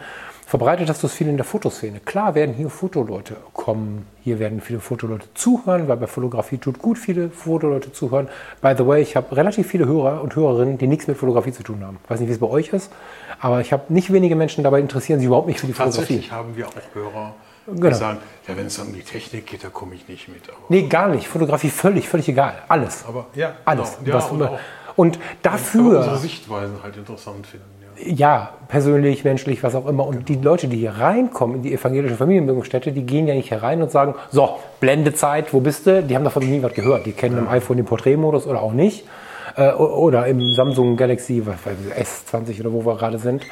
Verbreitet 0.48 0.88
hast 0.88 1.02
du 1.02 1.08
es 1.08 1.12
viel 1.12 1.26
in 1.26 1.36
der 1.36 1.44
Fotoszene. 1.44 1.98
Klar 1.98 2.36
werden 2.36 2.54
hier 2.54 2.70
Fotoleute 2.70 3.36
kommen. 3.52 4.06
Hier 4.22 4.38
werden 4.38 4.60
viele 4.60 4.78
Fotoleute 4.78 5.26
zuhören, 5.34 5.88
weil 5.88 5.96
bei 5.96 6.06
Fotografie 6.06 6.58
tut 6.58 6.78
gut 6.78 6.98
viele 6.98 7.30
Fotoleute 7.30 7.92
zuhören. 7.92 8.28
By 8.62 8.74
the 8.78 8.86
way, 8.86 9.02
ich 9.02 9.16
habe 9.16 9.36
relativ 9.36 9.66
viele 9.66 9.86
Hörer 9.86 10.22
und 10.22 10.36
Hörerinnen, 10.36 10.78
die 10.78 10.86
nichts 10.86 11.08
mit 11.08 11.16
Fotografie 11.16 11.50
zu 11.50 11.64
tun 11.64 11.84
haben. 11.84 11.98
Ich 12.04 12.08
weiß 12.10 12.20
nicht, 12.20 12.28
wie 12.28 12.32
es 12.32 12.38
bei 12.38 12.46
euch 12.46 12.68
ist, 12.68 12.92
aber 13.40 13.60
ich 13.60 13.72
habe 13.72 13.92
nicht 13.92 14.12
wenige 14.12 14.36
Menschen 14.36 14.62
dabei 14.62 14.78
interessieren 14.78 15.18
sich 15.18 15.26
überhaupt 15.26 15.48
nicht 15.48 15.58
für 15.58 15.66
die 15.66 15.72
Fotografie. 15.72 15.98
Tatsächlich 15.98 16.30
haben 16.30 16.56
wir 16.56 16.68
auch 16.68 16.72
Hörer, 16.94 17.34
Genau. 17.66 17.88
Die 17.88 17.94
sagen, 17.94 18.18
ja, 18.46 18.56
wenn 18.56 18.66
es 18.66 18.78
um 18.78 18.94
die 18.94 19.02
Technik 19.02 19.48
geht, 19.48 19.64
da 19.64 19.68
komme 19.70 19.96
ich 19.96 20.06
nicht 20.06 20.28
mit. 20.28 20.48
Aber 20.48 20.58
nee, 20.68 20.86
gar 20.86 21.08
nicht. 21.08 21.26
Fotografie 21.26 21.70
völlig, 21.70 22.08
völlig 22.08 22.28
egal. 22.28 22.62
Alles. 22.68 23.04
Aber 23.08 23.26
ja, 23.34 23.56
alles. 23.64 23.98
Genau. 24.04 24.18
Ja, 24.18 24.24
und, 24.26 24.42
und, 24.42 24.58
und 24.94 25.18
dafür. 25.42 25.98
unsere 25.98 26.18
Sichtweisen 26.18 26.76
halt 26.84 26.96
interessant 26.96 27.44
finden. 27.48 27.66
Ja. 28.04 28.50
persönlich, 28.68 29.24
menschlich, 29.24 29.62
was 29.62 29.74
auch 29.74 29.86
immer. 29.86 30.06
Und 30.06 30.28
die 30.28 30.36
Leute, 30.36 30.68
die 30.68 30.78
hier 30.78 30.92
reinkommen 30.92 31.56
in 31.56 31.62
die 31.62 31.72
evangelische 31.72 32.16
Familienbildungsstätte, 32.16 32.92
die 32.92 33.06
gehen 33.06 33.28
ja 33.28 33.34
nicht 33.34 33.50
herein 33.50 33.82
und 33.82 33.90
sagen, 33.90 34.14
so, 34.30 34.56
Blendezeit, 34.80 35.52
wo 35.52 35.60
bist 35.60 35.86
du? 35.86 36.02
Die 36.02 36.16
haben 36.16 36.24
davon 36.24 36.48
nie 36.48 36.62
was 36.62 36.74
gehört. 36.74 37.06
Die 37.06 37.12
kennen 37.12 37.36
ja. 37.36 37.42
im 37.42 37.48
iPhone 37.48 37.76
den 37.76 37.86
Porträtmodus 37.86 38.46
oder 38.46 38.60
auch 38.60 38.72
nicht. 38.72 39.06
Äh, 39.56 39.72
oder 39.72 40.26
im 40.26 40.52
Samsung 40.54 40.96
Galaxy 40.96 41.42
S20 41.42 42.60
oder 42.60 42.72
wo 42.72 42.84
wir 42.84 42.96
gerade 42.96 43.18
sind. 43.18 43.44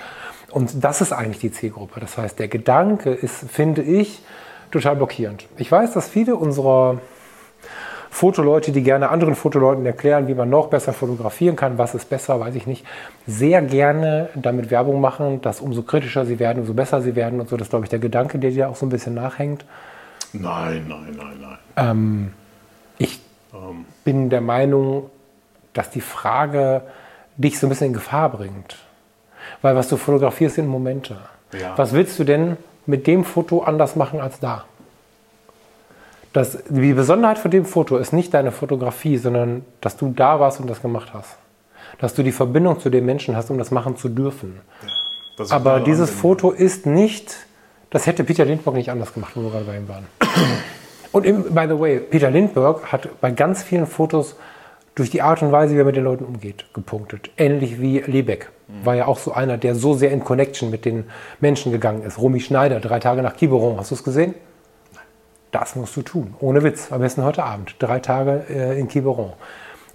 Und 0.51 0.85
das 0.85 1.01
ist 1.01 1.13
eigentlich 1.13 1.41
die 1.41 1.51
Zielgruppe. 1.51 2.01
Das 2.01 2.19
heißt, 2.19 2.39
der 2.39 2.49
Gedanke 2.49 3.11
ist, 3.11 3.51
finde 3.51 3.83
ich, 3.83 4.23
total 4.71 4.97
blockierend. 4.97 5.47
Ich 5.57 5.71
weiß, 5.71 5.93
dass 5.93 6.09
viele 6.09 6.37
unserer 6.37 6.99
Fotoleute, 8.15 8.71
die 8.71 8.85
gerne 8.85 9.09
anderen 9.09 9.35
Fotoleuten 9.35 9.85
erklären, 9.85 10.29
wie 10.29 10.35
man 10.35 10.49
noch 10.49 10.69
besser 10.69 10.93
fotografieren 10.93 11.57
kann, 11.57 11.79
was 11.79 11.97
ist 11.97 12.09
besser, 12.09 12.39
weiß 12.39 12.55
ich 12.55 12.65
nicht, 12.65 12.87
sehr 13.27 13.61
gerne 13.61 14.29
damit 14.37 14.71
Werbung 14.71 15.01
machen, 15.01 15.43
dass 15.43 15.61
umso 15.61 15.83
kritischer 15.83 16.25
sie 16.25 16.39
werden, 16.39 16.61
umso 16.61 16.75
besser 16.75 17.03
sie 17.03 17.17
werden 17.17 17.41
und 17.41 17.49
so. 17.49 17.57
Das 17.57 17.67
ist, 17.67 17.71
glaube 17.71 17.87
ich, 17.87 17.91
der 17.91 17.99
Gedanke, 17.99 18.39
der 18.39 18.53
dir 18.53 18.69
auch 18.69 18.77
so 18.77 18.87
ein 18.87 18.91
bisschen 18.91 19.15
nachhängt. 19.15 19.65
Nein, 20.33 20.87
nein, 20.89 21.17
nein, 21.17 21.41
nein. 21.41 21.59
Ähm, 21.77 22.33
ich 22.99 23.21
ähm. 23.53 23.85
bin 24.05 24.31
der 24.31 24.43
Meinung, 24.43 25.11
dass 25.73 25.91
die 25.91 26.01
Frage 26.01 26.83
dich 27.37 27.59
so 27.59 27.67
ein 27.67 27.71
bisschen 27.71 27.89
in 27.89 27.95
Gefahr 27.95 28.29
bringt. 28.29 28.77
Weil 29.61 29.75
was 29.75 29.89
du 29.89 29.97
fotografierst 29.97 30.55
sind 30.55 30.69
Momente. 30.69 31.17
Ja. 31.53 31.77
Was 31.77 31.93
willst 31.93 32.17
du 32.21 32.23
denn 32.23 32.59
mit 32.87 33.09
dem 33.09 33.25
Foto 33.25 33.65
anders 33.65 33.97
machen 33.97 34.21
als 34.21 34.39
da? 34.39 34.67
Das, 36.35 36.59
die 36.69 36.93
Besonderheit 36.93 37.39
von 37.39 37.53
dem 37.53 37.65
Foto 37.65 37.97
ist 37.97 38.13
nicht 38.13 38.35
deine 38.35 38.51
Fotografie, 38.51 39.19
sondern 39.19 39.65
dass 39.81 39.97
du 39.97 40.13
da 40.15 40.41
warst 40.41 40.59
und 40.61 40.69
das 40.69 40.83
gemacht 40.83 41.15
hast. 41.15 41.37
Dass 41.99 42.13
du 42.13 42.25
die 42.25 42.33
Verbindung 42.33 42.81
zu 42.81 42.91
den 42.91 43.07
Menschen 43.07 43.37
hast, 43.37 43.51
um 43.51 43.57
das 43.57 43.71
machen 43.71 43.97
zu 43.97 44.09
dürfen. 44.09 44.61
Ja, 45.39 45.47
Aber 45.51 45.79
dieses 45.79 46.11
Foto 46.11 46.51
ist 46.51 46.87
nicht, 46.87 47.47
das 47.91 48.09
hätte 48.09 48.25
Peter 48.25 48.45
Lindbergh 48.45 48.77
nicht 48.77 48.91
anders 48.91 49.15
gemacht, 49.15 49.31
wo 49.37 49.43
wir 49.43 49.51
gerade 49.51 49.65
bei 49.65 49.77
ihm 49.77 49.89
waren. 49.89 50.07
Und 51.13 51.25
im, 51.25 51.55
by 51.55 51.67
the 51.69 51.79
way, 51.79 52.01
Peter 52.01 52.33
Lindbergh 52.33 52.85
hat 52.91 53.09
bei 53.21 53.31
ganz 53.31 53.63
vielen 53.63 53.87
Fotos 53.87 54.35
durch 54.97 55.11
die 55.11 55.23
Art 55.23 55.41
und 55.41 55.53
Weise, 55.53 55.77
wie 55.77 55.79
er 55.79 55.85
mit 55.85 55.95
den 55.95 56.03
Leuten 56.03 56.25
umgeht, 56.25 56.65
gepunktet. 56.75 57.31
Ähnlich 57.37 57.81
wie 57.81 58.01
Lebeck. 58.01 58.51
Mhm. 58.67 58.85
War 58.87 58.97
ja 58.97 59.07
auch 59.07 59.19
so 59.19 59.33
einer, 59.33 59.57
der 59.57 59.77
so 59.77 59.95
sehr 59.95 60.11
in 60.11 60.25
Connection 60.25 60.71
mit 60.71 60.85
den 60.85 61.05
Menschen 61.39 61.71
gegangen 61.71 62.03
ist. 62.03 62.19
Romy 62.19 62.41
Schneider, 62.41 62.81
drei 62.81 62.99
Tage 62.99 63.23
nach 63.23 63.37
Quiberon. 63.37 63.79
Hast 63.79 63.93
du 63.93 63.95
es 63.95 64.03
gesehen? 64.03 64.35
Das 65.55 65.77
musst 65.77 65.97
du 65.97 66.03
tun. 66.03 66.35
Ohne 66.41 66.65
Witz. 66.65 66.91
Am 66.91 67.01
besten 67.01 67.23
heute 67.23 67.45
Abend. 67.45 67.77
Drei 67.79 68.01
Tage 68.01 68.45
äh, 68.51 68.77
in 68.77 68.89
Quiberon. 68.89 69.35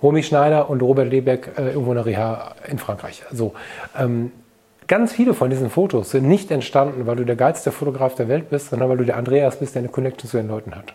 Romy 0.01 0.24
Schneider 0.24 0.70
und 0.70 0.82
Robert 0.82 1.10
Lebeck 1.10 1.51
äh, 1.57 1.72
irgendwo 1.72 1.91
in 1.91 1.95
der 1.97 2.05
Reha 2.05 2.55
in 2.70 2.80
Frankreich. 2.80 3.24
So. 3.30 3.53
Ähm, 3.97 4.32
ganz 4.88 5.12
viele 5.12 5.34
von 5.34 5.49
diesen 5.49 5.70
Fotos 5.70 6.12
sind 6.12 6.26
nicht 6.26 6.49
entstanden, 6.49 7.07
weil 7.07 7.18
du 7.18 7.26
der 7.26 7.36
geilste 7.36 7.74
Fotograf 7.74 8.16
der 8.16 8.30
Welt 8.30 8.49
bist, 8.49 8.70
sondern 8.70 8.88
weil 8.88 8.95
du 8.95 9.03
der 9.03 9.18
Andreas 9.18 9.60
bist, 9.60 9.76
der 9.76 9.82
eine 9.82 9.89
Connection 9.89 10.30
zu 10.30 10.38
den 10.38 10.47
Leuten 10.47 10.74
hat. 10.74 10.93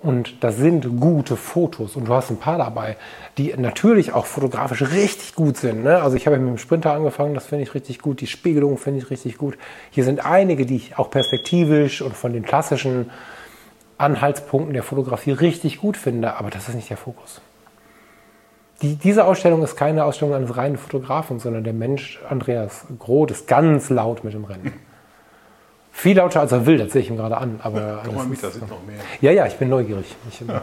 Und 0.00 0.42
das 0.42 0.56
sind 0.56 0.98
gute 0.98 1.36
Fotos. 1.36 1.94
Und 1.94 2.08
du 2.08 2.14
hast 2.14 2.30
ein 2.30 2.38
paar 2.38 2.56
dabei, 2.56 2.96
die 3.36 3.52
natürlich 3.54 4.14
auch 4.14 4.24
fotografisch 4.24 4.80
richtig 4.92 5.34
gut 5.34 5.58
sind. 5.58 5.84
Ne? 5.84 6.00
Also 6.00 6.16
ich 6.16 6.26
habe 6.26 6.38
mit 6.38 6.48
dem 6.48 6.58
Sprinter 6.58 6.94
angefangen, 6.94 7.34
das 7.34 7.44
finde 7.44 7.64
ich 7.64 7.74
richtig 7.74 7.98
gut. 7.98 8.22
Die 8.22 8.26
Spiegelung 8.28 8.78
finde 8.78 9.00
ich 9.00 9.10
richtig 9.10 9.36
gut. 9.36 9.58
Hier 9.90 10.04
sind 10.04 10.24
einige, 10.24 10.64
die 10.64 10.76
ich 10.76 10.98
auch 10.98 11.10
perspektivisch 11.10 12.00
und 12.00 12.16
von 12.16 12.32
den 12.32 12.44
klassischen 12.44 13.10
Anhaltspunkten 13.98 14.74
der 14.74 14.82
Fotografie 14.82 15.32
richtig 15.32 15.78
gut 15.78 15.96
finde. 15.96 16.36
Aber 16.36 16.50
das 16.50 16.68
ist 16.68 16.74
nicht 16.74 16.90
der 16.90 16.96
Fokus. 16.96 17.40
Die, 18.82 18.96
diese 18.96 19.24
Ausstellung 19.24 19.62
ist 19.62 19.76
keine 19.76 20.04
Ausstellung 20.04 20.34
eines 20.34 20.56
reinen 20.56 20.76
Fotografen, 20.76 21.38
sondern 21.38 21.64
der 21.64 21.72
Mensch 21.72 22.20
Andreas 22.28 22.86
Groth 22.98 23.30
ist 23.30 23.46
ganz 23.46 23.88
laut 23.90 24.24
mit 24.24 24.34
dem 24.34 24.44
Rennen. 24.44 24.72
Viel 25.92 26.16
lauter 26.16 26.40
als 26.40 26.50
er 26.50 26.66
will, 26.66 26.78
das 26.78 26.92
sehe 26.92 27.02
ich 27.02 27.08
ihm 27.08 27.16
gerade 27.16 27.36
an. 27.36 27.60
Aber 27.62 27.80
ja, 27.80 28.02
komm 28.04 28.16
mal 28.16 28.26
mit, 28.26 28.42
da 28.42 28.50
sind 28.50 28.68
noch 28.68 28.84
mehr. 28.84 28.96
Ja, 29.20 29.30
ja, 29.30 29.46
ich 29.46 29.54
bin 29.54 29.68
neugierig. 29.68 30.16
Ich 30.28 30.40
ja. 30.48 30.54
habe 30.54 30.62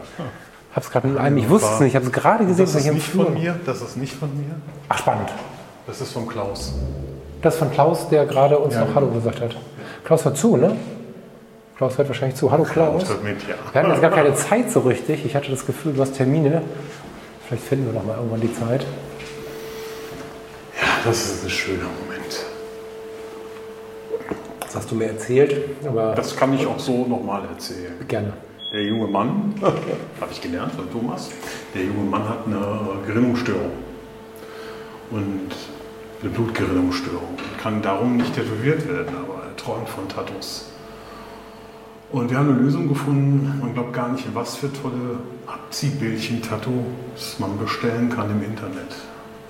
es 0.76 0.90
gerade 0.90 1.08
in 1.08 1.16
einem, 1.16 1.38
ich 1.38 1.48
wusste 1.48 1.72
es 1.72 1.80
nicht, 1.80 1.88
ich 1.88 1.96
habe 1.96 2.04
es 2.04 2.12
gerade 2.12 2.44
gesehen. 2.44 2.66
Das 2.66 2.74
ist 2.74 2.92
nicht 2.92 3.08
von 3.08 3.32
mir, 3.32 3.58
das 3.64 3.80
ist 3.80 3.96
nicht 3.96 4.12
von 4.12 4.28
mir. 4.36 4.54
Ach, 4.90 4.98
spannend. 4.98 5.30
Das 5.86 6.02
ist 6.02 6.12
von 6.12 6.28
Klaus. 6.28 6.74
Das 7.40 7.54
ist 7.54 7.60
von 7.60 7.70
Klaus, 7.72 8.08
der 8.10 8.26
gerade 8.26 8.58
uns 8.58 8.74
ja, 8.74 8.84
noch 8.84 8.94
Hallo 8.94 9.08
gesagt 9.08 9.40
hat. 9.40 9.56
Klaus 10.04 10.24
hört 10.24 10.36
zu, 10.36 10.56
ne? 10.56 10.76
Klaus 11.76 11.98
hört 11.98 12.08
wahrscheinlich 12.08 12.36
zu. 12.36 12.50
Hallo 12.50 12.64
Klaus. 12.64 13.04
Klaus 13.04 13.22
mit, 13.22 13.42
ja. 13.48 13.54
Wir 13.72 13.80
hatten 13.80 13.90
jetzt 13.92 14.02
gar 14.02 14.10
keine 14.10 14.34
Zeit 14.34 14.70
so 14.70 14.80
richtig. 14.80 15.24
Ich 15.24 15.34
hatte 15.34 15.50
das 15.50 15.66
Gefühl, 15.66 15.94
du 15.94 16.02
hast 16.02 16.14
Termine. 16.14 16.62
Vielleicht 17.46 17.64
finden 17.64 17.86
wir 17.86 17.92
noch 17.92 18.04
mal 18.04 18.16
irgendwann 18.16 18.40
die 18.40 18.52
Zeit. 18.52 18.82
Ja, 20.80 20.88
das 21.04 21.24
ist 21.26 21.44
ein 21.44 21.50
schöner 21.50 21.88
Moment. 22.00 22.44
Das 24.60 24.76
hast 24.76 24.90
du 24.90 24.94
mir 24.94 25.06
erzählt. 25.06 25.56
Aber 25.86 26.14
das 26.14 26.36
kann 26.36 26.54
ich 26.54 26.66
auch 26.66 26.78
so 26.78 27.06
nochmal 27.06 27.42
erzählen. 27.50 27.94
Gerne. 28.06 28.32
Der 28.72 28.84
junge 28.84 29.06
Mann, 29.06 29.54
habe 29.60 30.32
ich 30.32 30.40
gelernt 30.40 30.72
von 30.72 30.90
Thomas, 30.90 31.30
der 31.74 31.82
junge 31.82 32.08
Mann 32.08 32.26
hat 32.26 32.46
eine 32.46 32.78
Gerinnungsstörung. 33.06 33.72
Und 35.10 35.50
eine 36.22 36.30
Blutgerinnungsstörung. 36.30 37.36
Kann 37.62 37.82
darum 37.82 38.16
nicht 38.16 38.34
tätowiert 38.34 38.88
werden, 38.88 39.14
aber 39.16 39.42
er 39.48 39.56
träumt 39.56 39.88
von 39.88 40.08
Tattoos. 40.08 40.71
Und 42.12 42.30
wir 42.30 42.38
haben 42.38 42.50
eine 42.50 42.58
Lösung 42.58 42.88
gefunden, 42.88 43.58
man 43.60 43.72
glaubt 43.72 43.94
gar 43.94 44.12
nicht, 44.12 44.26
was 44.34 44.56
für 44.56 44.70
tolle 44.70 45.18
Abziehbildchen-Tattoos 45.46 47.38
man 47.38 47.58
bestellen 47.58 48.10
kann 48.10 48.30
im 48.30 48.44
Internet. 48.44 48.94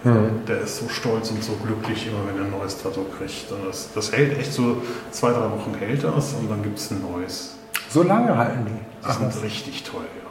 Mhm. 0.04 0.44
Der 0.46 0.60
ist 0.60 0.78
so 0.78 0.88
stolz 0.88 1.30
und 1.32 1.42
so 1.42 1.54
glücklich, 1.64 2.06
immer 2.06 2.18
wenn 2.28 2.38
er 2.40 2.44
ein 2.44 2.58
neues 2.58 2.80
Tattoo 2.80 3.04
kriegt. 3.18 3.50
Und 3.50 3.68
das, 3.68 3.92
das 3.92 4.12
hält 4.12 4.38
echt 4.38 4.52
so 4.52 4.76
zwei, 5.10 5.30
drei 5.30 5.50
Wochen 5.50 5.74
hält 5.78 6.04
das 6.04 6.34
und 6.34 6.48
dann 6.48 6.62
gibt 6.62 6.78
es 6.78 6.90
ein 6.92 7.02
neues. 7.02 7.56
So 7.88 8.04
lange 8.04 8.36
halten 8.36 8.64
die? 8.66 9.06
Das 9.06 9.18
ist 9.18 9.42
richtig 9.42 9.82
toll, 9.82 10.02
ja. 10.16 10.30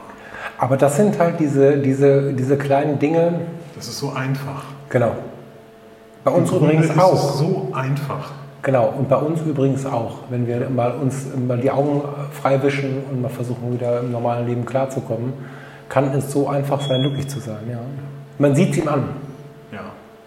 Aber 0.58 0.76
das 0.76 0.96
sind 0.96 1.18
halt 1.18 1.38
diese, 1.38 1.78
diese, 1.78 2.32
diese 2.32 2.56
kleinen 2.56 2.98
Dinge. 2.98 3.40
Das 3.76 3.88
ist 3.88 3.98
so 3.98 4.12
einfach. 4.12 4.64
Genau. 4.88 5.16
Bei 6.24 6.30
uns 6.30 6.50
Im 6.50 6.56
übrigens 6.58 6.98
auch. 6.98 7.34
So 7.34 7.68
einfach. 7.72 8.30
Genau, 8.62 8.94
und 8.96 9.08
bei 9.08 9.16
uns 9.16 9.40
übrigens 9.42 9.84
auch. 9.86 10.18
Wenn 10.30 10.46
wir 10.46 10.70
mal 10.70 10.92
uns 10.92 11.26
mal 11.46 11.58
die 11.58 11.70
Augen 11.70 12.02
freiwischen 12.30 13.02
und 13.10 13.20
mal 13.20 13.28
versuchen, 13.28 13.72
wieder 13.72 14.00
im 14.00 14.12
normalen 14.12 14.46
Leben 14.46 14.64
klarzukommen, 14.64 15.32
kann 15.88 16.12
es 16.14 16.32
so 16.32 16.48
einfach 16.48 16.80
sein, 16.80 17.02
glücklich 17.02 17.28
zu 17.28 17.40
sein. 17.40 17.58
Ja. 17.68 17.78
Man 18.38 18.54
sieht 18.54 18.70
es 18.70 18.78
ihm 18.78 18.88
an. 18.88 19.04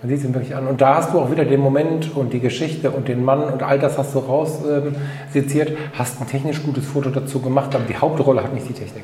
Man 0.05 0.09
sieht 0.09 0.19
es 0.19 0.25
ihm 0.25 0.36
wirklich 0.36 0.55
an. 0.55 0.67
Und 0.67 0.81
da 0.81 0.97
hast 0.97 1.13
du 1.13 1.19
auch 1.19 1.31
wieder 1.31 1.45
den 1.45 1.59
Moment 1.59 2.15
und 2.15 2.31
die 2.31 2.39
Geschichte 2.39 2.91
und 2.91 3.07
den 3.07 3.25
Mann 3.25 3.43
und 3.43 3.63
all 3.63 3.79
das 3.79 3.97
hast 3.97 4.13
du 4.13 4.19
raus 4.19 4.59
ähm, 4.69 4.95
seziert, 5.33 5.75
hast 5.97 6.21
ein 6.21 6.27
technisch 6.27 6.61
gutes 6.61 6.86
Foto 6.86 7.09
dazu 7.09 7.39
gemacht, 7.39 7.73
aber 7.73 7.86
die 7.86 7.95
Hauptrolle 7.95 8.43
hat 8.43 8.53
nicht 8.53 8.69
die 8.69 8.73
Technik. 8.73 9.03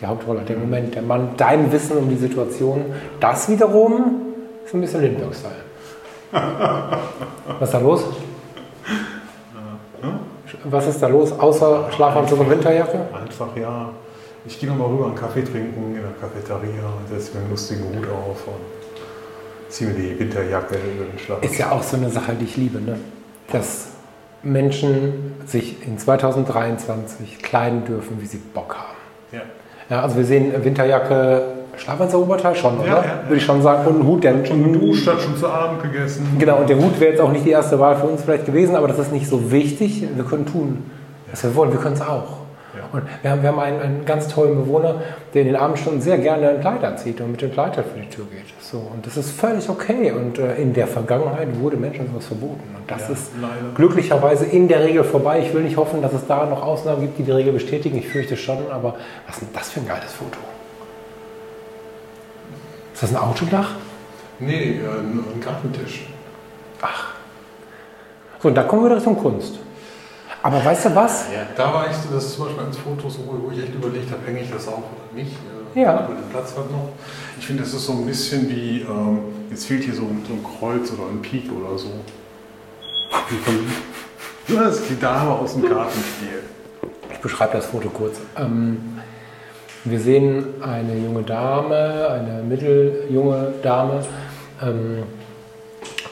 Die 0.00 0.06
Hauptrolle 0.06 0.40
hat 0.40 0.48
den 0.48 0.58
Moment, 0.58 0.92
der 0.94 1.02
Mann, 1.02 1.28
dein 1.36 1.70
Wissen 1.70 1.96
um 1.98 2.08
die 2.08 2.16
Situation. 2.16 2.84
Das 3.20 3.48
wiederum 3.48 4.22
ist 4.64 4.74
ein 4.74 4.80
bisschen 4.80 5.02
Lindbergh-Style. 5.02 5.52
Was 7.60 7.68
ist 7.68 7.74
da 7.74 7.78
los? 7.78 8.04
Was 10.64 10.86
ist 10.86 11.02
da 11.02 11.08
los, 11.08 11.32
außer 11.32 11.90
Schlafanzug 11.92 12.40
und 12.40 12.50
Winterjacke? 12.50 13.00
Einfach 13.12 13.56
ja. 13.56 13.90
Ich 14.46 14.60
gehe 14.60 14.68
nochmal 14.68 14.88
rüber 14.88 15.06
einen 15.06 15.14
Kaffee 15.14 15.42
trinken 15.42 15.94
in 15.96 16.02
der 16.02 16.12
Cafeteria, 16.20 16.82
setze 17.10 17.34
mir 17.34 17.40
einen 17.40 17.50
lustigen 17.50 17.84
Hut 17.84 18.06
auf 18.08 18.46
und 18.46 19.70
ziehe 19.70 19.90
mir 19.90 19.96
die 19.96 20.18
Winterjacke 20.18 20.74
über 20.74 21.04
den 21.06 21.18
Schlaf. 21.18 21.42
Ist 21.42 21.58
ja 21.58 21.72
auch 21.72 21.82
so 21.82 21.96
eine 21.96 22.10
Sache, 22.10 22.34
die 22.34 22.44
ich 22.44 22.56
liebe, 22.56 22.80
ne? 22.80 22.98
dass 23.50 23.88
Menschen 24.42 25.34
sich 25.46 25.86
in 25.86 25.98
2023 25.98 27.38
kleiden 27.42 27.84
dürfen, 27.84 28.20
wie 28.20 28.26
sie 28.26 28.36
Bock 28.36 28.76
haben. 28.76 28.98
Ja. 29.32 29.42
ja 29.88 30.02
also 30.02 30.16
wir 30.16 30.24
sehen 30.24 30.52
Winterjacke, 30.62 31.53
Schlafanzug 31.76 32.22
Oberteil 32.22 32.54
schon, 32.54 32.78
oder? 32.78 32.86
Ja, 32.86 32.96
ja, 32.96 33.20
Würde 33.24 33.36
ich 33.36 33.44
schon 33.44 33.62
sagen. 33.62 33.86
Und 33.86 34.00
ein 34.00 34.06
Hut, 34.06 34.24
der 34.24 34.44
schon 34.44 34.72
geduscht 34.72 35.06
hat, 35.06 35.20
schon 35.20 35.36
zu 35.36 35.48
Abend 35.48 35.82
gegessen. 35.82 36.26
Genau, 36.38 36.58
und 36.58 36.68
der 36.68 36.76
Hut 36.76 36.98
wäre 37.00 37.12
jetzt 37.12 37.20
auch 37.20 37.32
nicht 37.32 37.44
die 37.44 37.50
erste 37.50 37.78
Wahl 37.78 37.96
für 37.96 38.06
uns 38.06 38.22
vielleicht 38.22 38.46
gewesen, 38.46 38.76
aber 38.76 38.88
das 38.88 38.98
ist 38.98 39.12
nicht 39.12 39.28
so 39.28 39.50
wichtig. 39.50 40.06
Wir 40.14 40.24
können 40.24 40.46
tun, 40.46 40.90
was 41.30 41.42
wir 41.42 41.54
wollen. 41.54 41.72
Wir 41.72 41.80
können 41.80 41.94
es 41.94 42.02
auch. 42.02 42.44
Und 42.94 43.02
wir 43.22 43.30
haben, 43.30 43.42
wir 43.42 43.48
haben 43.48 43.58
einen, 43.58 43.80
einen, 43.80 44.04
ganz 44.04 44.28
tollen 44.28 44.54
Bewohner, 44.54 45.02
der 45.32 45.42
in 45.42 45.48
den 45.48 45.56
Abendstunden 45.56 46.00
sehr 46.00 46.18
gerne 46.18 46.50
ein 46.50 46.60
Kleid 46.60 46.84
anzieht 46.84 47.20
und 47.20 47.32
mit 47.32 47.42
dem 47.42 47.52
Kleid 47.52 47.76
halt 47.76 47.86
vor 47.86 48.00
die 48.00 48.08
Tür 48.08 48.24
geht. 48.30 48.46
So, 48.60 48.78
und 48.78 49.04
das 49.04 49.16
ist 49.16 49.32
völlig 49.32 49.68
okay. 49.68 50.12
Und 50.12 50.38
äh, 50.38 50.54
in 50.56 50.72
der 50.72 50.86
Vergangenheit 50.86 51.48
wurde 51.60 51.76
Menschen 51.76 52.06
sowas 52.06 52.26
verboten. 52.26 52.62
Und 52.76 52.88
das 52.88 53.08
ja, 53.08 53.14
ist 53.14 53.30
leider. 53.40 53.74
glücklicherweise 53.74 54.46
in 54.46 54.68
der 54.68 54.84
Regel 54.84 55.04
vorbei. 55.04 55.40
Ich 55.40 55.52
will 55.52 55.62
nicht 55.62 55.76
hoffen, 55.76 56.02
dass 56.02 56.12
es 56.12 56.26
da 56.26 56.46
noch 56.46 56.62
Ausnahmen 56.62 57.00
gibt, 57.02 57.18
die 57.18 57.22
die 57.24 57.32
Regel 57.32 57.52
bestätigen. 57.52 57.98
Ich 57.98 58.08
fürchte 58.08 58.36
schon. 58.36 58.58
Aber 58.70 58.94
was 59.26 59.36
ist 59.36 59.42
denn 59.42 59.48
das 59.52 59.70
für 59.70 59.80
ein 59.80 59.88
geiles 59.88 60.12
Foto? 60.12 60.38
Ist 62.94 63.02
das 63.02 63.10
ein 63.10 63.16
Autodach? 63.16 63.70
Nee, 64.38 64.80
ein 64.80 65.40
Gartentisch. 65.40 66.06
Ach. 66.80 67.14
So, 68.40 68.48
und 68.48 68.54
da 68.54 68.62
kommen 68.62 68.88
wir 68.88 68.96
Richtung 68.96 69.18
Kunst. 69.18 69.58
Aber 70.42 70.64
weißt 70.64 70.86
du 70.86 70.94
was? 70.94 71.26
Ja, 71.32 71.46
da 71.56 71.72
war 71.72 71.90
ich 71.90 71.96
das 72.12 72.24
ist 72.24 72.34
zum 72.34 72.44
Beispiel 72.44 72.64
eins 72.64 72.76
Fotos, 72.76 73.18
wo 73.24 73.50
ich 73.50 73.62
echt 73.62 73.74
überlegt 73.74 74.10
habe, 74.10 74.26
hänge 74.26 74.40
ich 74.40 74.50
das 74.50 74.68
auf 74.68 74.78
oder 74.78 75.14
nicht. 75.14 75.32
Ja. 75.74 76.04
Über 76.04 76.14
den 76.14 76.28
Platz 76.30 76.54
halt 76.56 76.70
noch. 76.70 76.90
Ich 77.38 77.46
finde, 77.46 77.62
das 77.62 77.74
ist 77.74 77.86
so 77.86 77.92
ein 77.92 78.06
bisschen 78.06 78.48
wie, 78.48 78.82
ähm, 78.82 79.20
jetzt 79.50 79.66
fehlt 79.66 79.82
hier 79.84 79.94
so 79.94 80.02
ein, 80.02 80.24
so 80.28 80.34
ein 80.34 80.44
Kreuz 80.44 80.92
oder 80.92 81.08
ein 81.10 81.20
Pik 81.20 81.50
oder 81.50 81.78
so. 81.78 81.88
Das 84.46 84.80
ist 84.80 84.90
die 84.90 85.00
Dame 85.00 85.30
aus 85.30 85.54
dem 85.54 85.62
Kartenspiel. 85.62 86.42
Ich 87.10 87.18
beschreibe 87.18 87.54
das 87.54 87.64
Foto 87.64 87.88
kurz. 87.88 88.18
Ähm, 88.36 89.00
wir 89.84 90.00
sehen 90.00 90.46
eine 90.62 90.94
junge 90.98 91.22
Dame, 91.22 92.08
eine 92.08 92.42
mitteljunge 92.42 93.52
Dame, 93.62 94.00
ähm, 94.62 95.02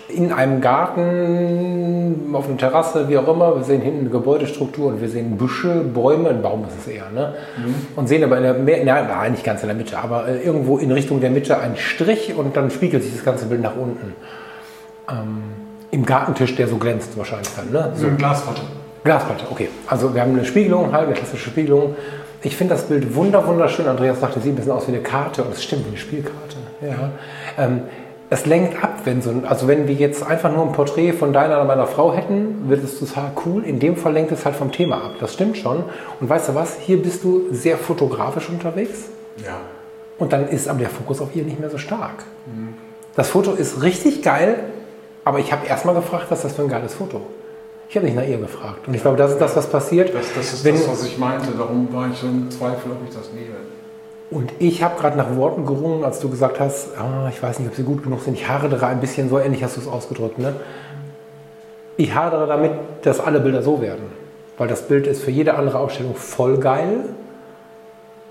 in 0.09 0.31
einem 0.31 0.61
Garten, 0.61 2.35
auf 2.35 2.47
einer 2.47 2.59
Terrasse, 2.59 3.09
wie 3.09 3.17
auch 3.17 3.29
immer. 3.29 3.57
Wir 3.57 3.65
sehen 3.65 3.81
hinten 3.81 4.01
eine 4.01 4.11
Gebäudestruktur 4.11 4.89
und 4.89 5.01
wir 5.01 5.09
sehen 5.09 5.39
Büsche, 5.39 5.69
Bäume, 5.69 6.29
ein 6.31 6.43
Baum 6.43 6.65
ist 6.67 6.87
es 6.87 6.93
eher. 6.93 7.09
Ne? 7.15 7.35
Und 7.97 8.09
sehen 8.09 8.23
aber 8.23 8.37
in 8.37 8.43
der, 8.43 8.55
Mitte, 8.55 8.85
nein, 8.85 9.33
nicht 9.33 9.45
ganz 9.45 9.63
in 9.63 9.69
der 9.69 9.77
Mitte, 9.77 9.99
aber 9.99 10.29
äh, 10.29 10.43
irgendwo 10.43 10.77
in 10.77 10.93
Richtung 10.93 11.21
der 11.21 11.31
Mitte 11.31 11.59
einen 11.59 11.77
Strich 11.77 12.35
und 12.37 12.57
dann 12.57 12.71
spiegelt 12.71 13.03
sich 13.03 13.15
das 13.15 13.25
ganze 13.25 13.47
Bild 13.47 13.63
nach 13.63 13.77
unten. 13.77 14.15
Ähm, 15.09 15.43
Im 15.91 16.05
Gartentisch, 16.05 16.55
der 16.57 16.69
so 16.69 16.77
glänzt 16.77 17.17
wahrscheinlich 17.17 17.49
dann. 17.57 17.71
Ne? 17.71 17.93
So 17.95 18.03
So 18.03 18.09
ein 18.09 18.19
Glasplatte. 18.19 18.63
Glasplatte, 19.05 19.45
okay. 19.51 19.69
Also 19.87 20.15
wir 20.15 20.21
haben 20.21 20.33
eine 20.33 20.45
Spiegelung, 20.45 20.93
halt, 20.93 21.07
eine 21.07 21.15
klassische 21.15 21.49
Spiegelung. 21.49 21.97
Ich 22.43 22.57
finde 22.57 22.75
das 22.75 22.85
Bild 22.85 23.15
wunder, 23.15 23.47
wunderschön. 23.47 23.87
Andreas 23.87 24.21
sagte, 24.21 24.41
sieht 24.41 24.53
ein 24.53 24.57
bisschen 24.57 24.73
aus 24.73 24.89
wie 24.89 24.93
eine 24.93 25.03
Karte 25.03 25.45
und 25.45 25.53
es 25.53 25.63
stimmt, 25.63 25.85
wie 25.85 25.91
eine 25.91 25.97
Spielkarte. 25.97 26.57
Ja. 26.81 27.11
Ähm, 27.57 27.83
es 28.31 28.47
lenkt 28.47 28.83
ab, 28.83 29.01
wenn 29.05 29.21
so 29.21 29.31
ein, 29.31 29.45
also 29.45 29.69
wenn 29.69 29.87
wir 29.87 29.95
jetzt 29.95 30.27
einfach 30.27 30.51
nur 30.51 30.65
ein 30.65 30.73
Porträt 30.73 31.13
von 31.13 31.33
deiner 31.33 31.57
oder 31.57 31.65
meiner 31.65 31.87
Frau 31.87 32.15
hätten, 32.15 32.69
wird 32.69 32.83
es 32.83 32.99
total 32.99 33.31
cool. 33.45 33.63
In 33.63 33.79
dem 33.79 33.97
Fall 33.97 34.15
lenkt 34.15 34.33
es 34.33 34.45
halt 34.45 34.57
vom 34.57 34.73
Thema 34.73 34.97
ab. 34.97 35.13
Das 35.21 35.35
stimmt 35.35 35.59
schon. 35.59 35.85
Und 36.21 36.29
weißt 36.29 36.49
du 36.49 36.55
was? 36.55 36.77
Hier 36.81 37.01
bist 37.01 37.25
du 37.25 37.49
sehr 37.53 37.77
fotografisch 37.77 38.49
unterwegs. 38.49 39.11
Ja. 39.45 39.61
Und 40.19 40.33
dann 40.33 40.49
ist 40.49 40.69
aber 40.69 40.79
der 40.79 40.89
Fokus 40.89 41.21
auf 41.21 41.37
ihr 41.37 41.45
nicht 41.45 41.61
mehr 41.61 41.71
so 41.71 41.79
stark. 41.79 42.25
Das 43.15 43.29
Foto 43.29 43.53
ist 43.53 43.83
richtig 43.83 44.23
geil, 44.23 44.57
aber 45.25 45.39
ich 45.39 45.53
habe 45.53 45.67
erstmal 45.67 45.95
gefragt, 45.95 46.27
was 46.31 46.39
ist 46.39 46.45
das 46.45 46.53
für 46.55 46.63
ein 46.63 46.69
geiles 46.69 46.95
Foto? 46.95 47.21
Ich 47.93 47.97
habe 47.97 48.07
nicht 48.07 48.17
nach 48.17 48.27
ihr 48.27 48.39
gefragt. 48.39 48.89
Und 48.89 48.95
ich 48.95 49.03
glaube, 49.03 49.19
das 49.19 49.33
ist 49.33 49.39
das, 49.39 49.55
was 49.55 49.67
passiert. 49.67 50.15
Das, 50.15 50.33
das 50.35 50.55
ist 50.55 50.65
wenn, 50.65 50.77
das, 50.77 50.89
was 50.89 51.05
ich 51.05 51.19
meinte. 51.19 51.51
Darum 51.51 51.93
war 51.93 52.09
ich 52.11 52.23
im 52.23 52.51
Zweifel, 52.51 52.91
ob 52.91 53.07
ich 53.07 53.15
das 53.15 53.31
nehme. 53.35 53.55
Und 54.31 54.51
ich 54.61 54.83
habe 54.83 54.99
gerade 54.99 55.19
nach 55.19 55.37
Worten 55.37 55.67
gerungen, 55.67 56.03
als 56.03 56.19
du 56.19 56.31
gesagt 56.31 56.59
hast, 56.59 56.97
ah, 56.97 57.29
ich 57.29 57.43
weiß 57.43 57.59
nicht, 57.59 57.69
ob 57.69 57.75
sie 57.75 57.83
gut 57.83 58.03
genug 58.03 58.23
sind. 58.23 58.33
Ich 58.33 58.49
hadere 58.49 58.87
ein 58.87 58.99
bisschen, 58.99 59.29
so 59.29 59.39
ähnlich 59.39 59.63
hast 59.63 59.77
du 59.77 59.83
es 59.83 59.89
ausgedrückt. 59.89 60.39
Ne? 60.39 60.55
Ich 61.99 62.15
hadere 62.15 62.47
damit, 62.47 62.73
dass 63.03 63.21
alle 63.21 63.41
Bilder 63.41 63.63
so 63.63 63.83
werden. 63.83 64.05
Weil 64.57 64.69
das 64.69 64.89
Bild 64.89 65.07
ist 65.07 65.23
für 65.23 65.31
jede 65.31 65.53
andere 65.53 65.79
Ausstellung 65.79 66.15
voll 66.15 66.57
geil. 66.57 67.11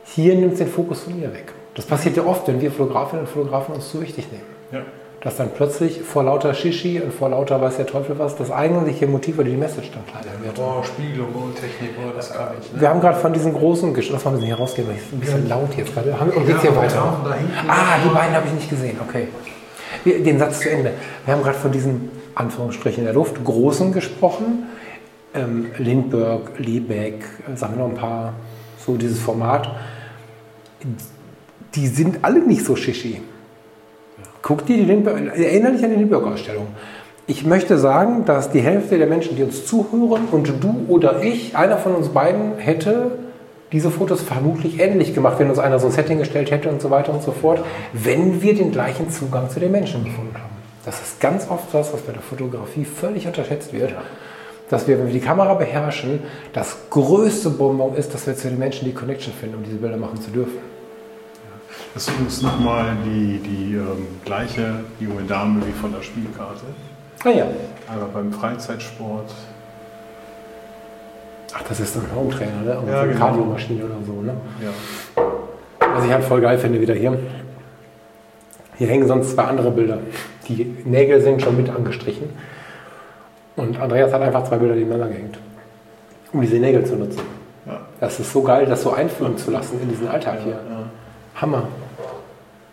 Hier 0.06 0.34
nimmt 0.34 0.54
es 0.54 0.58
den 0.58 0.70
Fokus 0.70 1.02
von 1.02 1.22
ihr 1.22 1.32
weg. 1.36 1.54
Das 1.76 1.86
passiert 1.86 2.18
ja 2.18 2.26
oft, 2.26 2.48
wenn 2.48 2.60
wir 2.62 2.72
Fotografinnen 2.72 3.26
und 3.26 3.32
Fotografen 3.32 3.76
uns 3.76 3.92
zu 3.92 4.02
wichtig 4.02 4.26
nehmen. 4.32 4.44
Ja. 4.72 4.80
Dass 5.22 5.38
dann 5.38 5.52
plötzlich 5.56 6.02
vor 6.02 6.24
lauter 6.24 6.52
Shishi 6.56 7.00
und 7.00 7.14
vor 7.14 7.30
lauter 7.30 7.62
weiß 7.62 7.78
der 7.78 7.86
Teufel 7.86 8.18
was, 8.18 8.36
das 8.38 8.50
eigentliche 8.50 9.06
Motiv 9.06 9.38
oder 9.38 9.50
die 9.50 9.56
Message 9.56 9.92
dann 9.92 10.04
kleiner 10.08 10.44
wird. 10.44 10.58
Oh, 10.58 10.82
Spiegelung, 10.84 11.28
oh, 11.36 11.50
Technik, 11.52 11.92
oh, 12.00 12.12
das 12.16 12.34
kann 12.34 12.48
ich. 12.60 12.74
Ne? 12.74 12.82
Wir 12.82 12.90
haben 12.90 13.00
gerade 13.02 13.20
von 13.20 13.32
diesen 13.32 13.54
großen 13.54 13.94
Gesch 13.94 14.10
Lass 14.10 14.26
mal 14.26 14.32
ein 14.32 14.34
bisschen 14.38 14.48
hier 14.48 14.56
rausgehen, 14.58 14.88
weil 14.88 14.96
es 14.96 15.14
ein 15.14 15.20
bisschen 15.20 15.48
laut 15.48 15.70
jetzt 15.78 15.94
gerade. 15.94 16.12
Und 16.12 16.48
geht's 16.48 16.62
hier 16.62 16.72
Ja, 16.72 16.76
weiter? 16.76 16.96
ja. 16.96 17.36
Ah, 17.68 17.98
die 18.04 18.10
beiden 18.10 18.36
habe 18.36 18.48
ich 18.48 18.54
nicht 18.54 18.70
gesehen, 18.72 18.98
okay. 19.08 19.28
Wir- 20.04 20.24
Den 20.24 20.40
Satz 20.40 20.62
zu 20.62 20.72
Ende. 20.72 20.92
Wir 21.26 21.36
haben 21.36 21.44
gerade 21.44 21.58
von 21.60 21.72
diesen 21.72 22.10
Anführungsstrichen 22.34 23.02
in 23.02 23.06
der 23.06 23.14
Luft 23.14 23.44
großen 23.44 23.94
gesprochen. 23.94 24.64
Ähm, 25.36 25.68
Lindbergh, 25.78 26.50
Liebeck, 26.58 27.24
äh, 27.48 27.56
sagen 27.56 27.76
wir 27.76 27.84
noch 27.84 27.90
ein 27.90 27.96
paar, 27.96 28.34
so 28.84 28.96
dieses 28.98 29.20
Format. 29.20 29.70
Die 31.76 31.88
sind 31.88 32.20
alle 32.24 32.40
nicht 32.40 32.66
so 32.66 32.76
shishi. 32.76 33.22
Guck 34.42 34.66
dir 34.66 34.78
die 34.78 34.86
Lindbergh, 34.86 35.28
erinnere 35.28 35.74
dich 35.74 35.84
an 35.84 35.92
die 35.92 35.98
Lindbergh-Ausstellung. 35.98 36.68
Ich 37.28 37.46
möchte 37.46 37.78
sagen, 37.78 38.26
dass 38.26 38.52
die 38.52 38.62
Hälfte 38.62 38.98
der 38.98 39.08
Menschen, 39.08 39.36
die 39.36 39.44
uns 39.44 39.66
zuhören 39.66 40.28
und 40.32 40.52
du 40.62 40.86
oder 40.88 41.22
ich, 41.22 41.56
einer 41.56 41.78
von 41.78 41.94
uns 41.96 42.10
beiden, 42.10 42.58
hätte 42.58 43.12
diese 43.72 43.90
Fotos 43.90 44.22
vermutlich 44.22 44.80
ähnlich 44.80 45.14
gemacht, 45.14 45.40
wenn 45.40 45.50
uns 45.50 45.60
einer 45.60 45.80
so 45.80 45.88
ein 45.88 45.94
Setting 45.94 46.18
gestellt 46.18 46.52
hätte 46.52 46.70
und 46.70 46.82
so 46.82 46.90
weiter 46.90 47.14
und 47.14 47.24
so 47.24 47.32
fort, 47.32 47.64
wenn 47.94 48.42
wir 48.42 48.56
den 48.56 48.72
gleichen 48.72 49.10
Zugang 49.10 49.50
zu 49.50 49.60
den 49.60 49.72
Menschen 49.72 50.04
gefunden 50.04 50.34
haben. 50.34 50.52
Das 50.84 51.00
ist 51.00 51.22
ganz 51.22 51.50
oft 51.50 51.74
das, 51.74 51.94
was 51.94 52.02
bei 52.02 52.12
der 52.12 52.22
Fotografie 52.22 52.84
völlig 52.84 53.28
unterschätzt 53.28 53.72
wird. 53.72 53.94
Dass 54.70 54.88
wir, 54.88 54.98
wenn 54.98 55.08
wir 55.08 55.14
die 55.14 55.20
Kamera 55.20 55.54
beherrschen, 55.54 56.22
das 56.54 56.76
größte 56.90 57.52
Bonbon 57.52 57.96
ist, 57.96 58.14
dass 58.14 58.26
wir 58.26 58.36
zu 58.36 58.50
den 58.50 58.58
Menschen 58.58 58.86
die 58.86 58.94
Connection 58.94 59.34
finden, 59.34 59.58
um 59.58 59.64
diese 59.64 59.78
Bilder 59.78 59.98
machen 59.98 60.20
zu 60.20 60.32
dürfen. 60.32 60.71
Das 61.94 62.08
ist 62.08 62.14
übrigens 62.14 62.42
nochmal 62.42 62.96
die, 63.06 63.40
die 63.40 63.76
ähm, 63.76 64.08
gleiche 64.24 64.76
junge 65.00 65.24
Dame 65.24 65.62
wie 65.66 65.72
von 65.74 65.92
der 65.92 66.02
Spielkarte. 66.02 66.62
Ah 67.24 67.30
ja. 67.30 67.46
Einmal 67.92 68.10
beim 68.14 68.32
Freizeitsport. 68.32 69.34
Ach, 71.54 71.64
das 71.68 71.80
ist 71.82 71.98
ein 71.98 72.04
Hometrainer, 72.16 72.62
ne? 72.64 72.80
Oder 72.80 72.92
Ja, 72.92 72.98
so 72.98 73.04
eine 73.04 73.14
genau. 73.14 73.26
Kardiomaschine 73.26 73.84
oder 73.84 73.96
so, 74.06 74.22
ne? 74.22 74.34
Ja. 74.64 75.24
Was 75.94 76.06
ich 76.06 76.12
halt 76.12 76.24
voll 76.24 76.40
geil 76.40 76.58
finde 76.58 76.80
wieder 76.80 76.94
hier. 76.94 77.20
Hier 78.78 78.88
hängen 78.88 79.06
sonst 79.08 79.32
zwei 79.36 79.44
andere 79.44 79.70
Bilder. 79.70 79.98
Die 80.48 80.64
Nägel 80.86 81.22
sind 81.22 81.42
schon 81.42 81.58
mit 81.58 81.70
angestrichen. 81.70 82.30
Und 83.58 83.80
Andreas 83.80 84.14
hat 84.14 84.22
einfach 84.22 84.46
zwei 84.46 84.58
Bilder 84.58 84.76
nebeneinander 84.76 85.14
gehängt. 85.14 85.38
Um 86.32 86.40
diese 86.40 86.56
Nägel 86.56 86.86
zu 86.86 86.96
nutzen. 86.96 87.22
Ja. 87.66 87.82
Das 88.00 88.18
ist 88.20 88.32
so 88.32 88.42
geil, 88.42 88.66
das 88.66 88.82
so 88.82 88.94
einfügen 88.94 89.38
zu 89.38 89.52
lassen 89.52 89.80
in 89.82 89.90
diesen 89.90 90.08
Alltag 90.08 90.40
hier. 90.44 90.58
Hammer. 91.36 91.68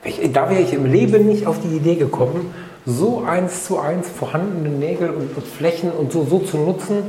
Ich, 0.05 0.21
da 0.33 0.49
wäre 0.51 0.61
ich 0.61 0.73
im 0.73 0.87
Leben 0.87 1.27
nicht 1.27 1.47
auf 1.47 1.57
die 1.61 1.77
Idee 1.77 1.97
gekommen, 1.97 2.55
so 2.87 3.25
eins 3.27 3.65
zu 3.67 3.79
eins 3.79 4.09
vorhandene 4.09 4.71
Nägel 4.71 5.11
und, 5.11 5.37
und 5.37 5.47
Flächen 5.47 5.91
und 5.91 6.13
so, 6.13 6.25
so 6.25 6.39
zu 6.39 6.57
nutzen. 6.59 7.03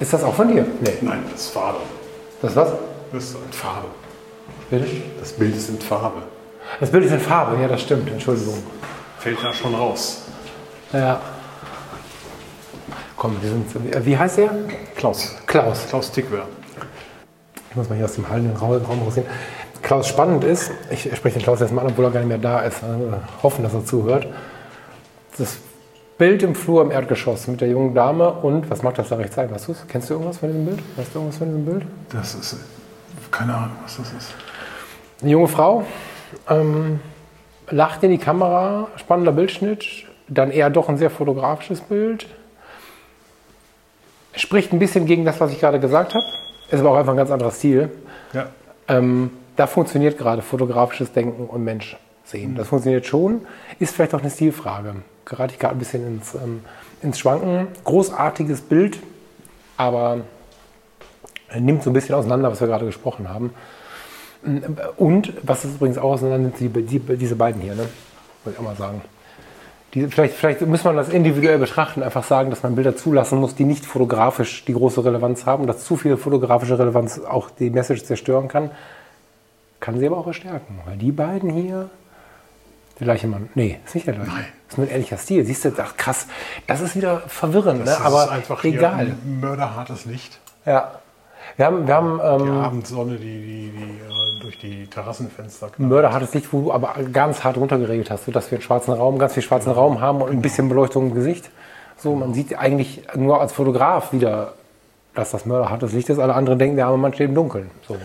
Ist 0.00 0.12
das 0.12 0.24
auch 0.24 0.34
von 0.34 0.48
dir? 0.48 0.66
Nee. 0.80 0.90
Nein, 1.00 1.22
das 1.30 1.42
ist 1.42 1.50
Farbe. 1.50 1.78
Das 2.42 2.56
was? 2.56 2.72
Das 3.12 3.24
ist 3.24 3.34
in 3.34 3.52
Farbe. 3.52 3.88
Bitte? 4.70 4.86
Das 5.18 5.32
Bild 5.32 5.56
ist 5.56 5.68
in 5.68 5.78
Farbe. 5.80 6.22
Das 6.78 6.90
Bild 6.90 7.04
ist 7.04 7.12
in 7.12 7.20
Farbe, 7.20 7.60
ja, 7.60 7.68
das 7.68 7.82
stimmt, 7.82 8.10
Entschuldigung. 8.10 8.62
Fällt 9.18 9.42
da 9.42 9.52
schon 9.52 9.74
raus. 9.74 10.22
Ja. 10.92 11.20
Komm, 13.16 13.36
wir 13.42 13.50
sind. 13.50 13.94
äh, 13.94 14.04
Wie 14.06 14.16
heißt 14.16 14.38
er? 14.38 14.50
Klaus. 14.96 15.34
Klaus. 15.46 15.86
Klaus 15.88 16.10
Tickwer. 16.10 16.46
Ich 17.70 17.76
muss 17.76 17.88
mal 17.88 17.96
hier 17.96 18.04
aus 18.06 18.14
dem 18.14 18.24
Raum 18.24 18.50
Raum 18.56 19.02
rausgehen. 19.02 19.26
Klaus, 19.90 20.06
spannend 20.06 20.44
ist, 20.44 20.70
ich 20.88 21.00
spreche 21.16 21.40
den 21.40 21.42
Klaus 21.42 21.58
jetzt 21.58 21.72
mal 21.72 21.80
an, 21.80 21.88
obwohl 21.88 22.04
er 22.04 22.12
gar 22.12 22.20
nicht 22.20 22.28
mehr 22.28 22.38
da 22.38 22.60
ist. 22.60 22.80
Also, 22.84 23.12
hoffen, 23.42 23.64
dass 23.64 23.74
er 23.74 23.84
zuhört. 23.84 24.24
Das 25.36 25.58
Bild 26.16 26.44
im 26.44 26.54
Flur 26.54 26.82
im 26.82 26.92
Erdgeschoss 26.92 27.48
mit 27.48 27.60
der 27.60 27.66
jungen 27.66 27.92
Dame 27.92 28.30
und, 28.30 28.70
was 28.70 28.84
mag 28.84 28.94
das 28.94 29.08
da 29.08 29.16
rechts 29.16 29.34
sein? 29.34 29.50
Weißt 29.50 29.66
du? 29.66 29.74
Kennst 29.88 30.08
du 30.08 30.14
irgendwas 30.14 30.38
von 30.38 30.48
diesem 30.48 30.64
Bild? 30.64 30.78
Weißt 30.96 31.12
du 31.12 31.18
irgendwas 31.18 31.38
von 31.38 31.48
diesem 31.48 31.64
Bild? 31.64 31.82
Das 32.10 32.36
ist. 32.36 32.56
Keine 33.32 33.52
Ahnung, 33.52 33.70
was 33.82 33.96
das 33.96 34.12
ist. 34.12 34.32
Eine 35.22 35.30
junge 35.32 35.48
Frau, 35.48 35.82
ähm, 36.48 37.00
lacht 37.68 38.04
in 38.04 38.12
die 38.12 38.18
Kamera, 38.18 38.86
spannender 38.94 39.32
Bildschnitt, 39.32 39.84
dann 40.28 40.52
eher 40.52 40.70
doch 40.70 40.88
ein 40.88 40.98
sehr 40.98 41.10
fotografisches 41.10 41.80
Bild. 41.80 42.28
Spricht 44.36 44.72
ein 44.72 44.78
bisschen 44.78 45.04
gegen 45.06 45.24
das, 45.24 45.40
was 45.40 45.50
ich 45.50 45.58
gerade 45.58 45.80
gesagt 45.80 46.14
habe. 46.14 46.24
Ist 46.70 46.78
aber 46.78 46.92
auch 46.92 46.96
einfach 46.96 47.14
ein 47.14 47.16
ganz 47.16 47.32
anderer 47.32 47.50
Stil. 47.50 47.90
Ja. 48.32 48.50
Ähm, 48.86 49.32
da 49.56 49.66
funktioniert 49.66 50.18
gerade 50.18 50.42
fotografisches 50.42 51.12
Denken 51.12 51.46
und 51.46 51.64
Mensch 51.64 51.96
sehen. 52.24 52.54
Das 52.54 52.68
funktioniert 52.68 53.06
schon. 53.06 53.42
Ist 53.78 53.94
vielleicht 53.94 54.14
auch 54.14 54.20
eine 54.20 54.30
Stilfrage. 54.30 54.96
Gerate 55.24 55.54
ich 55.54 55.58
gerade 55.58 55.76
ein 55.76 55.78
bisschen 55.78 56.06
ins, 56.06 56.34
ähm, 56.34 56.64
ins 57.02 57.18
Schwanken. 57.18 57.68
Großartiges 57.84 58.62
Bild, 58.62 58.98
aber 59.76 60.22
nimmt 61.58 61.82
so 61.82 61.90
ein 61.90 61.92
bisschen 61.92 62.14
auseinander, 62.14 62.50
was 62.50 62.60
wir 62.60 62.68
gerade 62.68 62.86
gesprochen 62.86 63.28
haben. 63.28 63.52
Und 64.96 65.32
was 65.42 65.64
es 65.64 65.74
übrigens 65.74 65.98
auch 65.98 66.12
auseinander 66.12 66.38
nimmt, 66.38 66.60
die, 66.60 66.68
die, 66.68 66.98
diese 67.16 67.36
beiden 67.36 67.60
hier, 67.60 67.74
ne? 67.74 67.88
wollte 68.44 68.56
ich 68.56 68.58
auch 68.58 68.70
mal 68.70 68.76
sagen. 68.76 69.02
Die, 69.92 70.06
vielleicht, 70.06 70.34
vielleicht 70.34 70.60
muss 70.62 70.84
man 70.84 70.96
das 70.96 71.08
individuell 71.08 71.58
betrachten, 71.58 72.02
einfach 72.02 72.22
sagen, 72.22 72.50
dass 72.50 72.62
man 72.62 72.76
Bilder 72.76 72.96
zulassen 72.96 73.40
muss, 73.40 73.56
die 73.56 73.64
nicht 73.64 73.84
fotografisch 73.84 74.64
die 74.64 74.72
große 74.72 75.04
Relevanz 75.04 75.46
haben 75.46 75.66
dass 75.66 75.84
zu 75.84 75.96
viel 75.96 76.16
fotografische 76.16 76.78
Relevanz 76.78 77.18
auch 77.18 77.50
die 77.50 77.70
Message 77.70 78.04
zerstören 78.04 78.46
kann. 78.46 78.70
Kann 79.80 79.98
sie 79.98 80.06
aber 80.06 80.18
auch 80.18 80.24
verstärken. 80.24 80.78
Weil 80.84 80.96
die 80.98 81.12
beiden 81.12 81.50
hier, 81.50 81.88
der 82.98 83.04
gleiche 83.06 83.26
Mann. 83.26 83.48
Nee, 83.54 83.78
ist 83.84 83.94
nicht 83.94 84.06
der 84.06 84.14
gleiche. 84.14 84.30
Nein. 84.30 84.44
Ist 84.68 84.78
nur 84.78 84.86
ein 84.86 84.92
ähnlicher 84.92 85.16
Stil. 85.16 85.44
Siehst 85.44 85.64
du, 85.64 85.72
ach 85.78 85.96
krass, 85.96 86.26
das 86.66 86.80
ist 86.80 86.94
wieder 86.96 87.20
verwirrend, 87.26 87.86
Das 87.86 87.98
ne? 87.98 88.04
aber 88.04 88.24
ist 88.24 88.30
einfach 88.30 88.62
egal. 88.64 89.04
hier 89.06 89.14
ein 89.14 89.40
mörderhartes 89.40 90.04
Licht. 90.04 90.38
Ja. 90.66 90.92
Wir 91.56 91.66
haben, 91.66 91.86
wir 91.86 91.94
haben 91.94 92.18
Die 92.18 92.48
ähm, 92.48 92.58
Abendsonne, 92.58 93.16
die, 93.16 93.24
die, 93.24 93.72
die 93.72 93.82
äh, 93.82 94.40
durch 94.42 94.58
die 94.58 94.86
Terrassenfenster 94.86 95.68
knallt. 95.70 95.90
mörderhartes 95.90 96.32
Licht, 96.34 96.52
wo 96.52 96.60
du 96.62 96.72
aber 96.72 96.94
ganz 97.12 97.42
hart 97.42 97.56
runtergeregelt 97.56 98.10
hast, 98.10 98.26
sodass 98.26 98.50
wir 98.50 98.58
einen 98.58 98.62
schwarzen 98.62 98.92
Raum, 98.92 99.18
ganz 99.18 99.34
viel 99.34 99.42
schwarzen 99.42 99.72
Raum 99.72 100.00
haben 100.00 100.20
und 100.22 100.30
ein 100.30 100.42
bisschen 100.42 100.68
Beleuchtung 100.68 101.08
im 101.08 101.14
Gesicht. 101.14 101.50
So, 101.96 102.14
man 102.14 102.34
sieht 102.34 102.56
eigentlich 102.58 103.02
nur 103.16 103.40
als 103.40 103.52
Fotograf 103.52 104.12
wieder 104.12 104.54
dass 105.12 105.32
das 105.32 105.44
mörderhartes 105.44 105.92
Licht 105.92 106.08
ist. 106.08 106.20
Alle 106.20 106.34
anderen 106.34 106.58
denken, 106.60 106.76
der 106.76 106.86
arme 106.86 106.98
Mann 106.98 107.12
steht 107.12 107.28
im 107.28 107.34
Dunkeln. 107.34 107.70
So. 107.88 107.96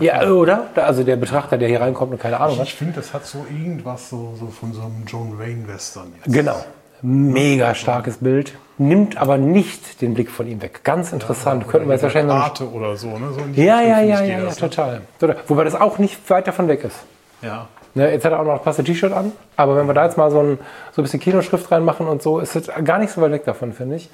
Ja, 0.00 0.28
oder? 0.28 0.66
Also 0.74 1.04
der 1.04 1.16
Betrachter, 1.16 1.58
der 1.58 1.68
hier 1.68 1.80
reinkommt 1.80 2.12
und 2.12 2.20
keine 2.20 2.40
Ahnung 2.40 2.58
hat. 2.58 2.66
Ich 2.66 2.74
finde, 2.74 2.94
das 2.94 3.14
hat 3.14 3.26
so 3.26 3.46
irgendwas 3.50 4.08
so, 4.08 4.34
so 4.38 4.46
von 4.48 4.72
so 4.72 4.82
einem 4.82 5.04
John 5.06 5.38
Wayne-Western 5.38 6.12
jetzt. 6.16 6.32
Genau. 6.32 6.64
Mega 7.02 7.74
starkes 7.74 8.18
Bild. 8.18 8.54
Nimmt 8.78 9.16
aber 9.16 9.36
nicht 9.36 10.00
den 10.00 10.14
Blick 10.14 10.30
von 10.30 10.46
ihm 10.46 10.62
weg. 10.62 10.80
Ganz 10.84 11.12
interessant. 11.12 11.68
Könnten 11.68 11.88
wir 11.88 11.94
jetzt 11.94 12.02
wahrscheinlich 12.02 12.34
noch 12.34 12.42
Arte 12.42 12.70
oder 12.70 12.96
so, 12.96 13.18
ne? 13.18 13.32
So 13.32 13.60
Ja, 13.60 13.80
ja, 13.80 14.00
ja, 14.00 14.22
ja, 14.22 14.38
ja, 14.38 14.44
das, 14.44 14.56
total. 14.56 15.02
total. 15.18 15.36
Wobei 15.48 15.64
das 15.64 15.74
auch 15.74 15.98
nicht 15.98 16.30
weit 16.30 16.46
davon 16.46 16.68
weg 16.68 16.84
ist. 16.84 16.96
Ja. 17.42 17.68
Ne, 17.94 18.10
jetzt 18.10 18.24
hat 18.24 18.32
er 18.32 18.40
auch 18.40 18.44
noch 18.44 18.54
das 18.54 18.62
passende 18.62 18.90
T-Shirt 18.90 19.12
an. 19.12 19.32
Aber 19.56 19.76
wenn 19.76 19.86
wir 19.86 19.94
da 19.94 20.04
jetzt 20.04 20.16
mal 20.16 20.30
so 20.30 20.40
ein, 20.40 20.58
so 20.92 21.02
ein 21.02 21.04
bisschen 21.04 21.20
Kinoschrift 21.20 21.70
reinmachen 21.70 22.06
und 22.06 22.22
so, 22.22 22.38
ist 22.38 22.56
es 22.56 22.70
gar 22.84 22.98
nicht 22.98 23.12
so 23.12 23.20
weit 23.20 23.32
weg 23.32 23.44
davon, 23.44 23.72
finde 23.72 23.96
ich. 23.96 24.08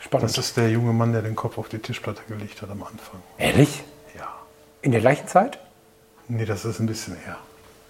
Spannend. 0.00 0.30
Das 0.30 0.38
ist 0.38 0.56
der 0.56 0.70
junge 0.70 0.92
Mann, 0.92 1.12
der 1.12 1.22
den 1.22 1.36
Kopf 1.36 1.58
auf 1.58 1.68
die 1.68 1.78
Tischplatte 1.78 2.22
gelegt 2.28 2.62
hat 2.62 2.70
am 2.70 2.82
Anfang. 2.82 3.20
Ehrlich? 3.38 3.84
Ja. 4.82 4.86
In 4.86 4.92
der 4.92 5.00
gleichen 5.00 5.26
Zeit? 5.28 5.58
Nee, 6.28 6.44
das 6.44 6.64
ist 6.64 6.80
ein 6.80 6.86
bisschen 6.86 7.16
her 7.16 7.36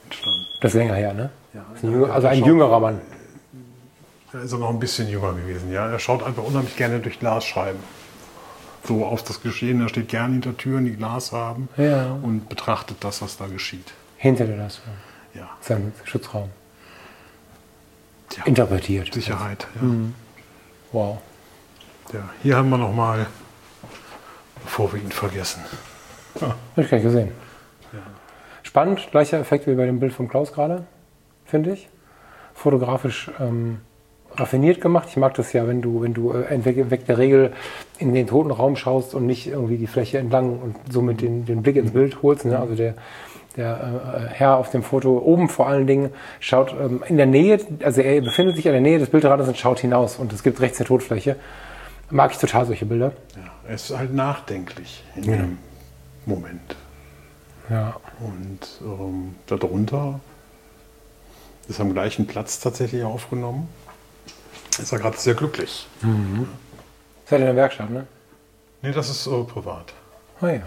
entstanden. 0.04 0.46
Das 0.60 0.72
ist 0.74 0.78
länger 0.78 0.94
her, 0.94 1.14
ne? 1.14 1.30
Ja. 1.54 1.64
Ein 1.82 1.92
jünger, 1.92 2.12
also 2.12 2.26
ein 2.28 2.44
jüngerer 2.44 2.80
Mann. 2.80 3.00
Da 4.32 4.40
ist 4.40 4.52
er 4.52 4.58
noch 4.58 4.70
ein 4.70 4.78
bisschen 4.78 5.08
jünger 5.08 5.32
gewesen, 5.34 5.70
ja. 5.72 5.88
Er 5.88 5.98
schaut 5.98 6.22
einfach 6.22 6.42
unheimlich 6.42 6.76
gerne 6.76 7.00
durch 7.00 7.18
Glasscheiben. 7.18 7.80
So 8.84 9.04
auf 9.04 9.22
das 9.22 9.40
Geschehen. 9.42 9.80
Er 9.80 9.88
steht 9.88 10.08
gerne 10.08 10.32
hinter 10.32 10.56
Türen, 10.56 10.86
die 10.86 10.96
Glas 10.96 11.32
haben 11.32 11.68
Ja. 11.76 12.12
und 12.22 12.48
betrachtet 12.48 12.96
das, 13.00 13.22
was 13.22 13.36
da 13.36 13.46
geschieht. 13.46 13.92
Hinter 14.16 14.44
der 14.46 14.56
Glaswand. 14.56 14.96
Ja. 15.34 15.48
Sein 15.60 15.92
Schutzraum. 16.04 16.50
Tja, 18.28 18.44
Interpretiert. 18.44 19.12
Sicherheit. 19.14 19.66
Ja. 19.76 19.88
Wow. 20.92 21.18
ja. 22.12 22.28
Hier 22.42 22.56
haben 22.56 22.70
wir 22.70 22.78
noch 22.78 22.92
mal, 22.92 23.26
bevor 24.64 24.92
wir 24.92 25.00
ihn 25.00 25.12
vergessen. 25.12 25.62
Hab 26.40 26.56
ich 26.76 26.90
gar 26.90 26.98
nicht 26.98 27.04
gesehen. 27.04 27.28
Spannend, 28.62 29.08
gleicher 29.10 29.38
Effekt 29.38 29.66
wie 29.66 29.74
bei 29.74 29.84
dem 29.84 30.00
Bild 30.00 30.12
von 30.12 30.28
Klaus 30.28 30.52
gerade, 30.52 30.84
finde 31.44 31.72
ich. 31.72 31.88
Fotografisch 32.54 33.30
ähm, 33.38 33.80
raffiniert 34.36 34.80
gemacht. 34.80 35.08
Ich 35.10 35.16
mag 35.16 35.34
das 35.34 35.52
ja, 35.52 35.66
wenn 35.68 35.82
du, 35.82 36.00
wenn 36.00 36.14
du 36.14 36.32
äh, 36.32 36.64
weg, 36.64 37.06
der 37.06 37.18
Regel 37.18 37.52
in 37.98 38.14
den 38.14 38.26
toten 38.26 38.50
Raum 38.50 38.76
schaust 38.76 39.14
und 39.14 39.26
nicht 39.26 39.46
irgendwie 39.46 39.76
die 39.76 39.86
Fläche 39.86 40.18
entlang 40.18 40.58
und 40.58 40.76
somit 40.90 41.20
den, 41.20 41.44
den 41.44 41.62
Blick 41.62 41.76
ins 41.76 41.90
Bild 41.90 42.22
holst. 42.22 42.44
Ne? 42.44 42.58
Also 42.58 42.74
der, 42.74 42.94
der 43.56 44.30
äh, 44.30 44.32
Herr 44.32 44.56
auf 44.56 44.70
dem 44.70 44.82
Foto 44.82 45.18
oben 45.18 45.48
vor 45.48 45.66
allen 45.66 45.86
Dingen 45.86 46.10
schaut 46.40 46.74
ähm, 46.80 47.02
in 47.06 47.16
der 47.16 47.26
Nähe, 47.26 47.60
also 47.82 48.00
er 48.00 48.20
befindet 48.22 48.56
sich 48.56 48.66
in 48.66 48.72
der 48.72 48.80
Nähe 48.80 48.98
des 48.98 49.10
Bildrades 49.10 49.48
und 49.48 49.58
schaut 49.58 49.80
hinaus 49.80 50.16
und 50.16 50.32
es 50.32 50.42
gibt 50.42 50.60
rechts 50.60 50.78
eine 50.80 50.86
Totfläche. 50.86 51.36
Mag 52.10 52.32
ich 52.32 52.38
total 52.38 52.66
solche 52.66 52.86
Bilder. 52.86 53.12
Ja. 53.36 53.42
Er 53.68 53.74
ist 53.74 53.96
halt 53.96 54.14
nachdenklich 54.14 55.04
in 55.16 55.22
dem 55.22 55.58
Moment. 56.26 56.76
Ja. 57.70 57.96
Und 58.20 58.80
ähm, 58.82 59.34
darunter 59.46 60.20
ist 61.68 61.80
am 61.80 61.92
gleichen 61.92 62.26
Platz 62.26 62.60
tatsächlich 62.60 63.04
aufgenommen. 63.04 63.68
Ist 64.80 64.92
er 64.92 64.98
gerade 64.98 65.16
sehr 65.16 65.34
glücklich. 65.34 65.86
Seid 67.26 67.32
ihr 67.32 67.38
in 67.38 67.46
der 67.46 67.56
Werkstatt, 67.56 67.90
ne? 67.90 68.06
Nee, 68.80 68.92
das 68.92 69.10
ist 69.10 69.26
äh, 69.26 69.44
privat. 69.44 69.92
Ah 70.40 70.48
ja. 70.48 70.62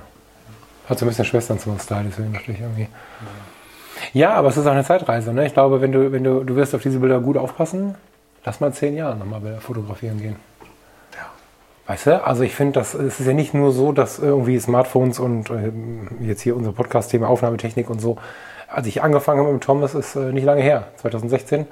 Hat 0.88 1.00
so 1.00 1.06
ein 1.06 1.10
bisschen 1.10 1.26
Schwesternzimmer-Style, 1.26 2.06
deswegen 2.10 2.34
dachte 2.34 2.52
ich 2.52 2.62
irgendwie. 2.62 2.88
Ja, 4.14 4.34
aber 4.34 4.50
es 4.50 4.58
ist 4.58 4.66
auch 4.66 4.72
eine 4.72 4.84
Zeitreise. 4.84 5.34
Ne? 5.34 5.46
Ich 5.48 5.54
glaube, 5.54 5.82
wenn 5.82 5.92
du, 5.92 6.12
wenn 6.12 6.24
du, 6.24 6.44
du 6.44 6.56
wirst 6.56 6.76
auf 6.76 6.82
diese 6.82 7.00
Bilder 7.00 7.20
gut 7.20 7.38
aufpassen, 7.38 7.96
lass 8.44 8.60
mal 8.60 8.72
zehn 8.72 8.96
Jahre 8.96 9.16
nochmal 9.16 9.42
Bilder 9.42 9.62
fotografieren 9.62 10.20
gehen. 10.20 10.36
Weißt 11.88 12.08
du? 12.08 12.26
Also 12.26 12.44
ich 12.44 12.56
finde, 12.56 12.74
das 12.80 12.94
es 12.96 13.20
ist 13.20 13.28
ja 13.28 13.34
nicht 13.34 13.54
nur 13.54 13.72
so, 13.72 13.92
dass 13.92 14.18
irgendwie 14.20 14.60
Smartphones 14.60 15.20
und 15.20 15.50
ähm, 15.52 16.08
jetzt 16.20 16.42
hier 16.42 16.56
unser 16.56 16.72
Podcast-Thema 16.72 17.28
Aufnahmetechnik 17.28 17.90
und 17.90 18.02
so. 18.02 18.18
Als 18.68 18.88
ich 18.88 19.04
angefangen 19.04 19.42
habe 19.42 19.54
mit 19.54 19.84
das 19.84 19.94
ist 19.94 20.16
äh, 20.16 20.32
nicht 20.32 20.46
lange 20.46 20.62
her, 20.62 20.88
2016, 20.98 21.68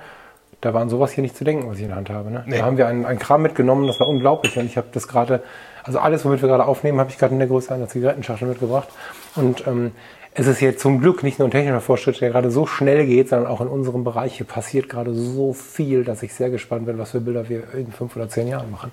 da 0.62 0.74
war 0.74 0.82
an 0.82 0.90
sowas 0.90 1.12
hier 1.12 1.24
nicht 1.24 1.36
zu 1.36 1.44
denken, 1.44 1.68
was 1.68 1.78
ich 1.78 1.84
in 1.84 1.90
der 1.90 1.98
Hand 1.98 2.10
habe. 2.12 2.30
Ne? 2.30 2.44
Nee. 2.46 2.60
Da 2.60 2.66
haben 2.66 2.78
wir 2.78 2.88
einen, 2.88 3.06
einen 3.06 3.20
Kram 3.20 3.42
mitgenommen, 3.42 3.88
das 3.88 4.00
war 4.00 4.08
unglaublich. 4.08 4.58
Und 4.58 4.66
ich 4.66 4.78
habe 4.78 4.88
das 4.94 5.08
gerade, 5.08 5.42
also 5.84 6.00
alles, 6.00 6.24
womit 6.24 6.42
wir 6.42 6.48
gerade 6.48 6.66
aufnehmen, 6.66 7.00
habe 7.00 7.10
ich 7.10 7.18
gerade 7.18 7.34
in 7.34 7.40
der 7.40 7.48
Größe 7.48 7.74
einer 7.74 7.88
Zigarettenschachtel 7.88 8.48
mitgebracht. 8.48 8.88
Und 9.36 9.66
ähm, 9.68 9.92
es 10.36 10.48
ist 10.48 10.62
jetzt 10.62 10.80
zum 10.80 11.00
Glück 11.00 11.24
nicht 11.24 11.40
nur 11.40 11.48
ein 11.48 11.52
technischer 11.52 11.82
Fortschritt, 11.82 12.22
der 12.22 12.30
gerade 12.30 12.50
so 12.50 12.66
schnell 12.66 13.06
geht, 13.06 13.30
sondern 13.30 13.52
auch 13.52 13.62
in 13.62 13.68
unserem 13.68 14.04
Bereich 14.04 14.38
hier 14.38 14.46
passiert 14.46 14.90
gerade 14.90 15.14
so 15.14 15.54
viel, 15.54 16.04
dass 16.04 16.24
ich 16.24 16.34
sehr 16.34 16.50
gespannt 16.50 16.86
bin, 16.86 16.98
was 16.98 17.12
für 17.12 17.20
Bilder 17.20 17.50
wir 17.50 17.74
in 17.74 17.92
fünf 17.92 18.16
oder 18.16 18.30
zehn 18.30 18.48
Jahren 18.48 18.72
machen. 18.72 18.92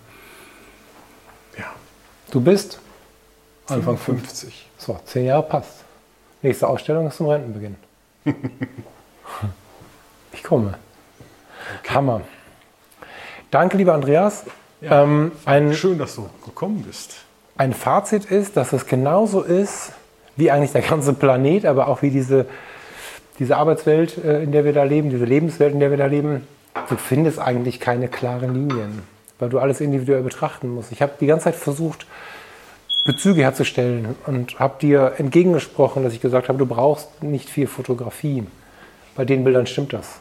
Ja. 2.31 2.32
Du 2.32 2.40
bist 2.40 2.78
Anfang 3.66 3.97
50. 3.97 4.28
50. 4.28 4.69
So, 4.78 4.98
zehn 5.05 5.27
Jahre 5.27 5.43
passt. 5.43 5.85
Nächste 6.43 6.69
Ausstellung 6.69 7.07
ist 7.07 7.16
zum 7.16 7.27
Rentenbeginn. 7.27 7.77
ich 10.32 10.43
komme. 10.43 10.74
Hammer. 11.89 12.23
Danke, 13.51 13.77
lieber 13.77 13.94
Andreas. 13.94 14.44
Ähm, 14.82 15.32
ein, 15.44 15.74
Schön, 15.74 15.98
dass 15.98 16.15
du 16.15 16.31
gekommen 16.44 16.82
bist. 16.82 17.16
ein 17.59 17.74
Fazit 17.74 18.24
ist, 18.27 18.57
dass 18.57 18.73
es 18.73 18.86
genauso 18.86 19.43
ist, 19.43 19.93
wie 20.36 20.51
eigentlich 20.51 20.73
der 20.73 20.82
ganze 20.82 21.12
Planet, 21.12 21.66
aber 21.66 21.89
auch 21.89 22.01
wie 22.01 22.11
diese, 22.11 22.47
diese 23.39 23.57
Arbeitswelt, 23.57 24.16
äh, 24.24 24.43
in 24.43 24.52
der 24.52 24.65
wir 24.65 24.73
da 24.73 24.85
leben, 24.85 25.11
diese 25.11 25.27
Lebenswelt, 25.27 25.74
in 25.74 25.81
der 25.81 25.90
wir 25.90 25.98
da 25.98 26.07
leben. 26.07 26.47
Du 26.89 26.97
findest 26.97 27.39
eigentlich 27.39 27.81
keine 27.81 28.09
klaren 28.09 28.55
Linien, 28.55 29.02
weil 29.41 29.49
du 29.49 29.59
alles 29.59 29.81
individuell 29.81 30.23
betrachten 30.23 30.69
musst. 30.69 30.93
Ich 30.93 31.03
habe 31.03 31.12
die 31.21 31.27
ganze 31.27 31.45
Zeit 31.45 31.57
versucht, 31.57 32.07
Bezüge 33.05 33.43
herzustellen 33.43 34.15
und 34.27 34.59
habe 34.59 34.75
dir 34.81 35.15
entgegengesprochen, 35.17 36.03
dass 36.05 36.12
ich 36.12 36.21
gesagt 36.21 36.49
habe, 36.49 36.59
du 36.59 36.67
brauchst 36.67 37.23
nicht 37.23 37.49
viel 37.49 37.67
Fotografie. 37.67 38.47
Bei 39.17 39.25
den 39.25 39.43
Bildern 39.43 39.67
stimmt 39.67 39.93
das. 39.93 40.21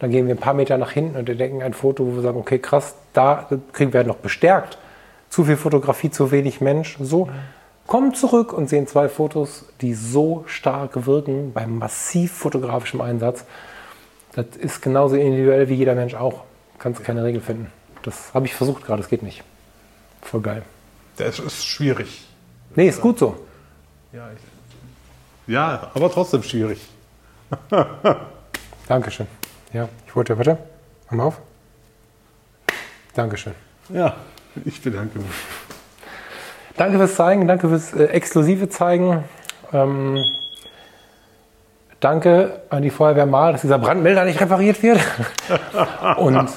Dann 0.00 0.10
gehen 0.10 0.26
wir 0.26 0.34
ein 0.34 0.38
paar 0.38 0.54
Meter 0.54 0.76
nach 0.76 0.90
hinten 0.90 1.16
und 1.16 1.28
entdecken 1.28 1.62
ein 1.62 1.72
Foto, 1.72 2.04
wo 2.04 2.16
wir 2.16 2.22
sagen, 2.22 2.38
okay, 2.38 2.58
krass, 2.58 2.96
da 3.12 3.48
kriegen 3.72 3.92
wir 3.92 4.04
noch 4.04 4.16
bestärkt. 4.16 4.76
Zu 5.30 5.44
viel 5.44 5.56
Fotografie, 5.56 6.10
zu 6.10 6.30
wenig 6.30 6.60
Mensch. 6.60 6.98
So, 7.00 7.28
kommen 7.86 8.12
zurück 8.12 8.52
und 8.52 8.68
sehen 8.68 8.86
zwei 8.86 9.08
Fotos, 9.08 9.64
die 9.80 9.94
so 9.94 10.44
stark 10.46 11.06
wirken 11.06 11.52
beim 11.52 11.78
massiv 11.78 12.32
fotografischem 12.32 13.00
Einsatz. 13.00 13.44
Das 14.34 14.46
ist 14.58 14.82
genauso 14.82 15.16
individuell 15.16 15.68
wie 15.68 15.74
jeder 15.74 15.94
Mensch 15.94 16.14
auch. 16.14 16.42
Kannst 16.78 17.02
keine 17.04 17.24
Regel 17.24 17.40
finden. 17.40 17.72
Das 18.06 18.32
habe 18.34 18.46
ich 18.46 18.54
versucht 18.54 18.84
gerade, 18.84 19.02
das 19.02 19.10
geht 19.10 19.24
nicht. 19.24 19.42
Voll 20.22 20.40
geil. 20.40 20.62
Das 21.16 21.40
ist 21.40 21.66
schwierig. 21.66 22.24
Nee, 22.76 22.88
ist 22.88 23.00
gut 23.00 23.18
so. 23.18 23.36
Ja, 24.12 24.30
ich, 24.30 25.52
ja 25.52 25.90
aber 25.92 26.10
trotzdem 26.10 26.44
schwierig. 26.44 26.80
Dankeschön. 28.88 29.26
Ja, 29.72 29.88
ich 30.06 30.14
wollte, 30.14 30.38
warte, 30.38 30.56
mach 31.06 31.16
mal 31.16 31.24
auf. 31.24 31.40
Dankeschön. 33.14 33.54
Ja, 33.88 34.14
ich 34.64 34.80
bedanke 34.80 35.18
mich. 35.18 35.26
Danke 36.76 36.98
fürs 36.98 37.16
Zeigen, 37.16 37.48
danke 37.48 37.68
fürs 37.68 37.92
äh, 37.92 38.04
exklusive 38.04 38.68
Zeigen. 38.68 39.24
Ähm, 39.72 40.16
danke 42.00 42.60
an 42.70 42.82
die 42.82 42.90
Feuerwehr 42.90 43.26
Mal, 43.26 43.52
dass 43.52 43.62
dieser 43.62 43.78
Brandmelder 43.78 44.24
nicht 44.24 44.40
repariert 44.40 44.82
wird. 44.82 45.00
Und 46.16 46.48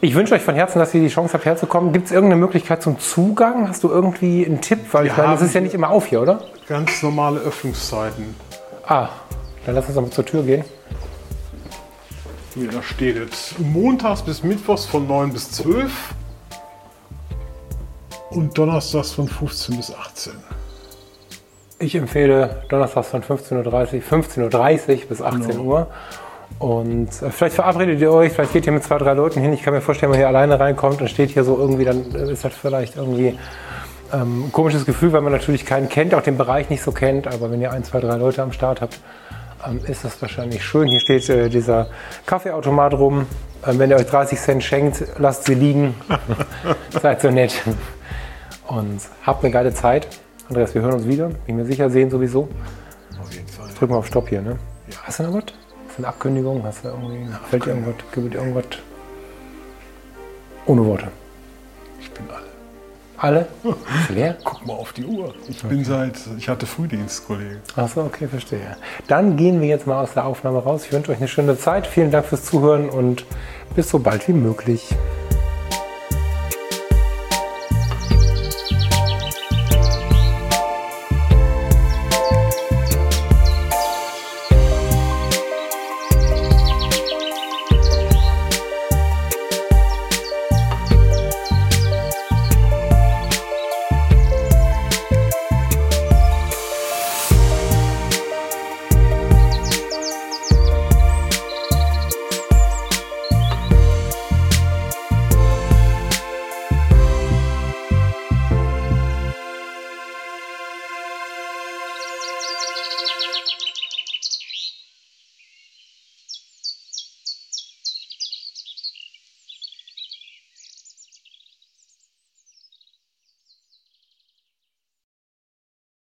ich 0.00 0.14
wünsche 0.14 0.34
euch 0.34 0.42
von 0.42 0.54
Herzen, 0.54 0.78
dass 0.78 0.94
ihr 0.94 1.00
die 1.00 1.08
Chance 1.08 1.34
habt, 1.34 1.44
herzukommen. 1.44 1.92
Gibt 1.92 2.06
es 2.06 2.12
irgendeine 2.12 2.40
Möglichkeit 2.40 2.82
zum 2.82 2.98
Zugang? 3.00 3.68
Hast 3.68 3.82
du 3.84 3.88
irgendwie 3.88 4.46
einen 4.46 4.60
Tipp? 4.60 4.80
Weil 4.92 5.06
ich 5.06 5.16
meine, 5.16 5.32
das 5.32 5.42
ist 5.42 5.54
ja 5.54 5.60
nicht 5.60 5.74
immer 5.74 5.90
auf 5.90 6.06
hier, 6.06 6.22
oder? 6.22 6.40
Ganz 6.68 7.02
normale 7.02 7.40
Öffnungszeiten. 7.40 8.34
Ah, 8.86 9.08
dann 9.66 9.74
lass 9.74 9.86
uns 9.86 9.94
doch 9.94 10.02
mal 10.02 10.10
zur 10.10 10.24
Tür 10.24 10.42
gehen. 10.42 10.64
Hier, 12.54 12.70
da 12.70 12.82
steht 12.82 13.16
jetzt 13.16 13.58
montags 13.58 14.22
bis 14.22 14.42
mittwochs 14.42 14.86
von 14.86 15.06
9 15.06 15.32
bis 15.32 15.50
12 15.52 15.92
und 18.30 18.56
donnerstags 18.56 19.12
von 19.12 19.28
15 19.28 19.76
bis 19.76 19.94
18. 19.94 20.32
Ich 21.80 21.94
empfehle 21.94 22.62
donnerstags 22.68 23.08
von 23.08 23.22
15.30 23.22 23.62
Uhr, 23.62 24.20
15.30 24.22 24.88
Uhr 24.88 25.08
bis 25.08 25.22
18 25.22 25.58
Uhr. 25.60 25.86
Und 26.58 27.08
äh, 27.22 27.30
vielleicht 27.30 27.54
verabredet 27.54 28.00
ihr 28.00 28.10
euch, 28.10 28.32
vielleicht 28.32 28.52
geht 28.52 28.66
ihr 28.66 28.72
mit 28.72 28.82
zwei, 28.82 28.98
drei 28.98 29.12
Leuten 29.12 29.40
hin. 29.40 29.52
Ich 29.52 29.62
kann 29.62 29.74
mir 29.74 29.80
vorstellen, 29.80 30.12
wenn 30.12 30.18
ihr 30.18 30.26
alleine 30.26 30.58
reinkommt 30.58 31.00
und 31.00 31.08
steht 31.08 31.30
hier 31.30 31.44
so 31.44 31.56
irgendwie, 31.56 31.84
dann 31.84 32.12
äh, 32.14 32.32
ist 32.32 32.44
das 32.44 32.54
vielleicht 32.54 32.96
irgendwie 32.96 33.38
ähm, 34.12 34.46
ein 34.46 34.52
komisches 34.52 34.86
Gefühl, 34.86 35.12
weil 35.12 35.20
man 35.20 35.32
natürlich 35.32 35.64
keinen 35.64 35.88
kennt, 35.88 36.14
auch 36.14 36.22
den 36.22 36.36
Bereich 36.36 36.68
nicht 36.68 36.82
so 36.82 36.90
kennt. 36.90 37.28
Aber 37.28 37.50
wenn 37.52 37.60
ihr 37.60 37.70
ein, 37.70 37.84
zwei, 37.84 38.00
drei 38.00 38.16
Leute 38.16 38.42
am 38.42 38.50
Start 38.50 38.80
habt, 38.80 38.98
ähm, 39.64 39.80
ist 39.86 40.04
das 40.04 40.20
wahrscheinlich 40.20 40.64
schön. 40.64 40.88
Hier 40.88 41.00
steht 41.00 41.28
äh, 41.28 41.48
dieser 41.48 41.88
Kaffeeautomat 42.26 42.94
rum. 42.94 43.26
Ähm, 43.64 43.78
wenn 43.78 43.90
ihr 43.90 43.96
euch 43.96 44.06
30 44.06 44.40
Cent 44.40 44.64
schenkt, 44.64 45.04
lasst 45.18 45.44
sie 45.44 45.54
liegen. 45.54 45.94
Seid 46.90 47.20
so 47.20 47.30
nett. 47.30 47.54
Und 48.66 49.00
habt 49.24 49.44
eine 49.44 49.52
geile 49.52 49.72
Zeit. 49.72 50.08
Andreas, 50.48 50.74
wir 50.74 50.80
hören 50.80 50.94
uns 50.94 51.06
wieder. 51.06 51.30
Bin 51.46 51.56
mir 51.56 51.66
sicher, 51.66 51.90
sehen 51.90 52.08
sowieso. 52.08 52.48
Auf 53.20 53.32
jeden 53.32 53.46
Fall. 53.48 53.68
Drück 53.78 53.90
mal 53.90 53.96
auf 53.96 54.06
Stopp 54.06 54.28
hier, 54.30 54.40
ne? 54.40 54.56
Hast 55.02 55.18
du 55.18 55.24
noch 55.24 55.34
was? 55.34 55.42
Hast 55.42 55.98
du 55.98 55.98
eine 55.98 56.08
Abkündigung? 56.08 56.64
Hast 56.64 56.84
du 56.84 56.88
irgendwie, 56.88 57.30
fällt 57.50 57.66
dir 57.66 57.70
irgendwas, 57.70 57.94
gibt 58.12 58.32
dir 58.34 58.38
irgendwas? 58.38 58.64
Ohne 60.64 60.86
Worte. 60.86 61.08
Ich 62.00 62.10
bin 62.12 62.24
alle. 62.30 62.46
Alle? 63.18 63.48
Ist 64.00 64.10
leer? 64.10 64.38
Guck 64.42 64.66
mal 64.66 64.72
auf 64.72 64.94
die 64.94 65.04
Uhr. 65.04 65.34
Ich 65.48 65.62
bin 65.64 65.84
seit, 65.84 66.14
ich 66.38 66.48
hatte 66.48 66.64
Frühdienst, 66.64 67.26
Kollege. 67.26 67.60
Achso, 67.76 68.02
okay, 68.04 68.26
verstehe. 68.26 68.76
Dann 69.06 69.36
gehen 69.36 69.60
wir 69.60 69.68
jetzt 69.68 69.86
mal 69.86 70.02
aus 70.02 70.14
der 70.14 70.24
Aufnahme 70.24 70.60
raus. 70.60 70.84
Ich 70.86 70.92
wünsche 70.92 71.12
euch 71.12 71.18
eine 71.18 71.28
schöne 71.28 71.58
Zeit. 71.58 71.86
Vielen 71.86 72.10
Dank 72.10 72.24
fürs 72.24 72.44
Zuhören 72.44 72.88
und 72.88 73.26
bis 73.76 73.90
so 73.90 73.98
bald 73.98 74.26
wie 74.28 74.32
möglich. 74.32 74.94